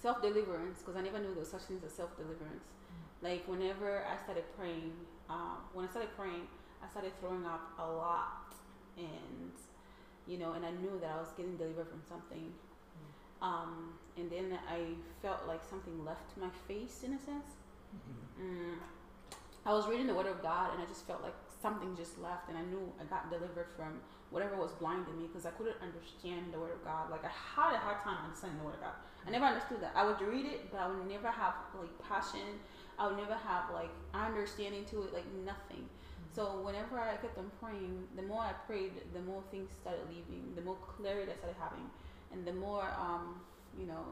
self 0.00 0.20
deliverance 0.20 0.80
because 0.80 0.96
I 0.96 1.02
never 1.02 1.18
knew 1.18 1.28
there 1.30 1.38
was 1.40 1.50
such 1.50 1.62
things 1.62 1.84
as 1.84 1.92
self 1.92 2.16
deliverance. 2.16 2.64
Like 3.22 3.46
whenever 3.46 4.04
I 4.04 4.16
started 4.24 4.44
praying, 4.58 4.92
uh, 5.30 5.56
when 5.72 5.86
I 5.86 5.88
started 5.88 6.10
praying, 6.16 6.48
I 6.82 6.88
started 6.90 7.12
throwing 7.20 7.46
up 7.46 7.70
a 7.78 7.86
lot, 7.86 8.52
and 8.96 9.52
you 10.26 10.38
know, 10.38 10.52
and 10.52 10.64
I 10.66 10.70
knew 10.72 10.98
that 11.00 11.10
I 11.10 11.18
was 11.20 11.28
getting 11.36 11.56
delivered 11.56 11.88
from 11.88 12.02
something. 12.08 12.52
Um, 13.40 13.94
and 14.16 14.30
then 14.30 14.58
I 14.68 14.94
felt 15.20 15.46
like 15.46 15.64
something 15.64 16.04
left 16.04 16.36
my 16.36 16.50
face 16.68 17.02
in 17.04 17.14
a 17.14 17.18
sense. 17.18 17.56
Mm. 18.40 18.76
I 19.64 19.72
was 19.72 19.86
reading 19.86 20.06
the 20.06 20.14
Word 20.14 20.26
of 20.26 20.42
God, 20.42 20.72
and 20.74 20.82
I 20.82 20.86
just 20.86 21.06
felt 21.06 21.22
like 21.22 21.34
something 21.60 21.94
just 21.96 22.18
left, 22.18 22.48
and 22.48 22.58
I 22.58 22.62
knew 22.62 22.92
I 23.00 23.04
got 23.04 23.30
delivered 23.30 23.68
from 23.76 24.00
whatever 24.30 24.56
was 24.56 24.72
blinding 24.72 25.16
me 25.16 25.28
because 25.28 25.46
I 25.46 25.50
couldn't 25.50 25.76
understand 25.80 26.52
the 26.52 26.58
Word 26.58 26.72
of 26.72 26.84
God. 26.84 27.10
Like 27.10 27.24
I 27.24 27.30
had 27.30 27.74
a 27.74 27.78
hard 27.78 28.00
time 28.02 28.18
understanding 28.24 28.58
the 28.58 28.64
Word 28.64 28.74
of 28.74 28.80
God. 28.80 28.96
I 29.26 29.30
never 29.30 29.44
understood 29.44 29.80
that. 29.80 29.92
I 29.94 30.04
would 30.04 30.20
read 30.20 30.46
it, 30.46 30.72
but 30.72 30.80
I 30.80 30.88
would 30.88 31.06
never 31.06 31.30
have 31.30 31.54
like 31.78 31.94
passion. 32.02 32.58
I 32.98 33.06
would 33.06 33.16
never 33.16 33.34
have 33.34 33.70
like 33.72 33.90
understanding 34.12 34.84
to 34.86 35.04
it, 35.04 35.14
like 35.14 35.26
nothing. 35.44 35.86
So 36.34 36.60
whenever 36.64 36.98
I 36.98 37.16
kept 37.16 37.38
on 37.38 37.50
praying, 37.60 38.08
the 38.16 38.22
more 38.22 38.40
I 38.40 38.52
prayed, 38.66 38.92
the 39.12 39.20
more 39.20 39.42
things 39.50 39.70
started 39.80 40.00
leaving, 40.08 40.54
the 40.56 40.62
more 40.62 40.76
clarity 40.96 41.30
I 41.30 41.36
started 41.36 41.56
having, 41.60 41.86
and 42.32 42.46
the 42.46 42.54
more 42.54 42.88
um, 42.98 43.36
you 43.78 43.86
know, 43.86 44.04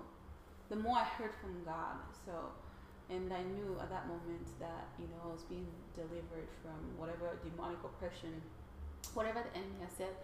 the 0.69 0.77
more 0.77 0.97
I 0.97 1.05
heard 1.05 1.33
from 1.41 1.65
God. 1.65 1.97
So 2.25 2.33
and 3.11 3.33
I 3.33 3.43
knew 3.43 3.77
at 3.83 3.91
that 3.91 4.07
moment 4.07 4.47
that 4.61 4.87
you 4.99 5.07
know 5.11 5.19
I 5.27 5.33
was 5.35 5.43
being 5.51 5.67
delivered 5.95 6.47
from 6.63 6.79
whatever 6.97 7.35
demonic 7.43 7.83
oppression, 7.83 8.41
whatever 9.15 9.43
the 9.43 9.53
enemy 9.59 9.83
has 9.83 9.93
said 9.99 10.15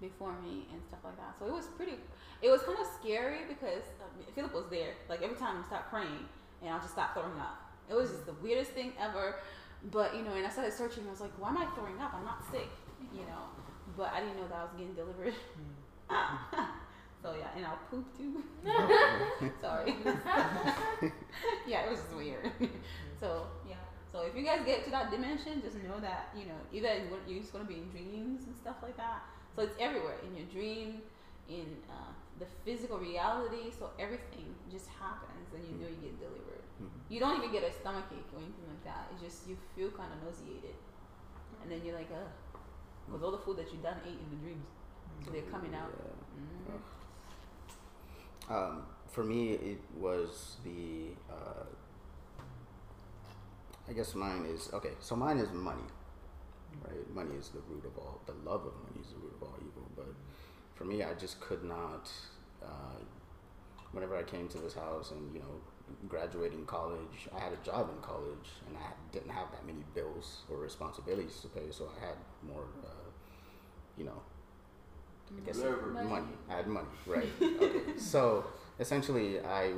before 0.00 0.32
me 0.40 0.70
and 0.70 0.78
stuff 0.86 1.00
like 1.02 1.16
that. 1.18 1.34
So 1.38 1.46
it 1.46 1.52
was 1.52 1.66
pretty. 1.74 1.98
It 2.42 2.50
was 2.50 2.62
kind 2.62 2.78
of 2.78 2.86
scary 3.00 3.42
because 3.48 3.82
uh, 3.98 4.06
Philip 4.34 4.54
was 4.54 4.70
there. 4.70 4.94
Like 5.08 5.22
every 5.22 5.36
time 5.36 5.58
I 5.58 5.66
start 5.66 5.90
praying, 5.90 6.30
and 6.62 6.70
I'll 6.70 6.80
just 6.80 6.94
start 6.94 7.14
throwing 7.14 7.38
up. 7.42 7.66
It 7.90 7.94
was 7.94 8.10
just 8.10 8.26
the 8.26 8.38
weirdest 8.38 8.70
thing 8.72 8.92
ever. 9.00 9.42
But 9.90 10.14
you 10.14 10.22
know, 10.22 10.32
and 10.32 10.46
I 10.46 10.50
started 10.50 10.72
searching. 10.72 11.02
I 11.06 11.10
was 11.10 11.20
like, 11.20 11.34
why 11.38 11.50
am 11.50 11.58
I 11.58 11.66
throwing 11.74 11.98
up? 11.98 12.14
I'm 12.14 12.24
not 12.24 12.46
sick, 12.50 12.70
you 13.12 13.26
know. 13.26 13.50
But 13.96 14.12
I 14.14 14.20
didn't 14.20 14.36
know 14.36 14.46
that 14.48 14.58
I 14.58 14.62
was 14.62 14.72
getting 14.78 14.94
delivered. 14.94 15.34
so 17.22 17.34
yeah, 17.38 17.48
and 17.56 17.66
I'll 17.66 17.78
poop 17.90 18.06
too. 18.16 18.42
Sorry. 19.60 19.94
yeah, 21.66 21.86
it 21.86 21.90
was 21.90 22.00
just 22.00 22.14
weird. 22.14 22.50
so 23.20 23.46
yeah. 23.68 23.76
So 24.12 24.22
if 24.22 24.34
you 24.36 24.44
guys 24.44 24.60
get 24.64 24.84
to 24.84 24.90
that 24.90 25.10
dimension, 25.10 25.60
just 25.62 25.76
know 25.82 26.00
that 26.00 26.30
you 26.36 26.46
know 26.46 26.58
either 26.72 27.02
you're 27.26 27.40
just 27.40 27.52
gonna 27.52 27.64
be 27.64 27.74
in 27.82 27.88
dreams 27.90 28.46
and 28.46 28.54
stuff 28.56 28.76
like 28.82 28.96
that. 28.96 29.24
So 29.54 29.62
it's 29.62 29.74
everywhere 29.80 30.16
in 30.26 30.36
your 30.36 30.46
dream, 30.46 31.00
in 31.48 31.66
uh, 31.90 32.12
the 32.38 32.46
physical 32.64 32.98
reality. 32.98 33.72
So 33.76 33.90
everything 33.98 34.54
just 34.70 34.86
happens, 34.88 35.48
and 35.54 35.62
you 35.66 35.76
know 35.80 35.88
you 35.88 36.00
get 36.00 36.18
delivered. 36.20 36.64
Mhm. 36.80 36.88
You 37.08 37.20
don't 37.20 37.36
even 37.38 37.50
get 37.52 37.64
a 37.64 37.72
stomach 37.72 38.04
ache 38.12 38.30
or 38.32 38.38
anything 38.38 38.66
like 38.68 38.84
that. 38.84 39.08
It's 39.12 39.22
just 39.22 39.48
you 39.48 39.56
feel 39.74 39.90
kind 39.90 40.12
of 40.12 40.22
nauseated, 40.22 40.76
and 41.62 41.70
then 41.70 41.80
you're 41.84 41.96
like, 41.96 42.10
ugh, 42.12 42.30
because 43.06 43.22
all 43.22 43.32
the 43.32 43.38
food 43.44 43.56
that 43.58 43.72
you 43.72 43.78
done 43.82 43.98
ate 44.06 44.18
in 44.20 44.28
the 44.30 44.40
dreams, 44.44 44.66
they're 45.32 45.50
coming 45.50 45.74
out. 45.74 45.90
Yeah. 45.96 46.72
Mhm. 46.72 46.80
Um, 48.48 48.82
for 49.08 49.24
me, 49.24 49.52
it 49.52 49.80
was 49.98 50.56
the. 50.64 51.14
Uh, 51.30 51.64
I 53.88 53.92
guess 53.92 54.14
mine 54.14 54.46
is 54.46 54.70
okay. 54.72 54.92
So 55.00 55.14
mine 55.16 55.38
is 55.38 55.50
money, 55.52 55.82
right? 56.84 57.14
Money 57.14 57.36
is 57.36 57.50
the 57.50 57.60
root 57.68 57.84
of 57.84 57.96
all. 57.98 58.20
The 58.26 58.32
love 58.48 58.66
of 58.66 58.72
money 58.82 59.00
is 59.00 59.12
the 59.12 59.18
root 59.18 59.34
of 59.36 59.42
all 59.42 59.54
evil. 59.58 59.88
But 59.94 60.14
for 60.74 60.84
me, 60.84 61.02
I 61.02 61.14
just 61.14 61.40
could 61.40 61.64
not. 61.64 62.10
Uh, 62.62 62.98
whenever 63.92 64.16
I 64.16 64.22
came 64.22 64.48
to 64.48 64.58
this 64.58 64.74
house 64.74 65.12
and 65.12 65.32
you 65.32 65.40
know, 65.40 65.60
graduating 66.08 66.66
college, 66.66 67.28
I 67.34 67.40
had 67.40 67.52
a 67.52 67.64
job 67.64 67.90
in 67.94 68.02
college 68.02 68.50
and 68.66 68.76
I 68.76 68.90
didn't 69.12 69.30
have 69.30 69.50
that 69.52 69.64
many 69.64 69.84
bills 69.94 70.42
or 70.50 70.58
responsibilities 70.58 71.38
to 71.42 71.48
pay, 71.48 71.70
so 71.70 71.88
I 71.96 72.06
had 72.06 72.16
more. 72.46 72.64
Uh, 72.84 72.88
you 73.96 74.04
know, 74.04 74.20
I 75.36 75.46
guess 75.46 75.58
Leverage. 75.58 76.08
money. 76.08 76.26
I 76.50 76.54
had 76.54 76.66
money, 76.66 76.88
right? 77.06 77.28
okay. 77.42 77.80
So 77.98 78.44
essentially, 78.78 79.40
I 79.40 79.72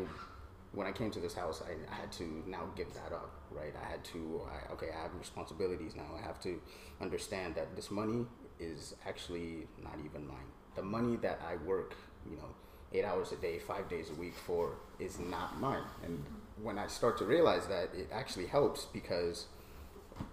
when 0.73 0.87
I 0.87 0.93
came 0.93 1.11
to 1.13 1.21
this 1.21 1.35
house, 1.35 1.63
I, 1.67 1.73
I 1.91 1.95
had 1.95 2.13
to 2.13 2.43
now 2.47 2.69
give 2.77 2.93
that 2.95 3.13
up, 3.13 3.31
right? 3.51 3.73
I 3.83 3.91
had 3.91 4.05
to, 4.05 4.43
I, 4.47 4.73
okay, 4.75 4.89
I 4.97 5.03
have 5.03 5.11
responsibilities 5.19 5.97
now. 5.97 6.05
I 6.17 6.25
have 6.25 6.41
to 6.43 6.61
understand 7.01 7.55
that 7.55 7.75
this 7.75 7.91
money 7.91 8.27
is 8.61 8.95
actually 9.07 9.67
not 9.83 9.95
even 10.05 10.27
mine. 10.27 10.37
The 10.77 10.83
money 10.83 11.17
that 11.17 11.41
I 11.49 11.57
work, 11.67 11.95
you 12.29 12.37
know, 12.37 12.55
eight 12.93 13.05
hours 13.05 13.33
a 13.33 13.37
day, 13.37 13.59
five 13.59 13.89
days 13.89 14.11
a 14.11 14.15
week 14.15 14.35
for 14.35 14.77
is 14.99 15.19
not 15.19 15.59
mine. 15.61 15.83
And 16.05 16.23
when 16.63 16.79
I 16.79 16.87
start 16.87 17.19
to 17.19 17.25
realize 17.25 17.67
that, 17.67 17.91
it 17.95 18.09
actually 18.13 18.47
helps 18.47 18.85
because 18.85 19.47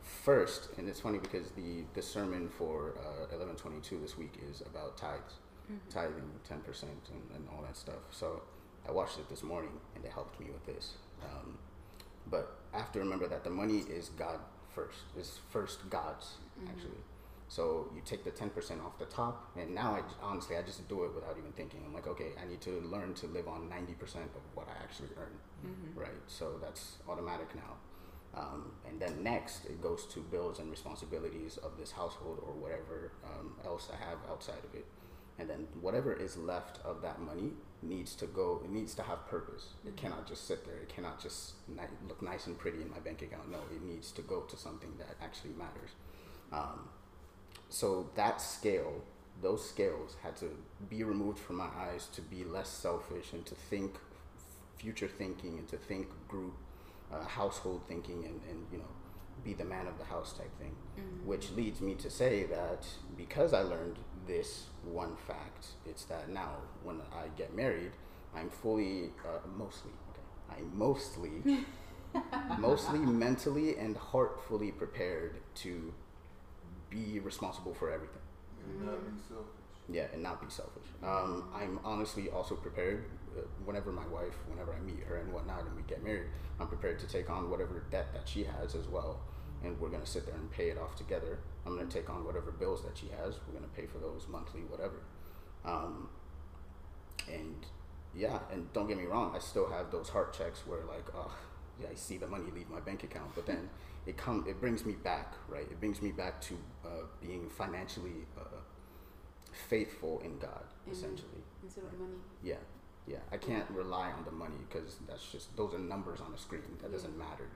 first, 0.02 0.70
and 0.78 0.88
it's 0.90 1.00
funny 1.00 1.18
because 1.20 1.50
the, 1.52 1.84
the 1.94 2.02
sermon 2.02 2.50
for 2.50 2.94
uh, 2.98 3.28
1122 3.36 4.00
this 4.02 4.18
week 4.18 4.34
is 4.50 4.62
about 4.62 4.98
tithes 4.98 5.36
tithing 5.90 6.30
10% 6.48 6.84
and, 6.84 6.92
and 7.36 7.48
all 7.52 7.64
that 7.64 7.76
stuff. 7.76 7.96
So 8.12 8.44
I 8.88 8.92
watched 8.92 9.18
it 9.18 9.28
this 9.30 9.42
morning 9.42 9.72
and 9.96 10.06
it 10.06 10.12
helped 10.12 10.40
me 10.40 10.46
with 10.52 10.64
this. 10.68 10.94
Um, 11.24 11.58
but 12.30 12.58
I 12.72 12.78
have 12.78 12.92
to 12.92 13.00
remember 13.00 13.28
that 13.28 13.44
the 13.44 13.50
money 13.50 13.80
is 13.80 14.10
God 14.10 14.40
first, 14.76 15.00
is 15.18 15.40
first 15.50 15.90
God's 15.90 16.36
actually. 16.70 17.02
So 17.48 17.90
you 17.96 18.02
take 18.06 18.24
the 18.24 18.32
10% 18.32 18.84
off 18.84 18.98
the 19.00 19.06
top, 19.06 19.52
and 19.56 19.74
now 19.74 19.96
I 19.96 20.02
honestly, 20.24 20.56
I 20.58 20.62
just 20.64 20.88
do 20.90 21.04
it 21.06 21.14
without 21.14 21.36
even 21.38 21.52
thinking. 21.52 21.80
I'm 21.86 21.94
like, 21.94 22.08
okay, 22.08 22.30
I 22.42 22.48
need 22.48 22.60
to 22.62 22.82
learn 22.92 23.14
to 23.16 23.28
live 23.28 23.48
on 23.48 23.70
90% 23.70 24.16
of 24.16 24.42
what 24.56 24.68
I 24.68 24.84
actually 24.84 25.10
earn 25.18 25.34
Mhm. 25.66 26.00
right? 26.00 26.22
So 26.28 26.60
that's 26.62 26.98
automatic 27.10 27.54
now. 27.56 27.78
Um, 28.36 28.72
and 28.88 29.00
then 29.00 29.24
next, 29.24 29.66
it 29.66 29.82
goes 29.82 30.06
to 30.08 30.20
bills 30.20 30.60
and 30.60 30.70
responsibilities 30.70 31.58
of 31.58 31.78
this 31.78 31.92
household 31.92 32.40
or 32.46 32.54
whatever 32.54 33.14
um, 33.26 33.56
else 33.66 33.90
I 33.94 33.98
have 34.10 34.18
outside 34.30 34.64
of 34.64 34.76
it. 34.76 34.86
And 35.38 35.50
then 35.50 35.68
whatever 35.82 36.14
is 36.14 36.38
left 36.38 36.80
of 36.86 37.02
that 37.02 37.22
money 37.22 37.52
needs 37.82 38.16
to 38.16 38.26
go. 38.26 38.62
It 38.64 38.72
needs 38.72 38.94
to 38.96 39.04
have 39.04 39.28
purpose. 39.28 39.68
It 39.86 39.96
cannot 39.96 40.28
just 40.28 40.48
sit 40.48 40.66
there. 40.66 40.76
It 40.76 40.90
cannot 40.90 41.22
just 41.22 41.54
look 42.08 42.22
nice 42.22 42.48
and 42.48 42.58
pretty 42.58 42.82
in 42.82 42.90
my 42.90 43.00
bank 43.00 43.22
account. 43.22 43.52
No, 43.52 43.60
it 43.74 43.84
needs 43.84 44.12
to 44.14 44.22
go 44.22 44.42
to 44.42 44.58
something 44.58 44.94
that 44.98 45.16
actually 45.22 45.54
matters. 45.58 45.92
Um, 46.52 46.90
so 47.70 48.10
that 48.16 48.42
scale, 48.42 49.04
those 49.42 49.68
scales 49.68 50.16
had 50.24 50.36
to 50.38 50.50
be 50.90 51.04
removed 51.04 51.40
from 51.40 51.58
my 51.58 51.70
eyes 51.78 52.08
to 52.14 52.22
be 52.22 52.44
less 52.44 52.70
selfish 52.70 53.34
and 53.34 53.46
to 53.46 53.56
think 53.56 53.96
future 54.78 55.08
thinking 55.08 55.58
and 55.58 55.68
to 55.68 55.78
think 55.78 56.08
group, 56.28 56.54
uh, 57.14 57.24
household 57.26 57.82
thinking 57.88 58.26
and, 58.26 58.40
and, 58.50 58.66
you 58.72 58.78
know, 58.78 58.86
be 59.44 59.54
the 59.54 59.66
man 59.66 59.88
of 59.88 59.98
the 59.98 60.06
house 60.06 60.34
type 60.34 60.52
thing. 60.60 60.76
Mhm. 60.98 61.26
Which 61.26 61.52
leads 61.52 61.82
me 61.82 61.96
to 61.96 62.10
say 62.10 62.44
that 62.46 62.88
because 63.18 63.54
I 63.54 63.62
learned 63.62 63.98
this 64.28 64.68
one 64.84 65.16
fact, 65.16 65.68
it's 65.86 66.06
that 66.06 66.30
now 66.30 66.56
when 66.84 67.02
I 67.14 67.28
get 67.38 67.56
married, 67.56 67.92
I'm 68.36 68.50
fully, 68.50 69.12
uh, 69.26 69.40
mostly, 69.56 69.92
okay, 70.12 70.58
I'm 70.62 70.78
mostly, 70.78 71.44
mostly 72.60 73.00
mentally 73.00 73.78
and 73.78 73.96
heartfully 73.98 74.72
prepared 74.72 75.36
to 75.56 75.94
be 76.90 77.20
responsible 77.20 77.74
for 77.74 77.92
everything. 77.92 78.22
And 78.68 78.86
not 78.86 79.04
be 79.06 79.22
selfish. 79.28 79.52
Yeah, 79.90 80.08
and 80.14 80.24
not 80.24 80.42
be 80.42 80.50
selfish. 80.50 80.88
Um, 81.04 81.50
I'm 81.54 81.80
honestly 81.84 82.30
also 82.30 82.56
prepared. 82.56 83.06
Whenever 83.66 83.92
my 83.92 84.06
wife, 84.08 84.36
whenever 84.48 84.74
I 84.74 84.80
meet 84.80 85.04
her 85.08 85.18
and 85.18 85.34
whatnot, 85.34 85.66
and 85.66 85.76
we 85.76 85.84
get 85.84 86.04
married, 86.04 86.28
I'm 86.60 86.68
prepared 86.68 87.00
to 87.00 87.08
take 87.08 87.30
on 87.30 87.50
whatever 87.50 87.84
debt 87.92 88.14
that 88.14 88.28
she 88.28 88.44
has 88.44 88.76
as 88.76 88.88
well, 88.88 89.20
and 89.64 89.80
we're 89.80 89.90
gonna 89.90 90.06
sit 90.06 90.26
there 90.26 90.36
and 90.36 90.50
pay 90.52 90.70
it 90.70 90.78
off 90.78 90.96
together. 90.96 91.40
I'm 91.66 91.76
gonna 91.76 91.90
take 91.90 92.10
on 92.10 92.26
whatever 92.26 92.52
bills 92.52 92.84
that 92.84 92.98
she 92.98 93.08
has. 93.08 93.36
We're 93.48 93.54
gonna 93.54 93.72
pay 93.76 93.86
for 93.86 93.98
those 93.98 94.28
monthly, 94.30 94.62
whatever. 94.62 95.02
Um, 95.66 96.10
and 97.32 97.66
yeah, 98.16 98.40
and 98.52 98.72
don't 98.74 98.88
get 98.88 98.98
me 98.98 99.06
wrong, 99.06 99.34
I 99.36 99.40
still 99.40 99.70
have 99.70 99.92
those 99.92 100.10
heart 100.10 100.34
checks 100.34 100.66
where 100.66 100.84
like, 100.86 101.06
oh, 101.16 101.36
yeah, 101.82 101.88
I 101.92 101.96
see 101.96 102.18
the 102.18 102.28
money 102.28 102.46
leave 102.54 102.70
my 102.70 102.80
bank 102.80 103.04
account, 103.04 103.32
but 103.36 103.46
then 103.46 103.70
it 104.06 104.18
come, 104.18 104.46
it 104.48 104.60
brings 104.62 104.86
me 104.86 104.94
back, 104.94 105.34
right? 105.50 105.64
It 105.70 105.80
brings 105.80 106.02
me 106.02 106.12
back 106.12 106.40
to 106.42 106.54
uh, 106.86 106.88
being 107.22 107.50
financially 107.50 108.28
uh, 108.38 108.60
faithful 109.70 110.22
in 110.24 110.38
God, 110.38 110.64
essentially. 110.90 111.44
Instead 111.64 111.86
of 111.86 112.00
money. 112.00 112.18
Yeah, 112.44 112.56
yeah. 113.08 113.18
I 113.32 113.38
can't 113.38 113.70
rely 113.70 114.12
on 114.12 114.24
the 114.26 114.32
money 114.32 114.56
because 114.68 114.98
that's 115.08 115.32
just 115.32 115.56
those 115.56 115.74
are 115.74 115.80
numbers 115.80 116.20
on 116.22 116.34
a 116.34 116.38
screen. 116.38 116.62
That 116.82 116.92
doesn't 116.92 117.18
matter. 117.18 117.48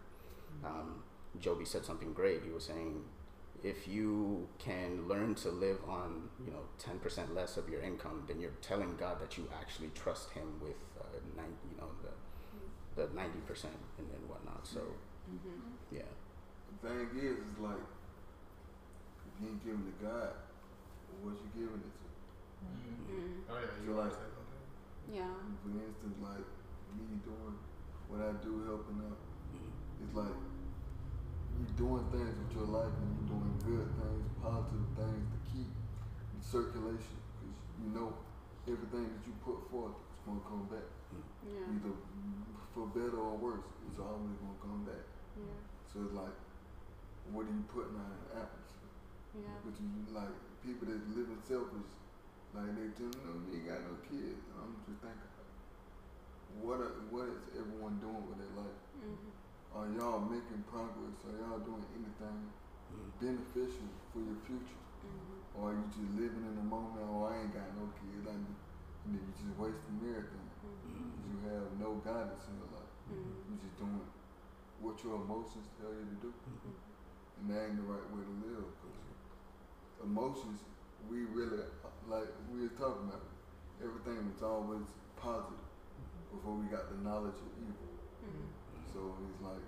Um, 0.63 1.03
Joby 1.39 1.65
said 1.65 1.85
something 1.85 2.13
great. 2.13 2.43
He 2.43 2.51
was 2.51 2.63
saying, 2.65 3.03
if 3.63 3.87
you 3.87 4.47
can 4.57 5.07
learn 5.07 5.35
to 5.35 5.49
live 5.49 5.77
on 5.87 6.29
you 6.45 6.51
know 6.51 6.63
ten 6.77 6.99
percent 6.99 7.33
less 7.35 7.57
of 7.57 7.69
your 7.69 7.81
income, 7.81 8.23
then 8.27 8.39
you're 8.39 8.57
telling 8.61 8.95
God 8.97 9.19
that 9.21 9.37
you 9.37 9.47
actually 9.59 9.89
trust 9.95 10.31
Him 10.31 10.59
with 10.61 10.77
uh, 10.99 11.03
nine, 11.37 11.53
you 11.71 11.77
know 11.77 11.89
the 12.03 13.01
the 13.01 13.13
ninety 13.15 13.39
percent 13.47 13.73
and 13.97 14.07
then 14.09 14.19
whatnot. 14.27 14.65
So 14.67 14.81
Mm-hmm. 15.29 15.95
yeah, 15.95 16.09
The 16.81 16.89
thing 16.89 17.09
is, 17.21 17.37
is 17.37 17.59
like, 17.61 17.77
if 17.77 19.33
you 19.43 19.49
ain't 19.49 19.63
giving 19.63 19.85
to 19.85 20.05
God, 20.05 20.33
what 21.21 21.37
you 21.37 21.49
giving 21.53 21.77
it 21.85 21.93
to? 21.93 22.07
Mm. 22.65 23.45
Oh 23.45 23.53
yeah, 23.61 23.85
you 23.85 23.93
like- 23.93 24.05
like 24.05 24.13
said 24.13 24.31
something. 24.33 24.38
Yeah. 25.09 25.33
For 25.65 25.73
instance, 25.73 26.17
like 26.21 26.45
me 26.93 27.17
doing 27.25 27.57
what 28.09 28.21
I 28.21 28.31
do, 28.45 28.61
helping 28.69 29.01
out, 29.05 29.17
it's 30.01 30.13
like 30.15 30.37
you're 31.57 31.75
doing 31.75 32.05
things 32.13 32.33
with 32.39 32.51
your 32.55 32.69
life 32.69 32.93
and 32.93 33.09
you're 33.17 33.29
doing 33.35 33.53
good 33.65 33.87
things, 33.99 34.25
positive 34.41 34.87
things 34.95 35.25
to 35.33 35.39
keep 35.49 35.69
in 35.69 36.39
circulation 36.39 37.17
because 37.41 37.57
you 37.81 37.89
know 37.91 38.13
everything 38.69 39.09
that 39.09 39.21
you 39.25 39.33
put 39.43 39.59
forth 39.73 39.97
is 39.97 40.19
going 40.25 40.39
to 40.39 40.45
come 40.47 40.65
back, 40.69 40.87
Yeah. 41.43 41.73
either 41.73 41.93
for 42.73 42.85
better 42.93 43.17
or 43.17 43.33
worse. 43.37 43.65
It's 43.89 43.97
always 43.99 44.37
going 44.39 44.55
to 44.55 44.61
come 44.61 44.81
back. 44.85 45.05
Yeah. 45.35 45.57
So 45.89 46.05
it's 46.05 46.13
like, 46.13 46.37
what 47.33 47.49
are 47.49 47.53
you 47.53 47.65
putting 47.73 47.97
out 47.97 48.13
in 48.13 48.21
the 48.29 48.31
atmosphere? 48.45 48.93
Yeah. 49.41 49.57
But 49.65 49.73
you 49.81 49.89
like 50.13 50.33
people 50.61 50.85
that 50.85 51.01
live 51.17 51.27
living 51.33 51.41
selfish, 51.49 51.89
like 52.55 52.71
they 52.75 52.89
tell 52.97 53.09
me, 53.13 53.19
no, 53.25 53.31
you 53.45 53.61
ain't 53.61 53.67
got 53.69 53.81
no 53.85 53.95
kids. 54.09 54.41
I'm 54.57 54.73
just 54.87 54.99
thinking, 55.05 55.29
what 56.65 56.81
are, 56.81 57.05
what 57.13 57.29
is 57.29 57.43
everyone 57.55 58.01
doing 58.01 58.25
with 58.25 58.41
their 58.41 58.53
life? 58.57 58.79
Mm-hmm. 58.97 59.77
Are 59.77 59.87
y'all 59.93 60.21
making 60.25 60.65
progress? 60.65 61.13
Are 61.29 61.35
y'all 61.37 61.61
doing 61.61 61.85
anything 61.93 62.39
Mhm. 62.89 63.13
beneficial 63.21 63.85
for 64.09 64.17
your 64.25 64.41
future? 64.49 64.81
Mm-hmm. 65.05 65.61
Or 65.61 65.69
are 65.69 65.75
you 65.77 65.85
just 65.93 66.09
living 66.17 66.41
in 66.41 66.55
the 66.57 66.65
moment? 66.65 67.05
Oh, 67.05 67.29
I 67.29 67.37
ain't 67.45 67.53
got 67.53 67.69
no 67.77 67.85
kids. 68.01 68.25
I 68.25 68.33
need, 68.33 68.57
and 69.05 69.13
then 69.13 69.21
you 69.29 69.33
just 69.37 69.53
wasting 69.61 70.01
everything. 70.09 70.49
Mm-hmm. 70.65 71.05
'Cause 71.05 71.21
you 71.29 71.37
have 71.53 71.69
no 71.77 72.01
guidance 72.01 72.49
in 72.49 72.57
your 72.57 72.71
life. 72.73 72.93
Mm-hmm. 73.13 73.45
You 73.45 73.53
just 73.61 73.77
doing 73.77 74.01
what 74.81 74.97
your 75.05 75.21
emotions 75.21 75.69
tell 75.77 75.93
you 75.93 76.01
to 76.01 76.17
do. 76.17 76.33
And 77.37 77.45
that 77.53 77.61
ain't 77.69 77.77
the 77.77 77.85
right 77.85 78.07
way 78.09 78.25
to 78.25 78.35
live. 78.41 78.65
Cause 78.81 78.97
emotions, 80.03 80.65
we 81.07 81.23
really, 81.29 81.63
like 82.07 82.27
we 82.51 82.61
were 82.67 82.75
talking 82.75 83.07
about, 83.07 83.23
everything 83.79 84.27
was 84.33 84.43
always 84.43 84.89
positive 85.15 85.63
before 86.31 86.55
we 86.55 86.65
got 86.67 86.89
the 86.91 86.99
knowledge 87.01 87.37
of 87.39 87.51
evil. 87.61 87.89
Mm-hmm. 88.25 88.47
So 88.91 89.15
it's 89.23 89.41
like, 89.41 89.65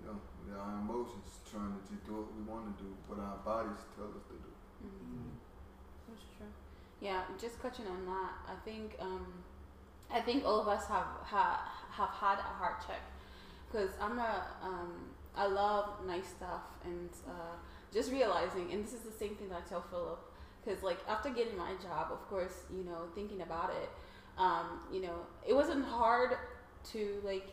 you 0.00 0.12
know, 0.12 0.18
our 0.58 0.80
emotions 0.82 1.40
trying 1.48 1.72
to 1.72 1.80
just 1.88 2.04
do 2.04 2.20
what 2.20 2.28
we 2.34 2.42
want 2.44 2.76
to 2.76 2.84
do, 2.84 2.90
but 3.08 3.18
our 3.18 3.38
bodies 3.44 3.80
tell 3.96 4.10
us 4.12 4.24
to 4.28 4.36
do. 4.36 4.50
Mm-hmm. 4.84 5.30
That's 6.08 6.26
true. 6.36 6.52
Yeah, 7.00 7.22
just 7.40 7.60
touching 7.60 7.86
on 7.86 8.04
that, 8.06 8.32
I 8.48 8.56
think 8.64 8.96
um, 9.00 9.26
I 10.12 10.20
think 10.20 10.44
all 10.44 10.60
of 10.60 10.68
us 10.68 10.86
have 10.86 11.06
ha, 11.22 11.62
have 11.90 12.10
had 12.10 12.38
a 12.38 12.50
heart 12.58 12.84
check 12.86 13.00
because 13.70 13.90
I'm 14.00 14.18
a 14.18 14.46
um, 14.62 14.92
I 15.36 15.46
love 15.46 16.04
nice 16.06 16.26
stuff 16.26 16.62
and 16.84 17.08
uh, 17.28 17.54
just 17.92 18.10
realizing, 18.12 18.72
and 18.72 18.84
this 18.84 18.92
is 18.92 19.00
the 19.00 19.12
same 19.12 19.34
thing 19.34 19.48
that 19.48 19.62
I 19.66 19.68
tell 19.68 19.84
Philip 19.90 20.20
because 20.64 20.82
like 20.82 20.98
after 21.08 21.30
getting 21.30 21.56
my 21.56 21.72
job, 21.82 22.08
of 22.12 22.28
course, 22.28 22.64
you 22.70 22.84
know, 22.84 23.08
thinking 23.14 23.42
about 23.42 23.70
it, 23.82 23.88
um, 24.38 24.80
you 24.92 25.02
know, 25.02 25.26
it 25.46 25.54
wasn't 25.54 25.84
hard 25.84 26.36
to 26.92 27.20
like 27.24 27.48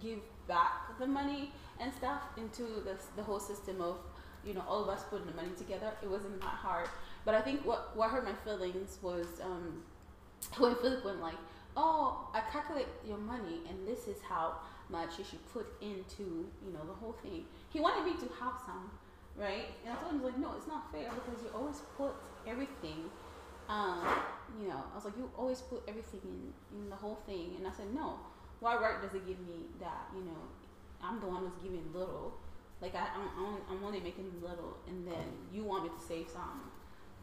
give 0.00 0.18
back 0.48 0.98
the 0.98 1.06
money 1.06 1.52
and 1.80 1.92
stuff 1.92 2.22
into 2.36 2.62
the 2.62 2.96
the 3.16 3.22
whole 3.22 3.40
system 3.40 3.80
of 3.80 3.98
you 4.44 4.54
know 4.54 4.62
all 4.68 4.82
of 4.82 4.88
us 4.88 5.04
putting 5.10 5.26
the 5.26 5.34
money 5.34 5.50
together. 5.56 5.92
It 6.02 6.10
wasn't 6.10 6.40
that 6.40 6.46
hard. 6.48 6.88
But 7.24 7.34
I 7.34 7.40
think 7.40 7.64
what 7.66 7.96
what 7.96 8.10
hurt 8.10 8.24
my 8.24 8.34
feelings 8.44 8.98
was 9.02 9.26
um, 9.42 9.82
when 10.58 10.74
Philip 10.76 11.04
went 11.04 11.20
like, 11.20 11.38
"Oh, 11.76 12.28
I 12.34 12.40
calculate 12.52 12.86
your 13.06 13.18
money, 13.18 13.60
and 13.68 13.86
this 13.86 14.08
is 14.08 14.16
how 14.26 14.56
much 14.88 15.18
you 15.18 15.24
should 15.24 15.44
put 15.52 15.66
into 15.80 16.46
you 16.64 16.72
know 16.72 16.84
the 16.86 16.94
whole 16.94 17.16
thing." 17.22 17.44
He 17.70 17.80
wanted 17.80 18.04
me 18.04 18.18
to 18.18 18.34
have 18.40 18.54
some, 18.66 18.90
right? 19.36 19.66
And 19.84 19.92
I 19.92 19.96
told 20.00 20.12
him 20.12 20.22
like, 20.22 20.38
"No, 20.38 20.54
it's 20.56 20.66
not 20.66 20.90
fair 20.92 21.10
because 21.10 21.42
you 21.42 21.50
always 21.54 21.80
put 21.96 22.12
everything." 22.46 23.10
Um, 23.68 24.02
you 24.60 24.68
know, 24.68 24.82
I 24.92 24.94
was 24.94 25.04
like, 25.04 25.16
"You 25.16 25.30
always 25.36 25.60
put 25.60 25.82
everything 25.86 26.20
in 26.24 26.52
in 26.76 26.90
the 26.90 26.96
whole 26.96 27.18
thing," 27.26 27.54
and 27.58 27.66
I 27.66 27.72
said, 27.72 27.94
"No, 27.94 28.18
why 28.60 28.76
right 28.76 29.00
does 29.02 29.14
it 29.14 29.26
give 29.26 29.40
me 29.40 29.70
that? 29.80 30.10
You 30.14 30.22
know, 30.24 30.42
I'm 31.02 31.20
the 31.20 31.26
one 31.26 31.44
who's 31.44 31.58
giving 31.62 31.84
little." 31.92 32.34
Like 32.80 32.94
I, 32.94 33.04
I'm, 33.12 33.60
I'm, 33.68 33.84
only 33.84 34.00
making 34.00 34.32
little, 34.40 34.78
and 34.88 35.06
then 35.06 35.28
you 35.52 35.64
want 35.64 35.84
me 35.84 35.90
to 35.90 36.00
save 36.02 36.30
some 36.30 36.72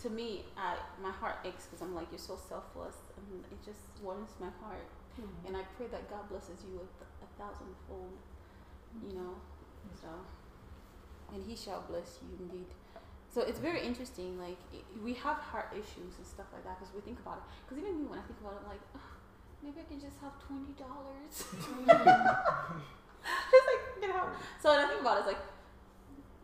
to 0.04 0.10
me, 0.10 0.46
I 0.56 0.78
my 1.02 1.12
heart 1.12 1.38
aches 1.44 1.66
because 1.66 1.82
I'm 1.82 1.96
like 1.96 2.08
you're 2.12 2.22
so 2.22 2.38
selfless, 2.38 2.98
and 3.18 3.44
it 3.52 3.60
just 3.66 3.82
warms 4.04 4.32
my 4.40 4.50
heart. 4.62 4.86
And 5.48 5.58
I 5.58 5.66
pray 5.76 5.88
that 5.90 6.10
God 6.10 6.30
blesses 6.30 6.62
you 6.62 6.78
with 6.78 6.94
a 7.02 7.28
thousandfold, 7.42 8.14
you 9.02 9.18
know. 9.18 9.34
So, 9.98 10.08
and 11.34 11.44
He 11.48 11.56
shall 11.56 11.84
bless 11.90 12.20
you 12.22 12.38
indeed. 12.40 12.68
So 13.30 13.42
it's 13.42 13.60
very 13.60 13.82
interesting. 13.86 14.40
Like 14.40 14.58
i 14.74 14.80
we 15.04 15.14
have 15.14 15.38
heart 15.38 15.70
issues 15.74 16.18
and 16.18 16.26
stuff 16.26 16.48
like 16.54 16.64
that 16.64 16.80
because 16.80 16.94
we 16.94 17.02
think 17.02 17.20
about 17.20 17.38
it. 17.38 17.44
Because 17.64 17.84
even 17.84 18.00
me, 18.00 18.06
when 18.08 18.20
I 18.20 18.24
think 18.24 18.40
about 18.42 18.54
it, 18.58 18.62
I'm 18.64 18.70
like, 18.72 18.86
"Ugh, 18.96 19.12
maybe 19.62 19.78
I 19.82 19.86
can 19.86 20.00
just 20.00 20.18
have 20.24 20.34
twenty 20.42 20.74
dollars. 20.74 21.34
it's 23.54 23.68
like 23.72 23.84
you 24.02 24.08
know. 24.10 24.26
So 24.62 24.72
when 24.72 24.80
I 24.80 24.88
think 24.88 25.02
about 25.02 25.18
it, 25.18 25.20
it's 25.22 25.32
like 25.36 25.44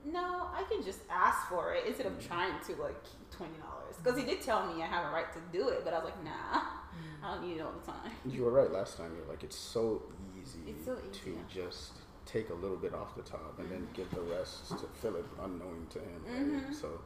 no, 0.05 0.49
I 0.53 0.63
can 0.69 0.83
just 0.83 0.99
ask 1.09 1.47
for 1.47 1.73
it 1.73 1.85
instead 1.87 2.05
of 2.05 2.19
trying 2.25 2.53
to 2.67 2.75
like 2.81 3.01
keep 3.03 3.29
twenty 3.31 3.57
dollars. 3.59 3.95
Because 3.97 4.19
he 4.19 4.25
did 4.25 4.41
tell 4.41 4.65
me 4.67 4.83
I 4.83 4.87
have 4.87 5.05
a 5.05 5.15
right 5.15 5.31
to 5.33 5.39
do 5.57 5.69
it, 5.69 5.83
but 5.85 5.93
I 5.93 5.97
was 5.97 6.05
like, 6.05 6.23
nah, 6.23 6.59
mm. 6.59 7.23
I 7.23 7.35
don't 7.35 7.47
need 7.47 7.57
it 7.57 7.61
all 7.61 7.71
the 7.71 7.91
time. 7.91 8.11
You 8.25 8.43
were 8.43 8.51
right 8.51 8.71
last 8.71 8.97
time. 8.97 9.11
You're 9.15 9.27
like, 9.27 9.43
it's 9.43 9.57
so 9.57 10.03
easy, 10.41 10.59
It's 10.67 10.85
so 10.85 10.97
easy, 11.09 11.19
to 11.23 11.29
yeah. 11.31 11.63
just 11.63 11.93
take 12.25 12.49
a 12.49 12.53
little 12.53 12.77
bit 12.77 12.93
off 12.93 13.15
the 13.15 13.21
top 13.23 13.57
and 13.59 13.69
then 13.71 13.87
give 13.93 14.09
the 14.11 14.21
rest 14.21 14.69
to 14.69 14.85
Philip, 15.01 15.27
unknowing 15.43 15.87
to 15.91 15.99
him. 15.99 16.23
right? 16.25 16.71
Mhm. 16.71 16.73
So 16.73 16.99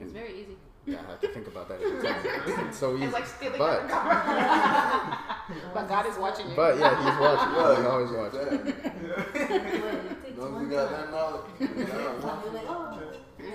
It's 0.00 0.12
very 0.12 0.32
easy. 0.40 0.56
yeah, 0.86 0.98
I 1.06 1.10
have 1.12 1.20
to 1.20 1.28
think 1.28 1.46
about 1.46 1.68
that 1.68 1.80
every 1.82 2.02
time. 2.02 2.24
It's 2.68 2.78
so 2.78 2.94
easy. 2.96 3.04
It's 3.04 3.12
like 3.14 3.26
stealing 3.26 3.58
but 3.58 3.88
but 5.74 5.88
God 5.88 6.06
is 6.06 6.16
watching 6.18 6.48
you. 6.50 6.56
but 6.56 6.78
yeah, 6.78 6.94
he's 7.04 7.20
watching. 7.20 7.52
Yeah, 7.54 7.76
he's 7.76 7.86
always 7.86 8.10
watching. 8.10 8.68
Exactly. 8.68 10.30
As 10.32 10.38
long 10.38 10.56
as 10.56 10.62
you 10.62 10.68
got 10.68 10.90
that 10.90 11.10
knowledge, 11.10 11.44
God 12.70 13.00
you. 13.00 13.50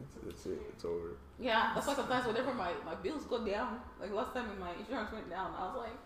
It's, 0.00 0.14
it's 0.28 0.46
it. 0.46 0.62
It's 0.72 0.84
over. 0.84 1.16
Yeah, 1.40 1.72
that's 1.74 1.86
why 1.86 1.94
sometimes 1.94 2.26
whenever 2.26 2.52
my, 2.52 2.72
my 2.84 2.94
bills 2.96 3.24
go 3.24 3.44
down, 3.44 3.80
like 4.00 4.12
last 4.12 4.34
time 4.34 4.48
when 4.48 4.58
my 4.58 4.72
insurance 4.78 5.12
went 5.12 5.30
down, 5.30 5.54
I 5.56 5.66
was 5.66 5.76
like, 5.86 5.96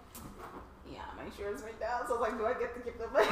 yeah, 0.91 1.03
my 1.17 1.25
insurance 1.25 1.63
went 1.63 1.79
down. 1.81 2.07
So 2.07 2.17
I 2.17 2.19
was 2.19 2.29
like, 2.29 2.39
do 2.39 2.47
I 2.47 2.55
get 2.55 2.75
to 2.75 2.81
keep 2.81 2.99
the 2.99 3.09
money? 3.09 3.27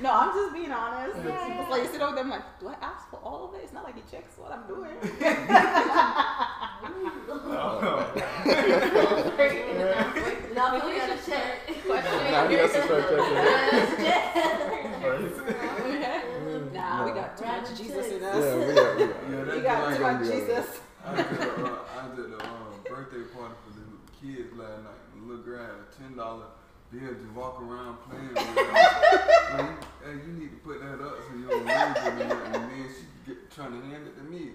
no, 0.00 0.10
I'm 0.12 0.32
just 0.34 0.52
being 0.54 0.72
honest. 0.72 1.16
It's 1.18 1.70
like 1.70 1.82
you 1.82 1.88
sit 1.92 2.00
over 2.02 2.14
there, 2.14 2.24
I'm 2.24 2.30
like, 2.30 2.60
do 2.60 2.68
I 2.68 2.74
ask 2.80 3.08
for 3.10 3.16
all 3.16 3.48
of 3.48 3.54
it? 3.54 3.62
It's 3.64 3.72
not 3.72 3.84
like 3.84 3.96
he 3.96 4.02
checks 4.10 4.36
what 4.38 4.52
I'm 4.52 4.66
doing. 4.66 4.96
Now 10.54 10.74
we 10.74 10.80
gotta 10.80 11.18
check. 11.24 11.68
Now 11.88 12.46
he 12.48 12.54
has 12.56 12.72
to 12.72 12.82
start 12.82 13.08
checking. 13.08 13.34
nah, 16.74 17.04
we 17.04 17.10
got 17.12 17.36
too 17.36 17.44
much 17.46 17.74
Jesus 17.76 18.06
in 18.12 18.22
us. 18.22 18.36
Yeah, 18.36 18.56
we 18.58 18.74
got, 18.74 18.96
we 18.98 19.06
got. 19.06 19.16
Yeah, 19.32 19.54
We 19.54 19.60
got 19.62 19.96
too 19.96 20.02
much 20.02 20.14
on 20.14 20.22
the, 20.22 20.28
uh, 20.28 20.32
Jesus. 20.32 20.80
I 21.04 21.16
did 21.16 21.24
a, 21.24 21.64
uh, 21.64 21.78
I 21.96 22.14
did 22.14 22.30
a 22.32 22.34
um, 22.44 22.78
birthday 22.88 23.24
party 23.34 23.54
for 23.64 23.70
the 23.71 23.71
kids 24.22 24.54
last 24.54 24.86
night. 24.86 25.02
The 25.18 25.26
little 25.26 25.42
girl 25.44 25.58
had 25.58 25.74
a 25.82 25.88
ten 25.90 26.16
dollar 26.16 26.46
bill 26.90 27.10
to 27.10 27.28
walk 27.34 27.60
around 27.60 27.98
playing 28.06 28.28
with. 28.30 28.38
it. 28.38 28.72
Man, 29.58 29.76
hey, 30.04 30.14
you 30.26 30.32
need 30.38 30.50
to 30.54 30.60
put 30.62 30.80
that 30.80 31.02
up 31.02 31.18
so 31.26 31.34
you 31.36 31.48
don't 31.48 31.66
lose 31.66 31.96
it. 31.98 32.30
And 32.54 32.54
then- 32.54 32.88
she 32.92 33.04
get, 33.26 33.50
trying 33.50 33.72
to 33.80 33.86
hand 33.88 34.06
it 34.06 34.16
to 34.16 34.22
me. 34.24 34.52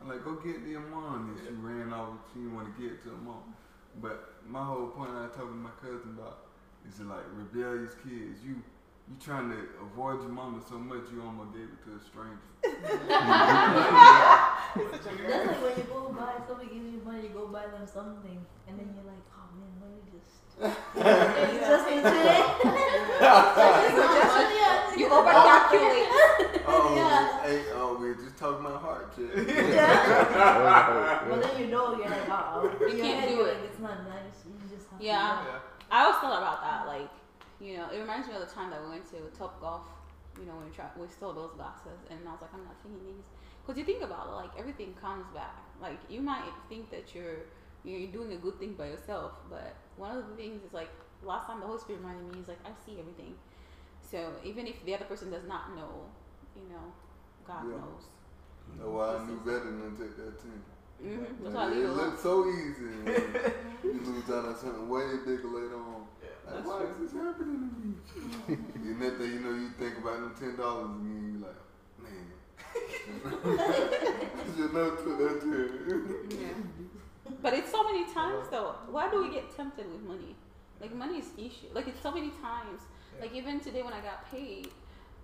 I'm 0.00 0.08
like, 0.08 0.24
go 0.24 0.34
get 0.34 0.64
the 0.64 0.78
mom. 0.78 1.34
And 1.34 1.38
she 1.42 1.52
ran 1.60 1.92
off. 1.92 2.14
She 2.32 2.38
didn't 2.40 2.54
want 2.54 2.70
to 2.70 2.82
get 2.82 3.02
to 3.02 3.10
her 3.10 3.16
mom. 3.16 3.54
But 4.00 4.34
my 4.46 4.62
whole 4.64 4.88
point 4.88 5.10
I 5.10 5.22
was 5.26 5.32
talking 5.32 5.50
to 5.58 5.66
my 5.66 5.74
cousin 5.82 6.14
about 6.16 6.46
is 6.88 7.00
like 7.00 7.24
rebellious 7.34 7.94
kids. 8.04 8.38
You 8.46 8.62
you 9.08 9.16
trying 9.24 9.50
to 9.50 9.56
avoid 9.82 10.20
your 10.22 10.30
mama 10.30 10.60
so 10.68 10.78
much 10.78 11.10
you 11.12 11.22
almost 11.22 11.52
gave 11.54 11.64
it 11.64 11.82
to 11.84 11.94
a 11.96 12.00
stranger. 12.00 12.38
That's 14.76 15.06
like 15.06 15.18
when 15.62 15.72
you 15.76 15.84
go 15.88 16.12
buy 16.12 16.34
somebody 16.46 16.68
gives 16.68 16.92
you 16.92 17.00
money, 17.04 17.22
you 17.22 17.28
go 17.30 17.46
buy 17.48 17.66
them 17.66 17.86
something, 17.86 18.44
and 18.68 18.78
then 18.78 18.94
you're 18.94 19.04
like, 19.04 19.24
oh 19.32 19.48
man, 19.56 19.72
let 19.80 19.90
me 19.94 20.00
just. 20.12 20.58
it's 20.60 21.66
just 21.66 21.86
me 21.88 21.96
today. 22.02 22.42
You 24.98 25.06
overcalculate. 25.08 26.06
Oh, 26.70 26.94
Yeah. 26.94 27.42
hey, 27.44 27.62
oh, 27.72 27.96
we 27.98 28.12
just 28.22 28.36
talking 28.36 28.66
about 28.66 28.82
heart 28.82 29.16
check. 29.16 29.32
But 31.30 31.38
then 31.42 31.54
you 31.60 31.66
know 31.68 31.96
you're 31.96 32.06
like, 32.08 32.28
uh 32.28 32.60
oh. 32.60 32.70
You 32.86 32.94
can't 33.00 33.26
do 33.26 33.40
it. 33.44 33.54
Like, 33.56 33.64
it's 33.70 33.80
not 33.80 34.04
nice. 34.06 34.44
You 34.44 34.52
just 34.76 34.86
have 34.90 35.00
Yeah. 35.00 35.38
to. 35.40 35.44
Yeah. 35.48 35.60
I 35.90 35.92
always 36.04 36.18
thought 36.20 36.38
about 36.42 36.60
that. 36.60 36.86
Like, 36.86 37.08
you 37.60 37.76
know, 37.76 37.88
it 37.90 37.98
reminds 37.98 38.28
me 38.28 38.34
of 38.34 38.40
the 38.40 38.46
time 38.52 38.70
that 38.70 38.82
we 38.82 38.88
went 38.90 39.04
to 39.10 39.16
Top 39.36 39.60
Golf. 39.60 39.82
You 40.38 40.46
know, 40.46 40.54
when 40.54 40.66
we 40.66 40.70
tried, 40.70 40.90
we 40.96 41.08
stole 41.08 41.32
those 41.32 41.50
glasses, 41.56 41.98
and 42.10 42.20
I 42.26 42.30
was 42.32 42.40
like, 42.42 42.54
I'm 42.54 42.64
not 42.64 42.76
taking 42.82 43.02
these. 43.04 43.24
Cause 43.66 43.76
you 43.76 43.84
think 43.84 44.02
about 44.02 44.28
it, 44.28 44.34
like 44.34 44.50
everything 44.58 44.94
comes 45.00 45.26
back. 45.34 45.56
Like 45.82 45.98
you 46.08 46.22
might 46.22 46.48
think 46.70 46.90
that 46.90 47.14
you're 47.14 47.44
you're 47.84 48.06
doing 48.10 48.32
a 48.32 48.36
good 48.36 48.58
thing 48.58 48.72
by 48.74 48.86
yourself, 48.86 49.32
but 49.50 49.74
one 49.96 50.16
of 50.16 50.26
the 50.28 50.34
things 50.36 50.62
is 50.64 50.72
like 50.72 50.88
last 51.22 51.46
time 51.46 51.60
the 51.60 51.66
Holy 51.66 51.78
Spirit 51.78 52.00
reminded 52.00 52.32
me, 52.32 52.38
he's 52.38 52.48
like, 52.48 52.60
I 52.64 52.70
see 52.86 52.98
everything. 52.98 53.34
So 54.02 54.32
even 54.44 54.66
if 54.66 54.82
the 54.86 54.94
other 54.94 55.04
person 55.04 55.30
does 55.30 55.44
not 55.46 55.76
know, 55.76 56.06
you 56.56 56.62
know, 56.70 56.92
God 57.46 57.64
Yeah. 57.68 57.76
knows. 57.76 58.04
That's 58.76 58.88
why 58.88 59.16
I 59.16 59.26
knew 59.26 59.36
better 59.44 59.64
than 59.70 59.96
to 59.96 60.02
take 60.02 60.16
that 60.16 60.38
ten. 60.40 60.62
Mm-hmm. 61.04 61.44
That's 61.44 61.54
Like, 61.54 61.54
why 61.54 61.62
I 61.62 61.68
leave 61.68 61.84
it 61.84 61.88
it 61.88 61.92
looked 61.92 62.20
so 62.20 62.48
easy. 62.48 62.84
and 62.84 63.06
then 63.06 63.52
you 63.84 64.00
lose 64.00 64.30
out 64.30 64.44
on 64.46 64.56
something 64.56 64.88
way 64.88 65.06
bigger 65.26 65.48
later 65.48 65.76
on. 65.76 66.06
Yeah, 66.48 66.54
Like, 66.54 66.64
that's 66.64 66.68
why 66.68 66.78
true. 66.78 67.04
is 67.04 67.12
this 67.12 67.22
happening 67.22 67.60
to 67.68 67.78
me? 67.78 67.92
and 68.90 69.02
that 69.02 69.18
thing, 69.18 69.32
you 69.32 69.40
know, 69.40 69.54
you 69.54 69.70
think 69.78 69.98
about 69.98 70.20
them 70.20 70.34
ten 70.38 70.56
dollars 70.56 70.90
and 70.90 71.04
then 71.06 71.22
you 71.32 71.38
like, 71.44 71.60
man. 72.02 72.26
you 74.56 74.68
know, 74.72 74.90
to 74.96 75.10
that 75.16 75.40
ten. 75.40 76.28
Yeah. 76.30 76.56
But 77.42 77.52
it's 77.54 77.70
so 77.70 77.84
many 77.84 78.02
uh-huh. 78.04 78.14
times 78.14 78.48
though. 78.50 78.74
Why 78.90 79.10
do 79.10 79.22
we 79.22 79.30
get 79.30 79.54
tempted 79.54 79.90
with 79.90 80.02
money? 80.02 80.34
Like 80.80 80.94
money 80.94 81.18
is 81.18 81.30
issue. 81.36 81.68
Like 81.74 81.88
it's 81.88 82.00
so 82.02 82.12
many 82.12 82.30
times. 82.42 82.82
Like 83.20 83.34
even 83.34 83.60
today 83.60 83.82
when 83.82 83.92
I 83.92 84.00
got 84.00 84.30
paid, 84.30 84.68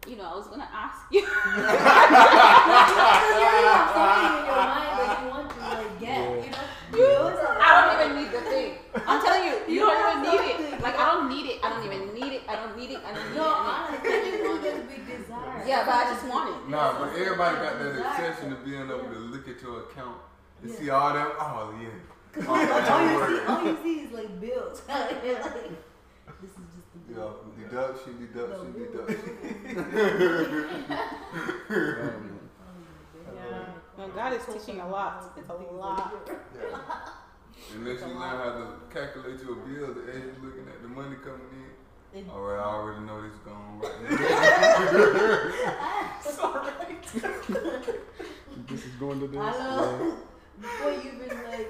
you 0.06 0.16
know, 0.16 0.24
I 0.24 0.34
was 0.36 0.46
gonna 0.48 0.68
ask 0.72 1.00
you. 1.10 1.22
Because 2.64 3.40
you 3.40 3.46
have 3.72 3.90
something 3.94 4.34
in 4.40 4.46
your 4.46 4.56
mind 4.56 4.94
that 4.98 5.10
you 5.22 5.28
want 5.30 5.48
to 5.50 5.58
like 5.60 6.00
get. 6.00 6.20
You 6.44 6.50
know, 6.50 6.64
you 6.96 7.06
I 7.60 7.68
don't 7.74 8.10
even 8.10 8.22
need 8.22 8.32
the 8.32 8.40
thing. 8.42 8.74
I'm 9.06 9.22
telling 9.22 9.44
you, 9.44 9.54
you 9.66 9.74
You 9.74 9.80
don't 9.80 9.96
have 9.96 10.24
even 10.24 10.46
need 10.46 10.74
it. 10.74 10.80
Like 10.82 10.98
I 10.98 11.04
don't 11.14 11.28
need 11.28 11.46
it. 11.46 11.58
I 11.62 11.70
don't 11.70 11.84
even 11.84 12.14
need 12.14 12.90
it. 12.93 12.93
I 13.06 13.12
don't 13.14 13.30
need. 13.30 13.38
I 13.38 13.42
don't 13.90 14.04
need 14.04 14.04
No, 14.04 14.10
honestly, 14.14 14.30
you 14.30 14.36
do 14.38 14.50
this 14.60 14.78
big 14.88 15.02
desire. 15.06 15.62
Yeah, 15.66 15.84
but 15.86 15.94
I 15.94 16.04
just 16.12 16.24
want 16.26 16.46
it. 16.50 16.56
Nah, 16.70 16.98
but 16.98 17.08
everybody 17.16 17.56
got 17.56 17.78
that 17.78 17.92
Desire. 17.92 18.10
obsession 18.10 18.52
of 18.52 18.64
being 18.64 18.82
able 18.82 18.98
to 18.98 19.18
look 19.18 19.46
at 19.48 19.60
your 19.62 19.80
account 19.84 20.18
and 20.62 20.70
Yeah. 20.70 20.76
see 20.78 20.90
all 20.90 21.12
them. 21.14 21.28
Oh 21.38 21.74
yeah. 21.80 21.88
Because 22.34 22.48
Oh, 22.48 22.52
all, 22.90 23.02
you 23.04 23.16
see, 23.38 23.44
all 23.46 23.62
you 23.64 23.76
see 23.82 23.96
is 24.06 24.10
like 24.12 24.40
bills. 24.40 24.82
You're 24.88 24.96
like, 25.40 25.70
this 26.40 26.50
is 26.50 26.66
just 26.74 26.88
the 26.92 26.98
Yeah, 27.10 27.14
bill. 27.14 27.34
deduction, 27.60 28.12
deduction, 28.18 28.66
No, 28.74 28.78
deduction. 28.82 29.24
Yeah. 33.34 33.66
No, 33.98 34.08
God 34.08 34.32
is 34.32 34.42
teaching 34.52 34.80
a 34.80 34.88
lot. 34.88 35.32
It's 35.36 35.48
a 35.48 35.52
lot. 35.54 36.12
Unless 37.76 38.00
you 38.00 38.06
learn 38.08 38.18
how 38.18 38.50
to 38.58 38.66
calculate 38.92 39.40
your 39.42 39.54
bills 39.56 39.96
as 40.08 40.14
you're 40.14 40.42
looking 40.44 40.66
at 40.68 40.82
the 40.82 40.88
money 40.88 41.16
coming 41.24 41.48
in. 41.52 41.53
It- 42.14 42.26
All 42.30 42.40
right, 42.42 42.58
I 42.60 42.64
already 42.64 43.04
know 43.04 43.20
this 43.22 43.32
is 43.32 43.38
going 43.40 43.80
right. 43.80 43.94
This 48.68 48.84
is 48.86 48.92
going 48.98 49.20
to 49.20 49.26
this. 49.26 49.38
I 49.40 49.50
know. 49.50 50.16
Before 50.60 50.90
you 50.92 50.98
even 50.98 51.28
like, 51.44 51.68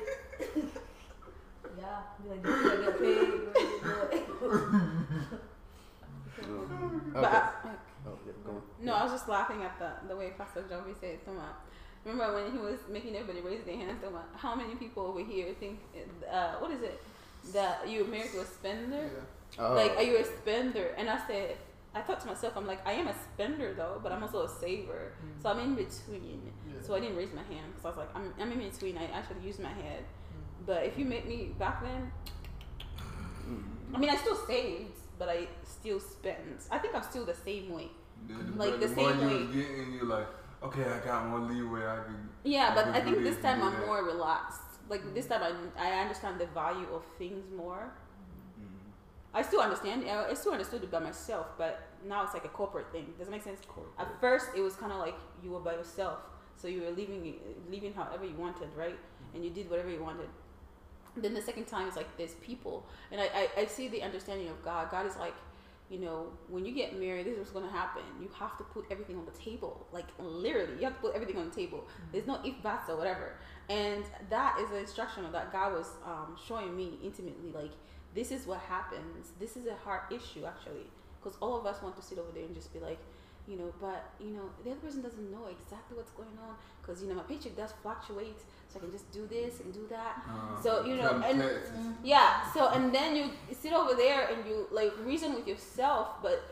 yeah, 1.78 2.00
be 2.22 2.28
like, 2.30 2.42
this 2.42 2.54
I 2.54 2.76
get 2.76 2.98
paid. 3.00 3.30
But 7.12 7.24
Okay. 7.24 7.26
I, 7.26 7.28
Oh, 8.06 8.18
yeah, 8.26 8.32
go 8.44 8.50
on. 8.52 8.62
No, 8.80 8.92
I 8.94 9.02
was 9.04 9.12
just 9.12 9.28
laughing 9.28 9.62
at 9.62 9.78
the 9.78 9.90
the 10.08 10.14
way 10.16 10.32
Pastor 10.36 10.62
Jovi 10.62 10.94
said 11.00 11.10
it. 11.10 11.24
Talking 11.24 11.40
about, 11.40 11.54
remember 12.04 12.34
when 12.34 12.52
he 12.52 12.58
was 12.58 12.78
making 12.90 13.16
everybody 13.16 13.40
raise 13.40 13.64
their 13.64 13.76
hands? 13.76 14.00
Talking 14.02 14.16
about 14.16 14.28
how 14.36 14.54
many 14.54 14.74
people 14.74 15.04
over 15.06 15.20
here 15.24 15.54
think, 15.58 15.80
uh, 16.30 16.54
what 16.58 16.70
is 16.70 16.82
it, 16.82 17.00
that 17.54 17.88
you're 17.88 18.04
married 18.06 18.30
to 18.32 18.40
a 18.40 18.44
spender? 18.44 19.10
Oh, 19.58 19.74
Like, 19.74 19.96
are 19.96 20.02
you 20.02 20.16
a 20.18 20.24
spender? 20.24 20.94
And 20.96 21.08
I 21.08 21.18
said, 21.26 21.56
I 21.94 22.00
thought 22.00 22.20
to 22.22 22.26
myself, 22.26 22.54
I'm 22.56 22.66
like, 22.66 22.84
I 22.86 22.92
am 22.92 23.06
a 23.06 23.14
spender 23.14 23.72
though, 23.74 24.00
but 24.02 24.10
I'm 24.10 24.22
also 24.22 24.44
a 24.44 24.48
saver. 24.48 25.12
Mm. 25.24 25.42
So 25.42 25.48
I'm 25.50 25.60
in 25.60 25.74
between. 25.74 26.52
So 26.80 26.94
I 26.94 27.00
didn't 27.00 27.16
raise 27.16 27.32
my 27.32 27.42
hand 27.42 27.72
because 27.72 27.84
I 27.84 27.88
was 27.88 27.96
like, 27.98 28.16
I'm, 28.16 28.34
I'm 28.40 28.50
in 28.52 28.68
between. 28.70 28.98
I 28.98 29.04
actually 29.06 29.46
used 29.46 29.60
my 29.60 29.68
head. 29.72 30.02
Mm. 30.02 30.66
But 30.66 30.84
if 30.84 30.98
you 30.98 31.04
met 31.04 31.28
me 31.28 31.54
back 31.58 31.82
then, 31.82 32.10
I 33.94 33.98
mean, 33.98 34.10
I 34.10 34.16
still 34.16 34.34
saved, 34.34 34.98
but 35.18 35.28
I 35.28 35.46
still 35.62 36.00
spend. 36.00 36.62
I 36.70 36.78
think 36.78 36.94
I'm 36.96 37.02
still 37.04 37.24
the 37.24 37.34
same 37.34 37.72
way. 37.72 37.88
The, 38.26 38.34
the, 38.34 38.58
Like 38.58 38.80
the 38.80 38.88
the 38.88 38.94
same 38.94 39.20
you 39.20 39.26
way. 39.26 39.34
was 39.44 39.54
getting, 39.54 39.92
you're 39.94 40.06
like, 40.06 40.26
okay, 40.64 40.84
I 40.84 40.98
got 41.04 41.28
more 41.28 41.38
leeway. 41.40 41.86
I 41.86 42.02
can. 42.04 42.28
Yeah, 42.42 42.70
I 42.72 42.74
but 42.74 42.84
can 42.86 42.94
I 42.94 43.00
think 43.02 43.18
this 43.18 43.36
this 43.36 43.42
time 43.44 43.62
I'm 43.62 43.72
that. 43.78 43.86
more 43.86 44.02
relaxed. 44.04 44.62
Like 44.88 45.14
this 45.14 45.26
mm. 45.26 45.38
time 45.40 45.70
I, 45.78 45.90
I 45.90 46.00
understand 46.00 46.40
the 46.40 46.46
value 46.46 46.88
of 46.92 47.04
things 47.18 47.44
more. 47.56 47.92
I 49.34 49.42
still 49.42 49.60
understand. 49.60 50.08
I 50.08 50.32
still 50.34 50.52
understood 50.52 50.84
it 50.84 50.90
by 50.90 51.00
myself, 51.00 51.46
but 51.58 51.88
now 52.06 52.22
it's 52.22 52.34
like 52.34 52.44
a 52.44 52.48
corporate 52.48 52.92
thing. 52.92 53.12
Does 53.18 53.26
it 53.26 53.30
make 53.30 53.42
sense? 53.42 53.60
Corporate. 53.66 53.94
At 53.98 54.20
first, 54.20 54.46
it 54.56 54.60
was 54.60 54.76
kind 54.76 54.92
of 54.92 54.98
like 54.98 55.16
you 55.42 55.50
were 55.50 55.60
by 55.60 55.72
yourself, 55.72 56.20
so 56.56 56.68
you 56.68 56.82
were 56.82 56.90
living 56.90 57.34
living 57.68 57.92
however 57.92 58.24
you 58.24 58.36
wanted, 58.36 58.68
right? 58.76 58.98
And 59.34 59.44
you 59.44 59.50
did 59.50 59.68
whatever 59.68 59.90
you 59.90 60.02
wanted. 60.02 60.28
Then 61.16 61.34
the 61.34 61.42
second 61.42 61.66
time 61.66 61.88
is 61.88 61.96
like 61.96 62.16
there's 62.16 62.34
people, 62.34 62.86
and 63.10 63.20
I, 63.20 63.24
I, 63.24 63.48
I 63.62 63.66
see 63.66 63.88
the 63.88 64.02
understanding 64.02 64.48
of 64.48 64.64
God. 64.64 64.90
God 64.90 65.06
is 65.06 65.16
like, 65.16 65.34
you 65.90 65.98
know, 65.98 66.28
when 66.48 66.64
you 66.64 66.72
get 66.72 66.98
married, 66.98 67.26
this 67.26 67.34
is 67.34 67.38
what's 67.38 67.50
gonna 67.52 67.70
happen. 67.70 68.02
You 68.20 68.28
have 68.38 68.56
to 68.58 68.64
put 68.64 68.84
everything 68.90 69.16
on 69.16 69.24
the 69.24 69.32
table, 69.32 69.86
like 69.92 70.06
literally, 70.18 70.74
you 70.78 70.84
have 70.84 70.94
to 70.94 71.00
put 71.00 71.14
everything 71.14 71.38
on 71.38 71.50
the 71.50 71.54
table. 71.54 71.84
There's 72.12 72.26
no 72.26 72.40
if 72.44 72.60
buts 72.62 72.88
or 72.88 72.96
whatever, 72.96 73.34
and 73.68 74.04
that 74.30 74.58
is 74.60 74.70
the 74.70 74.78
instruction 74.78 75.24
that 75.32 75.52
God 75.52 75.72
was 75.72 75.90
um, 76.04 76.36
showing 76.46 76.76
me 76.76 76.98
intimately. 77.02 77.52
Like 77.52 77.72
this 78.14 78.30
is 78.30 78.46
what 78.46 78.60
happens. 78.60 79.32
This 79.40 79.56
is 79.56 79.66
a 79.66 79.74
heart 79.74 80.04
issue 80.10 80.44
actually, 80.46 80.86
because 81.20 81.36
all 81.40 81.58
of 81.58 81.66
us 81.66 81.82
want 81.82 81.96
to 81.96 82.02
sit 82.02 82.18
over 82.18 82.30
there 82.34 82.44
and 82.44 82.54
just 82.54 82.72
be 82.72 82.80
like, 82.80 82.98
you 83.46 83.56
know, 83.56 83.72
but 83.80 84.10
you 84.20 84.30
know, 84.30 84.48
the 84.64 84.70
other 84.70 84.80
person 84.80 85.02
doesn't 85.02 85.30
know 85.30 85.46
exactly 85.50 85.96
what's 85.96 86.12
going 86.12 86.36
on 86.48 86.54
because 86.80 87.02
you 87.02 87.08
know 87.08 87.14
my 87.14 87.22
paycheck 87.24 87.56
does 87.56 87.72
fluctuate, 87.82 88.38
so 88.68 88.78
I 88.78 88.80
can 88.80 88.90
just 88.90 89.10
do 89.12 89.26
this 89.26 89.60
and 89.60 89.72
do 89.74 89.86
that. 89.90 90.22
Uh, 90.28 90.62
So, 90.62 90.84
you 90.86 90.96
know, 90.96 91.10
and-. 91.26 91.40
Yeah. 92.02 92.50
So 92.54 92.68
and 92.68 92.94
then 92.94 93.14
you 93.16 93.30
sit 93.52 93.72
over 93.72 93.94
there 93.94 94.28
and 94.28 94.46
you 94.48 94.66
like 94.70 94.92
reason 95.04 95.34
with 95.34 95.46
yourself, 95.46 96.06
but 96.22 96.42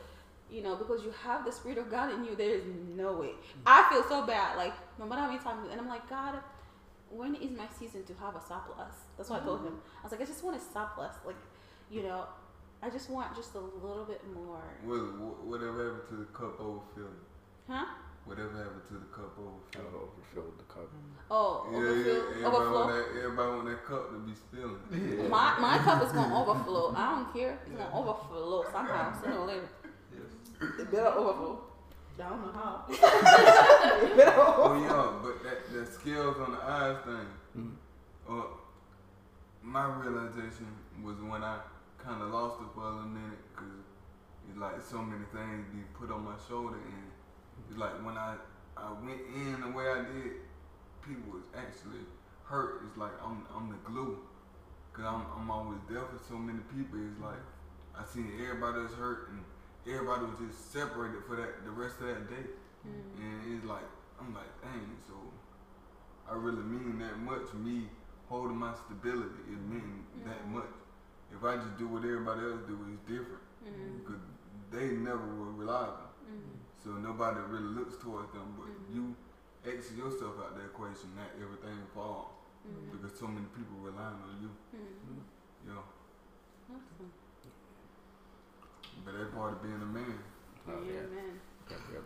you 0.50 0.62
know 0.62 0.76
because 0.76 1.02
you 1.02 1.12
have 1.24 1.46
the 1.46 1.52
spirit 1.52 1.78
of 1.78 1.90
God 1.90 2.12
in 2.12 2.24
you, 2.24 2.34
there 2.36 2.50
is 2.56 2.64
no 2.94 3.12
way. 3.14 3.30
I 3.64 3.88
feel 3.90 4.02
so 4.04 4.26
bad. 4.26 4.56
Like 4.58 4.74
no 4.98 5.06
matter 5.06 5.22
how 5.22 5.28
many 5.28 5.38
times, 5.38 5.68
and 5.70 5.80
I'm 5.80 5.88
like 5.88 6.08
God. 6.10 6.34
When 7.14 7.34
is 7.34 7.50
my 7.50 7.66
season 7.78 8.04
to 8.04 8.14
have 8.14 8.34
a 8.36 8.40
surplus? 8.40 8.94
That's 9.18 9.28
what 9.28 9.42
I 9.42 9.44
told 9.44 9.60
him. 9.66 9.74
I 10.00 10.02
was 10.02 10.12
like, 10.12 10.22
I 10.22 10.24
just 10.24 10.42
want 10.42 10.56
a 10.56 10.60
surplus. 10.60 11.14
Like, 11.26 11.36
you 11.92 12.02
know, 12.02 12.24
I 12.82 12.90
just 12.90 13.10
want 13.10 13.36
just 13.36 13.54
a 13.54 13.60
little 13.60 14.04
bit 14.08 14.20
more. 14.34 14.62
What, 14.84 14.98
what- 15.20 15.44
whatever 15.44 15.84
happened 15.92 16.08
to 16.08 16.16
the 16.16 16.24
cup 16.32 16.58
overfilling? 16.58 17.20
Huh? 17.68 17.84
Whatever 18.24 18.56
happened 18.56 18.82
to 18.88 18.94
the 18.94 19.10
cup 19.14 19.36
overfilling? 19.38 19.92
Oh, 19.92 20.08
overfilled 20.08 20.58
the 20.58 20.64
cup. 20.72 20.88
Oh, 21.30 21.66
Yeah, 21.70 21.78
overfill, 21.78 22.14
yeah. 22.14 22.20
Everybody 22.20 22.46
overflow. 22.56 22.86
want 22.86 22.88
that. 23.14 23.22
Everybody 23.22 23.50
want 23.50 23.66
that 23.66 23.84
cup 23.84 24.10
to 24.10 24.18
be 24.18 24.34
spilling. 24.34 25.30
My 25.30 25.58
my 25.60 25.78
cup 25.78 26.02
is 26.04 26.12
gonna 26.12 26.40
overflow. 26.40 26.94
I 26.96 27.10
don't 27.16 27.32
care. 27.32 27.58
It's 27.66 27.70
gonna 27.70 27.90
overflow 27.94 28.64
somehow, 28.72 29.20
sooner 29.20 29.38
or 29.38 29.46
later. 29.46 29.68
It 30.78 30.90
better 30.90 31.06
overflow. 31.06 31.58
I 32.22 32.28
don't 32.28 32.42
know 32.46 32.52
how. 32.52 32.84
it 32.88 34.16
better 34.16 34.34
Oh 34.36 34.74
yeah, 34.80 35.18
but 35.22 35.42
that 35.42 35.72
that 35.72 35.92
scales 35.92 36.36
on 36.38 36.52
the 36.52 36.62
eyes 36.62 36.98
thing. 37.04 37.28
Mhm. 37.58 37.74
Uh, 38.28 38.46
my 39.62 39.86
realization 40.02 40.66
was 41.02 41.16
when 41.22 41.42
I 41.42 41.58
kind 42.04 42.22
of 42.22 42.28
lost 42.30 42.60
it 42.60 42.68
for 42.74 42.82
a 42.82 42.92
little 42.92 43.08
minute 43.08 43.38
because 43.54 43.78
it's 44.48 44.58
like 44.58 44.80
so 44.82 45.02
many 45.02 45.24
things 45.32 45.66
be 45.72 45.82
put 45.94 46.10
on 46.10 46.24
my 46.24 46.34
shoulder 46.48 46.76
and 46.76 47.06
it's 47.70 47.78
like 47.78 47.94
when 48.04 48.16
I 48.18 48.36
I 48.76 48.90
went 49.04 49.20
in 49.34 49.60
the 49.60 49.70
way 49.70 49.86
I 49.86 50.02
did, 50.02 50.42
people 51.04 51.38
was 51.38 51.46
actually 51.54 52.02
hurt. 52.44 52.82
It's 52.88 52.96
like 52.98 53.12
I'm 53.22 53.46
I'm 53.54 53.68
the 53.70 53.78
glue 53.86 54.18
Cause 54.92 55.06
I'm, 55.08 55.24
I'm 55.32 55.50
always 55.50 55.80
there 55.88 56.04
for 56.04 56.20
so 56.28 56.36
many 56.36 56.60
people. 56.68 57.00
It's 57.00 57.16
like 57.16 57.40
I 57.96 58.04
seen 58.04 58.28
everybody 58.36 58.82
was 58.84 58.92
hurt 58.92 59.32
and 59.32 59.40
everybody 59.88 60.26
was 60.28 60.36
just 60.36 60.70
separated 60.70 61.24
for 61.24 61.36
that 61.36 61.64
the 61.64 61.70
rest 61.72 61.96
of 62.00 62.08
that 62.12 62.28
day. 62.28 62.44
Mm. 62.84 63.00
And 63.16 63.56
it's 63.56 63.64
like 63.64 63.88
I'm 64.20 64.34
like, 64.34 64.52
dang, 64.60 64.92
so 65.08 65.16
I 66.28 66.34
really 66.36 66.60
mean 66.62 66.98
that 67.00 67.18
much. 67.24 67.52
Me 67.54 67.88
holding 68.28 68.56
my 68.56 68.74
stability, 68.84 69.40
it 69.48 69.60
mean 69.64 70.04
that 70.24 70.44
Mhm. 70.44 70.60
much. 70.60 70.76
If 71.34 71.42
I 71.44 71.56
just 71.56 71.76
do 71.78 71.88
what 71.88 72.04
everybody 72.04 72.40
else 72.42 72.62
do, 72.68 72.78
it's 72.92 73.02
different. 73.08 73.42
Mm. 73.64 74.04
Because 74.04 74.20
they 74.70 74.94
never 74.96 75.24
were 75.34 75.52
reliable. 75.52 76.12
Mm. 76.28 76.60
So 76.82 76.90
nobody 76.98 77.40
really 77.48 77.72
looks 77.78 77.96
towards 77.96 78.32
them. 78.32 78.54
But 78.58 78.68
Mhm. 78.68 78.94
you 78.94 79.16
exit 79.64 79.96
yourself 79.96 80.34
out 80.42 80.56
that 80.56 80.64
equation, 80.66 81.14
not 81.16 81.30
everything 81.40 81.78
fall. 81.94 82.42
Mm. 82.66 82.90
Because 82.92 83.18
so 83.18 83.26
many 83.26 83.46
people 83.56 83.76
relying 83.80 84.20
on 84.22 84.36
you. 84.42 84.50
Mm. 84.76 85.22
You 85.66 85.72
know. 85.74 85.84
Awesome. 86.70 87.10
But 89.04 89.12
that's 89.18 89.34
part 89.34 89.52
of 89.54 89.62
being 89.62 89.80
a 89.82 89.86
man. 89.86 90.18
Oh, 90.68 90.82
yeah, 90.84 90.92
yeah. 90.92 91.06
man. 91.16 91.40
Yep, 91.70 91.80
yep. 91.92 92.04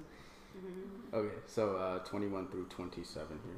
Mm-hmm. 0.50 1.14
Okay, 1.14 1.36
so 1.46 1.76
uh, 1.76 1.98
21 2.00 2.48
through 2.48 2.64
27 2.66 3.38
here. 3.44 3.54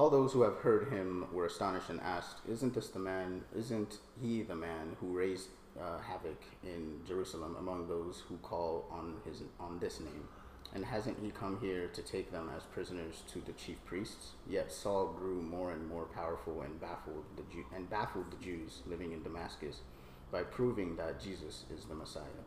All 0.00 0.08
those 0.08 0.32
who 0.32 0.40
have 0.44 0.56
heard 0.56 0.88
him 0.88 1.26
were 1.30 1.44
astonished 1.44 1.90
and 1.90 2.00
asked, 2.00 2.38
Isn't 2.48 2.72
this 2.72 2.88
the 2.88 2.98
man, 2.98 3.42
isn't 3.54 3.98
he 4.18 4.40
the 4.40 4.54
man 4.54 4.96
who 4.98 5.08
raised 5.08 5.48
uh, 5.78 5.98
havoc 5.98 6.42
in 6.64 7.02
Jerusalem 7.06 7.54
among 7.58 7.86
those 7.86 8.22
who 8.26 8.38
call 8.38 8.86
on 8.90 9.16
his 9.26 9.42
on 9.60 9.78
this 9.78 10.00
name? 10.00 10.26
And 10.72 10.86
hasn't 10.86 11.18
he 11.22 11.30
come 11.30 11.60
here 11.60 11.88
to 11.88 12.00
take 12.00 12.32
them 12.32 12.48
as 12.56 12.62
prisoners 12.62 13.24
to 13.30 13.40
the 13.40 13.52
chief 13.52 13.76
priests? 13.84 14.30
Yet 14.48 14.72
Saul 14.72 15.08
grew 15.08 15.42
more 15.42 15.70
and 15.70 15.86
more 15.86 16.06
powerful 16.06 16.62
and 16.62 16.80
baffled 16.80 17.26
the 17.36 17.42
Jew- 17.52 17.66
and 17.76 17.90
baffled 17.90 18.30
the 18.30 18.42
Jews 18.42 18.80
living 18.86 19.12
in 19.12 19.22
Damascus 19.22 19.80
by 20.32 20.44
proving 20.44 20.96
that 20.96 21.20
Jesus 21.20 21.64
is 21.70 21.84
the 21.84 21.94
Messiah. 21.94 22.44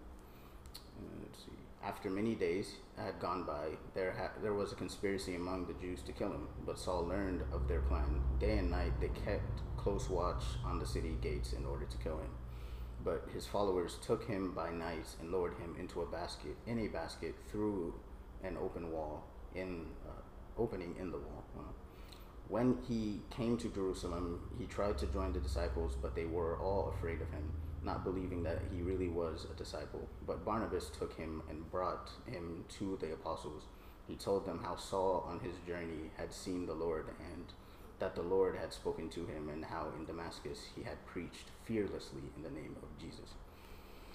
Uh, 0.74 1.22
let's 1.22 1.38
see. 1.38 1.63
After 1.86 2.10
many 2.10 2.34
days 2.34 2.76
had 2.98 3.20
gone 3.20 3.44
by, 3.44 3.78
there 3.94 4.14
ha- 4.14 4.40
there 4.42 4.54
was 4.54 4.72
a 4.72 4.76
conspiracy 4.76 5.36
among 5.36 5.66
the 5.66 5.74
Jews 5.74 6.02
to 6.04 6.14
kill 6.14 6.32
him. 6.32 6.48
But 6.66 6.80
Saul 6.80 7.06
learned 7.06 7.44
of 7.52 7.68
their 7.68 7.82
plan. 7.82 8.22
Day 8.40 8.58
and 8.58 8.72
night 8.72 8.94
they 9.02 9.10
kept 9.10 9.62
close 9.76 10.10
watch 10.10 10.44
on 10.64 10.80
the 10.80 10.86
city 10.86 11.18
gates 11.22 11.52
in 11.52 11.66
order 11.66 11.86
to 11.86 11.98
kill 11.98 12.18
him. 12.20 12.30
But 13.04 13.28
his 13.34 13.46
followers 13.46 13.98
took 14.02 14.26
him 14.26 14.54
by 14.54 14.72
night 14.72 15.08
and 15.20 15.30
lowered 15.30 15.56
him 15.56 15.76
into 15.78 16.02
a 16.02 16.06
basket, 16.06 16.56
in 16.66 16.80
a 16.80 16.88
basket, 16.88 17.36
through 17.52 17.94
an 18.44 18.58
open 18.58 18.92
wall, 18.94 19.26
in 19.54 19.88
uh, 20.08 20.62
opening 20.62 20.96
in 20.98 21.12
the 21.12 21.18
wall. 21.18 21.44
Uh, 21.58 21.64
when 22.48 22.78
he 22.88 23.22
came 23.30 23.58
to 23.58 23.68
Jerusalem, 23.70 24.42
he 24.58 24.66
tried 24.68 24.98
to 25.00 25.08
join 25.08 25.34
the 25.34 25.40
disciples, 25.40 25.98
but 26.02 26.16
they 26.16 26.26
were 26.26 26.58
all 26.60 26.94
afraid 26.96 27.22
of 27.22 27.30
him, 27.32 27.52
not 27.84 28.04
believing 28.04 28.44
that 28.44 28.60
he 28.74 28.82
really 28.82 29.10
was 29.10 29.46
a 29.52 29.58
disciple. 29.58 30.08
But 30.26 30.46
Barnabas 30.46 30.90
took 30.90 31.16
him 31.18 31.42
and 31.50 31.70
brought 31.72 32.10
him 32.26 32.66
to 32.80 32.98
the 33.02 33.14
apostles. 33.14 33.64
He 34.08 34.16
told 34.16 34.46
them 34.46 34.60
how 34.64 34.76
Saul 34.76 35.26
on 35.30 35.40
his 35.40 35.56
journey 35.68 36.12
had 36.18 36.34
seen 36.34 36.66
the 36.66 36.74
Lord 36.74 37.08
and 37.34 37.46
that 38.00 38.16
the 38.16 38.22
Lord 38.22 38.58
had 38.58 38.74
spoken 38.74 39.08
to 39.10 39.26
him, 39.26 39.50
and 39.50 39.64
how 39.64 39.88
in 39.98 40.06
Damascus 40.06 40.60
he 40.76 40.84
had 40.84 41.06
preached 41.06 41.46
fearlessly 41.64 42.22
in 42.36 42.44
the 42.44 42.50
name 42.50 42.76
of 42.82 42.90
Jesus. 43.00 43.30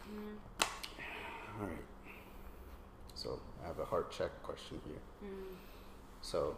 Mm. 0.06 0.66
All 1.58 1.66
right. 1.66 1.88
So 3.14 3.40
I 3.64 3.68
have 3.68 3.78
a 3.78 3.84
heart 3.86 4.10
check 4.10 4.30
question 4.42 4.80
here. 4.84 5.02
Mm. 5.24 5.56
So, 6.20 6.56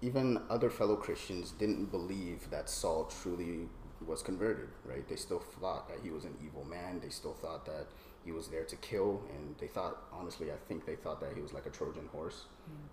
even 0.00 0.40
other 0.50 0.70
fellow 0.70 0.96
Christians 0.96 1.50
didn't 1.52 1.86
believe 1.86 2.48
that 2.50 2.70
Saul 2.70 3.10
truly 3.22 3.68
was 4.02 4.22
converted, 4.22 4.68
right? 4.84 5.06
They 5.08 5.16
still 5.16 5.40
thought 5.40 5.88
that 5.88 5.98
he 6.02 6.10
was 6.10 6.24
an 6.24 6.34
evil 6.44 6.64
man. 6.64 7.00
They 7.00 7.08
still 7.10 7.34
thought 7.34 7.64
that 7.66 7.86
he 8.24 8.32
was 8.32 8.48
there 8.48 8.64
to 8.64 8.76
kill, 8.76 9.22
and 9.34 9.56
they 9.58 9.66
thought, 9.66 9.96
honestly, 10.12 10.50
I 10.52 10.56
think 10.68 10.86
they 10.86 10.94
thought 10.96 11.20
that 11.20 11.32
he 11.34 11.40
was 11.40 11.52
like 11.52 11.66
a 11.66 11.70
Trojan 11.70 12.08
horse, 12.12 12.44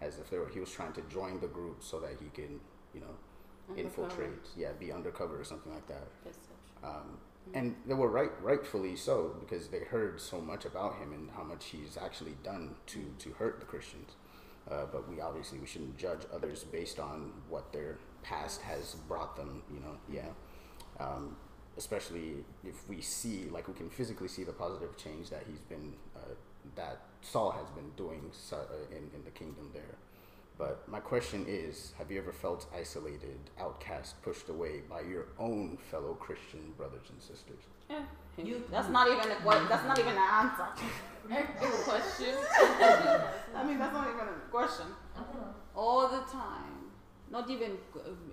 as 0.01 0.17
if 0.19 0.29
they 0.29 0.37
were, 0.39 0.49
he 0.49 0.59
was 0.59 0.71
trying 0.71 0.93
to 0.93 1.01
join 1.03 1.39
the 1.39 1.47
group 1.47 1.83
so 1.83 1.99
that 1.99 2.11
he 2.19 2.29
can, 2.33 2.59
you 2.93 3.01
know, 3.01 3.15
Undercover. 3.69 3.87
infiltrate, 3.87 4.47
yeah, 4.57 4.71
be 4.79 4.91
undercover 4.91 5.39
or 5.39 5.43
something 5.43 5.71
like 5.71 5.87
that. 5.87 6.07
Um, 6.83 7.19
and 7.53 7.75
they 7.85 7.93
were 7.93 8.09
right, 8.09 8.31
rightfully 8.41 8.95
so, 8.95 9.35
because 9.39 9.67
they 9.67 9.79
heard 9.79 10.19
so 10.19 10.41
much 10.41 10.65
about 10.65 10.97
him 10.97 11.13
and 11.13 11.29
how 11.35 11.43
much 11.43 11.65
he's 11.65 11.95
actually 11.97 12.35
done 12.43 12.75
to 12.87 13.13
to 13.19 13.29
hurt 13.33 13.59
the 13.59 13.65
Christians. 13.67 14.11
Uh, 14.69 14.85
but 14.91 15.07
we 15.09 15.19
obviously 15.21 15.59
we 15.59 15.65
shouldn't 15.67 15.97
judge 15.97 16.21
others 16.33 16.63
based 16.63 16.99
on 16.99 17.31
what 17.49 17.71
their 17.73 17.97
past 18.23 18.61
has 18.61 18.95
brought 19.07 19.35
them. 19.35 19.61
You 19.71 19.79
know, 19.81 19.97
yeah. 20.11 20.29
Um, 20.99 21.35
especially 21.77 22.43
if 22.65 22.87
we 22.89 22.99
see, 23.01 23.45
like, 23.51 23.67
we 23.67 23.73
can 23.73 23.89
physically 23.89 24.27
see 24.27 24.43
the 24.43 24.51
positive 24.51 24.97
change 24.97 25.29
that 25.29 25.43
he's 25.49 25.59
been, 25.61 25.93
uh, 26.15 26.19
that 26.75 26.99
Saul 27.21 27.51
has 27.51 27.69
been 27.69 27.89
doing 27.95 28.31
uh, 28.51 28.57
in 28.91 29.09
in 29.15 29.23
the 29.23 29.31
kingdom 29.31 29.69
there. 29.73 29.95
But 30.57 30.85
my 30.89 30.99
question 30.99 31.45
is, 31.47 31.93
have 31.97 32.11
you 32.11 32.19
ever 32.19 32.33
felt 32.33 32.65
isolated, 32.75 33.39
outcast, 33.57 34.21
pushed 34.23 34.49
away 34.49 34.81
by 34.89 35.01
your 35.01 35.27
own 35.39 35.77
fellow 35.89 36.15
Christian 36.15 36.73
brothers 36.75 37.07
and 37.13 37.21
sisters? 37.21 37.63
Yeah. 37.89 38.03
You- 38.37 38.63
that's 38.69 38.89
not 38.89 39.07
even 39.07 39.31
a 39.31 39.35
que- 39.35 39.67
that's 39.69 39.85
not 39.87 39.97
even 39.99 40.13
an 40.13 40.29
answer. 40.43 40.67
Good 41.29 41.71
question. 41.91 42.35
I 43.55 43.63
mean, 43.65 43.79
that's 43.79 43.93
not 43.93 44.07
even 44.13 44.27
a 44.27 44.49
question. 44.51 44.87
All 45.75 46.07
the 46.09 46.21
time, 46.41 46.91
not 47.31 47.49
even 47.49 47.77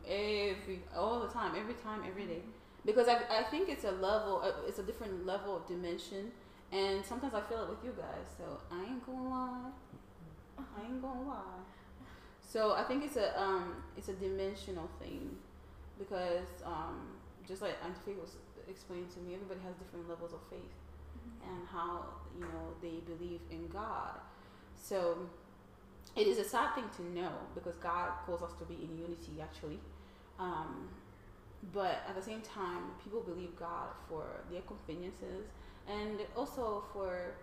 every 0.07 0.83
all 0.97 1.21
the 1.21 1.29
time, 1.29 1.55
every 1.57 1.75
time, 1.75 2.01
every 2.11 2.27
day. 2.27 2.43
Because 2.87 3.09
I, 3.09 3.19
I 3.29 3.43
think 3.51 3.69
it's 3.69 3.85
a 3.85 3.91
level, 3.91 4.41
uh, 4.43 4.67
it's 4.69 4.79
a 4.79 4.83
different 4.85 5.27
level 5.27 5.57
of 5.57 5.67
dimension, 5.67 6.31
and 6.73 7.05
sometimes 7.05 7.35
I 7.35 7.43
feel 7.43 7.65
it 7.65 7.69
with 7.69 7.85
you 7.85 7.93
guys. 7.99 8.27
So 8.39 8.61
I 8.71 8.83
ain't 8.85 9.05
gonna 9.05 9.29
lie, 9.29 9.71
I 10.59 10.87
ain't 10.87 11.03
gonna 11.03 11.29
lie. 11.29 11.61
So 12.41 12.75
I 12.75 12.85
think 12.85 13.05
it's 13.05 13.17
a 13.17 13.39
um 13.39 13.83
it's 13.97 14.09
a 14.09 14.15
dimensional 14.15 14.89
thing, 15.01 15.37
because 15.99 16.49
um 16.65 17.19
just 17.47 17.61
like 17.61 17.75
Auntie 17.85 18.19
was 18.19 18.37
explaining 18.69 19.09
to 19.15 19.21
me, 19.21 19.35
everybody 19.35 19.61
has 19.67 19.75
different 19.77 20.09
levels 20.09 20.33
of 20.33 20.41
faith 20.49 20.75
and 21.45 21.67
how 21.67 22.05
you 22.35 22.43
know 22.43 22.67
they 22.81 23.01
believe 23.13 23.41
in 23.51 23.67
God. 23.69 24.21
So 24.77 25.29
it 26.15 26.27
is 26.27 26.39
a 26.39 26.45
sad 26.45 26.75
thing 26.75 26.85
to 26.97 27.03
know 27.19 27.33
because 27.55 27.77
God 27.77 28.13
calls 28.25 28.43
us 28.43 28.53
to 28.61 28.65
be 28.65 28.75
in 28.75 28.97
unity 28.97 29.43
actually. 29.43 29.81
Um, 30.39 30.89
but 31.73 32.03
at 32.09 32.15
the 32.15 32.23
same 32.23 32.41
time, 32.43 32.93
people 33.03 33.21
believe 33.21 33.57
God 33.59 33.89
for 34.09 34.25
their 34.51 34.63
conveniences 34.63 35.47
and 35.89 36.19
also 36.37 36.85
for 36.93 37.35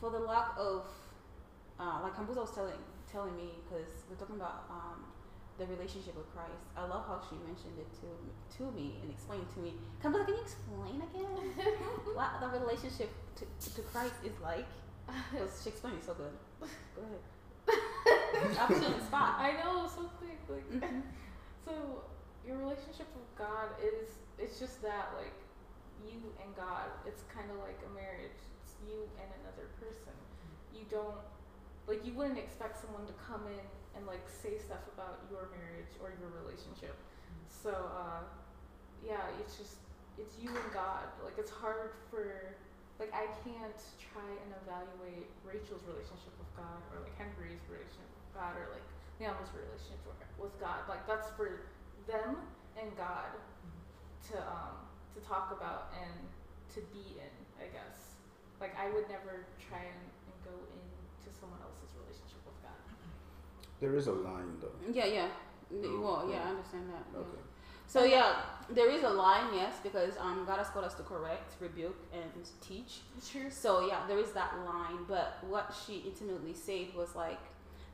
for 0.00 0.10
the 0.10 0.18
lack 0.18 0.48
of 0.58 0.84
uh, 1.78 2.00
like 2.02 2.14
Kambuza 2.14 2.36
was 2.42 2.54
telling 2.54 2.78
telling 3.10 3.36
me 3.36 3.50
because 3.64 3.86
we're 4.08 4.16
talking 4.16 4.36
about 4.36 4.64
um, 4.70 5.04
the 5.58 5.66
relationship 5.66 6.16
with 6.16 6.26
Christ. 6.34 6.64
I 6.76 6.82
love 6.86 7.04
how 7.06 7.20
she 7.28 7.36
mentioned 7.46 7.78
it 7.78 7.88
to 8.00 8.08
to 8.58 8.70
me 8.72 8.98
and 9.02 9.10
explained 9.10 9.44
it 9.48 9.54
to 9.54 9.60
me. 9.60 9.74
Kambuza, 10.02 10.26
can 10.26 10.34
you 10.34 10.42
explain 10.42 11.02
again 11.02 11.66
what 12.14 12.40
the 12.40 12.48
relationship 12.60 13.10
to, 13.36 13.44
to 13.74 13.82
Christ 13.82 14.14
is 14.24 14.32
like? 14.42 14.66
Because 15.32 15.60
she 15.62 15.70
explained 15.70 15.98
it 15.98 16.04
so 16.04 16.14
good. 16.14 16.32
Go 16.96 17.02
ahead. 17.02 17.20
Actually, 18.58 18.86
on 18.86 18.92
the 18.98 19.04
spot. 19.04 19.34
I 19.38 19.52
know, 19.52 19.88
so 19.88 20.10
quick. 20.18 20.38
Like, 20.48 20.70
Mhm. 20.70 21.02
so 21.66 21.72
your 22.46 22.58
relationship 22.58 23.06
with 23.14 23.30
God 23.38 23.70
is 23.78 24.18
it's 24.38 24.58
just 24.58 24.82
that 24.82 25.14
like 25.14 25.34
you 26.02 26.18
and 26.42 26.50
God. 26.58 26.90
It's 27.06 27.22
kind 27.30 27.46
of 27.50 27.62
like 27.62 27.78
a 27.86 27.90
marriage. 27.94 28.38
It's 28.62 28.74
you 28.82 29.06
and 29.22 29.28
another 29.42 29.70
person. 29.78 30.14
You 30.74 30.82
don't 30.90 31.18
like 31.86 32.02
you 32.02 32.14
wouldn't 32.14 32.38
expect 32.38 32.78
someone 32.82 33.06
to 33.06 33.16
come 33.22 33.46
in 33.46 33.66
and 33.94 34.02
like 34.06 34.22
say 34.26 34.58
stuff 34.58 34.82
about 34.94 35.22
your 35.30 35.50
marriage 35.54 35.94
or 36.02 36.14
your 36.18 36.30
relationship. 36.42 36.98
So 37.46 37.70
uh, 37.70 38.26
yeah, 39.06 39.22
it's 39.38 39.54
just 39.54 39.78
it's 40.18 40.34
you 40.42 40.50
and 40.50 40.70
God. 40.74 41.06
Like 41.22 41.38
it's 41.38 41.52
hard 41.52 41.94
for 42.10 42.58
like 42.98 43.14
I 43.14 43.30
can't 43.46 43.80
try 43.98 44.26
and 44.26 44.50
evaluate 44.66 45.30
Rachel's 45.46 45.82
relationship 45.86 46.34
with 46.38 46.50
God 46.58 46.82
or 46.90 47.02
like 47.06 47.14
Henry's 47.18 47.62
relationship 47.70 48.10
with 48.10 48.30
God 48.34 48.54
or 48.58 48.66
like 48.74 48.86
Liama's 49.22 49.50
relationship 49.54 50.02
with 50.38 50.54
God. 50.58 50.82
Like 50.90 51.06
that's 51.06 51.30
for 51.38 51.66
them 52.06 52.36
and 52.80 52.96
God 52.96 53.32
to 54.30 54.36
um 54.38 54.76
to 55.14 55.20
talk 55.20 55.52
about 55.52 55.92
and 56.00 56.14
to 56.74 56.80
be 56.92 57.18
in, 57.20 57.32
I 57.60 57.68
guess. 57.68 58.16
Like 58.60 58.74
I 58.78 58.86
would 58.94 59.08
never 59.08 59.44
try 59.60 59.80
and, 59.84 60.02
and 60.28 60.36
go 60.44 60.54
into 60.56 61.28
someone 61.38 61.58
else's 61.60 61.92
relationship 62.00 62.40
with 62.46 62.56
God. 62.62 62.80
There 63.80 63.94
is 63.96 64.06
a 64.06 64.12
line 64.12 64.56
though. 64.60 64.72
Yeah, 64.92 65.06
yeah. 65.06 65.28
N- 65.70 66.00
Well, 66.02 66.28
yeah. 66.30 66.44
I 66.46 66.50
understand 66.50 66.88
that. 66.90 67.04
yeah. 67.12 67.20
Okay. 67.20 67.42
So 67.86 68.04
yeah, 68.04 68.36
there 68.70 68.90
is 68.90 69.02
a 69.02 69.08
line, 69.10 69.52
yes, 69.54 69.74
because 69.82 70.16
um, 70.18 70.44
God 70.46 70.56
has 70.58 70.68
called 70.68 70.86
us 70.86 70.94
to 70.94 71.02
correct, 71.02 71.54
rebuke, 71.60 71.98
and 72.14 72.48
teach. 72.62 73.00
Sure. 73.22 73.50
So 73.50 73.86
yeah, 73.86 74.06
there 74.08 74.18
is 74.18 74.32
that 74.32 74.54
line. 74.64 75.04
But 75.06 75.36
what 75.46 75.74
she 75.84 76.04
intimately 76.06 76.54
said 76.54 76.94
was 76.96 77.14
like, 77.14 77.40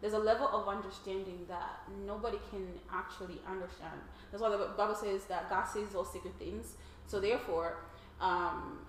there's 0.01 0.13
a 0.13 0.19
level 0.19 0.49
of 0.49 0.69
understanding 0.69 1.45
that 1.49 1.81
nobody 2.07 2.39
can 2.51 2.67
actually 2.93 3.41
understand. 3.47 4.01
That's 4.31 4.43
why 4.43 4.51
the 4.51 4.71
Bible 4.77 4.95
says 4.95 5.25
that 5.25 5.51
God 5.51 5.65
sees 5.65 5.95
all 5.95 6.05
secret 6.05 6.35
things. 6.39 6.77
So 7.07 7.21
therefore, 7.21 7.79
um, 8.21 8.81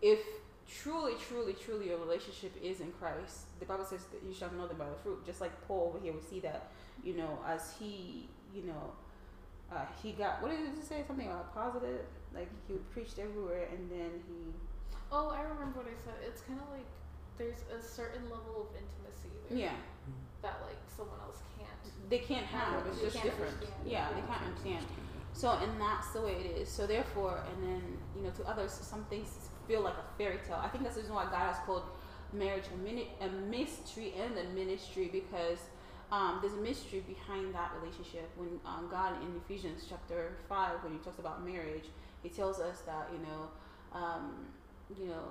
if 0.00 0.20
truly, 0.68 1.14
truly, 1.28 1.52
truly 1.52 1.88
your 1.88 1.98
relationship 1.98 2.52
is 2.62 2.80
in 2.80 2.92
Christ, 2.92 3.46
the 3.60 3.66
Bible 3.66 3.84
says 3.84 4.04
that 4.12 4.22
you 4.26 4.32
shall 4.32 4.50
know 4.52 4.66
them 4.66 4.78
by 4.78 4.88
the 4.88 4.96
fruit. 5.02 5.24
Just 5.26 5.40
like 5.40 5.52
Paul 5.66 5.92
over 5.92 6.02
here, 6.02 6.12
we 6.12 6.20
see 6.20 6.40
that, 6.40 6.70
you 7.04 7.14
know, 7.14 7.38
as 7.46 7.74
he, 7.78 8.28
you 8.54 8.62
know, 8.62 8.92
uh, 9.74 9.84
he 10.02 10.12
got 10.12 10.42
what 10.42 10.50
did 10.50 10.60
it 10.60 10.84
say? 10.84 11.02
Something 11.06 11.26
about 11.26 11.54
positive. 11.54 12.00
Like 12.34 12.48
he 12.68 12.74
preached 12.92 13.18
everywhere, 13.18 13.68
and 13.70 13.90
then 13.90 14.10
he. 14.28 14.52
Oh, 15.10 15.28
I 15.28 15.42
remember 15.42 15.80
what 15.80 15.86
I 15.86 15.96
said. 16.04 16.14
It's 16.26 16.42
kind 16.42 16.60
of 16.60 16.68
like 16.70 16.86
there's 17.38 17.64
a 17.72 17.82
certain 17.82 18.24
level 18.24 18.68
of 18.68 18.76
intimacy 18.76 19.32
there 19.48 19.58
Yeah, 19.58 19.76
that 20.42 20.60
like 20.66 20.78
someone 20.96 21.18
else 21.24 21.38
can't. 21.56 22.10
they 22.10 22.18
can't 22.18 22.46
have. 22.46 22.86
It's 22.86 23.00
just 23.00 23.22
different. 23.22 23.54
understand. 23.54 23.72
Yeah, 23.86 24.08
they 24.14 24.20
can't 24.26 24.42
understand. 24.42 24.84
So, 25.32 25.50
and 25.50 25.80
that's 25.80 26.10
the 26.10 26.20
way 26.20 26.32
it 26.32 26.58
is. 26.58 26.68
So, 26.68 26.86
therefore, 26.86 27.42
and 27.50 27.66
then, 27.66 27.82
you 28.16 28.22
know, 28.22 28.30
to 28.30 28.44
others, 28.44 28.72
some 28.72 29.04
things 29.06 29.48
feel 29.66 29.80
like 29.80 29.94
a 29.94 30.18
fairy 30.18 30.38
tale. 30.46 30.60
I 30.62 30.68
think 30.68 30.84
that's 30.84 30.96
the 30.96 31.02
reason 31.02 31.14
why 31.14 31.24
God 31.24 31.54
has 31.54 31.56
called 31.64 31.84
marriage 32.32 32.64
a, 32.72 32.84
mini- 32.84 33.10
a 33.20 33.28
mystery 33.28 34.14
and 34.20 34.36
a 34.38 34.44
ministry 34.52 35.08
because 35.12 35.58
um, 36.10 36.38
there's 36.42 36.54
a 36.54 36.60
mystery 36.60 37.02
behind 37.06 37.54
that 37.54 37.72
relationship. 37.80 38.30
When 38.36 38.60
um, 38.66 38.88
God 38.90 39.14
in 39.22 39.40
Ephesians 39.44 39.86
chapter 39.88 40.36
5, 40.48 40.84
when 40.84 40.92
he 40.92 40.98
talks 40.98 41.18
about 41.18 41.44
marriage, 41.46 41.86
he 42.22 42.28
tells 42.28 42.60
us 42.60 42.82
that, 42.82 43.08
you 43.12 43.18
know, 43.26 43.48
um, 43.98 44.46
you 44.98 45.06
know, 45.06 45.24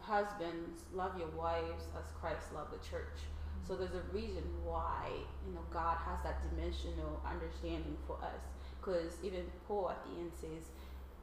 husbands, 0.00 0.82
love 0.94 1.18
your 1.18 1.28
wives 1.28 1.84
as 1.96 2.10
Christ 2.20 2.52
loved 2.54 2.72
the 2.72 2.88
church. 2.88 3.26
So 3.66 3.74
there's 3.74 3.94
a 3.94 4.06
reason 4.14 4.44
why, 4.64 5.10
you 5.46 5.52
know, 5.54 5.64
God 5.72 5.98
has 6.06 6.22
that 6.22 6.38
dimensional 6.48 7.20
understanding 7.26 7.96
for 8.06 8.16
us 8.22 8.42
because 8.78 9.18
even 9.24 9.42
Paul 9.66 9.90
at 9.90 9.98
the 10.06 10.20
end 10.20 10.30
says 10.38 10.70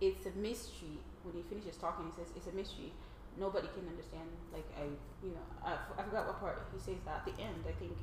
it's 0.01 0.25
a 0.25 0.31
mystery. 0.37 0.99
When 1.23 1.35
he 1.35 1.43
finishes 1.47 1.77
talking, 1.77 2.05
he 2.11 2.11
says 2.11 2.31
it's 2.35 2.47
a 2.47 2.51
mystery. 2.51 2.91
Nobody 3.39 3.67
can 3.71 3.87
understand. 3.87 4.27
Like 4.51 4.67
I, 4.75 4.91
you 5.23 5.31
know, 5.31 5.45
I 5.63 6.03
forgot 6.03 6.27
what 6.27 6.39
part 6.39 6.67
he 6.73 6.79
says 6.79 6.99
that 7.05 7.23
at 7.23 7.25
the 7.25 7.41
end. 7.41 7.63
I 7.67 7.71
think, 7.79 7.95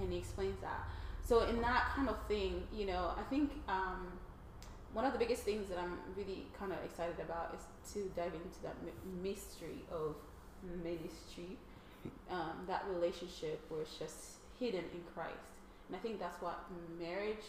and 0.00 0.10
he 0.10 0.18
explains 0.18 0.58
that. 0.62 0.88
So 1.22 1.44
in 1.44 1.60
that 1.60 1.92
kind 1.94 2.08
of 2.08 2.16
thing, 2.26 2.66
you 2.72 2.86
know, 2.86 3.12
I 3.16 3.22
think 3.28 3.52
um, 3.68 4.18
one 4.92 5.04
of 5.04 5.12
the 5.12 5.18
biggest 5.18 5.42
things 5.42 5.68
that 5.68 5.78
I'm 5.78 5.98
really 6.16 6.46
kind 6.58 6.72
of 6.72 6.78
excited 6.84 7.20
about 7.20 7.54
is 7.54 7.92
to 7.94 8.10
dive 8.16 8.32
into 8.34 8.60
that 8.62 8.74
my- 8.82 9.22
mystery 9.22 9.84
of 9.90 10.16
ministry, 10.82 11.58
um, 12.32 12.64
that 12.66 12.84
relationship 12.88 13.60
was 13.70 13.86
just 13.98 14.40
hidden 14.58 14.84
in 14.96 15.02
Christ. 15.14 15.52
And 15.88 15.96
I 15.96 16.00
think 16.00 16.18
that's 16.18 16.40
what 16.40 16.64
marriage 16.98 17.44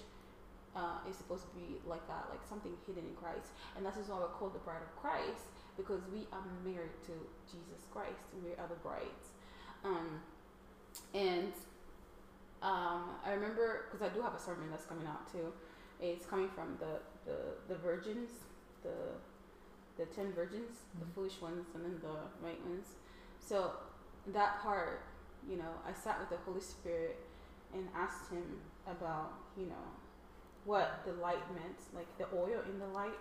uh, 0.75 0.99
is 1.09 1.15
supposed 1.15 1.43
to 1.49 1.53
be 1.55 1.79
like 1.87 2.05
that, 2.07 2.27
like 2.29 2.43
something 2.47 2.73
hidden 2.85 3.03
in 3.07 3.15
Christ. 3.15 3.47
And 3.77 3.85
that's 3.85 3.97
why 4.09 4.19
we're 4.19 4.35
called 4.35 4.53
the 4.53 4.59
bride 4.67 4.83
of 4.83 4.91
Christ 5.01 5.47
because 5.77 6.01
we 6.11 6.27
are 6.31 6.43
married 6.65 6.93
to 7.07 7.15
Jesus 7.49 7.87
Christ 7.93 8.27
and 8.33 8.43
we 8.43 8.51
are 8.59 8.67
the 8.67 8.75
brides. 8.83 9.31
Um, 9.85 10.19
and 11.13 11.53
um, 12.61 13.15
I 13.25 13.31
remember 13.33 13.85
because 13.91 14.05
I 14.05 14.13
do 14.13 14.21
have 14.21 14.33
a 14.35 14.39
sermon 14.39 14.69
that's 14.69 14.85
coming 14.85 15.07
out 15.07 15.31
too. 15.31 15.51
It's 16.01 16.25
coming 16.25 16.49
from 16.49 16.77
the 16.79 16.99
the, 17.25 17.37
the 17.73 17.79
virgins, 17.79 18.29
the 18.83 19.15
the 19.97 20.05
ten 20.13 20.31
virgins, 20.33 20.71
the 20.99 21.05
Mhm. 21.05 21.13
foolish 21.15 21.41
ones, 21.41 21.67
and 21.75 21.83
then 21.85 21.99
the 22.01 22.45
right 22.45 22.59
ones. 22.65 22.87
So 23.39 23.71
that 24.27 24.61
part, 24.61 25.03
you 25.49 25.57
know, 25.57 25.73
I 25.87 25.93
sat 25.93 26.19
with 26.19 26.29
the 26.29 26.37
Holy 26.45 26.61
Spirit 26.61 27.19
and 27.73 27.87
asked 27.95 28.31
him 28.31 28.61
about, 28.87 29.33
you 29.57 29.65
know, 29.65 29.85
what 30.65 31.01
the 31.05 31.13
light 31.13 31.43
meant, 31.53 31.79
like 31.93 32.07
the 32.17 32.25
oil 32.35 32.63
in 32.71 32.79
the 32.79 32.87
light. 32.87 33.19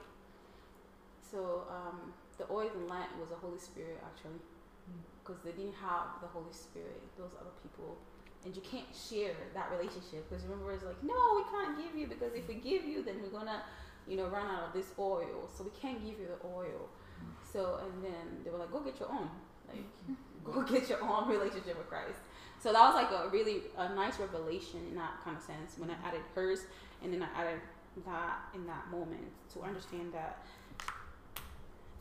So 1.30 1.64
um, 1.70 2.12
the 2.38 2.44
oil 2.52 2.70
in 2.74 2.88
light 2.88 3.10
was 3.18 3.28
the 3.30 3.36
Holy 3.36 3.58
Spirit 3.58 3.98
actually, 4.04 4.38
hmm. 4.86 5.02
because 5.24 5.42
they 5.42 5.52
didn't 5.52 5.74
have 5.74 6.20
the 6.20 6.28
Holy 6.28 6.52
Spirit. 6.52 7.00
Those 7.18 7.34
other 7.40 7.54
people, 7.62 7.98
and 8.44 8.54
you 8.54 8.62
can't 8.62 8.86
share 8.94 9.34
that 9.54 9.70
relationship 9.72 10.28
because 10.28 10.44
remember 10.44 10.72
it's 10.72 10.84
like, 10.84 11.02
no, 11.02 11.16
we 11.36 11.44
can't 11.50 11.76
give 11.78 11.98
you 11.98 12.06
because 12.06 12.32
if 12.34 12.46
we 12.46 12.54
give 12.54 12.84
you, 12.84 13.02
then 13.02 13.16
we're 13.22 13.34
gonna, 13.34 13.62
you 14.06 14.16
know, 14.16 14.28
run 14.28 14.46
out 14.46 14.68
of 14.68 14.72
this 14.72 14.92
oil. 14.98 15.50
So 15.56 15.64
we 15.64 15.70
can't 15.80 15.98
give 16.04 16.20
you 16.20 16.28
the 16.28 16.46
oil. 16.46 16.86
Hmm. 17.18 17.32
So 17.42 17.80
and 17.82 18.04
then 18.04 18.44
they 18.44 18.50
were 18.50 18.58
like, 18.58 18.70
go 18.70 18.80
get 18.80 19.00
your 19.00 19.10
own, 19.10 19.30
like, 19.66 19.82
hmm. 20.06 20.14
Go 20.44 20.62
get 20.74 20.88
your 20.88 21.02
own 21.02 21.28
relationship 21.28 21.78
with 21.78 21.88
Christ. 21.88 22.18
So 22.62 22.72
that 22.72 22.80
was 22.80 22.94
like 22.94 23.10
a 23.10 23.28
really 23.28 23.62
a 23.76 23.94
nice 23.94 24.18
revelation 24.18 24.80
in 24.88 24.94
that 24.96 25.20
kind 25.24 25.36
of 25.36 25.42
sense 25.42 25.78
when 25.78 25.90
I 25.90 25.94
mm-hmm. 25.94 26.06
added 26.06 26.20
hers 26.34 26.60
and 27.02 27.12
then 27.12 27.22
I 27.22 27.40
added 27.40 27.60
that 28.06 28.38
in 28.54 28.66
that 28.66 28.88
moment 28.90 29.28
to 29.54 29.62
understand 29.62 30.12
that 30.14 30.44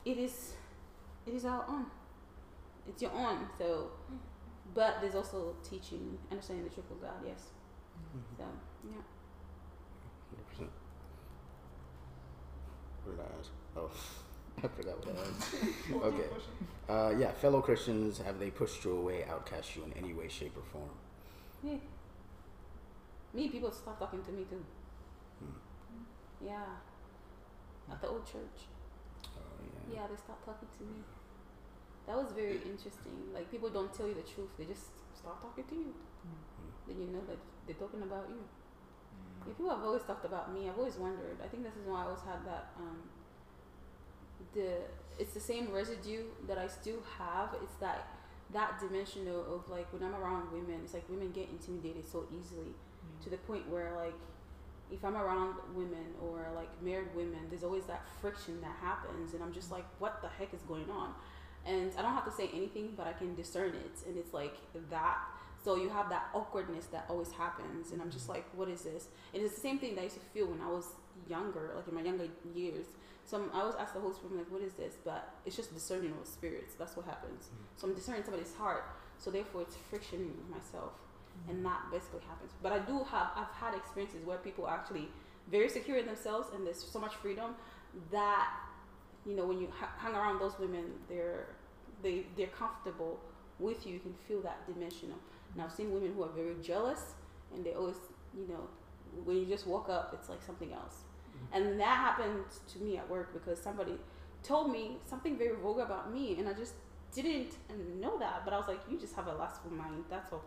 it 0.05 0.17
is 0.17 0.53
it 1.25 1.33
is 1.33 1.45
our 1.45 1.65
own. 1.67 1.85
It's 2.87 3.01
your 3.01 3.11
own. 3.11 3.47
So 3.57 3.91
mm-hmm. 4.05 4.17
but 4.73 4.97
there's 5.01 5.15
also 5.15 5.55
teaching, 5.67 6.17
understanding 6.29 6.65
the 6.65 6.73
truth 6.73 6.91
of 6.91 7.01
God, 7.01 7.21
yes. 7.25 7.49
Mm-hmm. 8.15 8.37
So 8.37 8.45
yeah. 8.91 9.01
100%. 10.63 10.67
What 13.03 13.17
did 13.17 13.25
I 13.25 13.39
ask? 13.39 13.51
Oh, 13.75 13.89
I 14.63 14.67
forgot 14.67 15.05
what 15.05 15.15
I 15.15 15.21
asked. 15.21 15.53
Was 15.89 15.89
your 15.89 16.03
Okay. 16.03 16.27
Uh, 16.89 17.13
yeah, 17.17 17.31
fellow 17.31 17.61
Christians, 17.61 18.17
have 18.19 18.39
they 18.39 18.49
pushed 18.49 18.83
you 18.83 18.97
away, 18.97 19.23
outcast 19.25 19.75
you 19.75 19.83
in 19.83 19.93
any 19.93 20.13
way, 20.13 20.27
shape, 20.27 20.57
or 20.57 20.63
form? 20.63 20.89
Yeah. 21.63 21.77
Me, 23.33 23.47
people 23.47 23.71
stop 23.71 23.97
talking 23.97 24.23
to 24.23 24.31
me 24.31 24.43
too. 24.49 24.63
Hmm. 25.39 26.45
Yeah. 26.45 26.65
At 27.89 28.01
the 28.01 28.07
old 28.07 28.25
church. 28.25 28.67
Oh, 29.37 29.39
yeah. 29.63 30.01
Yeah, 30.01 30.07
they 30.07 30.17
stopped 30.17 30.45
talking 30.45 30.67
to 30.77 30.83
me. 30.83 31.03
That 32.07 32.17
was 32.17 32.31
very 32.33 32.59
interesting. 32.65 33.31
Like 33.33 33.49
people 33.51 33.69
don't 33.69 33.93
tell 33.93 34.07
you 34.07 34.15
the 34.15 34.25
truth; 34.27 34.49
they 34.57 34.65
just 34.65 34.89
stop 35.15 35.41
talking 35.41 35.63
to 35.63 35.75
you. 35.75 35.93
Then 36.87 36.99
you 36.99 37.07
know 37.07 37.21
that 37.27 37.37
they're 37.65 37.75
talking 37.75 38.01
about 38.01 38.25
you. 38.27 38.41
Yeah, 39.47 39.53
people 39.53 39.69
have 39.69 39.83
always 39.83 40.03
talked 40.03 40.25
about 40.25 40.53
me. 40.53 40.67
I've 40.67 40.77
always 40.77 40.95
wondered. 40.95 41.37
I 41.43 41.47
think 41.47 41.63
this 41.63 41.75
is 41.75 41.85
why 41.85 42.01
I 42.01 42.05
always 42.05 42.21
had 42.21 42.43
that. 42.45 42.73
Um, 42.77 42.97
the 44.53 44.89
it's 45.19 45.33
the 45.33 45.39
same 45.39 45.71
residue 45.71 46.23
that 46.47 46.57
I 46.57 46.67
still 46.67 46.99
have. 47.17 47.49
It's 47.61 47.75
that 47.75 48.07
that 48.53 48.79
dimension 48.79 49.27
of, 49.27 49.69
like 49.69 49.91
when 49.93 50.03
I'm 50.03 50.13
around 50.13 50.51
women, 50.51 50.81
it's 50.83 50.93
like 50.93 51.07
women 51.07 51.31
get 51.31 51.47
intimidated 51.49 52.07
so 52.07 52.25
easily 52.37 52.75
to 53.23 53.29
the 53.29 53.37
point 53.37 53.69
where 53.69 53.93
like 53.95 54.13
if 54.91 55.05
I'm 55.05 55.15
around 55.15 55.55
women 55.73 56.05
or 56.21 56.47
like 56.55 56.69
married 56.83 57.15
women, 57.15 57.39
there's 57.49 57.63
always 57.63 57.85
that 57.85 58.05
friction 58.19 58.59
that 58.61 58.75
happens, 58.81 59.33
and 59.33 59.41
I'm 59.41 59.53
just 59.53 59.71
like, 59.71 59.85
what 59.99 60.21
the 60.21 60.27
heck 60.27 60.53
is 60.53 60.61
going 60.63 60.89
on? 60.89 61.13
And 61.65 61.91
I 61.97 62.01
don't 62.01 62.13
have 62.13 62.25
to 62.25 62.31
say 62.31 62.49
anything, 62.53 62.93
but 62.97 63.07
I 63.07 63.13
can 63.13 63.35
discern 63.35 63.69
it, 63.69 64.05
and 64.07 64.17
it's 64.17 64.33
like 64.33 64.55
that. 64.89 65.17
So 65.63 65.75
you 65.75 65.89
have 65.89 66.09
that 66.09 66.29
awkwardness 66.33 66.87
that 66.87 67.05
always 67.07 67.31
happens, 67.31 67.91
and 67.91 68.01
I'm 68.01 68.11
just 68.11 68.27
like, 68.27 68.45
what 68.55 68.67
is 68.67 68.81
this? 68.81 69.07
And 69.33 69.43
it's 69.43 69.55
the 69.55 69.61
same 69.61 69.77
thing 69.79 69.95
that 69.95 70.01
I 70.01 70.03
used 70.05 70.15
to 70.15 70.25
feel 70.33 70.47
when 70.47 70.59
I 70.59 70.67
was 70.67 70.87
younger, 71.29 71.71
like 71.75 71.87
in 71.87 71.93
my 71.93 72.01
younger 72.01 72.27
years. 72.53 72.87
So 73.31 73.37
I'm, 73.37 73.49
I 73.53 73.61
always 73.61 73.75
ask 73.79 73.93
the 73.93 74.01
Holy 74.01 74.13
Spirit, 74.13 74.31
I'm 74.33 74.39
like, 74.39 74.51
what 74.51 74.61
is 74.61 74.73
this? 74.73 74.95
But 75.05 75.33
it's 75.45 75.55
just 75.55 75.73
discerning 75.73 76.13
of 76.19 76.27
spirits. 76.27 76.75
That's 76.77 76.97
what 76.97 77.05
happens. 77.05 77.45
Mm-hmm. 77.45 77.63
So 77.77 77.87
I'm 77.87 77.93
discerning 77.95 78.23
somebody's 78.25 78.53
heart. 78.53 78.83
So 79.19 79.31
therefore, 79.31 79.61
it's 79.61 79.77
friction 79.89 80.33
with 80.35 80.49
myself 80.49 80.91
mm-hmm. 80.91 81.51
and 81.51 81.65
that 81.65 81.79
basically 81.89 82.19
happens. 82.27 82.51
But 82.61 82.73
I 82.73 82.79
do 82.79 83.05
have 83.09 83.31
I've 83.37 83.55
had 83.55 83.73
experiences 83.73 84.25
where 84.25 84.37
people 84.39 84.65
are 84.65 84.75
actually 84.75 85.07
very 85.49 85.69
secure 85.69 85.97
in 85.97 86.07
themselves 86.07 86.49
and 86.53 86.67
there's 86.67 86.83
so 86.83 86.99
much 86.99 87.15
freedom 87.15 87.55
that 88.11 88.49
you 89.25 89.35
know 89.37 89.45
when 89.45 89.61
you 89.61 89.69
ha- 89.79 89.93
hang 89.97 90.13
around 90.13 90.39
those 90.39 90.59
women, 90.59 90.83
they're 91.07 91.45
they 92.03 92.25
they're 92.35 92.47
comfortable 92.47 93.17
with 93.59 93.87
you. 93.87 93.93
You 93.93 93.99
can 93.99 94.15
feel 94.27 94.41
that 94.41 94.67
dimensional. 94.67 95.19
And 95.53 95.63
I've 95.63 95.71
seen 95.71 95.93
women 95.93 96.11
who 96.13 96.23
are 96.23 96.33
very 96.35 96.55
jealous 96.61 97.13
and 97.53 97.65
they 97.65 97.75
always 97.75 97.95
you 98.35 98.45
know 98.49 98.67
when 99.23 99.37
you 99.37 99.45
just 99.45 99.67
walk 99.67 99.87
up, 99.87 100.13
it's 100.19 100.27
like 100.27 100.43
something 100.43 100.73
else. 100.73 101.03
And 101.53 101.79
that 101.79 101.97
happened 101.97 102.45
to 102.73 102.79
me 102.79 102.97
at 102.97 103.09
work 103.09 103.33
because 103.33 103.59
somebody 103.59 103.93
told 104.43 104.71
me 104.71 104.97
something 105.05 105.37
very 105.37 105.55
vulgar 105.55 105.83
about 105.83 106.13
me, 106.13 106.37
and 106.39 106.47
I 106.47 106.53
just 106.53 106.73
didn't 107.13 107.57
know 107.99 108.17
that. 108.19 108.43
But 108.45 108.53
I 108.53 108.57
was 108.57 108.67
like, 108.67 108.79
you 108.89 108.97
just 108.97 109.15
have 109.15 109.27
a 109.27 109.33
lustful 109.33 109.71
mind. 109.71 110.05
That's 110.09 110.31
all. 110.31 110.43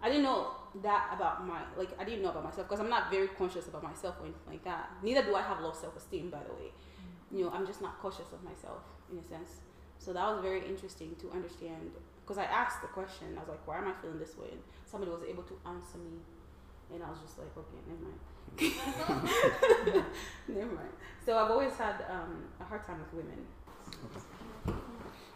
I 0.00 0.08
didn't 0.08 0.22
know 0.22 0.52
that 0.82 1.10
about 1.12 1.44
my 1.44 1.60
like 1.76 1.90
I 1.98 2.04
didn't 2.04 2.22
know 2.22 2.30
about 2.30 2.44
myself 2.44 2.68
because 2.68 2.78
I'm 2.80 2.88
not 2.88 3.10
very 3.10 3.26
conscious 3.28 3.66
about 3.66 3.82
myself 3.82 4.14
or 4.20 4.24
anything 4.24 4.46
like 4.46 4.64
that. 4.64 4.90
Neither 5.02 5.24
do 5.24 5.34
I 5.34 5.42
have 5.42 5.60
low 5.60 5.72
self 5.72 5.96
esteem, 5.96 6.30
by 6.30 6.38
the 6.38 6.54
way. 6.54 6.70
Mm. 6.70 7.38
You 7.38 7.44
know, 7.44 7.50
I'm 7.50 7.66
just 7.66 7.82
not 7.82 7.98
cautious 8.00 8.32
of 8.32 8.42
myself 8.44 8.82
in 9.10 9.18
a 9.18 9.24
sense. 9.24 9.50
So 9.98 10.12
that 10.12 10.24
was 10.30 10.40
very 10.40 10.64
interesting 10.64 11.16
to 11.20 11.30
understand 11.32 11.90
because 12.22 12.38
I 12.38 12.44
asked 12.44 12.80
the 12.80 12.88
question. 12.88 13.34
I 13.36 13.40
was 13.40 13.48
like, 13.48 13.66
why 13.66 13.78
am 13.78 13.88
I 13.88 13.92
feeling 14.00 14.20
this 14.20 14.36
way? 14.38 14.48
And 14.52 14.62
somebody 14.86 15.10
was 15.10 15.22
able 15.28 15.42
to 15.42 15.58
answer 15.66 15.98
me, 15.98 16.22
and 16.94 17.02
I 17.02 17.10
was 17.10 17.18
just 17.18 17.38
like, 17.38 17.50
okay, 17.58 17.82
never 17.88 18.04
mind. 18.04 18.20
never 20.48 20.72
mind. 20.72 20.88
So 21.24 21.36
I've 21.38 21.50
always 21.50 21.74
had 21.74 22.04
um, 22.10 22.44
a 22.60 22.64
hard 22.64 22.84
time 22.86 22.98
with 23.00 23.24
women. 23.24 23.46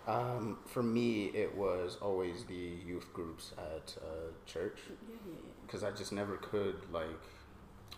Um, 0.07 0.59
for 0.67 0.83
me, 0.83 1.27
it 1.27 1.55
was 1.57 1.97
always 2.03 2.45
the 2.45 2.55
youth 2.55 3.13
groups 3.13 3.53
at 3.57 3.97
uh, 4.03 4.33
church 4.47 4.79
Yeah, 4.89 5.15
yeah, 5.29 5.37
because 5.65 5.85
I 5.85 5.93
just 5.93 6.13
never 6.13 6.39
could 6.39 6.75
like, 6.93 7.07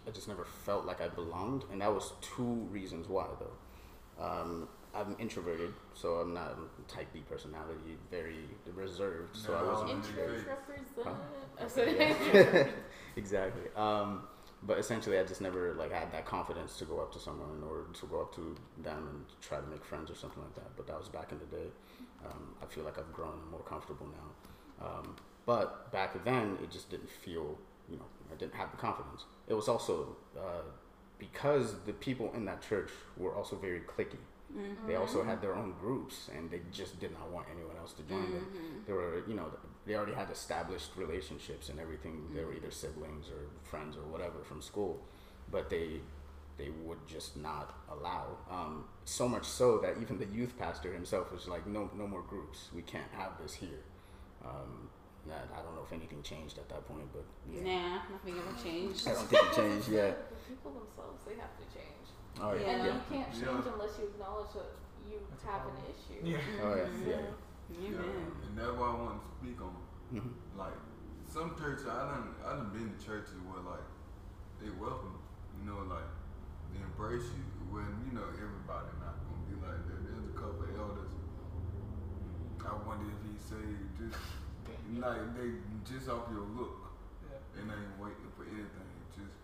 I 0.06 0.10
just 0.10 0.28
never 0.28 0.44
felt 0.44 0.84
like 0.84 1.00
I 1.00 1.08
belonged, 1.08 1.64
and 1.72 1.80
that 1.80 1.92
was 1.94 2.12
two 2.20 2.68
reasons 2.70 3.08
why 3.08 3.26
though. 3.40 4.22
Um, 4.22 4.68
I'm 4.94 5.16
introverted, 5.18 5.72
so 5.94 6.16
I'm 6.16 6.34
not 6.34 6.52
a 6.52 6.92
type 6.92 7.12
B 7.12 7.22
personality, 7.28 7.96
very 8.10 8.44
reserved. 8.74 9.34
So 9.34 9.54
I 9.54 9.62
wasn't. 9.62 10.16
no, 10.16 11.04
Huh? 11.04 11.10
represent. 11.58 11.96
Huh? 11.96 12.64
Yeah. 12.64 12.68
exactly. 13.16 13.62
Um, 13.74 14.22
but 14.66 14.78
essentially, 14.78 15.18
I 15.18 15.24
just 15.24 15.40
never 15.40 15.74
like 15.74 15.92
had 15.92 16.10
that 16.12 16.24
confidence 16.24 16.78
to 16.78 16.84
go 16.84 17.00
up 17.00 17.12
to 17.12 17.18
someone 17.18 17.62
or 17.68 17.86
to 18.00 18.06
go 18.06 18.20
up 18.22 18.34
to 18.36 18.56
them 18.82 19.08
and 19.08 19.24
try 19.40 19.58
to 19.60 19.66
make 19.66 19.84
friends 19.84 20.10
or 20.10 20.14
something 20.14 20.42
like 20.42 20.54
that. 20.54 20.76
But 20.76 20.86
that 20.86 20.98
was 20.98 21.08
back 21.08 21.32
in 21.32 21.38
the 21.38 21.56
day. 21.56 21.68
Um, 22.24 22.54
I 22.62 22.66
feel 22.66 22.84
like 22.84 22.98
I've 22.98 23.12
grown 23.12 23.38
more 23.50 23.60
comfortable 23.60 24.06
now. 24.06 24.86
Um, 24.86 25.16
but 25.46 25.92
back 25.92 26.24
then, 26.24 26.56
it 26.62 26.70
just 26.70 26.90
didn't 26.90 27.10
feel, 27.10 27.58
you 27.90 27.96
know, 27.96 28.06
I 28.32 28.36
didn't 28.36 28.54
have 28.54 28.70
the 28.70 28.78
confidence. 28.78 29.24
It 29.46 29.54
was 29.54 29.68
also 29.68 30.16
uh, 30.36 30.62
because 31.18 31.74
the 31.86 31.92
people 31.92 32.32
in 32.34 32.44
that 32.46 32.62
church 32.62 32.90
were 33.16 33.34
also 33.34 33.56
very 33.56 33.80
cliquey. 33.80 34.16
Mm-hmm. 34.56 34.86
They 34.86 34.96
also 34.96 35.24
had 35.24 35.42
their 35.42 35.54
own 35.54 35.74
groups, 35.80 36.30
and 36.36 36.50
they 36.50 36.60
just 36.72 37.00
did 37.00 37.12
not 37.12 37.30
want 37.30 37.46
anyone 37.54 37.76
else 37.76 37.92
to 37.94 38.02
join 38.02 38.32
them. 38.32 38.46
Mhm. 38.54 38.86
They 38.86 38.92
were, 38.92 39.22
you 39.26 39.34
know, 39.34 39.50
they 39.86 39.94
already 39.96 40.14
had 40.14 40.30
established 40.30 40.90
relationships 40.96 41.68
and 41.68 41.78
everything. 41.78 42.30
They 42.34 42.44
were 42.44 42.54
either 42.54 42.70
siblings 42.70 43.28
or 43.28 43.48
friends 43.62 43.96
or 43.96 44.02
whatever 44.02 44.42
from 44.42 44.62
school, 44.62 45.00
but 45.50 45.70
they 45.70 46.00
they 46.56 46.70
would 46.84 47.04
just 47.08 47.36
not 47.36 47.74
allow. 47.90 48.38
Um, 48.50 48.84
so 49.04 49.28
much 49.28 49.44
so 49.44 49.78
that 49.78 49.96
even 50.00 50.18
the 50.18 50.26
youth 50.26 50.56
pastor 50.58 50.92
himself 50.92 51.32
was 51.32 51.48
like, 51.48 51.66
"No, 51.66 51.90
no 51.96 52.06
more 52.06 52.22
groups. 52.22 52.68
We 52.74 52.82
can't 52.82 53.10
have 53.16 53.32
this 53.42 53.54
here." 53.54 53.82
Um, 54.44 54.88
that 55.26 55.48
I 55.56 55.62
don't 55.62 55.74
know 55.74 55.82
if 55.82 55.92
anything 55.92 56.22
changed 56.22 56.58
at 56.58 56.68
that 56.68 56.86
point, 56.86 57.08
but 57.12 57.24
yeah, 57.50 57.62
Nah, 57.64 58.02
nothing 58.12 58.34
ever 58.38 58.54
changed. 58.62 59.08
I 59.08 59.14
don't 59.14 59.26
think 59.26 59.42
it 59.42 59.52
changed 59.56 59.88
yet. 59.88 60.30
The 60.30 60.54
people 60.54 60.72
themselves, 60.72 61.24
they 61.26 61.34
have 61.40 61.56
to 61.56 61.64
change. 61.72 62.06
Oh 62.40 62.52
yeah, 62.52 62.60
Yeah. 62.60 62.68
And 62.76 62.84
yeah. 62.84 62.94
you 62.94 63.00
can't 63.10 63.34
Yeah. 63.34 63.46
change 63.48 63.64
unless 63.72 63.98
you 63.98 64.04
acknowledge 64.04 64.52
that 64.52 64.70
you 65.10 65.18
That's 65.30 65.44
have 65.44 65.62
an 65.66 65.76
issue. 65.88 66.20
Yeah. 66.22 66.62
Oh 66.62 66.74
yeah, 66.76 66.84
Mhm. 66.84 67.34
Yeah. 67.70 67.90
Yeah, 67.90 68.46
and 68.48 68.52
that's 68.58 68.74
why 68.76 68.86
I 68.90 68.94
want 68.94 69.20
to 69.22 69.28
speak 69.38 69.58
on. 69.60 69.74
Mhm. 70.12 70.32
Like 70.56 70.76
some 71.26 71.56
churches, 71.58 71.86
I 71.86 72.06
done 72.12 72.34
I 72.44 72.50
done 72.56 72.70
been 72.70 72.94
to 72.94 72.98
churches 73.04 73.34
where 73.48 73.62
like 73.64 73.86
they 74.60 74.70
welcome, 74.78 75.18
you 75.58 75.64
know, 75.68 75.82
like 75.88 76.06
they 76.72 76.80
embrace 76.82 77.26
you. 77.34 77.44
When 77.72 77.86
you 78.06 78.14
know 78.14 78.26
everybody 78.30 78.86
not 79.02 79.18
gonna 79.26 79.44
be 79.50 79.56
like 79.58 79.82
that. 79.90 80.00
There's 80.06 80.28
a 80.30 80.36
couple 80.38 80.62
of 80.62 80.70
elders. 80.78 81.10
I 82.62 82.72
wonder 82.86 83.06
if 83.10 83.20
he 83.26 83.34
say 83.38 83.64
just 83.98 84.18
like 85.02 85.34
they 85.36 85.58
just 85.84 86.08
off 86.08 86.30
your 86.30 86.46
look, 86.56 86.86
Yeah. 87.26 87.38
they 87.54 87.60
ain't 87.62 87.98
waiting 87.98 88.30
for 88.36 88.44
anything. 88.44 88.88
Just 89.16 89.34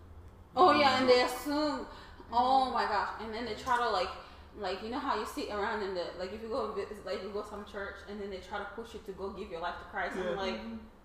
Oh 0.55 0.71
yeah, 0.71 0.99
and 0.99 1.09
they 1.09 1.21
assume. 1.23 1.85
Oh 2.31 2.71
my 2.71 2.85
gosh, 2.85 3.09
and 3.21 3.33
then 3.33 3.43
they 3.45 3.55
try 3.55 3.75
to 3.77 3.89
like, 3.89 4.07
like 4.59 4.83
you 4.83 4.89
know 4.89 4.99
how 4.99 5.17
you 5.19 5.25
sit 5.25 5.49
around 5.49 5.81
in 5.83 5.93
the 5.93 6.03
like 6.19 6.33
if 6.33 6.41
you 6.41 6.49
go 6.49 6.73
vi- 6.73 6.85
like 7.05 7.23
you 7.23 7.29
go 7.29 7.43
some 7.49 7.65
church 7.71 7.95
and 8.09 8.19
then 8.19 8.29
they 8.29 8.37
try 8.37 8.57
to 8.59 8.65
push 8.75 8.93
you 8.93 8.99
to 9.05 9.11
go 9.13 9.29
give 9.31 9.49
your 9.49 9.61
life 9.61 9.75
to 9.79 9.85
Christ. 9.85 10.15
I'm 10.17 10.35
like, 10.35 10.59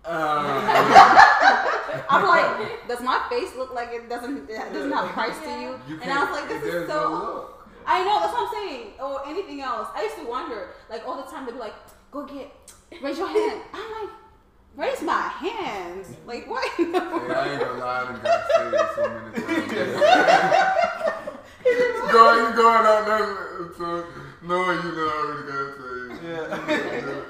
uh, 0.05 2.03
I'm 2.09 2.25
like, 2.27 2.87
does 2.87 3.01
my 3.01 3.19
face 3.29 3.55
look 3.55 3.73
like 3.73 3.89
it 3.93 4.09
doesn't 4.09 4.49
it 4.49 4.73
doesn't 4.73 4.91
have 4.91 5.07
Christ 5.09 5.41
to 5.43 5.49
you? 5.49 5.79
you 5.87 5.99
And 6.01 6.11
I 6.11 6.23
was 6.23 6.31
like, 6.39 6.49
this 6.49 6.63
is 6.63 6.87
so. 6.87 6.93
no. 7.09 7.49
I 7.89 8.03
know 8.03 8.19
that's 8.19 8.33
what 8.33 8.47
I'm 8.49 8.53
saying. 8.67 8.87
Or 9.01 9.25
anything 9.27 9.61
else. 9.61 9.87
I 9.95 10.03
used 10.03 10.17
to 10.17 10.25
wonder, 10.27 10.69
like 10.89 11.07
all 11.07 11.15
the 11.15 11.23
time, 11.31 11.45
they'd 11.45 11.53
be 11.53 11.57
like, 11.59 11.73
"Go 12.11 12.25
get, 12.25 12.51
raise 13.01 13.17
your 13.17 13.29
hand." 13.29 13.61
I'm 13.73 13.91
like, 14.01 14.09
raise 14.75 15.01
my 15.01 15.21
hand. 15.21 16.05
Like 16.25 16.49
what? 16.49 16.67
Hey, 16.75 16.83
I 16.83 17.49
ain't 17.53 17.61
gonna 17.61 17.79
lie, 17.79 18.01
I 18.01 18.03
done 18.11 18.21
got 18.21 18.41
saved 18.51 18.95
so 18.95 19.03
many 19.09 19.67
times. 19.67 20.96
Going, 22.11 22.39
you 22.39 22.55
going 22.55 22.85
out 22.85 23.05
there, 23.05 23.69
so 23.77 24.05
knowing 24.43 24.77
you 24.85 24.91
know 24.95 25.07
I 25.07 25.15
already 25.23 25.43
got 25.51 25.67
saved. 25.77 26.23
Yeah. 26.23 27.23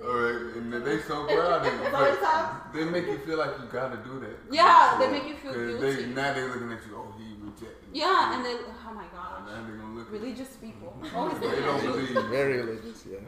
Alright, 0.00 0.56
and 0.56 0.72
they 0.72 0.98
so 1.00 1.26
proud 1.26 1.66
of 1.66 1.72
you. 1.72 1.78
So 1.84 1.90
but 1.90 2.08
it's 2.10 2.22
time- 2.22 2.60
They 2.72 2.84
make 2.84 3.06
you 3.06 3.18
feel 3.18 3.38
like 3.38 3.58
you 3.58 3.66
gotta 3.70 3.96
do 3.98 4.20
that. 4.20 4.38
Yeah, 4.50 4.96
they 4.98 5.10
make 5.10 5.26
you 5.28 5.34
feel 5.34 5.52
'Cause 5.52 5.80
guilty. 5.80 6.04
They, 6.04 6.06
now 6.14 6.32
they're 6.34 6.48
looking 6.48 6.72
at 6.72 6.86
you, 6.86 6.96
oh, 6.96 7.12
he 7.18 7.34
rejected 7.42 7.92
me. 7.92 7.98
yeah, 8.00 8.34
and 8.36 8.44
then 8.44 8.56
oh 8.64 8.94
my 8.94 9.02
And 9.02 9.12
gosh, 9.12 9.40
now 9.46 9.66
they 9.66 9.76
gonna 9.76 9.94
look 9.94 10.06
at 10.06 10.12
you. 10.12 10.18
religious 10.20 10.48
people. 10.56 10.96
Always 11.16 11.38
They 11.40 11.60
don't 11.60 11.82
believe. 11.82 12.28
Very 12.30 12.56
religious, 12.62 13.04
yeah. 13.10 13.18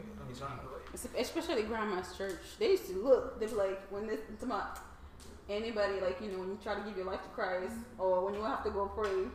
Especially 1.17 1.63
grandma's 1.63 2.15
church. 2.17 2.39
They 2.59 2.71
used 2.71 2.87
to 2.87 2.93
look. 3.03 3.39
They 3.39 3.45
be 3.47 3.53
like 3.53 3.81
when 3.91 4.07
they 4.07 4.17
to 4.39 4.45
my 4.45 4.61
anybody 5.49 5.99
like 5.99 6.21
you 6.21 6.31
know 6.31 6.39
when 6.39 6.49
you 6.49 6.59
try 6.63 6.75
to 6.75 6.81
give 6.81 6.95
your 6.95 7.05
life 7.05 7.21
to 7.23 7.29
Christ 7.29 7.75
or 7.97 8.23
when 8.25 8.33
you 8.33 8.43
have 8.43 8.63
to 8.63 8.71
go 8.71 8.87
pray. 8.87 9.27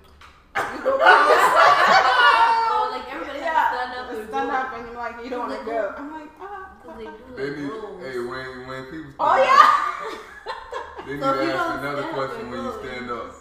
You 0.57 0.79
go 0.85 0.93
pray. 0.99 1.07
Oh, 2.69 2.89
like 2.93 3.07
everybody 3.13 3.41
has 3.41 3.57
to 3.57 3.77
stand 3.77 3.93
up 3.97 4.11
and 4.13 4.29
stand 4.29 4.51
up, 4.51 4.73
and 4.77 4.83
you're 4.87 4.97
like 4.97 5.17
you 5.25 5.31
don't 5.31 5.49
want 5.49 5.59
to 5.61 5.65
go. 5.67 5.95
I'm 5.97 6.13
like 6.13 6.31
ah. 6.41 6.73
Cause 6.83 6.95
they 6.99 7.05
do 7.05 7.13
They 7.37 7.49
like 7.51 7.57
need, 7.59 7.69
rules. 7.71 8.03
hey, 8.03 8.19
when, 8.21 8.67
when 8.69 8.83
people 8.91 9.13
Oh 9.21 9.37
yeah. 9.37 11.07
they 11.07 11.15
need 11.15 11.23
So 11.23 11.35
to 11.35 11.43
ask 11.55 11.79
another 11.81 12.07
question 12.15 12.41
and 12.41 12.51
when 12.51 12.63
you 12.65 12.73
stand 12.83 13.11
up. 13.11 13.35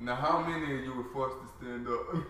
Now, 0.00 0.14
how 0.16 0.40
many 0.40 0.78
of 0.78 0.84
you 0.84 0.92
were 0.94 1.08
forced 1.12 1.36
to 1.42 1.46
stand 1.58 1.86
up? 1.88 2.02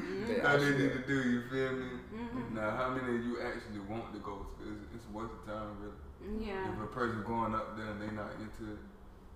They 0.00 0.38
How 0.40 0.56
they 0.56 0.70
actually- 0.70 0.78
need 0.86 0.92
to 0.94 1.02
do, 1.06 1.18
you 1.28 1.40
feel 1.50 1.72
me? 1.72 1.90
Mhm. 2.14 2.54
Now, 2.54 2.70
how 2.78 2.88
many 2.94 3.10
of 3.18 3.24
you 3.26 3.42
actually 3.42 3.80
want 3.90 4.14
to 4.14 4.20
go? 4.20 4.46
It's, 4.62 4.80
it's 4.94 5.04
a 5.04 5.12
waste 5.12 5.34
of 5.34 5.44
time, 5.50 5.76
really. 5.82 6.46
Yeah. 6.46 6.72
If 6.72 6.80
a 6.80 6.86
person 6.86 7.22
going 7.26 7.54
up 7.54 7.76
there 7.76 7.90
and 7.90 8.00
they 8.00 8.08
not 8.14 8.30
into 8.38 8.72
it, 8.72 8.78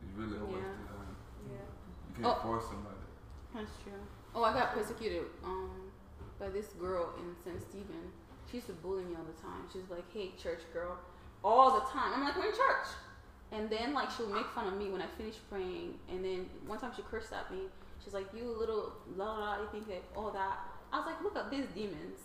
it's 0.01 0.12
really 0.16 0.39
a 0.39 0.44
waste 0.47 0.62
Yeah. 0.64 0.78
of 0.78 0.89
time. 0.94 1.16
Yeah. 1.51 1.68
You 2.09 2.12
can't 2.22 2.39
Oh. 2.39 2.43
force 2.47 2.64
somebody. 2.70 3.02
That's 3.52 3.74
true. 3.82 4.01
Oh, 4.35 4.43
I 4.43 4.52
got 4.52 4.74
persecuted 4.74 5.23
um 5.44 5.70
by 6.39 6.48
this 6.48 6.66
girl 6.81 7.15
in 7.19 7.35
St. 7.44 7.61
Stephen. 7.70 8.11
She 8.51 8.56
used 8.59 8.66
to 8.66 8.73
bully 8.74 9.05
me 9.05 9.15
all 9.16 9.24
the 9.24 9.40
time. 9.40 9.62
She's 9.73 9.89
like, 9.90 10.05
"Hey, 10.12 10.32
church 10.36 10.61
girl," 10.73 10.98
all 11.43 11.74
the 11.78 11.86
time. 11.86 12.12
I'm 12.15 12.24
like, 12.24 12.36
"We're 12.36 12.51
in 12.51 12.52
church," 12.52 12.89
and 13.52 13.70
then 13.70 13.94
like 13.94 14.11
she'll 14.11 14.28
make 14.28 14.47
fun 14.55 14.66
of 14.66 14.77
me 14.78 14.90
when 14.90 15.01
I 15.01 15.06
finish 15.19 15.36
praying. 15.48 15.98
And 16.11 16.24
then 16.24 16.51
one 16.66 16.78
time 16.78 16.93
she 16.94 17.02
cursed 17.02 17.32
at 17.32 17.51
me. 17.51 17.69
She's 18.02 18.15
like, 18.15 18.27
"You 18.35 18.44
little 18.59 18.93
la 19.16 19.24
la," 19.24 19.39
la," 19.39 19.61
you 19.62 19.69
think 19.73 19.86
that 19.89 20.02
all 20.16 20.31
that. 20.32 20.59
I 20.93 20.98
was 20.98 21.06
like, 21.06 21.23
"Look 21.23 21.36
at 21.36 21.51
these 21.51 21.66
demons." 21.74 22.19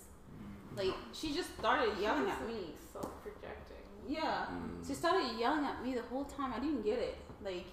Like 0.75 0.93
she 1.13 1.33
just 1.33 1.57
started 1.57 1.97
yelling 1.99 2.29
at 2.29 2.47
me. 2.47 2.73
Self-projecting. 2.93 3.77
Yeah. 4.07 4.47
Mm. 4.49 4.87
She 4.87 4.93
started 4.93 5.37
yelling 5.37 5.65
at 5.65 5.83
me 5.83 5.93
the 5.93 6.01
whole 6.03 6.25
time. 6.25 6.53
I 6.53 6.59
didn't 6.59 6.83
get 6.83 6.97
it. 6.97 7.17
Like, 7.43 7.65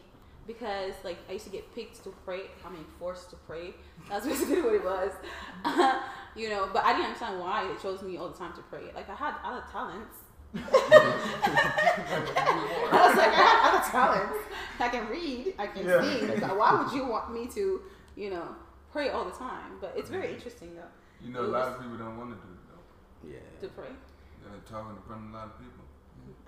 because, 0.46 0.94
like, 1.04 1.18
I 1.28 1.32
used 1.32 1.44
to 1.46 1.50
get 1.50 1.74
picked 1.74 2.02
to 2.04 2.14
pray. 2.24 2.42
I 2.64 2.70
mean, 2.70 2.84
forced 2.98 3.30
to 3.30 3.36
pray. 3.36 3.74
That's 4.08 4.26
basically 4.30 4.62
what 4.62 4.74
it 4.74 4.84
was. 4.84 5.12
you 6.36 6.48
know, 6.48 6.68
but 6.72 6.84
I 6.84 6.92
didn't 6.92 7.06
understand 7.06 7.40
why 7.40 7.70
it 7.70 7.80
chose 7.80 8.02
me 8.02 8.16
all 8.16 8.28
the 8.28 8.38
time 8.38 8.52
to 8.54 8.62
pray. 8.62 8.92
Like, 8.94 9.08
I 9.08 9.14
had 9.14 9.34
other 9.44 9.64
talents. 9.70 10.16
I 10.56 10.60
was 12.92 13.16
like, 13.16 13.28
I 13.28 13.34
had 13.34 13.74
other 13.74 13.90
talents. 13.90 14.38
I 14.78 14.88
can 14.88 15.08
read, 15.08 15.54
I 15.58 15.66
can 15.66 15.84
Yeah. 15.86 16.02
sing. 16.02 16.40
So 16.40 16.54
why 16.56 16.82
would 16.82 16.92
you 16.92 17.06
want 17.06 17.32
me 17.32 17.46
to, 17.48 17.82
you 18.14 18.30
know, 18.30 18.54
pray 18.92 19.10
all 19.10 19.24
the 19.24 19.32
time? 19.32 19.78
But 19.80 19.94
it's 19.96 20.10
very 20.10 20.26
mm-hmm. 20.26 20.34
interesting, 20.36 20.74
though, 20.76 21.26
You 21.26 21.32
know, 21.32 21.42
a 21.42 21.52
lot 21.52 21.68
of 21.68 21.80
people 21.80 21.96
don't 21.96 22.16
want 22.16 22.30
to 22.30 22.36
do 22.36 22.52
it, 22.52 22.58
though. 22.68 23.28
Yeah. 23.28 23.60
to 23.60 23.68
pray. 23.74 23.90
They're 24.42 24.60
talking 24.70 24.96
in 24.96 25.02
front 25.02 25.24
of 25.24 25.30
a 25.30 25.32
lot 25.34 25.46
of 25.46 25.58
people. 25.58 25.85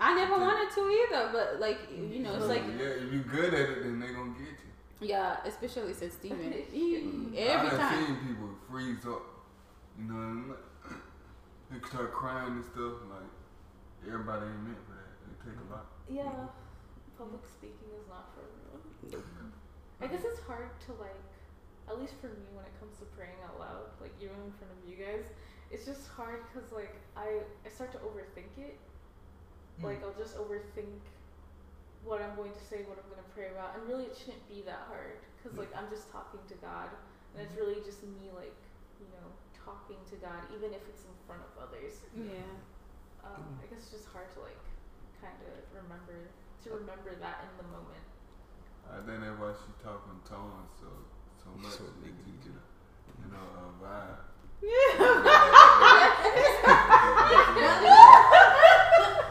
I 0.01 0.15
never 0.15 0.39
wanted 0.39 0.73
to 0.75 0.81
either, 0.89 1.31
but, 1.33 1.61
like, 1.61 1.79
you 1.91 2.21
know, 2.21 2.35
it's 2.37 2.47
like, 2.47 2.63
yeah, 2.79 3.03
if 3.03 3.13
you 3.13 3.21
good 3.21 3.53
at 3.53 3.69
it, 3.71 3.83
then 3.83 3.99
they 4.01 4.09
gonna 4.09 4.31
get 4.39 4.49
you. 4.49 4.69
Yeah, 5.01 5.37
especially 5.45 5.95
St. 5.95 6.13
Stephen. 6.13 6.53
Mm. 6.53 7.37
Every 7.37 7.69
I 7.69 7.71
done 7.71 7.79
time. 7.79 8.07
seen 8.07 8.17
people 8.27 8.51
freeze 8.69 9.07
up. 9.07 9.23
You 9.99 10.05
know, 10.07 10.19
and 10.19 10.49
like, 10.51 10.59
they 11.71 11.79
start 11.87 12.13
crying 12.15 12.63
and 12.63 12.65
stuff. 12.65 13.03
Like 13.11 13.31
everybody 14.07 14.47
ain't 14.47 14.63
meant 14.63 14.79
for 14.87 14.95
that. 14.95 15.11
It 15.27 15.39
take 15.43 15.59
a 15.59 15.67
lot. 15.71 15.87
Yeah. 16.07 16.51
Public 17.19 17.43
speaking 17.47 17.91
is 17.99 18.07
not 18.07 18.31
for 18.35 18.47
everyone. 18.47 19.51
I 19.99 20.07
guess 20.07 20.23
it's 20.23 20.39
hard 20.47 20.71
to 20.87 20.95
like, 21.03 21.19
at 21.91 21.99
least 21.99 22.15
for 22.23 22.31
me 22.31 22.47
when 22.55 22.63
it 22.63 22.75
comes 22.79 22.95
to 23.03 23.07
praying 23.19 23.43
out 23.43 23.59
loud, 23.59 23.91
like 23.99 24.15
even 24.23 24.39
in 24.47 24.55
front 24.55 24.71
of 24.71 24.79
you 24.87 24.95
guys, 25.03 25.27
it's 25.75 25.83
just 25.83 26.07
hard 26.15 26.47
because 26.47 26.71
like 26.71 26.95
I 27.19 27.43
I 27.67 27.69
start 27.71 27.91
to 27.99 28.01
overthink 28.07 28.55
it. 28.59 28.79
Like 29.83 30.03
I'll 30.03 30.15
just 30.19 30.35
overthink 30.37 30.99
what 32.05 32.23
I'm 32.23 32.35
going 32.35 32.53
to 32.53 32.65
say, 32.65 32.83
what 32.89 32.99
I'm 32.99 33.07
going 33.11 33.23
to 33.23 33.31
pray 33.35 33.51
about, 33.55 33.77
and 33.79 33.87
really 33.87 34.05
it 34.11 34.17
shouldn't 34.19 34.43
be 34.49 34.63
that 34.67 34.87
hard 34.91 35.19
because 35.39 35.55
like 35.59 35.71
I'm 35.77 35.87
just 35.91 36.11
talking 36.11 36.41
to 36.51 36.57
God, 36.59 36.91
and 37.35 37.47
it's 37.47 37.55
really 37.55 37.79
just 37.87 38.03
me 38.03 38.31
like 38.35 38.57
you 38.99 39.07
know 39.15 39.27
talking 39.55 40.01
to 40.11 40.17
God, 40.19 40.43
even 40.55 40.75
if 40.75 40.83
it's 40.91 41.05
in 41.07 41.15
front 41.27 41.43
of 41.47 41.53
others. 41.63 42.03
Yeah. 42.17 42.43
Um, 43.23 43.59
I 43.61 43.67
guess 43.71 43.87
it's 43.87 43.93
just 44.03 44.09
hard 44.11 44.31
to 44.35 44.41
like 44.43 44.63
kind 45.23 45.37
of 45.47 45.55
remember 45.75 46.31
to 46.65 46.67
remember 46.75 47.15
that 47.23 47.45
in 47.47 47.53
the 47.61 47.69
moment. 47.71 48.03
I 48.89 48.99
think 49.05 49.21
that's 49.21 49.37
why 49.39 49.53
she 49.53 49.71
talking 49.85 50.17
tongues 50.25 50.73
so 50.81 50.89
so 51.39 51.51
much. 51.61 51.77
So 51.77 51.85
So 51.87 51.93
big. 52.03 52.15
you 52.27 52.35
get 52.41 52.57
a, 52.57 52.63
you 53.21 53.29
know, 53.31 53.47
a 53.59 53.71
vibe. 53.79 54.27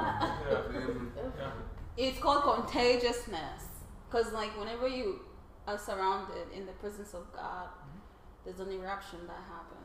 Yeah. 0.50 0.80
You? 0.80 1.12
Yeah. 1.16 1.50
It's 1.96 2.18
called 2.18 2.42
contagiousness. 2.42 3.68
Because, 4.08 4.32
like, 4.32 4.56
whenever 4.58 4.88
you 4.88 5.20
are 5.66 5.78
surrounded 5.78 6.48
in 6.54 6.64
the 6.64 6.72
presence 6.72 7.12
of 7.12 7.30
God, 7.32 7.68
mm-hmm. 7.68 7.98
there's 8.44 8.60
an 8.60 8.72
eruption 8.72 9.20
that 9.26 9.42
happens. 9.48 9.84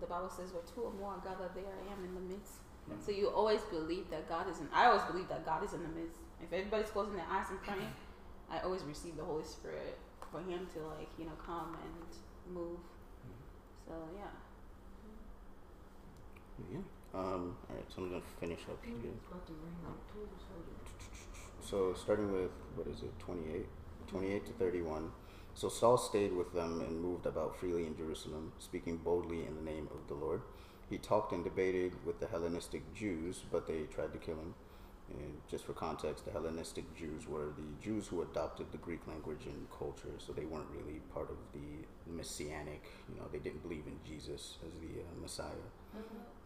The 0.00 0.06
Bible 0.06 0.28
says, 0.28 0.52
where 0.52 0.62
two 0.62 0.82
or 0.82 0.92
more 0.92 1.12
are 1.12 1.22
gathered, 1.24 1.54
there 1.54 1.64
I 1.64 1.92
am 1.92 2.04
in 2.04 2.14
the 2.14 2.20
midst. 2.20 2.54
So 3.00 3.12
you 3.12 3.28
always 3.28 3.62
believe 3.62 4.10
that 4.10 4.28
God 4.28 4.50
is 4.50 4.58
in. 4.58 4.68
I 4.72 4.86
always 4.86 5.02
believe 5.02 5.28
that 5.28 5.46
God 5.46 5.64
is 5.64 5.72
in 5.72 5.82
the 5.82 5.88
midst. 5.88 6.18
If 6.42 6.52
everybody's 6.52 6.90
closing 6.90 7.14
their 7.14 7.26
eyes 7.30 7.46
and 7.48 7.62
praying, 7.62 7.92
I 8.50 8.58
always 8.60 8.82
receive 8.82 9.16
the 9.16 9.24
Holy 9.24 9.44
Spirit 9.44 9.98
for 10.30 10.40
Him 10.40 10.66
to, 10.74 10.80
like, 10.98 11.08
you 11.16 11.24
know, 11.24 11.38
come 11.46 11.78
and 11.80 12.54
move. 12.54 12.80
Mm-hmm. 12.80 13.88
So, 13.88 13.94
yeah. 14.18 14.34
Mm-hmm. 16.60 16.74
Yeah. 16.74 17.01
Um, 17.14 17.56
all 17.68 17.76
right, 17.76 17.84
so 17.88 18.02
I'm 18.02 18.08
gonna 18.08 18.22
finish 18.40 18.60
up 18.70 18.82
here. 18.84 18.94
It's 18.96 19.26
about 19.26 19.46
to 19.46 19.52
rain 19.52 19.76
October 19.84 20.36
soldier. 20.40 20.78
So 21.60 21.94
starting 21.94 22.32
with 22.32 22.50
what 22.74 22.86
is 22.86 23.02
it, 23.02 23.18
28, 23.18 23.66
28 24.06 24.46
to 24.46 24.52
31. 24.52 25.12
So 25.54 25.68
Saul 25.68 25.98
stayed 25.98 26.32
with 26.32 26.54
them 26.54 26.80
and 26.80 26.98
moved 27.00 27.26
about 27.26 27.56
freely 27.56 27.86
in 27.86 27.94
Jerusalem, 27.96 28.52
speaking 28.58 28.96
boldly 28.96 29.46
in 29.46 29.54
the 29.56 29.62
name 29.62 29.88
of 29.92 30.08
the 30.08 30.14
Lord. 30.14 30.40
He 30.88 30.96
talked 30.96 31.32
and 31.32 31.44
debated 31.44 31.92
with 32.06 32.18
the 32.18 32.26
Hellenistic 32.26 32.94
Jews, 32.94 33.44
but 33.50 33.66
they 33.66 33.82
tried 33.94 34.12
to 34.14 34.18
kill 34.18 34.36
him. 34.36 34.54
And 35.10 35.40
just 35.50 35.64
for 35.66 35.74
context, 35.74 36.24
the 36.24 36.32
Hellenistic 36.32 36.96
Jews 36.96 37.28
were 37.28 37.52
the 37.56 37.84
Jews 37.84 38.06
who 38.06 38.22
adopted 38.22 38.72
the 38.72 38.78
Greek 38.78 39.06
language 39.06 39.44
and 39.44 39.66
culture, 39.78 40.14
so 40.18 40.32
they 40.32 40.46
weren't 40.46 40.68
really 40.74 41.00
part 41.12 41.28
of 41.28 41.36
the 41.52 41.84
messianic. 42.10 42.84
You 43.10 43.20
know, 43.20 43.28
they 43.30 43.38
didn't 43.38 43.62
believe 43.62 43.84
in 43.86 43.98
Jesus 44.08 44.56
as 44.66 44.72
the 44.80 45.00
uh, 45.00 45.20
Messiah. 45.20 45.68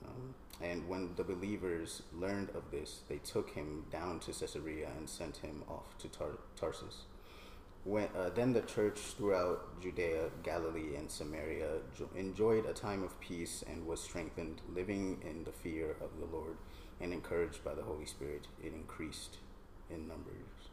Um, 0.07 0.35
and 0.61 0.89
when 0.89 1.15
the 1.16 1.24
believers 1.24 2.03
learned 2.15 2.51
of 2.51 2.70
this, 2.70 3.01
they 3.09 3.19
took 3.19 3.51
him 3.51 3.85
down 3.91 4.20
to 4.20 4.33
Caesarea 4.33 4.89
and 4.97 5.09
sent 5.09 5.39
him 5.39 5.62
off 5.69 5.99
to 5.99 6.09
Tar- 6.09 6.39
Tarsus. 6.57 7.05
When, 7.85 8.09
uh, 8.16 8.31
then 8.31 8.53
the 8.53 8.62
church 8.62 8.99
throughout 8.99 9.81
Judea, 9.81 10.31
Galilee, 10.43 10.97
and 10.97 11.11
Samaria 11.11 11.83
jo- 11.97 12.09
enjoyed 12.16 12.66
a 12.66 12.73
time 12.73 13.05
of 13.05 13.19
peace 13.20 13.62
and 13.70 13.87
was 13.87 14.01
strengthened, 14.01 14.61
living 14.74 15.23
in 15.23 15.45
the 15.45 15.53
fear 15.53 15.97
of 16.01 16.19
the 16.19 16.27
Lord 16.27 16.57
and 17.01 17.12
encouraged 17.12 17.62
by 17.62 17.74
the 17.74 17.83
Holy 17.83 18.07
Spirit. 18.07 18.49
It 18.62 18.73
increased 18.73 19.37
in 19.91 20.09
numbers. 20.09 20.70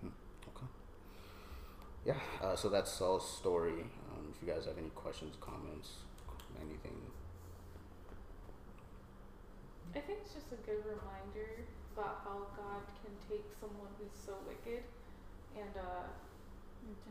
Hmm, 0.00 0.08
okay. 0.48 0.66
Yeah, 2.06 2.20
uh, 2.40 2.56
so 2.56 2.68
that's 2.68 2.90
Saul's 2.90 3.28
story. 3.28 3.82
Um, 4.12 4.32
if 4.34 4.40
you 4.40 4.52
guys 4.52 4.64
have 4.66 4.78
any 4.78 4.90
questions, 4.90 5.36
comments, 5.40 5.90
anything, 6.60 6.96
I 9.96 10.00
think 10.04 10.20
it's 10.22 10.34
just 10.36 10.52
a 10.52 10.60
good 10.68 10.84
reminder 10.84 11.64
about 11.96 12.20
how 12.24 12.44
God 12.52 12.84
can 13.00 13.12
take 13.24 13.48
someone 13.56 13.88
who's 13.96 14.12
so 14.12 14.36
wicked 14.46 14.84
and 15.56 15.72
uh 15.76 16.04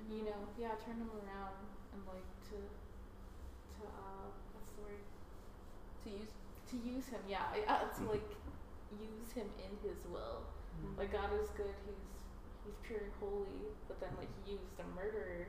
you 0.08 0.24
know, 0.24 0.40
yeah, 0.56 0.78
turn 0.86 1.00
them 1.02 1.10
around 1.12 1.58
and 1.92 2.02
like 2.08 2.30
to 2.54 2.58
to 2.62 3.82
uh 3.90 4.30
what's 4.54 4.72
the 4.78 4.82
word? 4.86 5.02
To 6.06 6.10
use. 6.10 6.32
To 6.72 6.76
use 6.78 7.08
him, 7.10 7.22
yeah. 7.28 7.50
I- 7.52 7.66
Uh, 7.66 7.90
to 7.98 8.04
like 8.10 8.30
use 9.02 9.32
him 9.34 9.50
in 9.58 9.72
his 9.82 10.06
will. 10.06 10.46
Like 10.98 11.12
God 11.12 11.32
is 11.42 11.50
good, 11.58 11.74
he's 11.88 12.04
he's 12.66 12.78
pure 12.86 13.00
and 13.00 13.14
holy, 13.20 13.72
but 13.88 14.00
then 14.00 14.12
like 14.20 14.30
he 14.46 14.54
used 14.54 14.78
a 14.80 14.88
murderer 14.96 15.48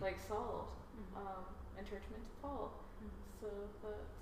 like 0.00 0.18
Saul, 0.20 0.68
Mhm. 0.98 1.16
um, 1.16 1.44
and 1.78 1.86
turned 1.86 2.02
him 2.04 2.14
into 2.20 2.30
Paul. 2.42 2.72
Mhm. 3.00 3.10
So 3.40 3.46
that's 3.82 4.15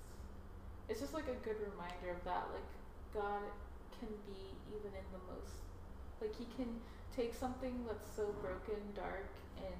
it's 0.89 0.99
just 0.99 1.13
like 1.13 1.27
a 1.27 1.37
good 1.45 1.57
reminder 1.71 2.11
of 2.13 2.23
that. 2.25 2.47
Like 2.53 2.69
God 3.13 3.43
can 3.99 4.09
be 4.27 4.53
even 4.75 4.91
in 4.91 5.07
the 5.13 5.21
most 5.33 5.55
like 6.21 6.35
he 6.37 6.45
can 6.55 6.67
take 7.15 7.33
something 7.33 7.83
that's 7.87 8.07
so 8.15 8.33
broken, 8.41 8.75
dark, 8.95 9.27
and 9.57 9.79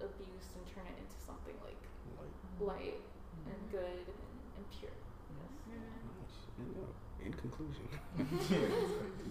abused 0.00 0.50
and 0.56 0.64
turn 0.74 0.84
it 0.86 0.96
into 0.98 1.18
something 1.26 1.54
like 1.64 1.78
like 2.18 2.34
light 2.60 3.00
and 3.46 3.60
good 3.70 4.04
and, 4.06 4.24
and 4.56 4.64
pure. 4.78 4.90
Yes. 5.38 5.78
Nice. 6.04 6.38
And, 6.58 6.74
uh, 6.76 7.26
in 7.26 7.32
conclusion, 7.34 7.86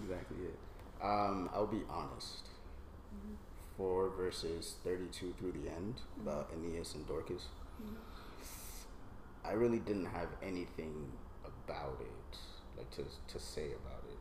exactly 0.02 0.46
it. 0.48 0.58
Um, 1.02 1.50
I'll 1.52 1.66
be 1.66 1.82
honest. 1.90 2.48
Mhm. 3.14 3.36
Four 3.76 4.10
verses 4.10 4.76
32 4.84 5.34
through 5.38 5.52
the 5.52 5.70
end 5.70 6.00
about 6.20 6.50
Aeneas 6.54 6.94
and 6.94 7.06
Dorcas. 7.06 7.46
I 9.44 9.52
really 9.52 9.78
didn't 9.80 10.06
have 10.06 10.28
anything 10.42 11.10
about 11.44 11.98
it, 12.00 12.38
like 12.76 12.90
to 12.92 13.04
to 13.04 13.38
say 13.38 13.72
about 13.72 14.04
it. 14.08 14.18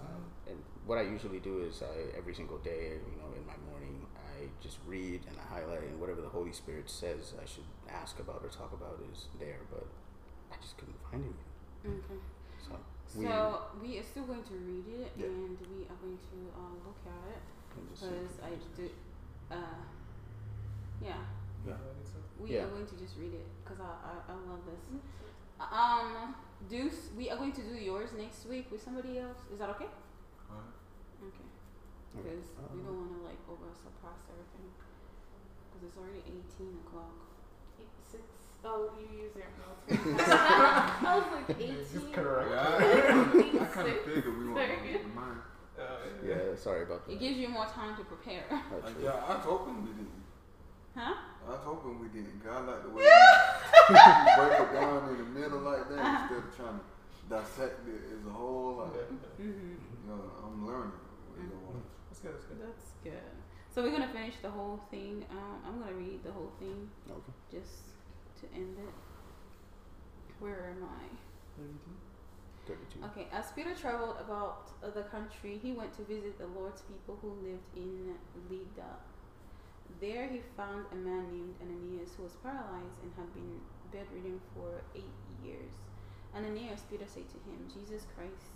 Um, 0.00 0.24
and 0.48 0.58
what 0.86 0.98
I 0.98 1.02
usually 1.02 1.38
do 1.38 1.62
is 1.62 1.82
I 1.82 2.16
every 2.18 2.34
single 2.34 2.58
day, 2.58 2.98
you 3.10 3.16
know, 3.20 3.30
in 3.36 3.46
my 3.46 3.54
morning, 3.70 4.04
I 4.16 4.48
just 4.60 4.78
read 4.86 5.20
and 5.28 5.36
I 5.38 5.54
highlight, 5.60 5.82
and 5.84 6.00
whatever 6.00 6.20
the 6.20 6.28
Holy 6.28 6.52
Spirit 6.52 6.90
says 6.90 7.32
I 7.40 7.46
should 7.46 7.68
ask 7.88 8.18
about 8.18 8.40
or 8.42 8.48
talk 8.48 8.72
about 8.72 8.98
is 9.12 9.26
there, 9.38 9.60
but 9.70 9.86
I 10.52 10.56
just 10.60 10.76
couldn't 10.78 10.98
find 11.10 11.22
anything. 11.22 12.02
Okay. 12.04 12.20
So 12.58 12.74
So 13.06 13.60
we 13.80 13.98
are 13.98 14.02
still 14.02 14.24
going 14.24 14.42
to 14.42 14.54
read 14.54 14.86
it 14.88 15.12
Yeah. 15.16 15.26
and 15.26 15.56
we 15.70 15.84
are 15.86 15.98
going 16.02 16.18
to 16.18 16.38
uh, 16.58 16.74
look 16.82 16.98
at 17.06 17.24
it 17.36 17.42
and 17.76 17.88
just 17.90 18.02
see 18.02 18.08
because 18.08 18.40
I 18.42 18.48
it 18.50 18.76
do. 18.76 18.90
Uh, 19.50 19.84
yeah, 21.02 21.22
Yeah. 21.66 21.74
We 22.44 22.54
Yeah. 22.54 22.64
are 22.64 22.68
going 22.68 22.86
to 22.86 22.96
just 22.96 23.16
read 23.18 23.32
it 23.32 23.46
because 23.64 23.80
I, 23.80 23.88
I 24.04 24.32
I 24.32 24.34
love 24.48 24.60
this. 24.68 24.84
Um, 25.60 26.34
Deuce, 26.68 27.08
we 27.16 27.30
are 27.30 27.36
going 27.36 27.52
to 27.52 27.62
do 27.62 27.74
yours 27.74 28.10
next 28.16 28.46
week 28.46 28.70
with 28.70 28.82
somebody 28.82 29.18
else. 29.18 29.38
Is 29.52 29.58
that 29.60 29.70
okay? 29.70 29.88
Alright. 30.50 30.76
Okay. 31.22 31.46
Okay. 32.20 32.36
Because 32.36 32.48
we 32.74 32.80
Um, 32.80 32.86
don't 32.86 32.98
want 33.00 33.12
to 33.16 33.20
like 33.24 33.40
over 33.48 33.68
surpass 33.72 34.20
everything. 34.28 34.68
Because 35.72 35.88
it's 35.88 35.96
already 35.98 36.22
eighteen 36.28 36.78
o'clock. 36.86 37.14
Eight, 37.80 37.88
six. 38.06 38.22
Oh, 38.64 38.90
you 38.98 39.24
use 39.24 39.32
your 39.36 39.48
notes. 39.60 39.84
I 40.28 41.18
was 41.18 41.26
like 41.32 41.56
eighteen. 41.58 41.76
Just 41.92 42.12
correct. 42.12 42.50
Yeah, 42.50 43.60
I, 43.60 43.64
I 43.64 43.66
kind 43.72 43.88
of 43.88 43.94
Six. 43.94 44.04
figured 44.04 44.38
we 44.38 44.44
weren't 44.52 44.68
Sorry. 44.68 44.92
going 44.92 45.00
to 45.00 45.14
mine. 45.14 45.40
Yeah, 46.24 46.54
sorry 46.56 46.82
about 46.84 47.06
that. 47.06 47.12
It 47.12 47.18
gives 47.20 47.36
you 47.36 47.48
more 47.48 47.66
time 47.66 47.96
to 47.96 48.04
prepare. 48.04 48.44
Like, 48.50 48.94
true. 48.94 49.04
yeah, 49.04 49.20
I 49.28 49.34
was 49.36 49.44
hoping 49.44 49.82
we 49.82 49.88
didn't. 49.90 50.08
Huh? 50.96 51.14
I 51.46 51.50
was 51.50 51.60
hoping 51.64 52.00
we 52.00 52.08
didn't. 52.08 52.42
God 52.44 52.66
like 52.66 52.82
the 52.82 52.88
way 52.90 53.04
you 53.04 53.10
break 54.36 54.60
it 54.60 54.72
down 54.72 55.08
in 55.10 55.18
the 55.18 55.28
middle 55.40 55.60
like 55.60 55.88
that 55.88 56.20
instead 56.20 56.38
of 56.38 56.56
trying 56.56 56.78
to 56.80 56.84
dissect 57.28 57.86
it 57.88 58.00
as 58.18 58.26
a 58.26 58.30
whole. 58.30 58.76
Like, 58.88 59.08
Mm-hmm. 59.40 59.76
you 59.76 60.08
know, 60.08 60.20
I'm 60.44 60.66
learning. 60.66 60.92
You 61.36 61.44
know, 61.50 61.82
That's 62.08 62.20
good. 62.20 62.32
That's 62.34 62.44
good. 62.46 62.60
That's 62.62 62.90
good. 63.02 63.34
So 63.74 63.82
we're 63.82 63.90
gonna 63.92 64.12
finish 64.12 64.34
the 64.40 64.50
whole 64.50 64.80
thing. 64.90 65.24
Um, 65.30 65.58
I'm 65.66 65.80
gonna 65.80 65.92
read 65.96 66.22
the 66.24 66.30
whole 66.32 66.52
thing 66.60 66.88
Okay. 67.10 67.32
just 67.58 67.92
to 68.40 68.46
end 68.54 68.76
it. 68.78 68.94
Where 70.40 70.70
am 70.76 70.84
I? 70.84 71.04
32. 72.66 73.04
Okay, 73.12 73.28
as 73.32 73.52
Peter 73.52 73.74
traveled 73.74 74.16
about 74.20 74.70
uh, 74.82 74.88
the 74.90 75.02
country, 75.02 75.58
he 75.62 75.72
went 75.72 75.92
to 75.96 76.02
visit 76.04 76.38
the 76.38 76.46
Lord's 76.46 76.80
people 76.82 77.18
who 77.20 77.28
lived 77.46 77.68
in 77.76 78.14
Lydda. 78.48 78.96
There 80.04 80.28
he 80.28 80.40
found 80.54 80.84
a 80.92 80.96
man 80.96 81.32
named 81.32 81.54
Ananias 81.64 82.12
who 82.14 82.24
was 82.24 82.36
paralyzed 82.44 83.00
and 83.00 83.10
had 83.16 83.32
been 83.32 83.56
bedridden 83.88 84.38
for 84.52 84.84
eight 84.94 85.16
years. 85.42 85.72
Ananias, 86.36 86.84
Peter 86.90 87.08
said 87.08 87.24
to 87.32 87.40
him, 87.48 87.56
Jesus 87.72 88.04
Christ 88.12 88.52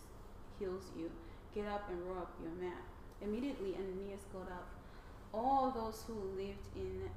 heals 0.58 0.92
you. 0.94 1.10
Get 1.54 1.64
up 1.66 1.88
and 1.88 2.04
roll 2.04 2.18
up 2.18 2.36
your 2.42 2.52
mat. 2.60 2.84
Immediately 3.22 3.80
Ananias 3.80 4.28
got 4.30 4.52
up. 4.52 4.68
All 5.32 5.70
those 5.70 6.04
who 6.06 6.20
lived 6.36 6.68
in 6.76 7.08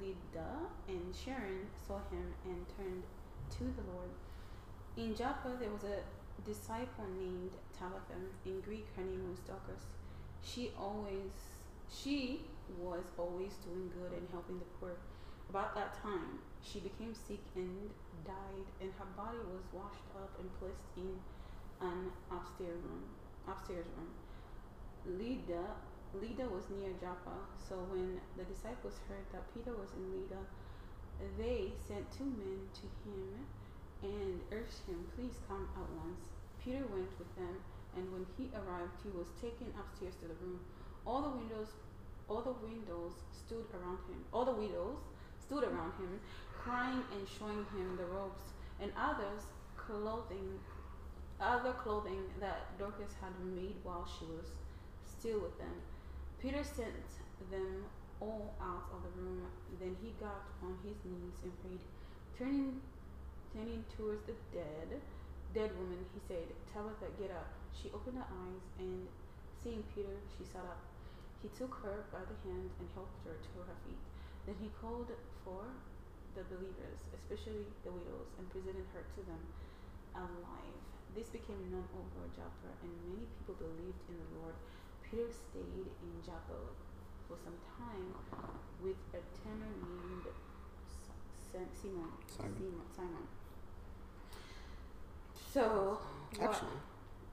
Lydda 0.00 0.64
and 0.88 1.12
Sharon 1.12 1.68
saw 1.86 2.00
him 2.08 2.32
and 2.46 2.64
turned 2.78 3.04
to 3.58 3.64
the 3.76 3.84
Lord. 3.92 4.08
In 4.96 5.14
Joppa, 5.14 5.52
there 5.60 5.68
was 5.68 5.84
a 5.84 6.00
disciple 6.48 7.04
named 7.20 7.52
Tabitha. 7.76 8.24
In 8.46 8.62
Greek, 8.62 8.86
her 8.96 9.04
name 9.04 9.28
was 9.28 9.40
Dorcas. 9.40 9.84
She 10.42 10.72
always, 10.80 11.60
she 11.92 12.40
was 12.78 13.04
always 13.18 13.54
doing 13.64 13.90
good 13.94 14.12
and 14.16 14.28
helping 14.30 14.58
the 14.58 14.70
poor. 14.78 14.94
About 15.48 15.74
that 15.74 15.98
time, 16.02 16.38
she 16.62 16.78
became 16.78 17.14
sick 17.14 17.42
and 17.56 17.90
died, 18.24 18.68
and 18.80 18.92
her 18.98 19.10
body 19.16 19.42
was 19.50 19.66
washed 19.72 20.06
up 20.14 20.30
and 20.38 20.46
placed 20.62 20.86
in 20.96 21.18
an 21.82 22.12
upstairs 22.30 22.78
room. 22.86 23.02
Upstairs 23.48 23.86
room. 23.98 24.14
Lydda, 25.18 25.74
Lydda 26.14 26.46
was 26.52 26.70
near 26.70 26.92
Joppa, 27.00 27.34
so 27.56 27.82
when 27.90 28.20
the 28.36 28.44
disciples 28.44 29.00
heard 29.08 29.26
that 29.32 29.48
Peter 29.54 29.74
was 29.74 29.90
in 29.96 30.06
Lydda, 30.12 30.42
they 31.38 31.72
sent 31.88 32.06
two 32.12 32.30
men 32.30 32.70
to 32.72 32.86
him 33.04 33.46
and 34.02 34.40
urged 34.52 34.86
him, 34.86 35.04
Please 35.16 35.36
come 35.48 35.68
at 35.76 35.88
once. 36.00 36.20
Peter 36.64 36.84
went 36.92 37.10
with 37.18 37.32
them, 37.36 37.60
and 37.96 38.06
when 38.12 38.24
he 38.36 38.48
arrived, 38.54 38.94
he 39.02 39.10
was 39.10 39.28
taken 39.40 39.72
upstairs 39.76 40.14
to 40.20 40.28
the 40.28 40.38
room. 40.40 40.60
All 41.06 41.22
the 41.22 41.36
windows, 41.36 41.72
all 42.30 42.42
the 42.42 42.54
windows 42.64 43.12
stood 43.34 43.66
around 43.74 43.98
him. 44.06 44.22
All 44.32 44.44
the 44.44 44.54
widows 44.54 45.02
stood 45.42 45.64
around 45.64 45.92
him, 45.98 46.20
crying 46.56 47.02
and 47.12 47.26
showing 47.26 47.66
him 47.74 47.98
the 47.98 48.06
robes 48.06 48.54
and 48.80 48.92
others 48.96 49.42
clothing, 49.76 50.60
other 51.40 51.72
clothing 51.72 52.22
that 52.38 52.78
Dorcas 52.78 53.12
had 53.20 53.34
made 53.44 53.74
while 53.82 54.06
she 54.06 54.24
was 54.26 54.46
still 55.04 55.40
with 55.40 55.58
them. 55.58 55.74
Peter 56.40 56.62
sent 56.62 56.94
them 57.50 57.84
all 58.20 58.54
out 58.62 58.86
of 58.94 59.02
the 59.02 59.22
room. 59.22 59.42
Then 59.80 59.96
he 60.00 60.14
got 60.20 60.46
on 60.62 60.78
his 60.84 60.96
knees 61.04 61.42
and 61.42 61.52
prayed, 61.60 61.82
turning, 62.38 62.80
turning 63.52 63.84
towards 63.96 64.22
the 64.24 64.34
dead, 64.54 65.00
dead 65.52 65.70
woman. 65.76 66.04
He 66.14 66.20
said, 66.28 66.46
"Tabitha, 66.72 67.10
get 67.18 67.32
up." 67.32 67.48
She 67.74 67.90
opened 67.92 68.18
her 68.18 68.28
eyes 68.28 68.64
and, 68.78 69.08
seeing 69.62 69.82
Peter, 69.94 70.16
she 70.38 70.44
sat 70.44 70.62
up. 70.62 70.89
He 71.42 71.48
took 71.56 71.72
her 71.82 72.04
by 72.12 72.20
the 72.28 72.36
hand 72.44 72.68
and 72.78 72.88
helped 72.94 73.16
her 73.24 73.36
to 73.40 73.52
her 73.64 73.76
feet. 73.86 74.00
Then 74.46 74.56
he 74.60 74.68
called 74.80 75.08
for 75.44 75.64
the 76.36 76.44
believers, 76.52 77.00
especially 77.16 77.64
the 77.84 77.90
widows, 77.90 78.28
and 78.38 78.44
presented 78.52 78.84
her 78.92 79.02
to 79.16 79.20
them 79.24 79.42
alive. 80.14 80.80
This 81.16 81.28
became 81.32 81.58
known 81.72 81.88
over 81.96 82.28
Joppa, 82.36 82.70
and 82.84 82.92
many 83.08 83.26
people 83.40 83.56
believed 83.58 83.98
in 84.08 84.16
the 84.20 84.28
Lord. 84.38 84.54
Peter 85.02 85.26
stayed 85.32 85.88
in 85.90 86.12
Joppa 86.22 86.60
for 87.26 87.34
some 87.42 87.56
time 87.78 88.14
with 88.84 89.00
a 89.16 89.22
tanner 89.42 89.72
named 89.80 90.28
Simon. 91.50 91.68
Simon. 91.74 92.10
Simon. 92.30 92.86
Simon. 92.94 93.26
So, 95.52 95.98
what- 96.38 96.48
Actually, 96.50 96.78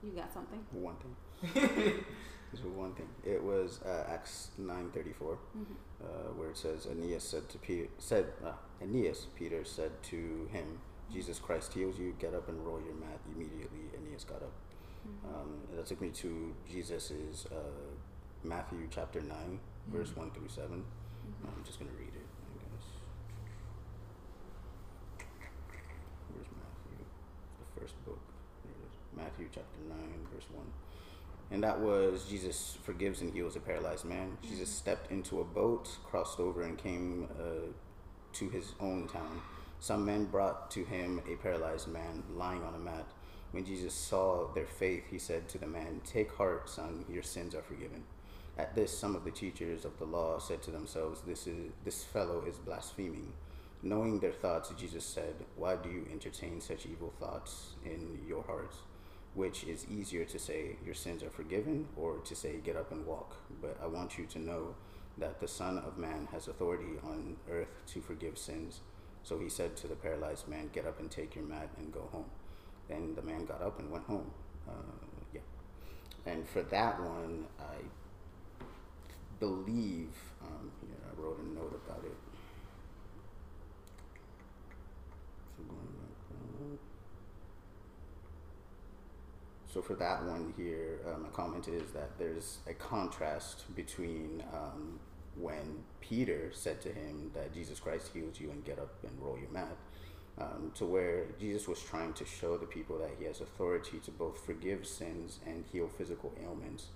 you 0.02 0.10
got 0.12 0.32
something? 0.32 0.58
one 0.72 0.96
thing. 0.96 2.04
this 2.52 2.62
was 2.62 2.72
one 2.72 2.92
thing. 2.94 3.08
It 3.24 3.42
was 3.42 3.80
uh, 3.84 4.04
Acts 4.08 4.50
nine 4.58 4.90
thirty 4.90 5.12
four, 5.12 5.38
Mm-hmm. 5.56 5.74
uh, 6.04 6.32
where 6.36 6.50
it 6.50 6.56
says 6.56 6.86
Aeneas 6.86 7.24
said 7.24 7.48
to 7.50 7.58
Peter 7.58 7.88
said 7.98 8.26
uh, 8.44 8.52
Aeneas 8.82 9.26
Peter 9.36 9.64
said 9.64 9.90
to 10.04 10.48
him, 10.52 10.78
Jesus 11.12 11.38
Christ 11.38 11.72
heals 11.74 11.98
you. 11.98 12.14
Get 12.18 12.34
up 12.34 12.48
and 12.48 12.64
roll 12.66 12.80
your 12.80 12.94
mat. 12.94 13.18
Immediately, 13.34 13.90
Aeneas 13.96 14.24
got 14.24 14.42
up. 14.42 14.52
Mm-hmm. 15.08 15.34
Um, 15.34 15.50
that 15.76 15.86
took 15.86 16.00
me 16.00 16.10
to 16.10 16.54
Jesus's 16.70 17.46
uh, 17.50 17.56
Matthew 18.44 18.86
chapter 18.90 19.20
9, 19.20 19.60
verse 19.88 20.14
1 20.16 20.30
through 20.32 20.48
7. 20.48 20.68
Mm-hmm. 20.70 21.46
I'm 21.46 21.64
just 21.64 21.78
going 21.78 21.90
to 21.90 21.96
read 21.96 22.12
it, 22.14 22.26
I 22.28 22.54
guess. 22.62 22.86
Where's 26.34 26.50
Matthew? 26.52 27.04
The 27.58 27.80
first 27.80 27.94
book. 28.04 28.20
There 28.64 28.72
it 28.72 28.84
is. 28.86 28.94
Matthew 29.16 29.48
chapter 29.52 29.80
9, 29.88 29.98
verse 30.34 30.46
1. 30.52 30.64
And 31.50 31.62
that 31.62 31.80
was 31.80 32.26
Jesus 32.28 32.76
forgives 32.82 33.22
and 33.22 33.32
heals 33.32 33.56
a 33.56 33.60
paralyzed 33.60 34.04
man. 34.04 34.36
Jesus 34.42 34.68
stepped 34.68 35.10
into 35.10 35.40
a 35.40 35.44
boat, 35.44 35.88
crossed 36.04 36.40
over, 36.40 36.62
and 36.62 36.76
came 36.76 37.28
uh, 37.40 37.72
to 38.34 38.48
his 38.50 38.72
own 38.80 39.08
town. 39.08 39.40
Some 39.80 40.04
men 40.04 40.26
brought 40.26 40.70
to 40.72 40.84
him 40.84 41.22
a 41.30 41.36
paralyzed 41.36 41.88
man 41.88 42.22
lying 42.34 42.62
on 42.62 42.74
a 42.74 42.78
mat. 42.78 43.06
When 43.52 43.64
Jesus 43.64 43.94
saw 43.94 44.52
their 44.52 44.66
faith, 44.66 45.04
he 45.10 45.18
said 45.18 45.48
to 45.48 45.58
the 45.58 45.66
man, 45.66 46.02
Take 46.04 46.32
heart, 46.32 46.68
son, 46.68 47.06
your 47.08 47.22
sins 47.22 47.54
are 47.54 47.62
forgiven. 47.62 48.04
At 48.58 48.74
this, 48.74 48.96
some 48.96 49.14
of 49.14 49.24
the 49.24 49.30
teachers 49.30 49.84
of 49.84 49.98
the 49.98 50.04
law 50.04 50.38
said 50.38 50.62
to 50.62 50.70
themselves, 50.70 51.22
This, 51.26 51.46
is, 51.46 51.70
this 51.84 52.04
fellow 52.04 52.44
is 52.46 52.56
blaspheming. 52.58 53.32
Knowing 53.82 54.18
their 54.18 54.32
thoughts, 54.32 54.72
Jesus 54.76 55.04
said, 55.04 55.34
Why 55.56 55.76
do 55.76 55.88
you 55.88 56.06
entertain 56.12 56.60
such 56.60 56.84
evil 56.84 57.14
thoughts 57.18 57.74
in 57.84 58.18
your 58.26 58.42
hearts? 58.42 58.78
Which 59.34 59.64
is 59.64 59.86
easier 59.88 60.24
to 60.24 60.38
say, 60.38 60.76
Your 60.84 60.94
sins 60.94 61.22
are 61.22 61.30
forgiven, 61.30 61.88
or 61.96 62.18
to 62.18 62.34
say, 62.34 62.56
Get 62.64 62.76
up 62.76 62.90
and 62.92 63.06
walk? 63.06 63.36
But 63.60 63.76
I 63.82 63.86
want 63.86 64.18
you 64.18 64.26
to 64.26 64.38
know 64.38 64.74
that 65.18 65.40
the 65.40 65.48
Son 65.48 65.78
of 65.78 65.98
Man 65.98 66.28
has 66.32 66.48
authority 66.48 66.98
on 67.04 67.36
earth 67.50 67.68
to 67.88 68.00
forgive 68.00 68.38
sins. 68.38 68.80
So 69.22 69.38
he 69.38 69.48
said 69.48 69.76
to 69.78 69.86
the 69.88 69.94
paralyzed 69.94 70.48
man, 70.48 70.70
Get 70.72 70.86
up 70.86 71.00
and 71.00 71.10
take 71.10 71.34
your 71.34 71.44
mat 71.44 71.68
and 71.78 71.92
go 71.92 72.08
home. 72.12 72.30
Then 72.88 73.14
the 73.14 73.22
man 73.22 73.44
got 73.44 73.62
up 73.62 73.78
and 73.78 73.90
went 73.90 74.04
home. 74.04 74.30
Uh, 74.68 74.72
yeah. 75.34 75.40
And 76.26 76.48
for 76.48 76.62
that 76.62 77.00
one, 77.00 77.46
I 77.60 78.64
believe, 79.38 80.10
um, 80.42 80.70
I 80.82 81.20
wrote 81.20 81.38
a 81.40 81.48
note 81.48 81.80
about 81.86 82.04
it. 82.04 82.16
So 85.56 85.64
going 85.64 86.78
back. 86.78 86.87
So 89.72 89.82
for 89.82 89.94
that 89.94 90.24
one 90.24 90.54
here, 90.56 90.98
uh, 91.06 91.18
my 91.18 91.28
comment 91.28 91.68
is 91.68 91.90
that 91.92 92.18
there's 92.18 92.58
a 92.66 92.74
contrast 92.74 93.74
between 93.76 94.42
um, 94.52 94.98
when 95.36 95.84
Peter 96.00 96.50
said 96.52 96.80
to 96.80 96.88
him 96.88 97.30
that 97.34 97.52
Jesus 97.52 97.78
Christ 97.78 98.10
heals 98.14 98.40
you 98.40 98.50
and 98.50 98.64
get 98.64 98.78
up 98.78 98.94
and 99.02 99.12
roll 99.20 99.38
your 99.38 99.50
mat, 99.50 99.76
um, 100.38 100.72
to 100.74 100.84
where 100.84 101.26
Jesus 101.38 101.68
was 101.68 101.82
trying 101.82 102.12
to 102.14 102.24
show 102.24 102.56
the 102.56 102.66
people 102.66 102.98
that 102.98 103.10
he 103.18 103.26
has 103.26 103.40
authority 103.40 103.98
to 104.04 104.10
both 104.10 104.44
forgive 104.44 104.86
sins 104.86 105.40
and 105.46 105.64
heal 105.72 105.88
physical 105.88 106.32
ailments. 106.42 106.86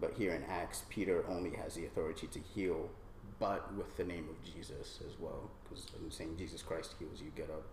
But 0.00 0.14
here 0.16 0.32
in 0.32 0.44
Acts, 0.44 0.84
Peter 0.90 1.24
only 1.28 1.50
has 1.56 1.74
the 1.74 1.86
authority 1.86 2.26
to 2.28 2.38
heal, 2.54 2.88
but 3.38 3.74
with 3.74 3.96
the 3.96 4.04
name 4.04 4.28
of 4.28 4.42
Jesus 4.44 5.00
as 5.06 5.18
well, 5.18 5.50
because 5.64 5.86
I'm 5.98 6.10
saying 6.10 6.36
Jesus 6.38 6.62
Christ 6.62 6.94
heals 6.98 7.20
you, 7.20 7.32
get 7.34 7.50
up. 7.50 7.64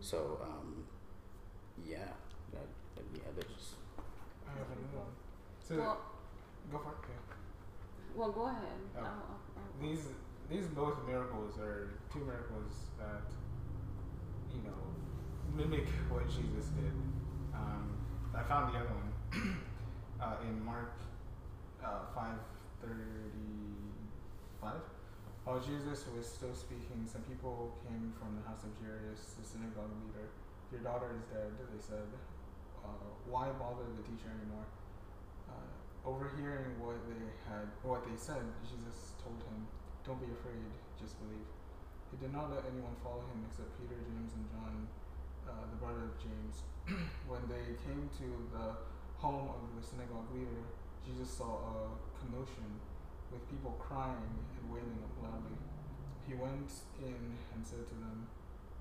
So, 0.00 0.40
um, 0.42 0.84
yeah, 1.84 2.08
that, 2.52 2.68
yeah, 3.14 3.30
there's 3.34 3.74
I 4.54 4.58
have 4.58 4.68
another 4.68 4.98
one. 4.98 5.14
So 5.60 5.76
Well, 5.76 6.00
go 6.70 6.78
for 6.78 6.90
it. 6.92 6.98
Yeah. 7.08 8.16
well, 8.16 8.32
go 8.32 8.46
ahead. 8.48 8.80
Oh. 8.96 9.00
I'll- 9.00 9.06
I'll- 9.06 9.40
I'll- 9.56 9.80
These 9.80 10.08
these 10.48 10.66
both 10.68 11.02
miracles 11.06 11.58
are 11.58 11.88
two 12.12 12.24
miracles 12.24 12.90
that 12.98 13.24
you 14.52 14.60
know 14.62 14.80
mimic 15.56 15.88
what 16.10 16.28
Jesus 16.28 16.66
did. 16.76 16.92
Um, 17.54 17.96
I 18.34 18.42
found 18.42 18.74
the 18.74 18.78
other 18.78 18.92
one 18.94 19.12
uh, 20.20 20.36
in 20.42 20.62
Mark 20.64 20.92
uh, 21.82 22.04
five 22.14 22.38
thirty 22.82 23.80
five. 24.60 24.80
While 25.44 25.58
Jesus 25.60 26.06
was 26.14 26.26
still 26.28 26.54
speaking, 26.54 27.06
some 27.06 27.22
people 27.22 27.74
came 27.88 28.12
from 28.20 28.36
the 28.36 28.42
house 28.46 28.62
of 28.62 28.70
Jairus, 28.80 29.34
the 29.40 29.44
synagogue 29.44 29.90
leader. 30.06 30.28
Your 30.70 30.80
daughter 30.82 31.10
is 31.16 31.24
dead, 31.34 31.50
they 31.72 31.80
said. 31.82 32.06
Uh, 32.82 33.08
why 33.30 33.48
bother 33.56 33.86
the 33.94 34.02
teacher 34.02 34.28
anymore? 34.28 34.66
Uh, 35.48 35.70
overhearing 36.04 36.76
what 36.82 36.98
they 37.06 37.22
had, 37.46 37.70
what 37.86 38.02
they 38.04 38.18
said, 38.18 38.42
Jesus 38.66 39.14
told 39.22 39.38
him, 39.46 39.66
"Don't 40.04 40.18
be 40.18 40.30
afraid, 40.30 40.66
just 40.98 41.16
believe." 41.22 41.46
He 42.12 42.20
did 42.20 42.32
not 42.34 42.52
let 42.52 42.68
anyone 42.68 42.92
follow 43.00 43.24
him 43.24 43.40
except 43.48 43.72
Peter, 43.80 43.96
James, 43.96 44.36
and 44.36 44.44
John, 44.52 44.74
uh, 45.48 45.64
the 45.72 45.78
brother 45.80 46.12
of 46.12 46.14
James. 46.20 46.60
when 47.30 47.40
they 47.48 47.78
came 47.86 48.10
to 48.20 48.28
the 48.52 48.76
home 49.16 49.48
of 49.48 49.62
the 49.78 49.80
synagogue 49.80 50.28
leader, 50.34 50.66
Jesus 51.06 51.30
saw 51.30 51.62
a 51.62 51.78
commotion 52.18 52.68
with 53.32 53.42
people 53.48 53.72
crying 53.78 54.34
and 54.58 54.64
wailing 54.68 55.00
loudly. 55.22 55.56
He 56.28 56.34
went 56.34 56.68
in 57.00 57.22
and 57.54 57.60
said 57.64 57.86
to 57.88 57.96
them, 57.96 58.28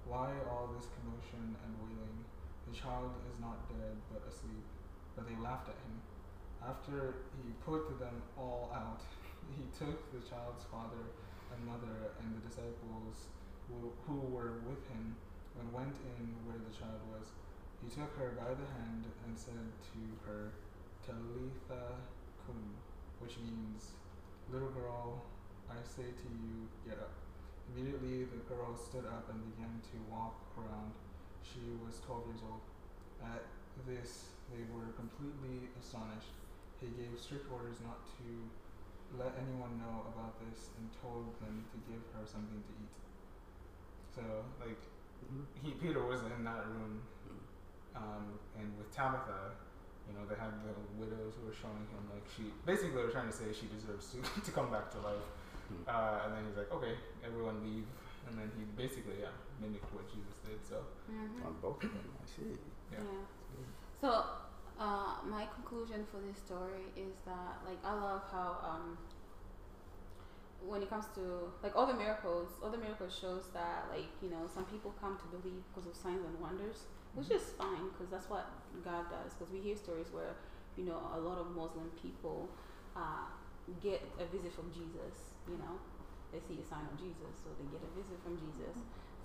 Why 0.06 0.34
all 0.50 0.70
this 0.76 0.92
commotion 0.98 1.56
and 1.56 1.72
wailing? 1.80 2.26
The 2.72 2.80
child 2.80 3.12
is 3.28 3.36
not 3.44 3.68
dead, 3.68 4.00
but 4.08 4.24
asleep. 4.24 4.64
But 5.20 5.28
they 5.28 5.36
laughed 5.44 5.68
at 5.68 5.76
him. 5.84 6.00
After 6.64 7.28
he 7.36 7.52
put 7.68 8.00
them 8.00 8.24
all 8.40 8.72
out, 8.72 9.04
he 9.60 9.68
took 9.76 10.00
the 10.16 10.24
child's 10.24 10.64
father 10.72 11.12
and 11.52 11.68
mother 11.68 12.16
and 12.24 12.32
the 12.32 12.48
disciples 12.48 13.28
who, 13.68 13.92
who 14.08 14.24
were 14.32 14.64
with 14.64 14.80
him 14.88 15.20
and 15.60 15.68
went 15.76 16.00
in 16.00 16.32
where 16.48 16.64
the 16.64 16.72
child 16.72 17.04
was. 17.12 17.36
He 17.84 17.92
took 17.92 18.16
her 18.16 18.40
by 18.40 18.56
the 18.56 18.70
hand 18.80 19.04
and 19.28 19.36
said 19.36 19.68
to 19.92 20.02
her, 20.24 20.56
Talitha 21.04 22.00
kum, 22.48 22.80
which 23.20 23.36
means, 23.44 24.00
Little 24.48 24.72
girl, 24.72 25.28
I 25.68 25.76
say 25.84 26.08
to 26.08 26.28
you, 26.40 26.72
get 26.88 27.04
up. 27.04 27.20
Immediately 27.76 28.32
the 28.32 28.40
girl 28.48 28.80
stood 28.80 29.04
up 29.12 29.28
and 29.28 29.44
began 29.52 29.76
to 29.92 29.96
walk 30.08 30.40
around. 30.56 30.96
She 31.44 31.62
was 31.82 32.00
12 32.06 32.32
years 32.32 32.44
old. 32.46 32.64
At 33.22 33.44
this, 33.86 34.34
they 34.50 34.64
were 34.74 34.90
completely 34.98 35.70
astonished. 35.78 36.34
He 36.80 36.90
gave 36.98 37.14
strict 37.18 37.46
orders 37.52 37.78
not 37.86 38.02
to 38.18 38.28
let 39.20 39.36
anyone 39.38 39.76
know 39.78 40.08
about 40.14 40.40
this 40.42 40.72
and 40.80 40.88
told 41.04 41.36
them 41.44 41.68
to 41.70 41.78
give 41.86 42.02
her 42.16 42.24
something 42.24 42.62
to 42.64 42.74
eat. 42.82 42.96
So, 44.16 44.24
like, 44.60 44.80
he 45.64 45.72
Peter 45.78 46.04
was 46.04 46.20
in 46.24 46.44
that 46.44 46.68
room, 46.68 47.02
um, 47.96 48.40
and 48.58 48.68
with 48.78 48.92
Tabitha, 48.92 49.56
you 50.08 50.14
know, 50.18 50.26
they 50.28 50.36
had 50.36 50.52
the 50.66 50.76
widows 51.00 51.40
who 51.40 51.48
were 51.48 51.56
showing 51.56 51.88
him 51.94 52.04
like 52.12 52.26
she 52.36 52.52
basically 52.66 52.98
they 52.98 53.06
were 53.06 53.14
trying 53.14 53.30
to 53.30 53.36
say 53.36 53.48
she 53.54 53.70
deserves 53.72 54.12
to 54.12 54.20
to 54.48 54.52
come 54.52 54.72
back 54.72 54.92
to 54.92 55.00
life. 55.00 55.28
Hmm. 55.70 55.88
Uh, 55.88 56.26
and 56.26 56.30
then 56.36 56.42
he's 56.48 56.58
like, 56.58 56.72
okay, 56.72 57.00
everyone 57.24 57.64
leave, 57.64 57.88
and 58.32 58.40
then 58.40 58.50
he 58.58 58.64
basically 58.80 59.20
yeah 59.20 59.36
mimicked 59.60 59.92
what 59.94 60.08
Jesus 60.08 60.36
did. 60.48 60.64
So 60.64 60.80
Mhm. 61.12 61.46
on 61.46 61.54
both 61.62 61.84
of 61.84 61.92
them. 61.92 62.16
I 62.16 62.26
see. 62.26 62.56
yeah, 62.92 63.04
Yeah. 63.04 63.28
So, 64.00 64.10
uh, 64.80 65.20
my 65.28 65.46
conclusion 65.54 66.08
for 66.10 66.18
this 66.24 66.38
story 66.40 66.90
is 66.96 67.14
that, 67.30 67.60
like, 67.68 67.78
I 67.86 67.94
love 67.94 68.24
how 68.32 68.58
um, 68.64 68.98
when 70.66 70.82
it 70.82 70.90
comes 70.90 71.06
to 71.16 71.52
like 71.64 71.76
all 71.76 71.86
the 71.88 71.94
miracles, 71.94 72.50
all 72.64 72.70
the 72.70 72.78
miracles 72.78 73.18
shows 73.20 73.50
that 73.54 73.86
like 73.90 74.06
you 74.22 74.30
know 74.30 74.46
some 74.54 74.66
people 74.66 74.94
come 75.02 75.18
to 75.18 75.26
believe 75.36 75.62
because 75.74 75.90
of 75.90 75.96
signs 75.96 76.24
and 76.24 76.40
wonders, 76.40 76.86
which 77.16 77.30
is 77.32 77.42
fine 77.58 77.90
because 77.90 78.10
that's 78.10 78.30
what 78.30 78.46
God 78.86 79.10
does. 79.10 79.34
Because 79.34 79.52
we 79.52 79.60
hear 79.60 79.76
stories 79.76 80.08
where 80.12 80.36
you 80.78 80.86
know 80.86 81.02
a 81.14 81.20
lot 81.20 81.38
of 81.40 81.48
Muslim 81.56 81.90
people 82.02 82.50
uh, 82.96 83.26
get 83.82 84.02
a 84.20 84.26
visit 84.26 84.54
from 84.54 84.72
Jesus. 84.72 85.34
You 85.50 85.58
know, 85.58 85.74
they 86.32 86.40
see 86.40 86.60
a 86.60 86.66
sign 86.66 86.88
of 86.88 86.96
Jesus, 86.96 87.44
so 87.44 87.52
they 87.60 87.68
get 87.68 87.84
a 87.84 87.92
visit 87.92 88.18
from 88.24 88.40
Jesus. 88.40 88.76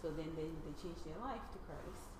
So 0.03 0.13
then 0.13 0.35
they 0.37 0.51
they 0.67 0.75
change 0.77 1.01
their 1.07 1.19
life 1.23 1.43
to 1.55 1.59
Christ. 1.67 2.13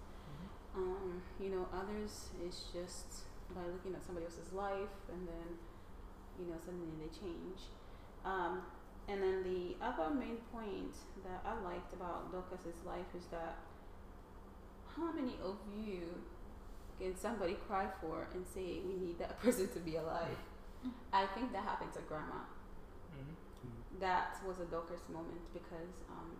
Um, 0.77 1.23
you 1.41 1.51
know, 1.51 1.69
others 1.73 2.31
it's 2.45 2.69
just 2.73 3.27
by 3.55 3.65
looking 3.65 3.95
at 3.95 4.05
somebody 4.05 4.27
else's 4.27 4.53
life 4.53 4.93
and 5.09 5.27
then 5.27 5.49
you 6.39 6.47
know 6.51 6.59
suddenly 6.61 6.93
they 7.01 7.11
change. 7.13 7.71
Um, 8.25 8.63
and 9.09 9.23
then 9.23 9.43
the 9.43 9.77
other 9.85 10.13
main 10.13 10.39
point 10.53 10.95
that 11.23 11.41
I 11.47 11.55
liked 11.63 11.93
about 11.93 12.33
Dorcas's 12.33 12.85
life 12.85 13.07
is 13.17 13.27
that 13.31 13.59
how 14.97 15.13
many 15.13 15.39
of 15.45 15.57
you 15.79 16.03
can 16.99 17.15
somebody 17.15 17.57
cry 17.69 17.87
for 18.01 18.27
and 18.35 18.45
say 18.47 18.81
we 18.87 18.95
need 18.95 19.19
that 19.19 19.41
person 19.43 19.69
to 19.69 19.79
be 19.81 19.97
alive? 19.97 20.37
I 21.13 21.27
think 21.27 21.53
that 21.53 21.63
happened 21.63 21.93
to 21.95 22.01
grandma. 22.01 22.43
Mm-hmm. 23.15 23.46
That 24.01 24.37
was 24.47 24.59
a 24.61 24.65
Dorcas 24.65 25.01
moment 25.13 25.41
because 25.53 25.95
um, 26.11 26.31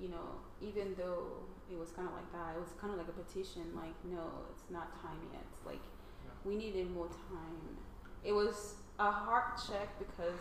you 0.00 0.08
know, 0.08 0.40
even 0.60 0.94
though 0.96 1.44
it 1.70 1.78
was 1.78 1.90
kind 1.90 2.08
of 2.08 2.14
like 2.14 2.30
that, 2.32 2.56
it 2.56 2.60
was 2.60 2.72
kind 2.80 2.92
of 2.92 2.98
like 2.98 3.08
a 3.08 3.12
petition, 3.12 3.62
like, 3.76 3.94
no, 4.04 4.48
it's 4.50 4.64
not 4.70 5.00
time 5.00 5.20
yet. 5.32 5.44
Like, 5.64 5.82
Yeah. 6.24 6.30
we 6.44 6.56
needed 6.56 6.90
more 6.90 7.08
time. 7.08 7.76
It 8.24 8.32
was 8.32 8.76
a 8.98 9.10
heart 9.10 9.60
check 9.68 9.98
because, 9.98 10.40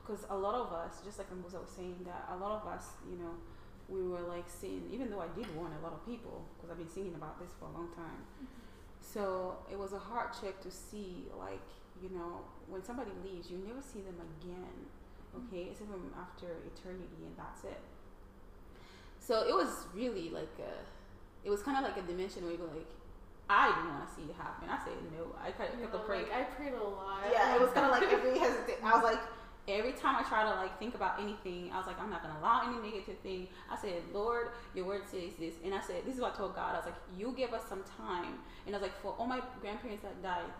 because 0.00 0.24
a 0.30 0.36
lot 0.36 0.54
of 0.54 0.72
us, 0.72 1.00
just 1.04 1.18
like 1.18 1.28
Mbuza 1.30 1.60
was 1.60 1.70
saying, 1.70 1.96
that 2.04 2.28
a 2.32 2.36
lot 2.36 2.52
of 2.60 2.66
us, 2.66 2.92
you 3.10 3.18
know, 3.18 3.34
we 3.88 4.02
were 4.08 4.22
like 4.22 4.48
seeing, 4.48 4.88
even 4.90 5.10
though 5.10 5.20
I 5.20 5.28
did 5.36 5.54
warn 5.54 5.72
a 5.78 5.82
lot 5.84 5.92
of 5.92 6.04
people, 6.06 6.44
because 6.56 6.70
I've 6.70 6.78
been 6.78 6.88
singing 6.88 7.14
about 7.14 7.38
this 7.38 7.50
for 7.58 7.66
a 7.66 7.72
long 7.72 7.88
time. 7.94 8.24
So 9.00 9.58
it 9.70 9.78
was 9.78 9.92
a 9.92 9.98
heart 9.98 10.34
check 10.40 10.60
to 10.62 10.70
see, 10.70 11.26
like, 11.38 11.60
you 12.02 12.10
know, 12.10 12.42
when 12.68 12.82
somebody 12.82 13.10
leaves, 13.24 13.50
you 13.50 13.58
never 13.66 13.80
see 13.80 14.00
them 14.00 14.16
again 14.20 14.90
mm-hmm. 15.36 15.46
okay? 15.46 15.68
Except 15.70 15.90
from 15.90 16.12
after 16.18 16.46
eternity 16.66 17.22
and 17.24 17.34
that's 17.36 17.64
it. 17.64 17.80
So 19.20 19.46
it 19.46 19.54
was 19.54 19.86
really 19.94 20.30
like 20.30 20.52
a 20.58 20.72
it 21.46 21.50
was 21.50 21.62
kind 21.62 21.76
of 21.78 21.84
like 21.84 21.96
a 22.02 22.06
dimension 22.06 22.42
where 22.42 22.52
you 22.52 22.58
go 22.58 22.64
like 22.70 22.86
i 23.50 23.66
didn't 23.66 23.90
want 23.90 24.08
to 24.08 24.14
see 24.14 24.22
it 24.22 24.36
happen. 24.36 24.68
I 24.68 24.78
said 24.84 24.94
no. 25.14 25.34
I 25.38 25.50
kind 25.52 25.72
of 25.72 25.78
You 25.78 25.86
kept 25.86 25.92
the 25.92 25.98
know, 25.98 26.04
pray 26.04 26.22
like 26.22 26.32
I 26.32 26.42
prayed 26.44 26.74
a 26.74 26.82
lot. 26.82 27.26
yeah 27.30 27.54
it 27.54 27.60
was 27.60 27.70
kind 27.70 27.86
of 27.86 27.92
like 27.92 28.06
every 28.12 28.38
hesitant 28.42 28.78
i 28.82 28.94
was 28.94 29.02
like 29.04 29.20
every 29.68 29.92
time 29.92 30.16
i 30.18 30.22
try 30.26 30.42
to 30.42 30.50
like 30.50 30.76
think 30.80 30.94
about 30.96 31.20
anything 31.22 31.70
i 31.72 31.78
was 31.78 31.86
like 31.86 31.98
i'm 32.00 32.10
not 32.10 32.22
gonna 32.22 32.38
allow 32.40 32.66
any 32.66 32.78
negative 32.82 33.18
thing. 33.22 33.46
I 33.70 33.76
said 33.76 34.02
lord 34.12 34.48
your 34.74 34.86
word 34.86 35.02
says 35.06 35.34
this. 35.38 35.54
And 35.64 35.74
i 35.74 35.80
said 35.80 36.02
this 36.04 36.14
is 36.16 36.20
what 36.20 36.34
i 36.34 36.36
told 36.36 36.54
god. 36.56 36.74
I 36.74 36.78
was 36.78 36.86
like 36.86 36.98
you 37.16 37.32
give 37.36 37.52
us 37.54 37.62
some 37.68 37.84
time. 37.96 38.42
And 38.66 38.74
i 38.74 38.78
was 38.78 38.82
like 38.82 39.00
for 39.02 39.14
all 39.18 39.26
my 39.26 39.40
grandparents 39.60 40.02
that 40.02 40.20
died 40.22 40.50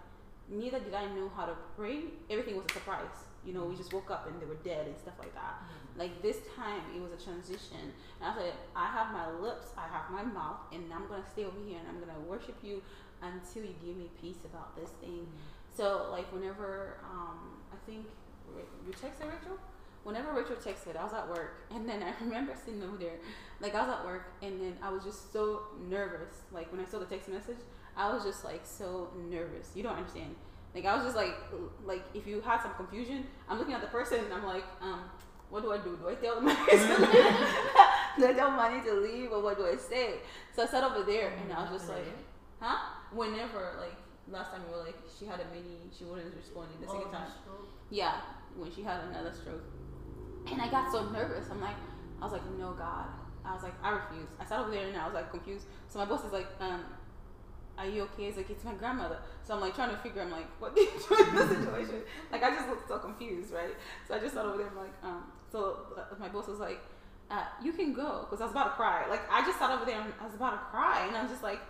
neither 0.49 0.81
did 0.81 0.95
i 0.95 1.07
know 1.15 1.31
how 1.37 1.47
to 1.47 1.55
pray. 1.77 2.05
Everything 2.31 2.57
was 2.57 2.67
a 2.67 2.73
surprise. 2.73 3.27
You 3.45 3.55
know 3.55 3.65
we 3.65 3.77
just 3.77 3.93
woke 3.93 4.11
up 4.11 4.29
and 4.29 4.41
they 4.41 4.47
were 4.47 4.61
dead 4.63 4.87
and 4.87 4.97
stuff 4.99 5.15
like 5.19 5.35
that. 5.35 5.63
Like 5.97 6.23
this 6.23 6.39
time 6.57 6.81
it 6.95 7.01
was 7.03 7.13
a 7.13 7.23
transition. 7.23 7.93
And 8.21 8.31
i 8.31 8.35
said 8.37 8.53
i 8.77 8.87
have 8.87 9.13
my 9.13 9.31
lips 9.31 9.69
i 9.77 9.87
have 9.89 10.11
my 10.11 10.23
mouth 10.23 10.61
and 10.73 10.85
i'm 10.93 11.07
gonna 11.09 11.25
stay 11.33 11.45
over 11.45 11.59
here 11.67 11.79
and 11.79 11.89
i'm 11.89 12.01
gonna 12.01 12.21
worship 12.29 12.57
you 12.63 12.83
until 13.23 13.63
you 13.63 13.75
give 13.85 13.97
me 13.97 14.11
peace 14.21 14.45
about 14.45 14.77
this 14.77 14.91
thing. 15.01 15.27
So 15.75 16.09
like 16.11 16.33
whenever 16.33 16.99
um 17.05 17.59
i 17.73 17.77
think 17.87 18.07
you 18.87 18.93
texted 18.93 19.27
rachel? 19.29 19.59
Whenever 20.05 20.33
rachel 20.33 20.57
texted 20.57 20.97
i 20.97 21.05
was 21.05 21.13
at 21.15 21.29
work. 21.29 21.67
And 21.75 21.89
then 21.89 22.03
i 22.03 22.13
remember 22.23 22.55
sitting 22.65 22.83
over 22.83 22.97
there. 22.97 23.19
Like 23.61 23.75
i 23.75 23.81
was 23.81 23.91
at 23.91 24.05
work 24.05 24.33
and 24.43 24.61
then 24.61 24.77
i 24.83 24.91
was 24.91 25.03
just 25.05 25.33
so 25.33 25.63
nervous. 25.89 26.43
Like 26.53 26.71
when 26.73 26.81
i 26.81 26.85
saw 26.85 26.99
the 26.99 27.07
text 27.07 27.29
message 27.29 27.59
i 27.97 28.13
was 28.13 28.25
just 28.25 28.45
like 28.45 28.63
so 28.65 29.11
nervous 29.31 29.71
you 29.75 29.83
don't 29.83 29.97
understand 29.97 30.35
like 30.75 30.87
I 30.87 30.95
was 30.97 31.05
just 31.05 31.17
like, 31.17 31.35
like 31.85 32.03
if 32.15 32.27
you 32.27 32.41
had 32.41 32.63
some 32.63 32.73
confusion, 32.75 33.27
I'm 33.49 33.59
looking 33.59 33.75
at 33.75 33.83
the 33.83 33.89
person 33.89 34.25
and 34.25 34.33
I'm 34.33 34.45
like, 34.45 34.65
um, 34.81 35.01
what 35.51 35.63
do 35.63 35.73
I 35.73 35.79
do? 35.79 35.99
Do 36.01 36.09
I 36.09 36.15
tell 36.15 36.37
them 36.37 36.49
I 36.49 36.55
to 36.55 36.73
leave? 36.73 38.19
do 38.19 38.27
I 38.27 38.33
tell 38.33 38.75
need 38.75 38.85
to 38.85 38.95
leave 38.95 39.33
or 39.33 39.43
what 39.43 39.59
do 39.59 39.67
I 39.67 39.77
say? 39.77 40.15
So 40.55 40.63
I 40.63 40.67
sat 40.67 40.83
over 40.83 41.05
there 41.05 41.33
and 41.43 41.53
I 41.53 41.63
was 41.63 41.81
just 41.81 41.91
like, 41.91 42.07
huh? 42.59 42.79
Whenever 43.13 43.77
like 43.79 43.97
last 44.31 44.53
time 44.53 44.63
you 44.67 44.75
were 44.75 44.83
like, 44.83 44.97
she 45.19 45.27
had 45.27 45.41
a 45.41 45.45
mini, 45.55 45.77
she 45.97 46.05
wasn't 46.05 46.35
responding 46.35 46.81
the 46.81 46.87
second 46.87 47.13
time. 47.13 47.29
Yeah, 47.91 48.17
when 48.57 48.73
she 48.73 48.83
had 48.83 49.01
another 49.11 49.33
stroke. 49.33 49.65
And 50.51 50.61
I 50.61 50.71
got 50.71 50.91
so 50.91 51.11
nervous. 51.11 51.49
I'm 51.51 51.61
like, 51.61 51.77
I 52.21 52.25
was 52.25 52.33
like, 52.33 52.47
no, 52.59 52.73
God. 52.73 53.07
I 53.45 53.53
was 53.53 53.63
like, 53.63 53.75
I 53.83 53.91
refuse. 53.91 54.31
I 54.41 54.47
sat 54.47 54.61
over 54.61 54.71
there 54.71 54.87
and 54.87 54.97
I 54.97 55.05
was 55.05 55.15
like 55.15 55.31
confused. 55.31 55.67
So 55.89 55.99
my 55.99 56.07
boss 56.07 56.25
is 56.25 56.33
like, 56.33 56.47
um, 56.61 56.83
are 57.87 57.91
you 57.91 58.03
okay? 58.03 58.25
It's 58.27 58.37
like, 58.37 58.51
it's 58.51 58.65
my 58.65 58.75
grandmother. 58.75 59.19
So 59.45 59.55
I'm 59.55 59.61
like 59.61 59.75
trying 59.75 59.91
to 59.91 59.97
figure, 59.97 60.23
I'm 60.23 60.31
like, 60.31 60.47
what 60.61 60.75
do 60.75 60.83
you 60.83 60.91
do 61.09 61.25
in 61.25 61.35
this 61.35 61.49
situation? 61.49 62.03
Like, 62.31 62.43
I 62.43 62.51
just 62.51 62.69
looked 62.69 62.89
so 62.89 62.99
confused, 62.99 63.53
right? 63.53 63.75
So 64.07 64.15
I 64.15 64.19
just 64.19 64.35
sat 64.35 64.45
over 64.45 64.59
there, 64.59 64.69
I'm 64.69 64.77
like, 64.77 64.95
um, 65.03 65.25
so 65.51 65.79
uh, 65.97 66.15
my 66.19 66.29
boss 66.29 66.49
was 66.49 66.59
like, 66.59 66.81
uh, 67.31 67.45
you 67.63 67.73
can 67.73 67.93
go. 67.93 68.27
Because 68.29 68.41
I 68.41 68.45
was 68.45 68.53
about 68.53 68.65
to 68.65 68.71
cry. 68.71 69.07
Like, 69.09 69.23
I 69.31 69.45
just 69.45 69.59
sat 69.59 69.71
over 69.71 69.85
there 69.85 70.01
and 70.01 70.13
I 70.21 70.25
was 70.25 70.35
about 70.35 70.53
to 70.53 70.71
cry. 70.71 71.07
And 71.07 71.17
I'm 71.17 71.29
just 71.29 71.43
like, 71.43 71.61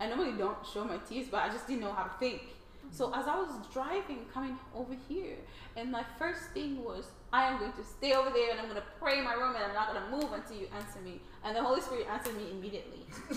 I 0.00 0.06
normally 0.06 0.36
don't 0.36 0.58
show 0.66 0.84
my 0.84 0.98
tears, 1.08 1.28
but 1.30 1.38
I 1.38 1.48
just 1.48 1.66
didn't 1.66 1.82
know 1.82 1.92
how 1.92 2.04
to 2.04 2.12
think. 2.18 2.42
So 2.90 3.12
as 3.14 3.26
I 3.26 3.36
was 3.36 3.50
driving, 3.72 4.26
coming 4.32 4.56
over 4.74 4.94
here, 5.08 5.36
and 5.76 5.90
my 5.90 6.04
first 6.18 6.50
thing 6.50 6.82
was, 6.84 7.06
I 7.34 7.50
am 7.50 7.58
going 7.58 7.72
to 7.72 7.82
stay 7.82 8.12
over 8.14 8.30
there 8.30 8.52
and 8.52 8.60
I'm 8.60 8.66
going 8.66 8.76
to 8.76 8.86
pray 9.00 9.18
in 9.18 9.24
my 9.24 9.32
room 9.34 9.56
and 9.56 9.64
I'm 9.64 9.74
not 9.74 9.92
going 9.92 10.04
to 10.04 10.08
move 10.08 10.32
until 10.32 10.56
you 10.56 10.68
answer 10.72 11.00
me. 11.00 11.20
And 11.42 11.56
the 11.56 11.64
Holy 11.64 11.80
Spirit 11.80 12.06
answered 12.08 12.36
me 12.36 12.52
immediately. 12.52 13.00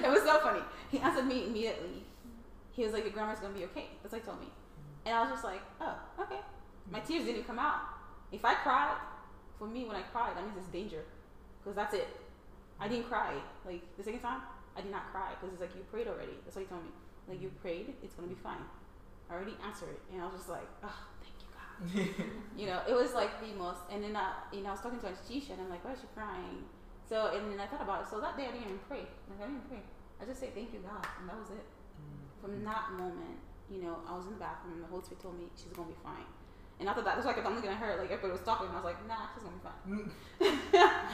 it 0.00 0.08
was 0.08 0.22
so 0.24 0.40
funny. 0.40 0.62
He 0.90 1.00
answered 1.00 1.26
me 1.26 1.44
immediately. 1.44 2.02
He 2.70 2.82
was 2.84 2.94
like, 2.94 3.04
Your 3.04 3.12
grandma's 3.12 3.40
going 3.40 3.52
to 3.52 3.58
be 3.58 3.66
okay. 3.66 3.90
That's 4.02 4.12
what 4.12 4.22
he 4.22 4.26
told 4.26 4.40
me. 4.40 4.48
And 5.04 5.14
I 5.14 5.20
was 5.20 5.32
just 5.32 5.44
like, 5.44 5.60
Oh, 5.82 5.96
okay. 6.18 6.40
My 6.90 7.00
tears 7.00 7.26
didn't 7.26 7.44
come 7.46 7.58
out. 7.58 7.80
If 8.32 8.42
I 8.42 8.54
cried, 8.54 8.96
for 9.58 9.68
me, 9.68 9.84
when 9.84 9.94
I 9.94 10.00
cried, 10.00 10.34
that 10.34 10.42
means 10.42 10.56
it's 10.56 10.72
danger. 10.72 11.04
Because 11.62 11.76
that's 11.76 11.92
it. 11.92 12.08
I 12.80 12.88
didn't 12.88 13.04
cry. 13.04 13.34
Like, 13.66 13.82
the 13.98 14.02
second 14.02 14.20
time, 14.20 14.40
I 14.78 14.80
did 14.80 14.90
not 14.90 15.12
cry. 15.12 15.32
Because 15.36 15.52
it's 15.52 15.60
like, 15.60 15.76
You 15.76 15.82
prayed 15.92 16.08
already. 16.08 16.40
That's 16.46 16.56
what 16.56 16.62
he 16.62 16.68
told 16.68 16.84
me. 16.84 16.90
Like, 17.28 17.42
you 17.42 17.52
prayed, 17.60 17.92
it's 18.02 18.14
going 18.14 18.30
to 18.30 18.34
be 18.34 18.40
fine. 18.40 18.64
I 19.28 19.34
already 19.34 19.56
answered 19.62 19.90
it. 19.90 20.00
And 20.10 20.22
I 20.22 20.24
was 20.24 20.36
just 20.36 20.48
like, 20.48 20.66
Oh, 20.82 20.88
thank 20.88 21.11
you, 22.56 22.66
know, 22.66 22.80
it 22.88 22.94
was 22.94 23.14
like 23.14 23.40
the 23.40 23.52
most. 23.58 23.80
And 23.90 24.04
then, 24.04 24.16
I, 24.16 24.34
you 24.52 24.62
know, 24.62 24.70
I 24.70 24.72
was 24.72 24.80
talking 24.80 25.00
to 25.00 25.06
Anisha, 25.06 25.52
and 25.52 25.60
I'm 25.62 25.70
like, 25.70 25.84
Why 25.84 25.92
is 25.92 26.00
she 26.00 26.08
crying? 26.14 26.64
So, 27.08 27.34
and 27.34 27.52
then 27.52 27.60
I 27.60 27.66
thought 27.66 27.82
about 27.82 28.02
it. 28.02 28.08
So 28.08 28.20
that 28.20 28.36
day, 28.36 28.46
I 28.48 28.52
didn't 28.52 28.64
even 28.66 28.80
pray. 28.88 29.04
Like, 29.28 29.40
I 29.42 29.46
didn't 29.50 29.68
pray. 29.68 29.82
I 30.20 30.24
just 30.24 30.40
said, 30.40 30.54
Thank 30.54 30.72
you, 30.72 30.80
God. 30.80 31.04
And 31.20 31.28
that 31.28 31.36
was 31.36 31.50
it. 31.50 31.66
Mm. 32.00 32.40
From 32.40 32.64
that 32.64 32.92
moment, 32.96 33.38
you 33.70 33.82
know, 33.82 33.98
I 34.08 34.16
was 34.16 34.26
in 34.26 34.32
the 34.32 34.42
bathroom, 34.42 34.74
and 34.78 34.82
the 34.84 34.88
Holy 34.88 35.02
Spirit 35.02 35.22
told 35.22 35.38
me 35.38 35.50
she's 35.56 35.72
going 35.72 35.88
to 35.88 35.94
be 35.94 36.00
fine. 36.02 36.28
And 36.80 36.88
after 36.88 37.02
that, 37.02 37.14
that's 37.14 37.26
if 37.26 37.46
I'm 37.46 37.54
looking 37.54 37.70
at 37.70 37.78
her. 37.78 37.96
Like, 37.98 38.10
everybody 38.10 38.32
was 38.32 38.42
talking, 38.42 38.66
and 38.66 38.76
I 38.76 38.80
was 38.80 38.88
like, 38.90 39.00
Nah, 39.06 39.30
she's 39.34 39.42
going 39.42 39.54
to 39.54 39.60
be 39.60 39.66
fine. 39.66 39.82
Mm. 39.90 40.08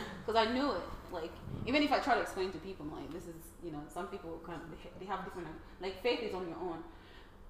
Because 0.24 0.36
I 0.36 0.52
knew 0.52 0.72
it. 0.72 0.86
Like, 1.10 1.32
even 1.66 1.82
if 1.82 1.90
I 1.92 1.98
try 1.98 2.14
to 2.14 2.20
explain 2.20 2.52
to 2.52 2.58
people, 2.58 2.84
I'm 2.84 2.92
like, 2.92 3.12
this 3.12 3.24
is, 3.24 3.56
you 3.64 3.72
know, 3.72 3.80
some 3.88 4.06
people 4.08 4.40
kind 4.44 4.60
of, 4.60 4.68
they 5.00 5.06
have 5.06 5.24
different, 5.24 5.48
like, 5.80 6.02
faith 6.02 6.20
is 6.20 6.34
on 6.34 6.46
your 6.46 6.58
own. 6.60 6.84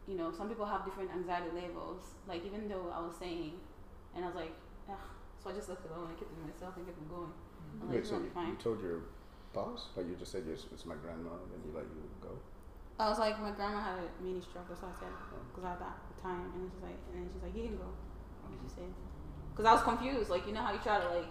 You 0.08 0.16
know, 0.16 0.32
some 0.32 0.48
people 0.48 0.64
have 0.64 0.84
different 0.88 1.10
anxiety 1.12 1.52
levels. 1.54 2.16
Like, 2.26 2.44
even 2.46 2.66
though 2.68 2.88
I 2.88 3.00
was 3.04 3.14
saying, 3.20 3.52
and 4.16 4.24
I 4.24 4.26
was 4.28 4.36
like, 4.36 4.56
Ugh. 4.88 4.96
so 5.42 5.50
I 5.50 5.52
just 5.52 5.68
left 5.68 5.84
it 5.84 5.90
alone. 5.92 6.08
I 6.08 6.16
kept 6.18 6.32
it 6.32 6.36
to 6.40 6.44
myself 6.48 6.72
and 6.80 6.86
kept 6.88 6.96
it 6.96 7.08
going. 7.12 7.28
I'm 7.82 7.88
like, 7.92 7.96
Wait, 8.00 8.06
so 8.06 8.16
going 8.16 8.24
be 8.24 8.30
fine. 8.32 8.48
you 8.48 8.56
told 8.56 8.80
your 8.80 9.04
boss? 9.52 9.92
Like 9.94 10.08
you 10.08 10.16
just 10.16 10.32
said, 10.32 10.44
yes, 10.48 10.64
it's 10.72 10.86
my 10.88 10.96
grandma, 10.96 11.36
and 11.44 11.52
then 11.52 11.60
he 11.60 11.70
let 11.76 11.84
you 11.92 12.02
go. 12.24 12.32
I 12.98 13.08
was 13.12 13.18
like, 13.20 13.38
my 13.38 13.52
grandma 13.52 13.78
had 13.84 14.00
a 14.00 14.08
mini 14.24 14.40
stroke. 14.40 14.66
That's 14.66 14.80
what 14.82 14.96
I 14.96 14.98
said. 14.98 15.12
Oh. 15.12 15.38
Because 15.52 15.64
I 15.68 15.70
had 15.76 15.80
that 15.84 15.96
time. 16.18 16.50
And 16.56 16.64
then 16.64 16.70
she's 16.72 16.82
like, 16.82 16.98
and 17.12 17.14
then 17.22 17.26
she's 17.30 17.42
like, 17.44 17.54
you 17.54 17.62
can 17.68 17.76
go. 17.78 17.86
What 18.42 18.50
did 18.50 18.58
she 18.64 18.70
say? 18.74 18.88
Mm-hmm. 18.88 19.52
Because 19.54 19.66
I 19.68 19.72
was 19.76 19.84
confused. 19.86 20.30
Like, 20.32 20.48
you 20.48 20.52
know 20.56 20.64
how 20.64 20.72
you 20.72 20.80
try 20.82 20.98
to, 20.98 21.08
like, 21.12 21.28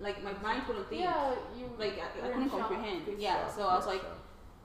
like 0.00 0.22
my 0.24 0.32
mind 0.40 0.64
couldn't 0.64 0.86
think. 0.88 1.02
Yeah, 1.02 1.34
you 1.58 1.66
Like, 1.76 1.98
I, 2.00 2.06
I 2.08 2.30
You're 2.30 2.38
in 2.40 2.48
couldn't 2.48 2.50
shock. 2.56 2.70
comprehend. 2.72 3.02
Yeah. 3.18 3.50
So 3.50 3.66
I 3.68 3.74
was 3.76 3.84
like, 3.90 4.00
shock. 4.00 4.16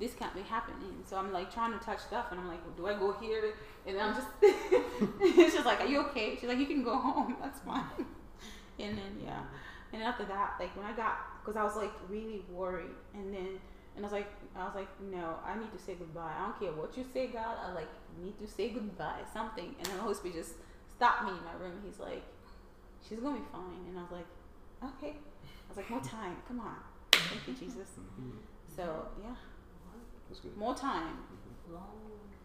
This 0.04 0.14
can't 0.14 0.36
be 0.36 0.42
happening. 0.42 1.02
So 1.06 1.18
I'm 1.18 1.32
like 1.32 1.54
trying 1.54 1.78
to 1.78 1.84
touch 1.84 2.00
stuff, 2.00 2.28
and 2.32 2.40
I'm 2.40 2.48
like, 2.48 2.62
do 2.76 2.88
I 2.88 2.94
go 2.94 3.14
here? 3.14 3.54
And 3.88 4.00
I'm 4.00 4.14
just, 4.14 4.28
she's 5.54 5.66
like, 5.66 5.80
are 5.82 5.88
you 5.88 6.02
okay? 6.08 6.38
She's 6.40 6.50
like, 6.50 6.60
you 6.60 6.66
can 6.66 6.84
go 6.84 6.98
home. 6.98 7.38
That's 7.42 7.60
fine. 7.62 8.06
And 8.80 8.98
then 8.98 9.22
yeah, 9.24 9.44
and 9.94 10.04
after 10.04 10.26
that, 10.26 10.56
like 10.60 10.76
when 10.76 10.86
I 10.86 10.94
got, 10.94 11.18
because 11.40 11.56
I 11.56 11.64
was 11.64 11.76
like 11.76 11.94
really 12.10 12.44
worried, 12.50 12.96
and 13.14 13.34
then 13.34 13.60
and 13.96 14.04
I 14.04 14.08
was 14.08 14.12
like, 14.12 14.32
I 14.56 14.66
was 14.66 14.76
like, 14.76 14.90
no, 15.00 15.38
I 15.46 15.58
need 15.58 15.72
to 15.72 15.80
say 15.80 15.96
goodbye. 15.96 16.34
I 16.38 16.42
don't 16.46 16.60
care 16.60 16.72
what 16.72 16.98
you 16.98 17.06
say, 17.14 17.28
God. 17.28 17.58
I 17.64 17.74
like 17.74 17.90
need 18.22 18.38
to 18.40 18.48
say 18.48 18.70
goodbye, 18.70 19.22
something. 19.32 19.76
And 19.78 19.86
then 19.86 19.96
the 19.98 20.02
Holy 20.02 20.16
Spirit 20.16 20.38
just 20.38 20.56
stopped 20.96 21.24
me 21.24 21.32
in 21.32 21.44
my 21.46 21.54
room. 21.64 21.80
He's 21.86 22.00
like, 22.00 22.24
she's 23.08 23.20
gonna 23.20 23.40
be 23.40 23.46
fine. 23.52 23.86
And 23.88 23.98
I 23.98 24.02
was 24.02 24.12
like, 24.12 24.30
okay. 24.98 25.14
I 25.14 25.68
was 25.70 25.78
like, 25.78 25.90
more 25.90 26.02
time. 26.02 26.38
Come 26.48 26.60
on. 26.60 26.76
Thank 27.12 27.48
you, 27.48 27.54
Jesus. 27.54 27.90
Mm-hmm. 28.00 28.38
So 28.76 29.08
yeah, 29.22 29.36
That's 30.34 30.41
good. 30.49 30.57
more 30.57 30.73
time. 30.73 31.22
Long 31.69 31.93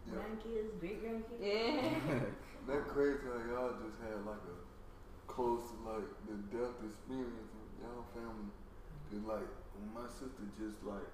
Yeah. 0.05 0.21
grandkids, 0.21 0.77
great 0.79 1.01
grandkids. 1.01 1.41
Yeah. 1.41 2.21
that 2.69 2.85
crazy 2.85 3.25
how 3.25 3.41
y'all 3.49 3.73
just 3.81 3.97
had 3.97 4.21
like 4.29 4.45
a 4.45 4.57
close 5.25 5.73
like 5.81 6.05
the 6.29 6.37
death 6.53 6.77
experience 6.85 7.49
in 7.49 7.65
y'all 7.81 8.05
family. 8.13 8.53
Cause 9.09 9.25
like 9.25 9.49
my 9.89 10.05
sister 10.05 10.45
just 10.61 10.77
like 10.85 11.09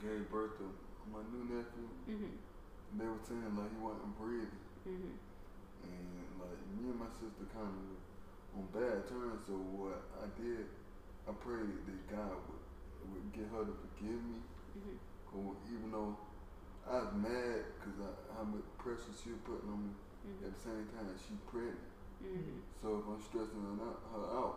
gave 0.00 0.24
birth 0.32 0.56
to 0.64 0.72
my 1.12 1.20
new 1.28 1.44
nephew, 1.44 1.92
Mhm. 2.08 2.32
they 2.96 3.04
were 3.04 3.20
saying 3.28 3.52
like 3.52 3.68
he 3.68 3.80
wasn't 3.84 4.16
breathing. 4.16 4.64
Mhm. 4.88 5.12
And 5.84 6.40
like 6.40 6.56
me 6.80 6.88
and 6.88 7.00
my 7.04 7.12
sister 7.20 7.44
kind 7.52 7.68
of 7.68 8.56
on 8.56 8.64
bad 8.72 9.04
terms. 9.12 9.44
So 9.44 9.60
what 9.76 10.00
I 10.24 10.32
did, 10.40 10.72
I 11.28 11.32
prayed 11.36 11.84
that 11.84 12.00
God 12.08 12.32
would 12.48 13.12
would 13.12 13.28
get 13.36 13.44
her 13.52 13.60
to 13.68 13.74
forgive 13.76 14.24
me. 14.24 14.40
Mhm. 14.80 14.96
Even 15.34 15.90
though 15.90 16.14
I 16.86 17.02
was 17.02 17.12
mad 17.18 17.58
because 17.74 17.98
I 17.98 18.10
how 18.38 18.44
much 18.46 18.62
pressure 18.78 19.10
she 19.10 19.34
was 19.34 19.42
putting 19.42 19.66
on 19.66 19.80
me, 19.90 19.92
Mhm. 20.22 20.46
at 20.46 20.50
the 20.54 20.60
same 20.62 20.86
time 20.94 21.10
she 21.18 21.34
pregnant. 21.50 21.90
Mhm. 22.22 22.62
So 22.80 22.98
if 23.02 23.04
I'm 23.10 23.20
stressing 23.22 23.58
her 23.66 23.74
out, 23.82 23.98
her 24.14 24.26
out, 24.30 24.56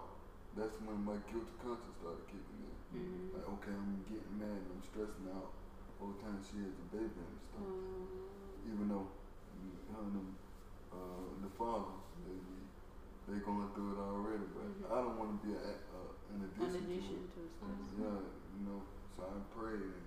that's 0.54 0.78
when 0.86 1.02
my 1.04 1.18
guilty 1.32 1.49
conscience 1.64 1.98
started 1.98 2.26
kicking 2.30 2.62
in. 2.62 2.78
Mhm. 2.94 3.34
Like 3.34 3.48
okay, 3.58 3.74
I'm 3.74 4.06
getting 4.06 4.38
mad 4.38 4.54
and 4.54 4.70
I'm 4.78 4.84
stressing 4.86 5.28
out 5.34 5.49
all 5.99 6.14
the 6.14 6.22
time 6.22 6.38
she 6.45 6.62
has 6.62 6.78
a 6.78 6.88
baby 6.94 7.10
and 7.26 7.40
stuff. 7.49 7.66
Um, 7.66 8.06
Even 8.68 8.90
though 8.90 9.08
her 9.94 10.02
and 10.04 10.14
them, 10.14 10.30
uh, 10.94 11.26
the 11.41 11.49
father, 11.58 11.95
they 12.28 12.38
they 13.28 13.40
going 13.40 13.68
through 13.74 13.91
it 13.95 13.99
already, 13.99 14.45
but 14.54 14.64
Mhm. 14.68 14.91
I 14.91 15.02
don't 15.02 15.18
want 15.18 15.41
to 15.41 15.48
be 15.48 15.54
a, 15.54 15.58
uh, 15.60 16.12
an 16.36 16.44
addition, 16.48 16.86
addition 16.86 17.28
to 17.34 17.40
it. 17.41 17.52
to. 17.60 18.02
Yeah, 18.04 18.20
you 18.56 18.62
know. 18.68 18.84
So 19.18 19.24
I 19.24 19.40
prayed 19.58 19.82
and 19.82 20.07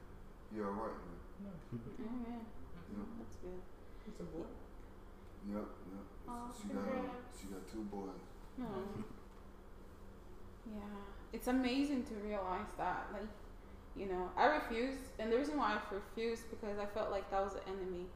he 0.53 0.61
all 0.61 0.71
right 0.71 0.99
man. 0.99 1.55
Amen. 2.01 2.41
Yeah. 2.41 3.07
That's 3.19 3.37
good. 3.37 3.63
It's 4.07 4.21
a 4.21 4.25
boy. 4.25 4.47
Yep, 5.49 5.57
yep. 5.57 6.07
Oh, 6.29 6.51
she 6.51 6.69
got 6.69 6.85
congrats. 6.85 7.41
she 7.41 7.47
got 7.49 7.65
two 7.71 7.85
boys. 7.91 8.25
No. 8.59 8.67
Yeah, 10.67 11.01
it's 11.33 11.49
amazing 11.49 12.05
to 12.05 12.15
realize 12.27 12.69
that. 12.77 13.07
Like, 13.13 13.31
you 13.97 14.07
know, 14.07 14.31
I 14.37 14.47
refused, 14.47 15.17
and 15.19 15.33
the 15.33 15.39
reason 15.39 15.57
why 15.57 15.79
I 15.79 15.95
refused 15.95 16.51
because 16.51 16.79
I 16.79 16.87
felt 16.87 17.11
like 17.11 17.31
that 17.31 17.43
was 17.43 17.55
the 17.55 17.67
enemy 17.67 18.07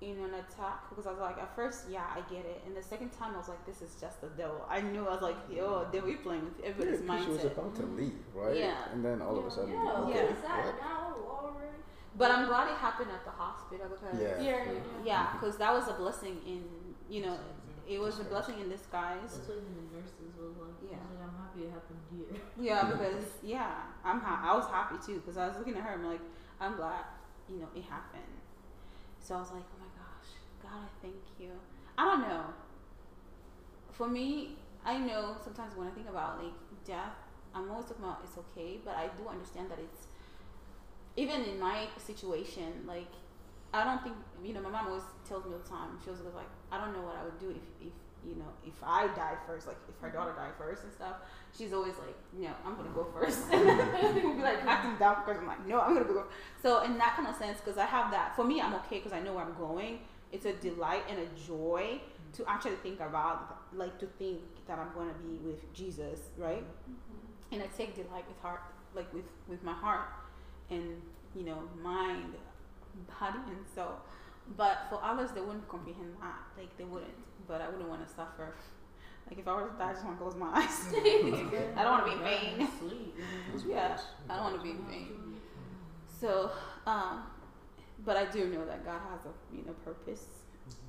in 0.00 0.18
an 0.18 0.34
attack. 0.34 0.88
Because 0.88 1.06
I 1.06 1.10
was 1.10 1.20
like, 1.20 1.38
at 1.38 1.54
first, 1.56 1.84
yeah, 1.90 2.04
I 2.14 2.20
get 2.32 2.44
it, 2.44 2.62
and 2.66 2.76
the 2.76 2.82
second 2.82 3.10
time, 3.10 3.34
I 3.34 3.38
was 3.38 3.48
like, 3.48 3.64
this 3.66 3.82
is 3.82 3.96
just 4.00 4.20
the 4.20 4.28
devil. 4.28 4.64
I 4.68 4.80
knew 4.80 5.06
I 5.06 5.12
was 5.14 5.22
like, 5.22 5.36
yo, 5.50 5.86
they 5.92 6.00
were 6.00 6.14
playing 6.22 6.44
with 6.44 6.60
everybody's 6.64 7.00
Yeah, 7.00 7.14
everybody's 7.14 7.26
'cause 7.26 7.40
she 7.40 7.46
was 7.48 7.52
about 7.58 7.74
to 7.76 7.82
mm-hmm. 7.82 7.96
leave, 7.96 8.18
right? 8.34 8.56
Yeah. 8.56 8.92
And 8.92 9.04
then 9.04 9.22
all 9.22 9.38
of 9.38 9.46
a 9.46 9.50
sudden, 9.50 9.70
Yeah, 9.72 9.92
okay, 10.04 10.14
Yeah. 10.24 10.32
is 10.34 10.42
that 10.42 10.64
what? 10.66 10.80
now 10.80 11.14
already? 11.28 11.78
But 12.18 12.30
I'm 12.30 12.46
glad 12.46 12.68
it 12.68 12.76
happened 12.76 13.10
at 13.10 13.24
the 13.24 13.30
hospital 13.30 13.86
because 13.88 14.20
Yeah. 14.20 14.40
Yeah, 14.40 14.72
yeah, 14.72 14.80
yeah, 15.04 15.32
because 15.32 15.56
that 15.58 15.72
was 15.72 15.88
a 15.88 15.92
blessing 15.94 16.40
in 16.46 16.64
you 17.08 17.22
know, 17.24 17.38
it 17.88 18.00
was 18.00 18.18
a 18.18 18.24
blessing 18.24 18.58
in 18.58 18.68
disguise. 18.68 19.20
That's 19.22 19.46
what 19.48 19.58
even 19.58 19.74
the 19.76 19.96
nurses 19.96 20.34
was 20.36 20.56
like. 20.58 20.74
Yeah. 20.82 20.96
Yeah. 20.96 21.20
Like, 21.20 21.28
I'm 21.28 21.36
happy 21.38 21.60
it 21.66 21.70
happened 21.70 22.02
here. 22.10 22.40
Yeah, 22.58 22.90
because 22.92 23.24
yeah, 23.42 23.82
I'm 24.04 24.20
ha- 24.20 24.42
I 24.42 24.56
was 24.56 24.66
happy 24.66 24.96
too 25.04 25.20
because 25.20 25.36
I 25.36 25.46
was 25.48 25.56
looking 25.58 25.76
at 25.76 25.82
her. 25.82 25.92
I'm 25.92 26.04
like, 26.04 26.20
I'm 26.60 26.74
glad, 26.76 27.04
you 27.48 27.58
know, 27.60 27.68
it 27.76 27.84
happened. 27.84 28.22
So 29.20 29.34
I 29.34 29.38
was 29.38 29.50
like, 29.52 29.62
my 29.62 29.75
gosh, 29.75 29.75
God, 30.70 30.82
I 30.84 31.02
thank 31.02 31.22
you. 31.38 31.50
I 31.96 32.04
don't 32.04 32.20
know. 32.22 32.44
For 33.92 34.08
me, 34.08 34.56
I 34.84 34.98
know 34.98 35.36
sometimes 35.42 35.76
when 35.76 35.88
I 35.88 35.90
think 35.90 36.08
about 36.08 36.42
like 36.42 36.52
death, 36.84 37.14
I'm 37.54 37.70
always 37.70 37.86
talking 37.86 38.04
about 38.04 38.20
it's 38.24 38.36
okay, 38.38 38.78
but 38.84 38.94
I 38.94 39.08
do 39.16 39.28
understand 39.28 39.70
that 39.70 39.78
it's 39.78 40.06
even 41.16 41.42
in 41.44 41.58
my 41.58 41.88
situation, 41.96 42.84
like 42.86 43.08
I 43.72 43.84
don't 43.84 44.02
think 44.02 44.16
you 44.44 44.52
know. 44.52 44.60
My 44.60 44.70
mom 44.70 44.88
always 44.88 45.02
tells 45.26 45.44
me 45.44 45.52
all 45.52 45.58
the 45.58 45.68
time. 45.68 45.98
She 46.04 46.10
was 46.10 46.20
always 46.20 46.34
like, 46.34 46.50
I 46.70 46.78
don't 46.78 46.92
know 46.92 47.02
what 47.02 47.16
I 47.16 47.24
would 47.24 47.38
do 47.38 47.50
if 47.50 47.64
if 47.80 47.92
you 48.26 48.36
know 48.36 48.50
if 48.66 48.74
I 48.82 49.08
die 49.08 49.36
first, 49.46 49.66
like 49.66 49.76
if 49.88 49.98
her 50.00 50.10
daughter 50.10 50.32
died 50.36 50.52
first 50.58 50.84
and 50.84 50.92
stuff. 50.92 51.16
She's 51.56 51.72
always 51.72 51.94
like, 51.96 52.16
no, 52.36 52.50
I'm 52.64 52.76
gonna 52.76 52.90
go 52.94 53.06
first. 53.12 53.40
we'll 53.50 54.34
be 54.36 54.42
like 54.42 54.64
acting 54.64 54.96
down 54.98 55.22
because 55.24 55.40
I'm 55.40 55.46
like, 55.46 55.66
no, 55.66 55.80
I'm 55.80 55.94
gonna 55.94 56.04
go. 56.06 56.24
So 56.62 56.82
in 56.82 56.98
that 56.98 57.16
kind 57.16 57.28
of 57.28 57.36
sense, 57.36 57.58
because 57.60 57.78
I 57.78 57.86
have 57.86 58.10
that. 58.12 58.36
For 58.36 58.44
me, 58.44 58.60
I'm 58.60 58.74
okay 58.74 58.98
because 58.98 59.12
I 59.12 59.20
know 59.20 59.34
where 59.34 59.44
I'm 59.44 59.54
going. 59.54 60.00
It's 60.32 60.44
a 60.46 60.52
delight 60.54 61.04
and 61.08 61.18
a 61.20 61.26
joy 61.46 62.00
to 62.34 62.44
actually 62.48 62.76
think 62.76 63.00
about, 63.00 63.62
like 63.74 63.98
to 63.98 64.06
think 64.18 64.40
that 64.66 64.78
I'm 64.78 64.92
gonna 64.94 65.14
be 65.22 65.36
with 65.38 65.72
Jesus, 65.72 66.20
right? 66.36 66.64
And 67.52 67.62
I 67.62 67.66
take 67.76 67.94
delight 67.94 68.26
with 68.28 68.38
heart, 68.40 68.62
like 68.94 69.12
with 69.14 69.30
with 69.48 69.62
my 69.62 69.72
heart, 69.72 70.08
and 70.70 71.00
you 71.34 71.44
know, 71.44 71.62
mind, 71.82 72.34
body, 73.20 73.38
and 73.48 73.64
soul. 73.74 73.96
But 74.56 74.86
for 74.90 75.00
others, 75.02 75.30
they 75.32 75.40
wouldn't 75.40 75.68
comprehend 75.68 76.14
that. 76.20 76.38
Like 76.58 76.76
they 76.76 76.84
wouldn't. 76.84 77.14
But 77.48 77.60
I 77.60 77.68
wouldn't 77.68 77.88
want 77.88 78.06
to 78.06 78.12
suffer. 78.14 78.54
Like 79.28 79.38
if 79.40 79.48
I 79.48 79.54
were 79.54 79.68
to 79.68 79.74
die, 79.78 79.90
I 79.90 79.92
just 79.92 80.04
want 80.04 80.18
to 80.18 80.22
close 80.22 80.36
my 80.36 80.48
eyes. 80.48 80.86
I 81.76 81.82
don't 81.82 81.92
want 81.92 82.06
to 82.06 82.10
be 82.10 82.16
in 82.16 82.22
pain. 82.22 82.68
Yeah, 83.68 83.98
I 84.28 84.34
don't 84.36 84.44
want 84.44 84.56
to 84.56 84.62
be 84.62 84.70
in 84.70 84.84
pain. 84.84 85.08
So, 86.20 86.50
um, 86.86 87.24
but 88.04 88.16
I 88.16 88.26
do 88.26 88.46
know 88.46 88.64
that 88.66 88.84
God 88.84 89.00
has 89.10 89.24
a 89.26 89.32
you 89.54 89.64
know 89.64 89.74
purpose 89.84 90.26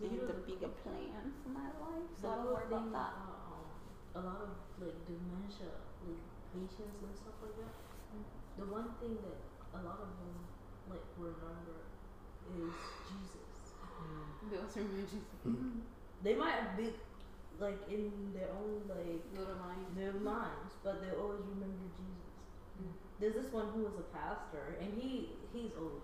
mm-hmm. 0.01 0.19
and 0.19 0.29
a 0.29 0.39
bigger 0.45 0.71
plan 0.83 1.33
for 1.43 1.49
my 1.49 1.69
life. 1.79 2.09
So 2.19 2.29
I 2.29 2.35
don't 2.35 2.51
worry 2.51 2.67
about 2.67 2.91
that. 2.91 3.13
Uh, 3.15 3.47
um, 3.53 3.67
a 4.15 4.21
lot 4.25 4.41
of 4.41 4.51
like 4.81 4.97
dementia, 5.05 5.71
like 6.05 6.23
patients 6.53 6.97
and 7.01 7.13
stuff 7.15 7.37
like 7.41 7.55
that. 7.61 7.73
The 8.57 8.65
one 8.65 8.89
thing 8.99 9.17
that 9.21 9.37
a 9.77 9.79
lot 9.85 10.01
of 10.01 10.09
them 10.17 10.37
like 10.89 11.05
remember 11.17 11.85
is 12.57 12.73
Jesus. 13.05 13.75
Mm-hmm. 13.85 14.49
Bills 14.49 14.77
are 14.77 14.81
emergency. 14.81 15.21
Hmm. 15.43 15.85
They 16.23 16.33
might 16.33 16.77
be 16.77 16.93
like 17.59 17.77
in 17.89 18.11
their 18.33 18.49
own 18.53 18.81
like 18.89 19.21
Little 19.33 19.55
mind. 19.61 19.85
their 19.95 20.13
minds, 20.13 20.73
but 20.83 21.01
they 21.01 21.13
always 21.13 21.41
remember 21.45 21.85
Jesus. 21.93 22.33
Mm-hmm. 22.81 22.93
There's 23.19 23.35
this 23.35 23.51
one 23.51 23.69
who 23.73 23.83
was 23.83 23.93
a 23.99 24.07
pastor, 24.15 24.77
and 24.81 24.89
he 24.97 25.29
he's 25.53 25.71
always. 25.77 26.01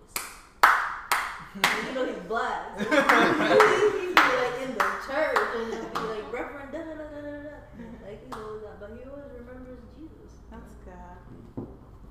You 1.56 1.94
know 1.94 2.06
he's 2.06 2.24
black. 2.28 2.80
So 2.80 2.84
he, 2.84 2.90
he'd 4.08 4.16
be 4.16 4.22
like 4.22 4.58
in 4.64 4.74
the 4.74 4.90
church 5.06 5.38
and 5.58 5.72
just 5.72 5.94
be 5.94 6.00
like 6.00 6.34
Reverend 6.34 6.72
da 6.72 6.80
da 6.80 6.94
da 6.96 7.08
da 7.14 7.22
da 7.22 7.32
da. 7.46 7.58
Like 8.06 8.24
he 8.24 8.30
knows 8.30 8.62
that, 8.64 8.80
but 8.80 8.98
he 8.98 9.08
always 9.10 9.30
remembers 9.38 9.80
Jesus. 9.98 10.42
That's 10.50 10.74
good. 10.84 11.68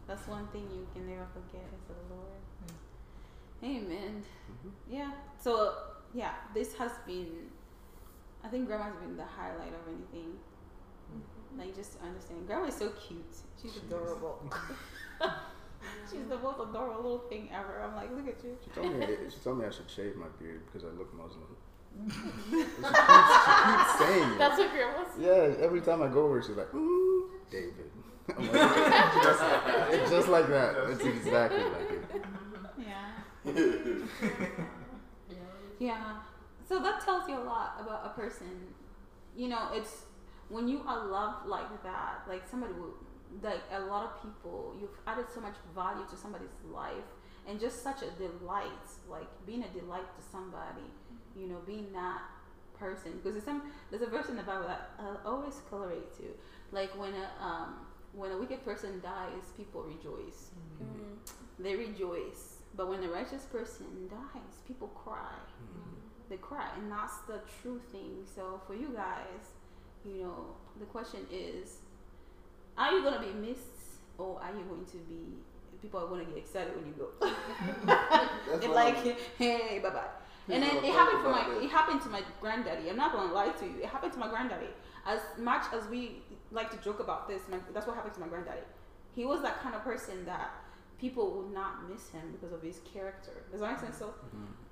That's 0.06 0.26
one 0.28 0.46
thing 0.48 0.68
you 0.70 0.86
can 0.94 1.08
never 1.08 1.26
forget 1.34 1.66
is 1.74 1.82
the 1.88 2.14
Lord. 2.14 2.42
Mm-hmm. 3.62 3.76
Amen. 3.76 4.22
Mm-hmm. 4.22 4.94
Yeah. 4.94 5.10
So 5.40 5.74
yeah, 6.14 6.32
this 6.54 6.74
has 6.74 6.92
been. 7.06 7.50
I 8.44 8.48
think 8.48 8.66
Grandma's 8.66 8.94
been 9.00 9.16
the 9.16 9.24
highlight 9.24 9.72
of 9.74 9.86
anything. 9.88 10.34
Mm-hmm. 11.10 11.60
Like 11.60 11.74
just 11.74 11.98
to 11.98 12.04
understand, 12.04 12.46
Grandma 12.46 12.66
is 12.66 12.76
so 12.76 12.90
cute. 12.90 13.24
She's 13.60 13.76
adorable. 13.76 14.38
She's 16.10 16.26
the 16.28 16.38
most 16.38 16.58
adorable 16.60 17.02
little 17.02 17.24
thing 17.28 17.48
ever. 17.52 17.82
I'm 17.82 17.94
like, 17.94 18.10
look 18.14 18.28
at 18.28 18.42
you. 18.44 18.56
She 18.62 18.70
told 18.70 18.94
me 18.94 19.06
she 19.28 19.38
told 19.40 19.58
me 19.58 19.66
I 19.66 19.70
should 19.70 19.90
shave 19.90 20.16
my 20.16 20.26
beard 20.38 20.62
because 20.66 20.86
I 20.86 20.92
look 20.96 21.12
Muslim. 21.14 21.56
she, 22.08 22.56
keeps, 22.56 22.74
she 22.74 22.92
keeps 23.68 23.98
saying 23.98 24.32
it. 24.32 24.38
That's 24.38 24.58
what 24.58 24.72
grandma 24.72 25.04
said. 25.14 25.22
Yeah, 25.22 25.64
every 25.64 25.80
time 25.80 26.02
I 26.02 26.08
go 26.08 26.24
over, 26.24 26.42
she's 26.42 26.56
like, 26.56 26.72
"Ooh, 26.74 27.30
David." 27.50 27.90
I'm 28.38 28.46
like, 28.46 28.54
it's, 28.54 29.24
just, 29.26 29.42
it's 29.90 30.10
just 30.10 30.28
like 30.28 30.48
that. 30.48 30.76
It's 30.90 31.04
exactly 31.04 31.64
like 31.64 31.90
it. 31.90 32.24
Yeah. 32.78 33.10
Yeah. 33.44 35.36
Yeah. 35.78 36.16
So 36.68 36.80
that 36.80 37.04
tells 37.04 37.28
you 37.28 37.36
a 37.36 37.44
lot 37.44 37.76
about 37.80 38.06
a 38.06 38.08
person. 38.10 38.46
You 39.36 39.48
know, 39.48 39.68
it's 39.72 40.04
when 40.48 40.68
you 40.68 40.82
are 40.86 41.06
loved 41.06 41.46
like 41.46 41.82
that, 41.82 42.22
like 42.28 42.46
somebody 42.48 42.74
will, 42.74 42.94
like 43.42 43.62
a 43.72 43.80
lot 43.80 44.04
of 44.04 44.22
people, 44.22 44.74
you've 44.80 44.96
added 45.06 45.26
so 45.34 45.40
much 45.40 45.54
value 45.74 46.04
to 46.10 46.16
somebody's 46.16 46.56
life 46.70 47.08
and 47.48 47.58
just 47.58 47.82
such 47.82 48.02
a 48.02 48.10
delight, 48.18 48.86
like 49.08 49.28
being 49.46 49.64
a 49.64 49.68
delight 49.68 50.06
to 50.16 50.22
somebody, 50.30 50.80
mm-hmm. 50.80 51.40
you 51.40 51.48
know, 51.48 51.58
being 51.66 51.92
that 51.92 52.22
person. 52.78 53.12
Because 53.16 53.32
there's 53.32 53.44
some, 53.44 53.62
there's 53.90 54.02
a 54.02 54.06
verse 54.06 54.28
in 54.28 54.36
the 54.36 54.42
Bible 54.42 54.66
that 54.66 54.90
I 54.98 55.28
always 55.28 55.54
correlate 55.70 56.16
to. 56.18 56.24
Like 56.70 56.96
when 56.98 57.12
a, 57.14 57.44
um, 57.44 57.86
when 58.12 58.30
a 58.32 58.38
wicked 58.38 58.64
person 58.64 59.00
dies, 59.02 59.52
people 59.56 59.82
rejoice. 59.82 60.50
Mm-hmm. 60.82 60.84
Mm-hmm. 60.84 61.62
They 61.62 61.74
rejoice. 61.76 62.58
But 62.74 62.88
when 62.88 63.02
a 63.04 63.08
righteous 63.08 63.42
person 63.44 64.08
dies, 64.08 64.60
people 64.66 64.88
cry 64.88 65.34
they 66.32 66.38
cry 66.38 66.66
and 66.78 66.90
that's 66.90 67.18
the 67.28 67.40
true 67.60 67.78
thing 67.92 68.24
so 68.34 68.58
for 68.66 68.74
you 68.74 68.88
guys 68.94 69.52
you 70.04 70.22
know 70.22 70.46
the 70.80 70.86
question 70.86 71.20
is 71.30 71.81
are 72.78 72.92
you 72.92 73.02
going 73.02 73.14
to 73.14 73.20
be 73.20 73.32
missed 73.48 74.00
or 74.18 74.40
are 74.42 74.50
you 74.56 74.64
going 74.64 74.84
to 74.86 74.96
be 75.08 75.20
people 75.80 75.98
are 76.00 76.06
going 76.06 76.24
to 76.24 76.30
get 76.32 76.38
excited 76.38 76.74
when 76.76 76.86
you 76.86 76.94
go? 76.96 77.08
That's 77.84 78.64
it's 78.64 78.74
like 78.74 78.96
I'm- 78.96 79.16
hey 79.38 79.80
bye 79.82 79.90
bye. 79.90 80.06
And 80.48 80.62
then 80.62 80.76
it 80.84 80.92
happened 80.92 81.22
for 81.22 81.30
my 81.30 81.46
about 81.46 81.62
it 81.62 81.70
happened 81.70 82.00
to 82.02 82.08
my 82.08 82.22
granddaddy. 82.40 82.90
I'm 82.90 82.96
not 82.96 83.12
going 83.12 83.28
to 83.28 83.34
lie 83.34 83.48
to 83.50 83.64
you. 83.64 83.78
It 83.82 83.86
happened 83.86 84.12
to 84.14 84.18
my 84.18 84.28
granddaddy. 84.28 84.66
As 85.06 85.20
much 85.38 85.64
as 85.72 85.86
we 85.88 86.22
like 86.50 86.70
to 86.70 86.76
joke 86.78 87.00
about 87.00 87.28
this 87.28 87.42
my, 87.50 87.58
that's 87.72 87.86
what 87.86 87.94
happened 87.96 88.14
to 88.14 88.20
my 88.20 88.28
granddaddy. 88.28 88.60
He 89.14 89.24
was 89.24 89.42
that 89.42 89.60
kind 89.62 89.74
of 89.74 89.82
person 89.84 90.24
that 90.24 90.50
people 91.00 91.30
would 91.32 91.52
not 91.52 91.88
miss 91.88 92.08
him 92.10 92.22
because 92.32 92.52
of 92.52 92.62
his 92.62 92.80
character. 92.92 93.44
Does 93.50 93.60
that 93.60 93.70
make 93.70 93.80
sense? 93.80 93.98
So 93.98 94.14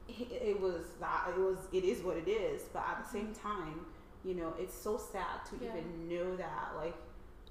it, 0.08 0.28
it 0.30 0.60
was 0.60 0.82
that 1.00 1.28
it 1.36 1.38
was 1.38 1.58
it 1.72 1.84
is 1.84 2.02
what 2.02 2.16
it 2.16 2.28
is. 2.28 2.62
But 2.72 2.84
at 2.88 3.04
the 3.04 3.08
same 3.08 3.32
time, 3.34 3.86
you 4.24 4.34
know, 4.34 4.54
it's 4.58 4.74
so 4.74 4.96
sad 4.96 5.44
to 5.50 5.64
Yeah. 5.64 5.70
even 5.70 6.08
know 6.08 6.36
that 6.36 6.72
like 6.76 6.96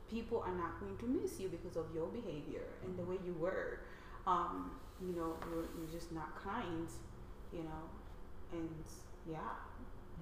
people 0.10 0.44
are 0.46 0.54
not 0.56 0.80
going 0.80 0.98
to 0.98 1.06
miss 1.06 1.40
you 1.40 1.50
because 1.50 1.78
of 1.78 1.86
your 1.94 2.08
behavior 2.08 2.64
and 2.84 2.98
the 2.98 3.04
way 3.04 3.18
you 3.26 3.34
were. 3.40 3.80
Um, 4.28 4.72
you 5.02 5.14
know, 5.16 5.36
you're, 5.50 5.66
you're 5.78 5.92
just 5.92 6.12
not 6.12 6.42
kind. 6.44 6.88
You 7.54 7.64
know, 7.64 7.84
and 8.52 8.70
yeah, 9.30 9.38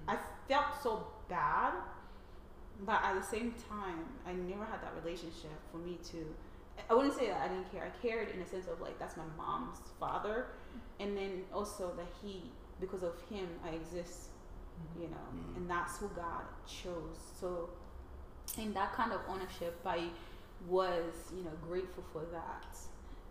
I 0.06 0.16
felt 0.48 0.66
so 0.82 1.06
bad, 1.28 1.74
but 2.86 3.02
at 3.04 3.14
the 3.20 3.22
same 3.26 3.54
time, 3.68 4.06
I 4.26 4.32
never 4.32 4.64
had 4.64 4.80
that 4.82 4.94
relationship 5.04 5.50
for 5.70 5.78
me 5.78 5.98
to. 6.12 6.34
I 6.88 6.94
wouldn't 6.94 7.14
say 7.14 7.26
that 7.28 7.42
I 7.42 7.48
didn't 7.48 7.70
care. 7.72 7.84
I 7.92 8.06
cared 8.06 8.30
in 8.30 8.40
a 8.40 8.46
sense 8.46 8.66
of 8.66 8.80
like 8.80 8.98
that's 8.98 9.16
my 9.16 9.24
mom's 9.36 9.78
father, 10.00 10.46
and 11.00 11.16
then 11.16 11.42
also 11.52 11.92
that 11.96 12.06
he, 12.22 12.44
because 12.80 13.02
of 13.02 13.14
him, 13.28 13.46
I 13.64 13.70
exist. 13.70 14.30
You 14.96 15.08
know, 15.08 15.16
Mhm. 15.34 15.56
and 15.56 15.68
that's 15.70 15.98
who 15.98 16.06
God 16.10 16.44
chose. 16.66 17.18
So, 17.40 17.68
in 18.56 18.72
that 18.74 18.92
kind 18.94 19.12
of 19.12 19.20
ownership, 19.28 19.80
I 19.84 20.08
was 20.68 21.32
you 21.36 21.44
know 21.44 21.52
grateful 21.68 22.04
for 22.12 22.22
that. 22.32 22.76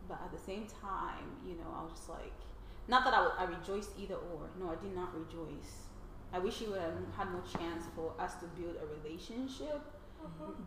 But 0.08 0.20
at 0.24 0.32
the 0.32 0.40
same 0.40 0.68
time, 0.82 1.26
you 1.46 1.56
know, 1.56 1.68
I 1.76 1.84
was 1.84 1.92
just 1.92 2.10
like, 2.10 2.32
not 2.88 3.04
that 3.04 3.14
I, 3.14 3.24
w- 3.28 3.36
I 3.38 3.44
rejoiced 3.44 3.90
either 4.00 4.16
or. 4.16 4.50
No, 4.58 4.70
I 4.72 4.76
did 4.82 4.96
not 4.96 5.14
rejoice. 5.14 5.88
I 6.32 6.40
wish 6.40 6.62
you 6.62 6.72
would 6.72 6.80
have 6.80 6.94
had 7.18 7.32
more 7.32 7.44
chance 7.44 7.84
for 7.94 8.14
us 8.20 8.36
to 8.36 8.46
build 8.60 8.76
a 8.82 8.86
relationship. 9.04 9.82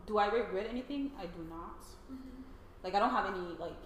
Do 0.06 0.18
I 0.18 0.26
regret 0.26 0.66
anything? 0.68 1.12
I 1.18 1.24
do 1.24 1.42
not. 1.48 1.84
Like 2.82 2.94
I 2.94 2.98
don't 2.98 3.10
have 3.10 3.26
any 3.26 3.56
like 3.58 3.80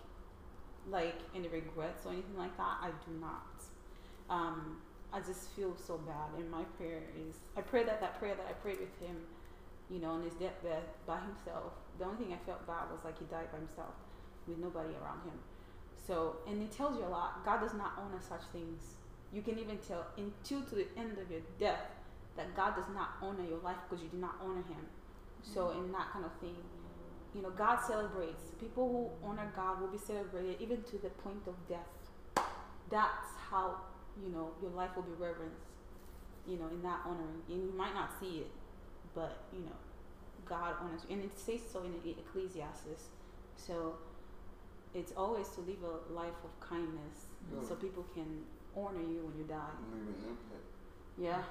like 0.91 1.19
any 1.35 1.49
regrets 1.49 2.05
or 2.07 2.13
anything 2.13 2.37
like 2.37 2.57
that. 2.57 2.77
I 2.83 2.91
do 3.07 3.19
not. 3.21 3.63
Um, 4.31 4.79
I 5.13 5.21
just 5.21 5.51
feel 5.51 5.77
so 5.77 5.99
bad, 5.99 6.39
and 6.39 6.51
my 6.51 6.65
prayer 6.77 7.03
is 7.29 7.37
I 7.57 7.61
pray 7.61 7.85
that 7.85 8.01
that 8.01 8.19
prayer 8.19 8.35
that 8.35 8.47
I 8.49 8.53
prayed 8.55 8.79
with 8.81 8.99
him, 9.01 9.17
you 9.91 9.99
know, 9.99 10.11
on 10.11 10.23
his 10.23 10.35
deathbed 10.35 10.83
by 11.07 11.19
himself. 11.21 11.73
The 11.99 12.05
only 12.05 12.25
thing 12.25 12.33
I 12.33 12.41
felt 12.47 12.67
bad 12.67 12.91
was 12.91 13.05
like 13.05 13.19
he 13.19 13.25
died 13.27 13.53
by 13.53 13.59
himself, 13.59 13.95
with 14.47 14.59
nobody 14.59 14.95
around 15.01 15.23
him. 15.25 15.39
So, 16.07 16.37
and 16.47 16.63
it 16.63 16.73
tells 16.73 16.97
you 16.97 17.05
a 17.05 17.09
lot. 17.09 17.45
God 17.45 17.61
does 17.61 17.75
not 17.75 17.93
honor 17.97 18.21
such 18.21 18.43
things. 18.53 18.97
You 19.33 19.43
can 19.43 19.59
even 19.59 19.79
tell 19.79 20.07
until 20.17 20.63
to 20.63 20.75
the 20.75 20.87
end 20.97 21.19
of 21.19 21.31
your 21.31 21.41
death 21.59 21.91
that 22.37 22.55
God 22.57 22.77
does 22.77 22.89
not 22.95 23.17
honor 23.23 23.45
your 23.49 23.59
life 23.59 23.77
because 23.89 24.03
you 24.03 24.11
did 24.11 24.21
not 24.21 24.37
honor 24.43 24.63
Him. 24.69 24.85
So, 25.43 25.67
mm-hmm. 25.67 25.85
in 25.85 25.93
that 25.93 26.11
kind 26.13 26.25
of 26.25 26.33
thing, 26.41 26.57
you 27.35 27.43
know, 27.43 27.51
God 27.51 27.81
celebrates. 27.81 28.53
People 28.61 28.89
who 29.21 29.29
honor 29.29 29.51
God 29.57 29.81
will 29.81 29.89
be 29.89 29.99
celebrated 29.99 30.57
even 30.61 30.83
to 30.83 30.99
the 30.99 31.11
point 31.11 31.43
of 31.47 31.55
death. 31.69 32.47
That's 32.91 33.35
how, 33.51 33.77
you 34.23 34.31
know, 34.31 34.51
your 34.63 34.71
life 34.71 34.91
will 34.95 35.03
be 35.03 35.13
reverenced, 35.19 35.67
you 36.47 36.59
know, 36.59 36.69
in 36.69 36.83
that 36.83 37.01
honoring. 37.05 37.43
And 37.49 37.65
you 37.65 37.73
might 37.77 37.95
not 37.95 38.11
see 38.21 38.47
it, 38.47 38.51
but, 39.15 39.45
you 39.53 39.61
know, 39.61 39.79
God 40.47 40.75
honors 40.81 41.03
you. 41.09 41.15
And 41.17 41.25
it 41.25 41.39
says 41.39 41.61
so 41.73 41.83
in 41.83 41.95
Ecclesiastes. 42.05 43.09
So, 43.57 43.95
it's 44.95 45.13
always 45.17 45.49
to 45.51 45.61
live 45.63 45.83
a 45.83 46.13
life 46.13 46.39
of 46.45 46.53
kindness 46.61 47.27
Yeah. 47.53 47.67
so 47.67 47.75
people 47.75 48.05
can 48.15 48.45
honor 48.77 49.01
you 49.01 49.27
when 49.27 49.37
you 49.39 49.45
die. 49.45 49.75
Leave 49.93 50.09
an 50.09 50.15
impact. 50.31 50.67
Yeah. 51.19 51.43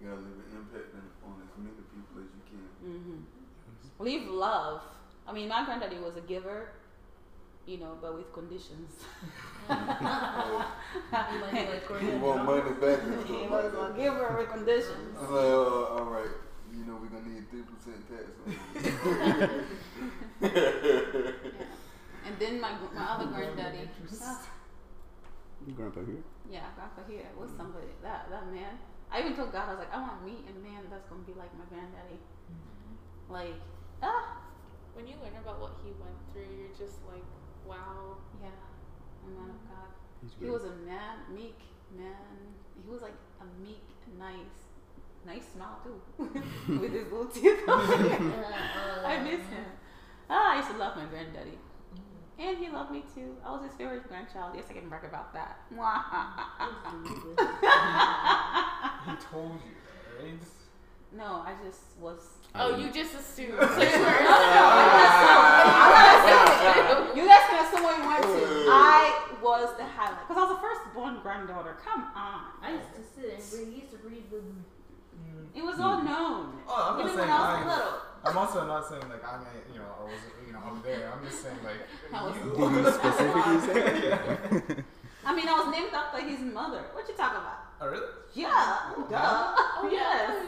You 0.00 0.08
gotta 0.08 0.20
leave 0.20 0.38
an 0.38 0.50
impact 0.54 0.94
on, 0.94 1.02
on 1.26 1.42
as 1.42 1.52
many 1.58 1.82
people 1.90 2.22
as 2.22 2.30
you 2.36 2.42
can. 2.46 2.66
Mm-hmm. 2.84 4.04
Leave 4.04 4.28
love. 4.28 4.82
I 5.26 5.32
mean, 5.32 5.48
my 5.48 5.64
granddaddy 5.64 5.98
was 5.98 6.16
a 6.16 6.20
giver, 6.20 6.68
you 7.66 7.78
know, 7.78 7.96
but 8.00 8.14
with 8.16 8.32
conditions. 8.32 9.04
You 9.68 9.74
might 9.74 11.50
be 11.50 11.94
like, 11.94 12.02
you 12.02 12.18
want 12.20 12.44
money 12.44 12.70
back 12.80 13.02
and 13.02 13.26
he 13.26 13.48
was 13.48 13.72
a 13.74 13.92
giver 13.96 14.36
with 14.38 14.50
conditions. 14.50 15.16
I'm 15.18 15.34
like, 15.34 15.44
oh, 15.44 15.96
all 15.98 16.04
right. 16.04 16.30
You 16.76 16.84
know, 16.84 16.98
we're 17.00 17.08
gonna 17.08 17.28
need 17.28 17.48
three 17.50 17.62
percent 17.62 18.06
tax 18.08 18.24
on 18.44 18.52
it. 18.52 18.58
And 22.26 22.34
then 22.38 22.60
my 22.60 22.72
my 22.94 23.04
other 23.14 23.26
granddaddy, 23.26 23.88
Grandpa 25.74 26.00
here. 26.04 26.22
yeah, 26.50 26.66
grandpa 26.76 27.02
here 27.08 27.26
was 27.38 27.50
somebody 27.56 27.86
that 28.02 28.28
that 28.30 28.52
man. 28.52 28.78
I 29.10 29.20
even 29.20 29.34
told 29.36 29.52
God 29.52 29.68
I 29.68 29.70
was 29.70 29.78
like, 29.78 29.94
I 29.94 30.00
want 30.02 30.24
me 30.24 30.32
meet 30.32 30.44
a 30.50 30.52
man 30.58 30.82
that's 30.90 31.06
gonna 31.08 31.22
be 31.22 31.32
like 31.34 31.54
my 31.56 31.64
granddaddy. 31.70 32.18
Like, 33.28 33.54
ah, 34.02 34.38
When 34.94 35.06
you 35.06 35.14
learn 35.22 35.36
about 35.38 35.60
what 35.60 35.76
he 35.84 35.90
went 36.02 36.18
through, 36.32 36.50
you're 36.58 36.74
just 36.76 36.98
like, 37.06 37.22
wow. 37.66 38.16
yeah, 38.42 38.50
a 38.50 39.28
man 39.30 39.50
of 39.50 39.62
God. 39.70 39.90
He 40.40 40.46
was 40.50 40.64
a 40.64 40.74
man, 40.82 41.18
meek 41.32 41.58
man. 41.96 42.34
He 42.82 42.90
was 42.90 43.02
like 43.02 43.14
a 43.40 43.44
meek, 43.62 43.86
nice, 44.18 44.65
nice 45.26 45.44
smile 45.54 45.78
too, 45.82 46.00
with 46.80 46.92
his 46.92 47.10
little 47.12 47.26
teeth. 47.26 47.60
I 47.68 49.20
miss 49.22 49.40
him. 49.48 49.64
Ah, 50.30 50.52
I 50.54 50.56
used 50.56 50.70
to 50.70 50.76
love 50.76 50.96
my 50.96 51.04
granddaddy, 51.06 51.58
and 52.38 52.58
he 52.58 52.68
loved 52.70 52.90
me 52.92 53.02
too. 53.14 53.36
I 53.44 53.50
was 53.52 53.62
his 53.64 53.72
favorite 53.74 54.06
grandchild. 54.08 54.52
Yes, 54.56 54.66
I 54.70 54.74
can 54.74 54.88
brag 54.88 55.04
about 55.04 55.32
that. 55.34 55.58
He 55.68 55.76
told 59.30 59.52
you 59.62 60.24
right? 60.26 60.40
no, 61.16 61.42
I 61.46 61.54
just 61.64 61.80
was. 62.00 62.18
Oh, 62.54 62.74
Um, 62.74 62.80
you 62.80 62.90
just 62.92 63.14
assumed. 63.14 63.52
No, 63.60 63.66
no, 63.66 63.68
no, 63.68 63.76
I'm 65.78 65.92
not 65.92 66.06
assuming. 66.48 67.16
You 67.16 67.24
guys 67.28 67.44
can 67.48 67.64
assume 67.64 67.82
what 67.84 67.98
you 67.98 68.04
want 68.04 68.22
to. 68.22 68.30
I 68.68 69.36
was 69.42 69.76
the 69.76 69.84
highlight 69.84 70.26
because 70.26 70.36
I 70.36 70.40
was 70.46 70.56
the 70.56 70.62
firstborn 70.62 71.20
granddaughter. 71.22 71.76
Come 71.84 72.02
on, 72.16 72.40
I 72.62 72.72
used 72.72 72.94
to 72.96 73.02
sit 73.02 73.30
and 73.38 73.42
read. 73.52 73.74
He 73.74 73.80
used 73.80 73.92
to 73.92 73.98
read 74.08 74.24
the. 74.30 74.40
It 75.54 75.62
was 75.64 75.78
all 75.80 76.00
hmm. 76.00 76.06
known. 76.06 76.60
Oh, 76.68 76.90
I'm 76.90 76.98
not 76.98 77.04
Even 77.06 77.16
when 77.16 77.16
saying 77.16 77.30
I 77.30 77.64
was 77.64 77.76
little. 77.76 77.94
I'm 78.24 78.36
also 78.38 78.66
not 78.66 78.88
saying 78.88 79.08
like 79.08 79.22
I'm, 79.24 79.40
a- 79.46 79.72
you 79.72 79.78
know, 79.78 79.86
I 79.86 80.02
was, 80.04 80.20
you 80.46 80.52
know, 80.52 80.58
up 80.58 80.82
there. 80.82 81.12
I'm 81.12 81.24
just 81.24 81.42
saying 81.42 81.58
like 81.62 81.80
I 82.12 82.26
you. 82.26 82.50
Did 82.56 82.84
you 82.84 82.92
specifically 82.92 83.58
say? 83.66 84.82
I 85.26 85.34
mean, 85.34 85.48
I 85.48 85.54
was 85.58 85.68
named 85.74 85.92
after 85.92 86.20
his 86.22 86.40
mother. 86.40 86.82
What 86.92 87.08
you 87.08 87.14
talking 87.14 87.38
about? 87.38 87.66
Oh, 87.80 87.88
really? 87.88 88.06
Yeah, 88.32 88.94
oh, 88.96 89.06
duh. 89.10 89.18
Oh, 89.20 89.88
yes. 89.90 90.46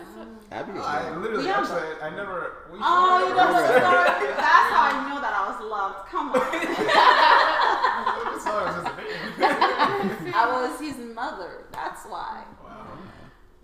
Abigail. 0.51 0.82
I 0.82 1.15
literally, 1.16 1.45
Yeah. 1.47 1.59
actually, 1.61 1.89
I 2.01 2.11
never. 2.11 2.69
We 2.73 2.78
Oh, 2.81 3.19
you 3.28 3.35
know 3.35 3.53
shared- 3.53 3.82
the 3.82 3.85
story. 3.85 4.32
That's 4.39 4.70
how 4.73 4.82
I 4.86 5.09
know 5.09 5.20
that 5.20 5.35
I 5.35 5.43
was 5.51 5.59
loved. 5.66 6.09
Come 6.09 6.31
on. 6.31 6.40
I 6.43 8.39
thought 8.39 8.62
it 8.62 8.66
was 8.66 8.77
just 8.77 8.89
a 8.89 10.23
name. 10.23 10.35
I 10.35 10.47
was 10.53 10.81
his 10.81 10.97
mother. 11.15 11.65
That's 11.73 12.05
why. 12.07 12.45
Wow. 12.65 12.99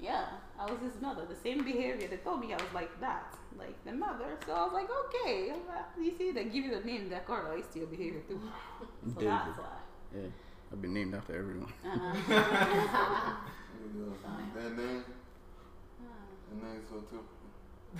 Yeah, 0.00 0.26
I 0.58 0.70
was 0.70 0.80
his 0.80 1.00
mother. 1.02 1.22
The 1.28 1.34
same 1.36 1.64
behavior. 1.64 2.06
They 2.08 2.16
told 2.18 2.40
me 2.40 2.52
I 2.52 2.56
was 2.56 2.72
like 2.72 2.98
that, 3.00 3.34
like 3.58 3.76
the 3.84 3.92
mother. 3.92 4.36
So 4.46 4.52
I 4.52 4.64
was 4.64 4.72
like, 4.72 4.88
okay. 5.06 5.52
You 6.00 6.12
see, 6.16 6.30
they 6.32 6.44
give 6.44 6.64
you 6.64 6.70
the 6.78 6.84
name 6.86 7.08
that 7.10 7.26
correlates 7.26 7.68
to 7.74 7.78
your 7.80 7.88
behavior 7.88 8.20
too. 8.28 8.40
So 9.14 9.20
David. 9.20 9.32
that's 9.32 9.58
why. 9.58 9.76
Yeah, 10.14 10.28
I've 10.72 10.80
been 10.80 10.94
named 10.94 11.14
after 11.14 11.36
everyone. 11.36 11.72
Uh-huh. 11.84 13.34
Yeah, 13.96 14.62
that 14.62 14.76
name, 14.76 15.04
Ah, 16.00 16.06
that 16.50 16.62
name's 16.62 16.88
so 16.88 16.96
typical. 17.00 17.24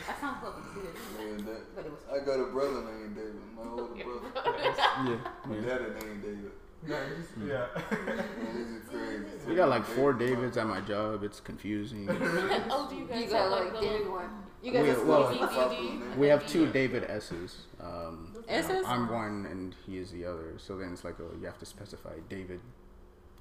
that 0.07 0.21
sounds 0.21 0.39
so 0.43 0.53
considered. 0.53 0.97
Man, 1.19 1.45
that, 1.47 1.75
But 1.77 1.87
it 1.87 1.93
was. 1.93 2.01
I 2.11 2.25
got 2.25 2.41
a 2.41 2.47
brother 2.47 2.83
named 2.83 3.15
David. 3.17 3.37
My 3.57 3.63
older 3.71 3.95
brother. 3.95 4.31
Yeah. 4.35 5.19
My 5.47 5.55
yeah. 5.57 5.61
daddy 5.67 5.85
named 6.07 6.23
David. 6.23 6.53
No, 6.87 6.97
you 6.97 7.17
just, 7.17 7.31
yeah. 7.47 7.67
Man, 8.07 8.55
this 8.55 8.69
is 8.69 8.89
crazy. 8.91 9.49
We 9.49 9.55
got 9.55 9.69
like 9.69 9.85
four 9.85 10.13
Davids 10.13 10.57
at 10.57 10.67
my 10.67 10.81
job. 10.81 11.23
It's 11.25 11.41
confusing. 11.41 12.09
oh, 12.11 12.87
do 12.91 12.97
you 12.97 13.07
guys 13.07 13.23
You 13.25 13.31
got 13.31 13.51
like 13.51 13.73
like 13.73 13.83
David 13.83 14.09
one. 14.11 14.31
You 14.63 14.73
guys 14.73 14.85
We- 14.85 14.91
are 14.91 15.05
well- 15.05 16.17
We 16.19 16.27
have 16.29 16.47
two 16.47 16.67
David 16.73 17.05
S's. 17.09 17.63
Um, 17.81 18.35
S's? 18.49 18.85
I'm 18.87 19.09
one 19.11 19.47
and 19.51 19.75
he 19.87 19.99
is 19.99 20.11
the 20.11 20.25
other. 20.25 20.55
So 20.59 20.77
then 20.77 20.93
it's 20.93 21.05
like, 21.05 21.17
oh, 21.21 21.31
you 21.41 21.47
have 21.47 21.59
to 21.59 21.67
specify 21.67 22.15
David. 22.29 22.61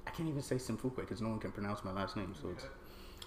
I 0.06 0.10
can't 0.10 0.28
even 0.28 0.42
say 0.42 0.56
Simfukwe 0.56 0.96
because 0.96 1.20
no 1.22 1.28
one 1.30 1.38
can 1.38 1.50
pronounce 1.52 1.82
my 1.84 1.92
last 1.92 2.16
name. 2.16 2.34
So 2.40 2.48
it's 2.50 2.64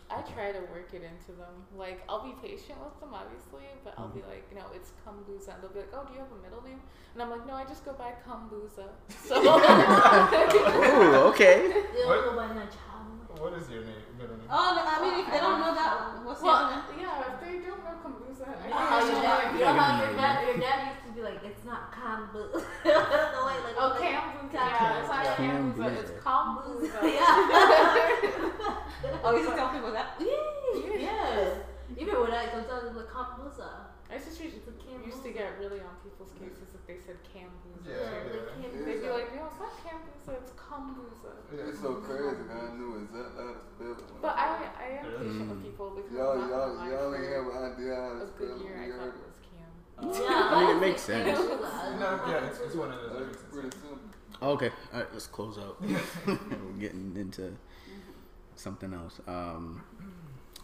I 0.10 0.22
try 0.24 0.52
to 0.56 0.60
work 0.72 0.96
it 0.96 1.04
into 1.04 1.36
them. 1.36 1.68
Like, 1.76 2.00
I'll 2.08 2.24
be 2.24 2.32
patient 2.40 2.80
with 2.80 2.96
them, 3.04 3.12
obviously, 3.12 3.68
but 3.84 3.94
I'll 3.98 4.08
be 4.08 4.24
mm-hmm. 4.24 4.40
like, 4.40 4.48
you 4.50 4.56
know, 4.56 4.72
it's 4.74 4.96
Kambuza. 5.04 5.52
And 5.54 5.64
they'll 5.64 5.76
be 5.76 5.84
like, 5.84 5.92
oh, 5.92 6.08
do 6.08 6.14
you 6.16 6.20
have 6.24 6.32
a 6.32 6.40
middle 6.40 6.64
name? 6.64 6.80
And 7.14 7.20
I'm 7.24 7.30
like, 7.30 7.46
no, 7.46 7.54
I 7.54 7.66
just 7.68 7.84
go 7.84 7.92
by 7.92 8.16
Kambuza. 8.24 8.88
So, 9.28 9.36
oh, 9.44 11.32
okay. 11.36 11.68
They 11.68 12.08
What? 12.08 12.24
don't 12.24 12.32
go 12.32 12.40
by 12.40 12.48
my 12.48 12.64
child. 12.72 12.88
What 13.36 13.54
is 13.54 13.70
your 13.70 13.84
name? 13.84 14.02
Middle 14.18 14.40
name? 14.40 14.48
Oh, 14.50 14.72
no, 14.74 14.82
I 14.82 14.98
mean, 15.04 15.20
if 15.20 15.28
they 15.30 15.38
don't 15.44 15.60
know 15.60 15.76
that, 15.76 16.24
what's 16.24 16.42
the 16.42 16.48
other 16.48 16.82
well, 16.88 16.98
yeah, 16.98 17.28
if 17.28 17.38
they 17.44 17.60
don't 17.68 17.84
know 17.84 18.00
Kambuza, 18.00 18.48
I 18.48 18.64
You 18.64 18.72
know 18.72 18.80
how 18.80 19.04
your 19.04 19.22
dad, 19.22 19.54
you 19.54 19.60
know 19.60 19.76
how 19.76 19.92
your 20.02 20.16
dad, 20.16 20.36
your 20.48 20.58
dad 20.58 20.80
used 20.90 21.04
to 21.06 21.12
be 21.14 21.22
like, 21.22 21.44
it's 21.44 21.66
not 21.68 21.92
Kambu. 21.92 22.50
the 22.56 22.90
way, 23.44 23.58
like, 23.62 23.76
oh, 23.78 23.94
like, 24.00 24.16
Kambuza. 24.16 24.56
Yeah, 24.56 25.04
it's 25.04 25.12
not 25.12 25.26
Kambuza, 25.36 25.84
Kambuza. 25.84 26.00
it's 26.00 26.16
Kambuza. 26.24 27.04
yeah. 27.04 28.87
Oh, 29.24 29.36
you 29.38 29.44
just 29.46 29.56
tell 29.56 29.70
people 29.70 29.92
that? 29.92 30.16
Yeah. 30.22 31.00
Yes. 31.00 31.58
Even 31.98 32.20
when 32.20 32.32
I 32.32 32.44
sometimes 32.52 32.84
I'm 32.92 32.96
like 32.98 33.08
Kambuza. 33.08 33.88
My 34.12 34.18
sister 34.20 34.44
used 34.44 34.58
It's 34.60 34.68
a 34.68 34.76
Cam 34.76 35.00
used 35.04 35.24
to 35.24 35.32
get 35.32 35.56
really 35.60 35.80
on 35.80 35.96
people's 36.04 36.32
cases 36.36 36.68
if 36.76 36.84
they 36.88 37.00
said 37.00 37.16
Cambuza. 37.24 37.88
Yeah, 37.88 37.96
Yeah, 37.96 38.28
yeah. 38.28 38.36
like 38.36 38.48
Cam 38.52 38.86
They'd 38.86 39.02
be 39.04 39.10
like, 39.10 39.30
no, 39.36 39.48
it's 39.48 39.60
not 39.60 39.74
Cambuza, 39.84 40.32
it's 40.44 40.52
Kambuza. 40.60 41.32
Yeah. 41.56 41.70
It's 41.72 41.80
so 41.80 41.96
crazy. 42.04 42.36
'cause 42.44 42.52
I 42.52 42.76
knew 42.76 42.92
exactly 43.04 43.40
how 43.40 43.56
to 43.56 43.64
spell 43.64 43.92
it. 43.96 44.22
But 44.22 44.36
I. 44.36 44.48
I 44.76 44.88
am 45.00 45.06
patient 45.08 45.48
with 45.52 45.64
people 45.64 45.88
because 45.96 46.12
Y'all, 46.12 46.32
I'm 46.36 46.40
not 46.40 46.50
y'all, 46.52 46.76
gonna 46.76 46.90
y'all 46.92 47.16
ain't 47.16 47.32
have 47.32 47.48
an 47.48 47.58
idea 47.72 47.94
how 47.96 48.12
to 48.12 48.24
a 48.24 48.32
good 48.36 48.56
year 48.64 48.76
I 48.78 48.88
thought 48.92 49.08
it 49.08 49.16
it. 49.16 49.24
was 49.24 49.40
Cam. 49.48 49.72
Yeah, 50.28 50.52
I 50.52 50.56
mean, 50.60 50.70
it 50.76 50.80
makes 50.82 51.02
sense. 51.02 51.24
Cam 51.28 51.48
Booza. 51.48 52.00
No, 52.00 52.10
yeah, 52.28 52.48
it's, 52.48 52.60
it's 52.60 52.76
one 52.76 52.92
of 52.92 53.00
those. 53.02 53.12
that 53.16 53.32
It's 53.32 53.44
pretty 53.52 53.72
simple. 53.72 53.98
Oh, 54.42 54.52
okay, 54.60 54.72
all 54.94 55.00
right, 55.00 55.10
let's 55.14 55.28
close 55.28 55.58
out. 55.58 55.80
We're 56.28 56.80
getting 56.80 57.16
into 57.18 57.56
something 58.60 58.94
else. 58.94 59.20
Um, 59.28 59.84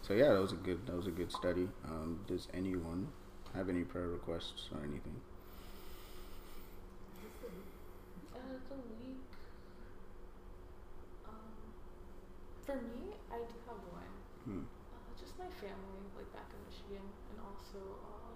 so 0.02 0.14
yeah, 0.14 0.32
that 0.32 0.40
was 0.40 0.52
a 0.52 0.56
good 0.56 0.86
that 0.86 0.96
was 0.96 1.06
a 1.06 1.10
good 1.10 1.32
study. 1.32 1.68
Um, 1.86 2.20
does 2.26 2.48
anyone 2.52 3.08
have 3.54 3.68
any 3.68 3.82
prayer 3.82 4.08
requests 4.08 4.68
or 4.72 4.80
anything? 4.80 5.16
Uh, 8.34 8.38
the 8.68 8.76
week. 8.76 9.24
Um, 11.26 11.54
for 12.66 12.76
me, 12.76 13.14
I 13.32 13.38
do 13.38 13.56
have 13.66 13.80
one. 13.92 14.14
Hmm. 14.44 14.64
Uh, 14.92 15.10
just 15.18 15.38
my 15.38 15.48
family, 15.60 16.04
like 16.16 16.28
back 16.34 16.50
in 16.52 16.60
Michigan, 16.68 17.06
and 17.30 17.38
also 17.40 17.80
uh, 18.04 18.34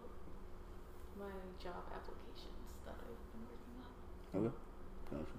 my 1.19 1.35
job 1.63 1.85
applications 1.93 2.65
that 2.87 2.97
I've 2.97 3.25
been 3.35 3.45
working 3.45 3.77
on. 3.83 3.93
Okay. 4.41 4.55
Gotcha. 5.11 5.39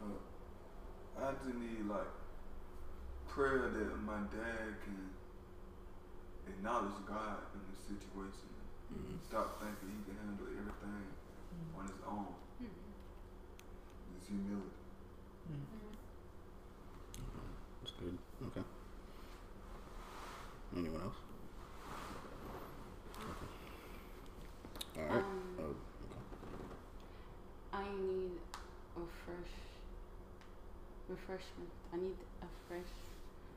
Uh, 0.00 1.26
I 1.26 1.32
just 1.34 1.52
need 1.52 1.84
like 1.84 2.08
prayer 3.40 3.72
that 3.72 4.04
my 4.04 4.20
dad 4.36 4.68
can 4.84 5.00
acknowledge 6.46 6.92
God 7.08 7.38
in 7.56 7.60
the 7.72 7.76
situation. 7.88 8.52
Mhm. 8.92 9.16
Stop 9.28 9.58
thinking 9.60 9.96
he 9.96 10.04
can 10.04 10.16
handle 10.26 10.46
everything 10.46 11.06
on 11.74 11.88
his 11.88 12.02
own. 12.06 12.34
It's 12.60 14.28
humility. 14.28 14.76
That's 17.80 17.94
good. 17.96 18.18
Okay. 18.42 18.64
Anyone 20.76 21.00
else? 21.00 21.16
Okay. 23.30 23.48
All 25.00 25.08
right. 25.14 25.24
Um, 25.24 25.56
Oh, 25.58 25.64
okay. 25.64 26.22
I 27.72 27.88
need 27.88 28.38
a 28.96 29.06
fresh 29.24 29.54
refreshment. 31.08 31.70
I 31.94 31.96
need 31.96 32.18
a 32.42 32.46
fresh. 32.68 33.09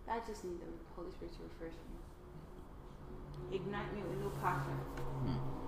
I 0.10 0.20
just 0.28 0.44
need 0.44 0.60
the 0.60 0.68
Holy 0.96 1.12
Spirit 1.12 1.34
to 1.34 1.40
refresh 1.44 1.74
me. 1.74 3.56
Ignite 3.56 3.94
me 3.96 4.02
with 4.02 4.20
new 4.20 4.32
passion. 4.42 4.78
Hmm. 5.26 5.64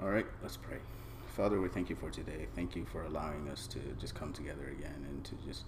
All 0.00 0.10
right, 0.10 0.26
let's 0.42 0.56
pray. 0.56 0.78
Father, 1.26 1.60
we 1.60 1.68
thank 1.68 1.90
you 1.90 1.96
for 1.96 2.10
today. 2.10 2.46
Thank 2.54 2.76
you 2.76 2.84
for 2.84 3.02
allowing 3.04 3.48
us 3.48 3.66
to 3.68 3.78
just 4.00 4.14
come 4.14 4.32
together 4.32 4.72
again 4.78 5.06
and 5.08 5.24
to 5.24 5.34
just 5.46 5.64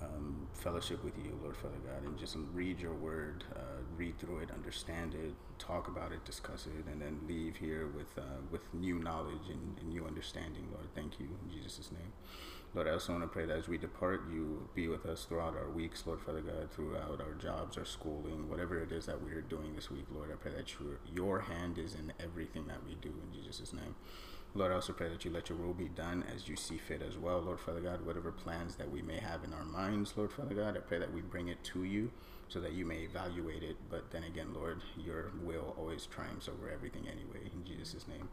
um, 0.00 0.46
fellowship 0.52 1.02
with 1.04 1.16
you, 1.18 1.38
Lord 1.42 1.56
Father 1.56 1.78
God, 1.86 2.04
and 2.04 2.18
just 2.18 2.36
read 2.54 2.80
your 2.80 2.94
word, 2.94 3.44
uh, 3.54 3.82
read 3.96 4.18
through 4.18 4.38
it, 4.38 4.50
understand 4.50 5.14
it, 5.14 5.34
talk 5.66 5.88
about 5.88 6.12
it, 6.12 6.24
discuss 6.24 6.66
it, 6.66 6.86
and 6.90 7.00
then 7.00 7.20
leave 7.26 7.56
here 7.56 7.88
with 7.88 8.16
uh, 8.18 8.40
with 8.50 8.62
new 8.72 8.98
knowledge 8.98 9.48
and, 9.50 9.78
and 9.80 9.88
new 9.88 10.06
understanding, 10.06 10.68
Lord. 10.72 10.86
Thank 10.94 11.18
you 11.18 11.26
in 11.26 11.62
Jesus' 11.62 11.90
name. 11.90 12.12
Lord, 12.74 12.88
I 12.88 12.92
also 12.92 13.12
want 13.12 13.24
to 13.24 13.28
pray 13.28 13.46
that 13.46 13.56
as 13.56 13.68
we 13.68 13.78
depart, 13.78 14.22
you 14.30 14.68
be 14.74 14.86
with 14.86 15.06
us 15.06 15.24
throughout 15.24 15.56
our 15.56 15.70
weeks, 15.70 16.02
Lord 16.06 16.20
Father 16.20 16.42
God, 16.42 16.70
throughout 16.70 17.22
our 17.22 17.32
jobs, 17.34 17.78
our 17.78 17.86
schooling, 17.86 18.50
whatever 18.50 18.78
it 18.82 18.92
is 18.92 19.06
that 19.06 19.22
we 19.24 19.32
are 19.32 19.40
doing 19.40 19.74
this 19.74 19.90
week, 19.90 20.04
Lord. 20.14 20.30
I 20.30 20.34
pray 20.34 20.52
that 20.52 20.74
your, 20.78 20.98
your 21.14 21.40
hand 21.40 21.78
is 21.78 21.94
in 21.94 22.12
everything 22.20 22.66
that 22.66 22.84
we 22.86 22.94
do 22.96 23.08
in 23.08 23.42
Jesus' 23.42 23.72
name. 23.72 23.94
Lord, 24.54 24.72
I 24.72 24.74
also 24.74 24.92
pray 24.92 25.08
that 25.08 25.24
you 25.24 25.30
let 25.30 25.48
your 25.48 25.56
will 25.56 25.74
be 25.74 25.88
done 25.88 26.24
as 26.34 26.48
you 26.48 26.56
see 26.56 26.76
fit 26.76 27.00
as 27.00 27.16
well, 27.16 27.40
Lord 27.40 27.60
Father 27.60 27.80
God. 27.80 28.04
Whatever 28.04 28.30
plans 28.30 28.76
that 28.76 28.90
we 28.90 29.00
may 29.00 29.20
have 29.20 29.42
in 29.42 29.54
our 29.54 29.64
minds, 29.64 30.12
Lord 30.16 30.32
Father 30.32 30.54
God, 30.54 30.76
I 30.76 30.80
pray 30.80 30.98
that 30.98 31.14
we 31.14 31.22
bring 31.22 31.48
it 31.48 31.62
to 31.64 31.84
you 31.84 32.10
so 32.48 32.60
that 32.60 32.72
you 32.72 32.84
may 32.84 32.98
evaluate 32.98 33.62
it. 33.62 33.76
But 33.90 34.10
then 34.10 34.24
again, 34.24 34.54
Lord, 34.54 34.80
your 34.96 35.32
will 35.42 35.74
always 35.78 36.06
triumphs 36.06 36.48
over 36.48 36.70
everything 36.70 37.06
anyway, 37.06 37.50
in 37.52 37.64
Jesus' 37.64 38.06
name. 38.08 38.28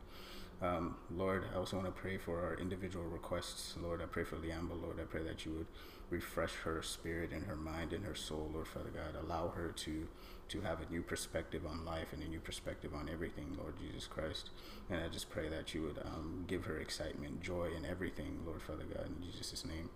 Um, 0.61 0.95
Lord, 1.13 1.43
I 1.53 1.57
also 1.57 1.77
want 1.77 1.87
to 1.93 2.01
pray 2.01 2.17
for 2.17 2.41
our 2.41 2.55
individual 2.55 3.05
requests. 3.05 3.75
Lord, 3.81 4.01
I 4.01 4.05
pray 4.05 4.23
for 4.23 4.37
Liamba. 4.37 4.81
Lord, 4.81 4.99
I 4.99 5.03
pray 5.03 5.23
that 5.23 5.45
you 5.45 5.51
would 5.53 5.67
refresh 6.09 6.53
her 6.63 6.81
spirit 6.81 7.31
and 7.31 7.45
her 7.45 7.55
mind 7.55 7.91
and 7.91 8.05
her 8.05 8.15
soul, 8.15 8.49
Lord 8.53 8.67
Father 8.67 8.91
God. 8.91 9.21
Allow 9.21 9.49
her 9.49 9.69
to 9.69 10.07
to 10.49 10.61
have 10.61 10.79
a 10.81 10.91
new 10.91 11.01
perspective 11.01 11.65
on 11.65 11.83
life 11.85 12.07
and 12.13 12.21
a 12.21 12.27
new 12.27 12.39
perspective 12.39 12.93
on 12.93 13.09
everything, 13.11 13.55
Lord 13.57 13.73
Jesus 13.79 14.07
Christ. 14.07 14.51
And 14.89 15.01
I 15.01 15.07
just 15.07 15.29
pray 15.29 15.49
that 15.49 15.73
you 15.73 15.81
would 15.83 15.97
um, 16.05 16.45
give 16.47 16.65
her 16.65 16.77
excitement, 16.77 17.41
joy 17.41 17.69
in 17.75 17.85
everything, 17.85 18.39
Lord 18.45 18.61
Father 18.61 18.83
God, 18.83 19.07
in 19.07 19.31
Jesus' 19.31 19.65
name. 19.65 19.89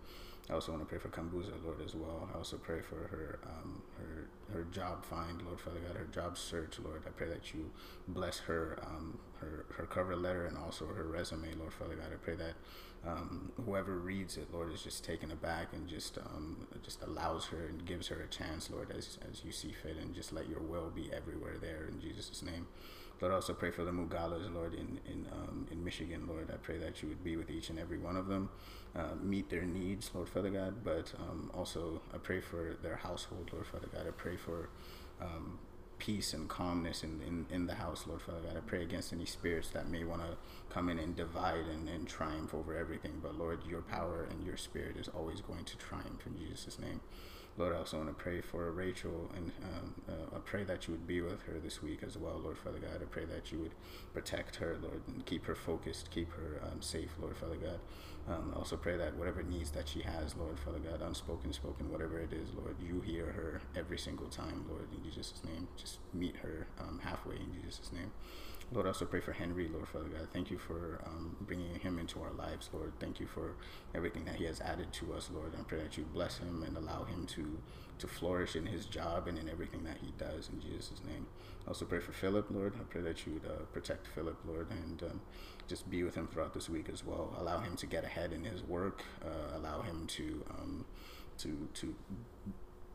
I 0.50 0.54
also 0.54 0.72
want 0.72 0.84
to 0.84 0.88
pray 0.88 0.98
for 0.98 1.10
Kambuza, 1.10 1.52
Lord, 1.64 1.82
as 1.86 1.94
well. 1.94 2.30
I 2.34 2.38
also 2.38 2.58
pray 2.58 2.80
for 2.80 2.96
her, 2.96 3.40
um, 3.46 3.82
her, 3.98 4.30
her 4.54 4.64
job 4.72 5.04
find, 5.04 5.42
Lord 5.42 5.60
Father 5.60 5.80
God, 5.86 5.98
her 5.98 6.06
job 6.06 6.38
search, 6.38 6.80
Lord. 6.80 7.04
I 7.06 7.10
pray 7.10 7.28
that 7.28 7.54
you 7.54 7.70
bless 8.08 8.40
her, 8.40 8.80
um, 8.82 9.20
her, 9.42 9.66
her 9.76 9.86
cover 9.86 10.16
letter 10.16 10.46
and 10.46 10.58
also 10.58 10.86
her 10.86 11.04
resume, 11.04 11.54
Lord 11.60 11.74
Father 11.74 11.96
God. 11.96 12.08
I 12.14 12.16
pray 12.16 12.36
that 12.36 12.54
um, 13.06 13.52
whoever 13.66 13.98
reads 13.98 14.38
it, 14.38 14.48
Lord, 14.54 14.72
is 14.74 14.82
just 14.82 15.04
taken 15.04 15.32
aback 15.32 15.74
and 15.74 15.88
just 15.88 16.18
um, 16.18 16.68
just 16.84 17.02
allows 17.04 17.46
her 17.46 17.68
and 17.68 17.86
gives 17.86 18.08
her 18.08 18.20
a 18.22 18.28
chance, 18.28 18.70
Lord, 18.70 18.92
as 18.92 19.18
as 19.30 19.44
you 19.44 19.52
see 19.52 19.72
fit, 19.72 19.98
and 19.98 20.14
just 20.14 20.34
let 20.34 20.50
your 20.50 20.62
will 20.62 20.90
be 20.90 21.10
everywhere 21.14 21.58
there 21.60 21.88
in 21.92 22.00
Jesus' 22.00 22.42
name. 22.42 22.68
Lord, 23.22 23.34
also 23.34 23.54
pray 23.54 23.72
for 23.72 23.84
the 23.84 23.92
Mugalas, 23.92 24.54
Lord, 24.54 24.74
in 24.74 25.00
in 25.06 25.26
um, 25.32 25.68
in 25.72 25.84
Michigan, 25.84 26.26
Lord. 26.28 26.50
I 26.52 26.58
pray 26.58 26.78
that 26.80 27.02
you 27.02 27.10
would 27.10 27.24
be 27.24 27.36
with 27.36 27.50
each 27.50 27.70
and 27.70 27.80
every 27.80 27.98
one 27.98 28.18
of 28.18 28.28
them, 28.28 28.50
uh, 28.98 29.16
meet 29.22 29.50
their 29.50 29.64
needs, 29.64 30.12
Lord 30.14 30.30
Father 30.30 30.50
God. 30.50 30.84
But 30.84 31.14
um, 31.20 31.52
also, 31.54 32.02
I 32.14 32.18
pray 32.18 32.42
for 32.42 32.78
their 32.82 32.98
household, 32.98 33.50
Lord 33.54 33.68
Father 33.68 33.88
God. 33.94 34.08
I 34.08 34.12
pray 34.12 34.38
for 34.38 34.70
um, 35.22 35.60
peace 36.00 36.34
and 36.34 36.48
calmness 36.48 37.04
in, 37.04 37.22
in, 37.26 37.46
in 37.50 37.68
the 37.68 37.76
house, 37.76 38.06
Lord 38.08 38.22
Father 38.22 38.40
God. 38.42 38.58
I 38.58 38.62
pray 38.62 38.84
against 38.84 39.14
any 39.14 39.26
spirits 39.26 39.70
that 39.72 39.90
may 39.90 40.04
want 40.04 40.22
to 40.22 40.38
come 40.70 40.90
in 40.90 41.00
and 41.00 41.16
divide 41.16 41.66
and, 41.72 41.88
and 41.90 42.08
triumph 42.08 42.54
over 42.54 42.76
everything. 42.76 43.20
But 43.22 43.38
Lord, 43.38 43.60
your 43.68 43.82
power 43.82 44.28
and 44.30 44.46
your 44.46 44.58
spirit 44.58 44.98
is 44.98 45.08
always 45.08 45.42
going 45.42 45.66
to 45.66 45.78
triumph 45.78 46.26
in 46.26 46.38
Jesus' 46.38 46.80
name. 46.80 47.02
Lord, 47.58 47.74
I 47.74 47.80
also 47.80 47.98
want 47.98 48.10
to 48.10 48.14
pray 48.14 48.40
for 48.40 48.72
Rachel, 48.72 49.32
and 49.36 49.52
um, 49.64 49.96
uh, 50.08 50.36
I 50.36 50.40
pray 50.46 50.64
that 50.66 50.88
you 50.88 50.94
would 50.94 51.08
be 51.08 51.22
with 51.22 51.42
her 51.44 51.60
this 51.60 51.82
week 51.82 52.04
as 52.06 52.16
well, 52.16 52.38
Lord 52.38 52.60
Father 52.60 52.78
God. 52.78 53.02
I 53.02 53.06
pray 53.06 53.26
that 53.26 53.52
you 53.52 53.58
would 53.58 53.72
protect 54.14 54.58
her, 54.58 54.78
Lord, 54.80 55.02
and 55.08 55.26
keep 55.26 55.46
her 55.46 55.56
focused, 55.56 56.12
keep 56.12 56.32
her 56.34 56.62
um, 56.64 56.84
safe, 56.84 57.10
Lord 57.20 57.36
Father 57.36 57.56
God. 57.56 57.80
Um, 58.30 58.52
I 58.54 58.58
also 58.58 58.76
pray 58.76 58.98
that 58.98 59.16
whatever 59.16 59.42
needs 59.42 59.72
that 59.72 59.88
she 59.88 60.02
has, 60.02 60.36
Lord 60.36 60.60
Father 60.60 60.80
God, 60.80 61.02
unspoken, 61.02 61.54
spoken, 61.54 61.92
whatever 61.92 62.20
it 62.20 62.34
is, 62.34 62.50
Lord, 62.54 62.76
you 62.82 63.02
hear 63.02 63.28
her 63.28 63.62
every 63.76 63.98
single 63.98 64.28
time, 64.28 64.66
Lord, 64.70 64.88
in 64.92 65.10
Jesus' 65.10 65.42
name. 65.46 65.70
Just 65.78 66.00
meet 66.14 66.36
her 66.38 66.68
um, 66.80 67.00
halfway 67.04 67.36
in 67.36 67.54
Jesus' 67.64 67.92
name. 67.94 68.12
Lord, 68.74 68.86
I 68.86 68.90
also 68.90 69.06
pray 69.06 69.22
for 69.22 69.32
Henry, 69.32 69.70
Lord 69.70 69.88
Father 69.88 70.10
God. 70.10 70.28
Thank 70.34 70.52
you 70.52 70.58
for 70.58 71.02
um, 71.06 71.38
bringing 71.40 71.80
him 71.80 71.98
into 71.98 72.22
our 72.22 72.34
lives, 72.34 72.70
Lord. 72.74 72.92
Thank 73.00 73.22
you 73.22 73.26
for 73.26 73.56
everything 73.96 74.26
that 74.26 74.36
he 74.36 74.44
has 74.44 74.60
added 74.60 74.92
to 74.94 75.14
us, 75.14 75.30
Lord. 75.34 75.54
I 75.58 75.64
pray 75.64 75.80
that 75.84 75.98
you 75.98 76.04
bless 76.14 76.40
him 76.40 76.64
and 76.64 76.76
allow 76.76 77.06
him 77.06 77.26
to 77.28 77.60
to 78.00 78.08
flourish 78.08 78.56
in 78.56 78.66
his 78.66 78.86
job 78.86 79.28
and 79.28 79.40
in 79.40 79.50
everything 79.50 79.84
that 79.84 79.98
he 80.02 80.14
does 80.20 80.50
in 80.50 80.60
Jesus' 80.62 81.02
name. 81.08 81.26
I 81.66 81.70
also 81.70 81.86
pray 81.86 82.00
for 82.00 82.12
Philip, 82.12 82.48
Lord. 82.52 82.74
I 82.80 82.84
pray 82.84 83.02
that 83.02 83.26
you 83.26 83.34
would 83.34 83.46
uh, 83.46 83.64
protect 83.74 84.08
Philip, 84.08 84.38
Lord, 84.46 84.68
and 84.70 85.02
um, 85.04 85.22
just 85.68 85.90
be 85.90 86.04
with 86.04 86.16
him 86.16 86.28
throughout 86.28 86.54
this 86.54 86.70
week 86.70 86.90
as 86.92 87.06
well. 87.06 87.36
Allow 87.38 87.60
him 87.60 87.76
to 87.78 87.86
get 87.86 88.04
ahead 88.04 88.32
in 88.34 88.44
his 88.44 88.64
work. 88.64 89.04
Uh, 89.24 89.58
allow 89.58 89.82
him 89.82 90.08
to 90.08 90.44
um, 90.50 90.86
to 91.40 91.68
to 91.76 91.96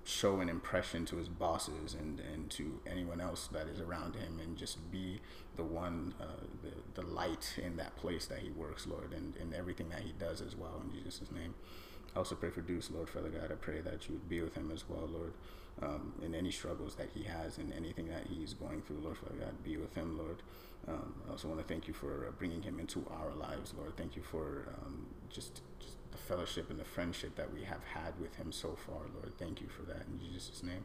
show 0.05 0.41
an 0.41 0.49
impression 0.49 1.05
to 1.07 1.17
his 1.17 1.29
bosses 1.29 1.95
and, 1.95 2.21
and 2.21 2.51
to 2.51 2.81
anyone 2.87 3.21
else 3.21 3.49
that 3.53 3.69
is 3.69 3.81
around 3.81 4.17
him 4.17 4.41
and 4.43 4.57
just 4.57 4.91
be 4.91 5.21
the 5.57 5.63
one, 5.63 6.13
uh, 6.21 6.25
the, 6.63 7.01
the 7.01 7.07
light 7.07 7.55
in 7.63 7.77
that 7.77 7.95
place 7.97 8.27
that 8.27 8.41
he 8.41 8.51
works, 8.51 8.87
Lord, 8.87 9.13
and, 9.13 9.37
and 9.37 9.55
everything 9.55 9.89
that 9.91 10.01
he 10.01 10.13
does 10.19 10.41
as 10.41 10.57
well, 10.57 10.83
in 10.83 11.05
Jesus' 11.05 11.31
name. 11.31 11.55
I 12.15 12.19
also 12.19 12.35
pray 12.35 12.51
for 12.51 12.61
Deuce, 12.63 12.91
Lord, 12.91 13.09
Father 13.09 13.29
God. 13.29 13.51
I 13.53 13.55
pray 13.55 13.81
that 13.81 14.09
you 14.09 14.15
would 14.15 14.29
be 14.29 14.41
with 14.41 14.55
him 14.55 14.71
as 14.73 14.89
well, 14.89 15.09
Lord, 15.11 15.33
um, 15.81 16.15
in 16.23 16.35
any 16.35 16.51
struggles 16.51 16.97
that 16.97 17.11
he 17.15 17.25
has 17.25 17.59
and 17.59 17.73
anything 17.73 18.09
that 18.09 18.27
he's 18.29 18.55
going 18.55 18.83
through, 18.83 19.01
Lord, 19.03 19.19
Father 19.19 19.37
God. 19.39 19.63
Be 19.63 19.77
with 19.77 19.95
him, 19.95 20.19
Lord. 20.19 20.43
Um, 20.89 21.15
I 21.29 21.31
also 21.31 21.49
want 21.49 21.61
to 21.61 21.67
thank 21.67 21.87
you 21.87 21.95
for 21.95 22.27
uh, 22.27 22.33
bringing 22.33 22.63
him 22.63 22.81
into 22.81 23.07
our 23.11 23.33
lives, 23.35 23.73
Lord. 23.77 23.97
Thank 23.97 24.17
you 24.17 24.23
for 24.23 24.75
um, 24.83 25.07
just, 25.31 25.63
just 25.79 25.97
the 26.11 26.19
fellowship 26.19 26.71
and 26.71 26.79
the 26.79 26.85
friendship 26.85 27.37
that 27.37 27.53
we 27.53 27.63
have 27.63 27.85
had 27.85 28.19
with 28.21 28.35
him 28.35 28.51
so 28.51 28.77
far, 28.87 29.03
Lord. 29.15 29.33
Thank 29.39 29.61
you 29.61 29.69
for 29.69 29.83
that 29.83 30.07
in 30.09 30.19
Jesus' 30.21 30.63
name. 30.63 30.85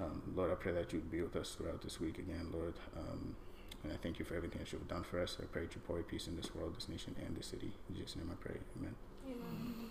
Um, 0.00 0.22
Lord, 0.34 0.50
I 0.50 0.54
pray 0.54 0.72
that 0.72 0.92
you'd 0.92 1.10
be 1.10 1.22
with 1.22 1.36
us 1.36 1.54
throughout 1.54 1.82
this 1.82 2.00
week 2.00 2.18
again, 2.18 2.48
Lord. 2.52 2.74
Um, 2.96 3.36
and 3.82 3.92
I 3.92 3.96
thank 3.96 4.18
you 4.18 4.24
for 4.24 4.34
everything 4.34 4.58
that 4.58 4.72
you've 4.72 4.88
done 4.88 5.04
for 5.04 5.20
us. 5.20 5.36
I 5.40 5.46
pray 5.46 5.62
that 5.62 5.74
you 5.74 5.80
pour 5.86 5.96
your 5.96 6.04
peace 6.04 6.26
in 6.26 6.36
this 6.36 6.54
world, 6.54 6.76
this 6.76 6.88
nation, 6.88 7.14
and 7.24 7.36
this 7.36 7.46
city. 7.46 7.72
In 7.88 7.96
Jesus' 7.96 8.16
name 8.16 8.30
I 8.30 8.34
pray. 8.42 8.56
Amen. 8.78 8.94
Amen. 9.26 9.90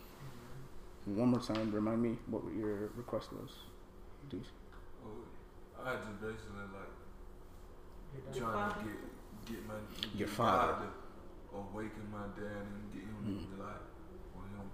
One 1.05 1.29
more 1.29 1.39
time, 1.39 1.71
remind 1.71 2.01
me 2.01 2.17
what 2.27 2.43
your 2.55 2.91
request 2.95 3.33
was. 3.33 3.51
Deuce. 4.29 4.45
Oh, 5.03 5.83
I 5.83 5.95
just 5.95 6.21
basically 6.21 6.67
like 6.75 8.35
Your 8.35 8.43
trying 8.51 8.73
to 8.73 8.79
get 8.79 8.99
get 9.49 9.67
my 9.67 9.73
Your 10.15 10.27
get 10.27 10.29
father. 10.29 10.85
To 11.51 11.57
awaken 11.57 12.05
my 12.11 12.27
dad 12.39 12.61
and 12.61 12.93
get 12.93 13.01
him 13.01 13.25
Mm. 13.25 13.57
to 13.57 13.63
like 13.63 13.73
him. 13.75 14.69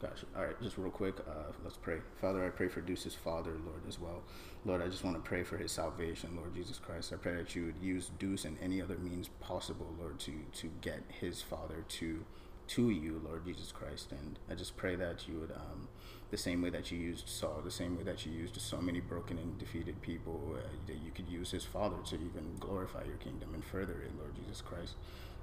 Gotcha. 0.00 0.26
All 0.34 0.44
right, 0.44 0.60
just 0.62 0.78
real 0.78 0.90
quick, 0.90 1.18
uh, 1.20 1.52
let's 1.62 1.76
pray. 1.76 1.98
Father, 2.20 2.44
I 2.44 2.48
pray 2.48 2.68
for 2.68 2.80
Deuce's 2.80 3.14
father, 3.14 3.52
Lord, 3.66 3.82
as 3.86 3.98
well. 3.98 4.22
Lord, 4.64 4.80
I 4.82 4.88
just 4.88 5.04
want 5.04 5.16
to 5.22 5.22
pray 5.28 5.42
for 5.42 5.58
his 5.58 5.72
salvation, 5.72 6.34
Lord 6.36 6.54
Jesus 6.54 6.78
Christ. 6.78 7.12
I 7.12 7.16
pray 7.16 7.34
that 7.34 7.54
you 7.54 7.66
would 7.66 7.78
use 7.78 8.10
Deuce 8.18 8.44
and 8.46 8.56
any 8.62 8.80
other 8.80 8.96
means 8.98 9.28
possible, 9.40 9.94
Lord, 9.98 10.18
to 10.20 10.32
to 10.52 10.70
get 10.80 11.02
his 11.20 11.42
father 11.42 11.84
to 11.86 12.24
to 12.68 12.90
you, 12.90 13.20
Lord 13.24 13.44
Jesus 13.44 13.72
Christ. 13.72 14.12
And 14.12 14.38
I 14.50 14.54
just 14.54 14.76
pray 14.76 14.96
that 14.96 15.28
you 15.28 15.40
would, 15.40 15.50
um, 15.52 15.88
the 16.30 16.36
same 16.36 16.62
way 16.62 16.70
that 16.70 16.90
you 16.90 16.98
used 16.98 17.28
Saul, 17.28 17.60
the 17.64 17.70
same 17.70 17.96
way 17.96 18.04
that 18.04 18.24
you 18.24 18.32
used 18.32 18.60
so 18.60 18.80
many 18.80 19.00
broken 19.00 19.38
and 19.38 19.58
defeated 19.58 20.00
people, 20.02 20.54
uh, 20.54 20.60
that 20.86 20.96
you 21.04 21.10
could 21.14 21.28
use 21.28 21.50
his 21.50 21.64
father 21.64 21.96
to 22.06 22.14
even 22.14 22.56
glorify 22.58 23.04
your 23.04 23.16
kingdom 23.16 23.54
and 23.54 23.64
further 23.64 24.02
it, 24.02 24.12
Lord 24.18 24.34
Jesus 24.36 24.60
Christ. 24.60 24.94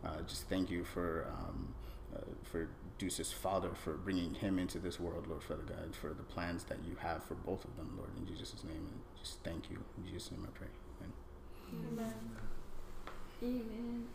Uh, 0.04 0.22
just 0.28 0.48
thank 0.50 0.70
you 0.70 0.84
for. 0.84 1.28
Um, 1.40 1.74
uh, 2.16 2.22
for 2.44 2.70
Deuce's 2.98 3.32
father 3.34 3.72
for 3.74 3.94
bringing 3.94 4.34
him 4.34 4.58
into 4.58 4.80
this 4.80 5.00
world, 5.00 5.28
Lord 5.28 5.44
Father 5.44 5.64
God, 5.64 5.94
for 5.94 6.14
the 6.14 6.24
plans 6.24 6.64
that 6.64 6.78
you 6.88 6.96
have 7.00 7.24
for 7.24 7.36
both 7.36 7.66
of 7.66 7.76
them, 7.76 7.94
Lord, 7.98 8.10
in 8.18 8.26
Jesus' 8.26 8.64
name. 8.64 8.78
And 8.78 9.00
just 9.22 9.44
thank 9.44 9.70
you. 9.70 9.78
In 9.98 10.06
Jesus' 10.06 10.32
name 10.32 10.48
I 10.48 10.58
pray. 10.58 10.68
Amen. 11.72 11.94
Amen. 12.00 12.14
Amen. 13.44 14.08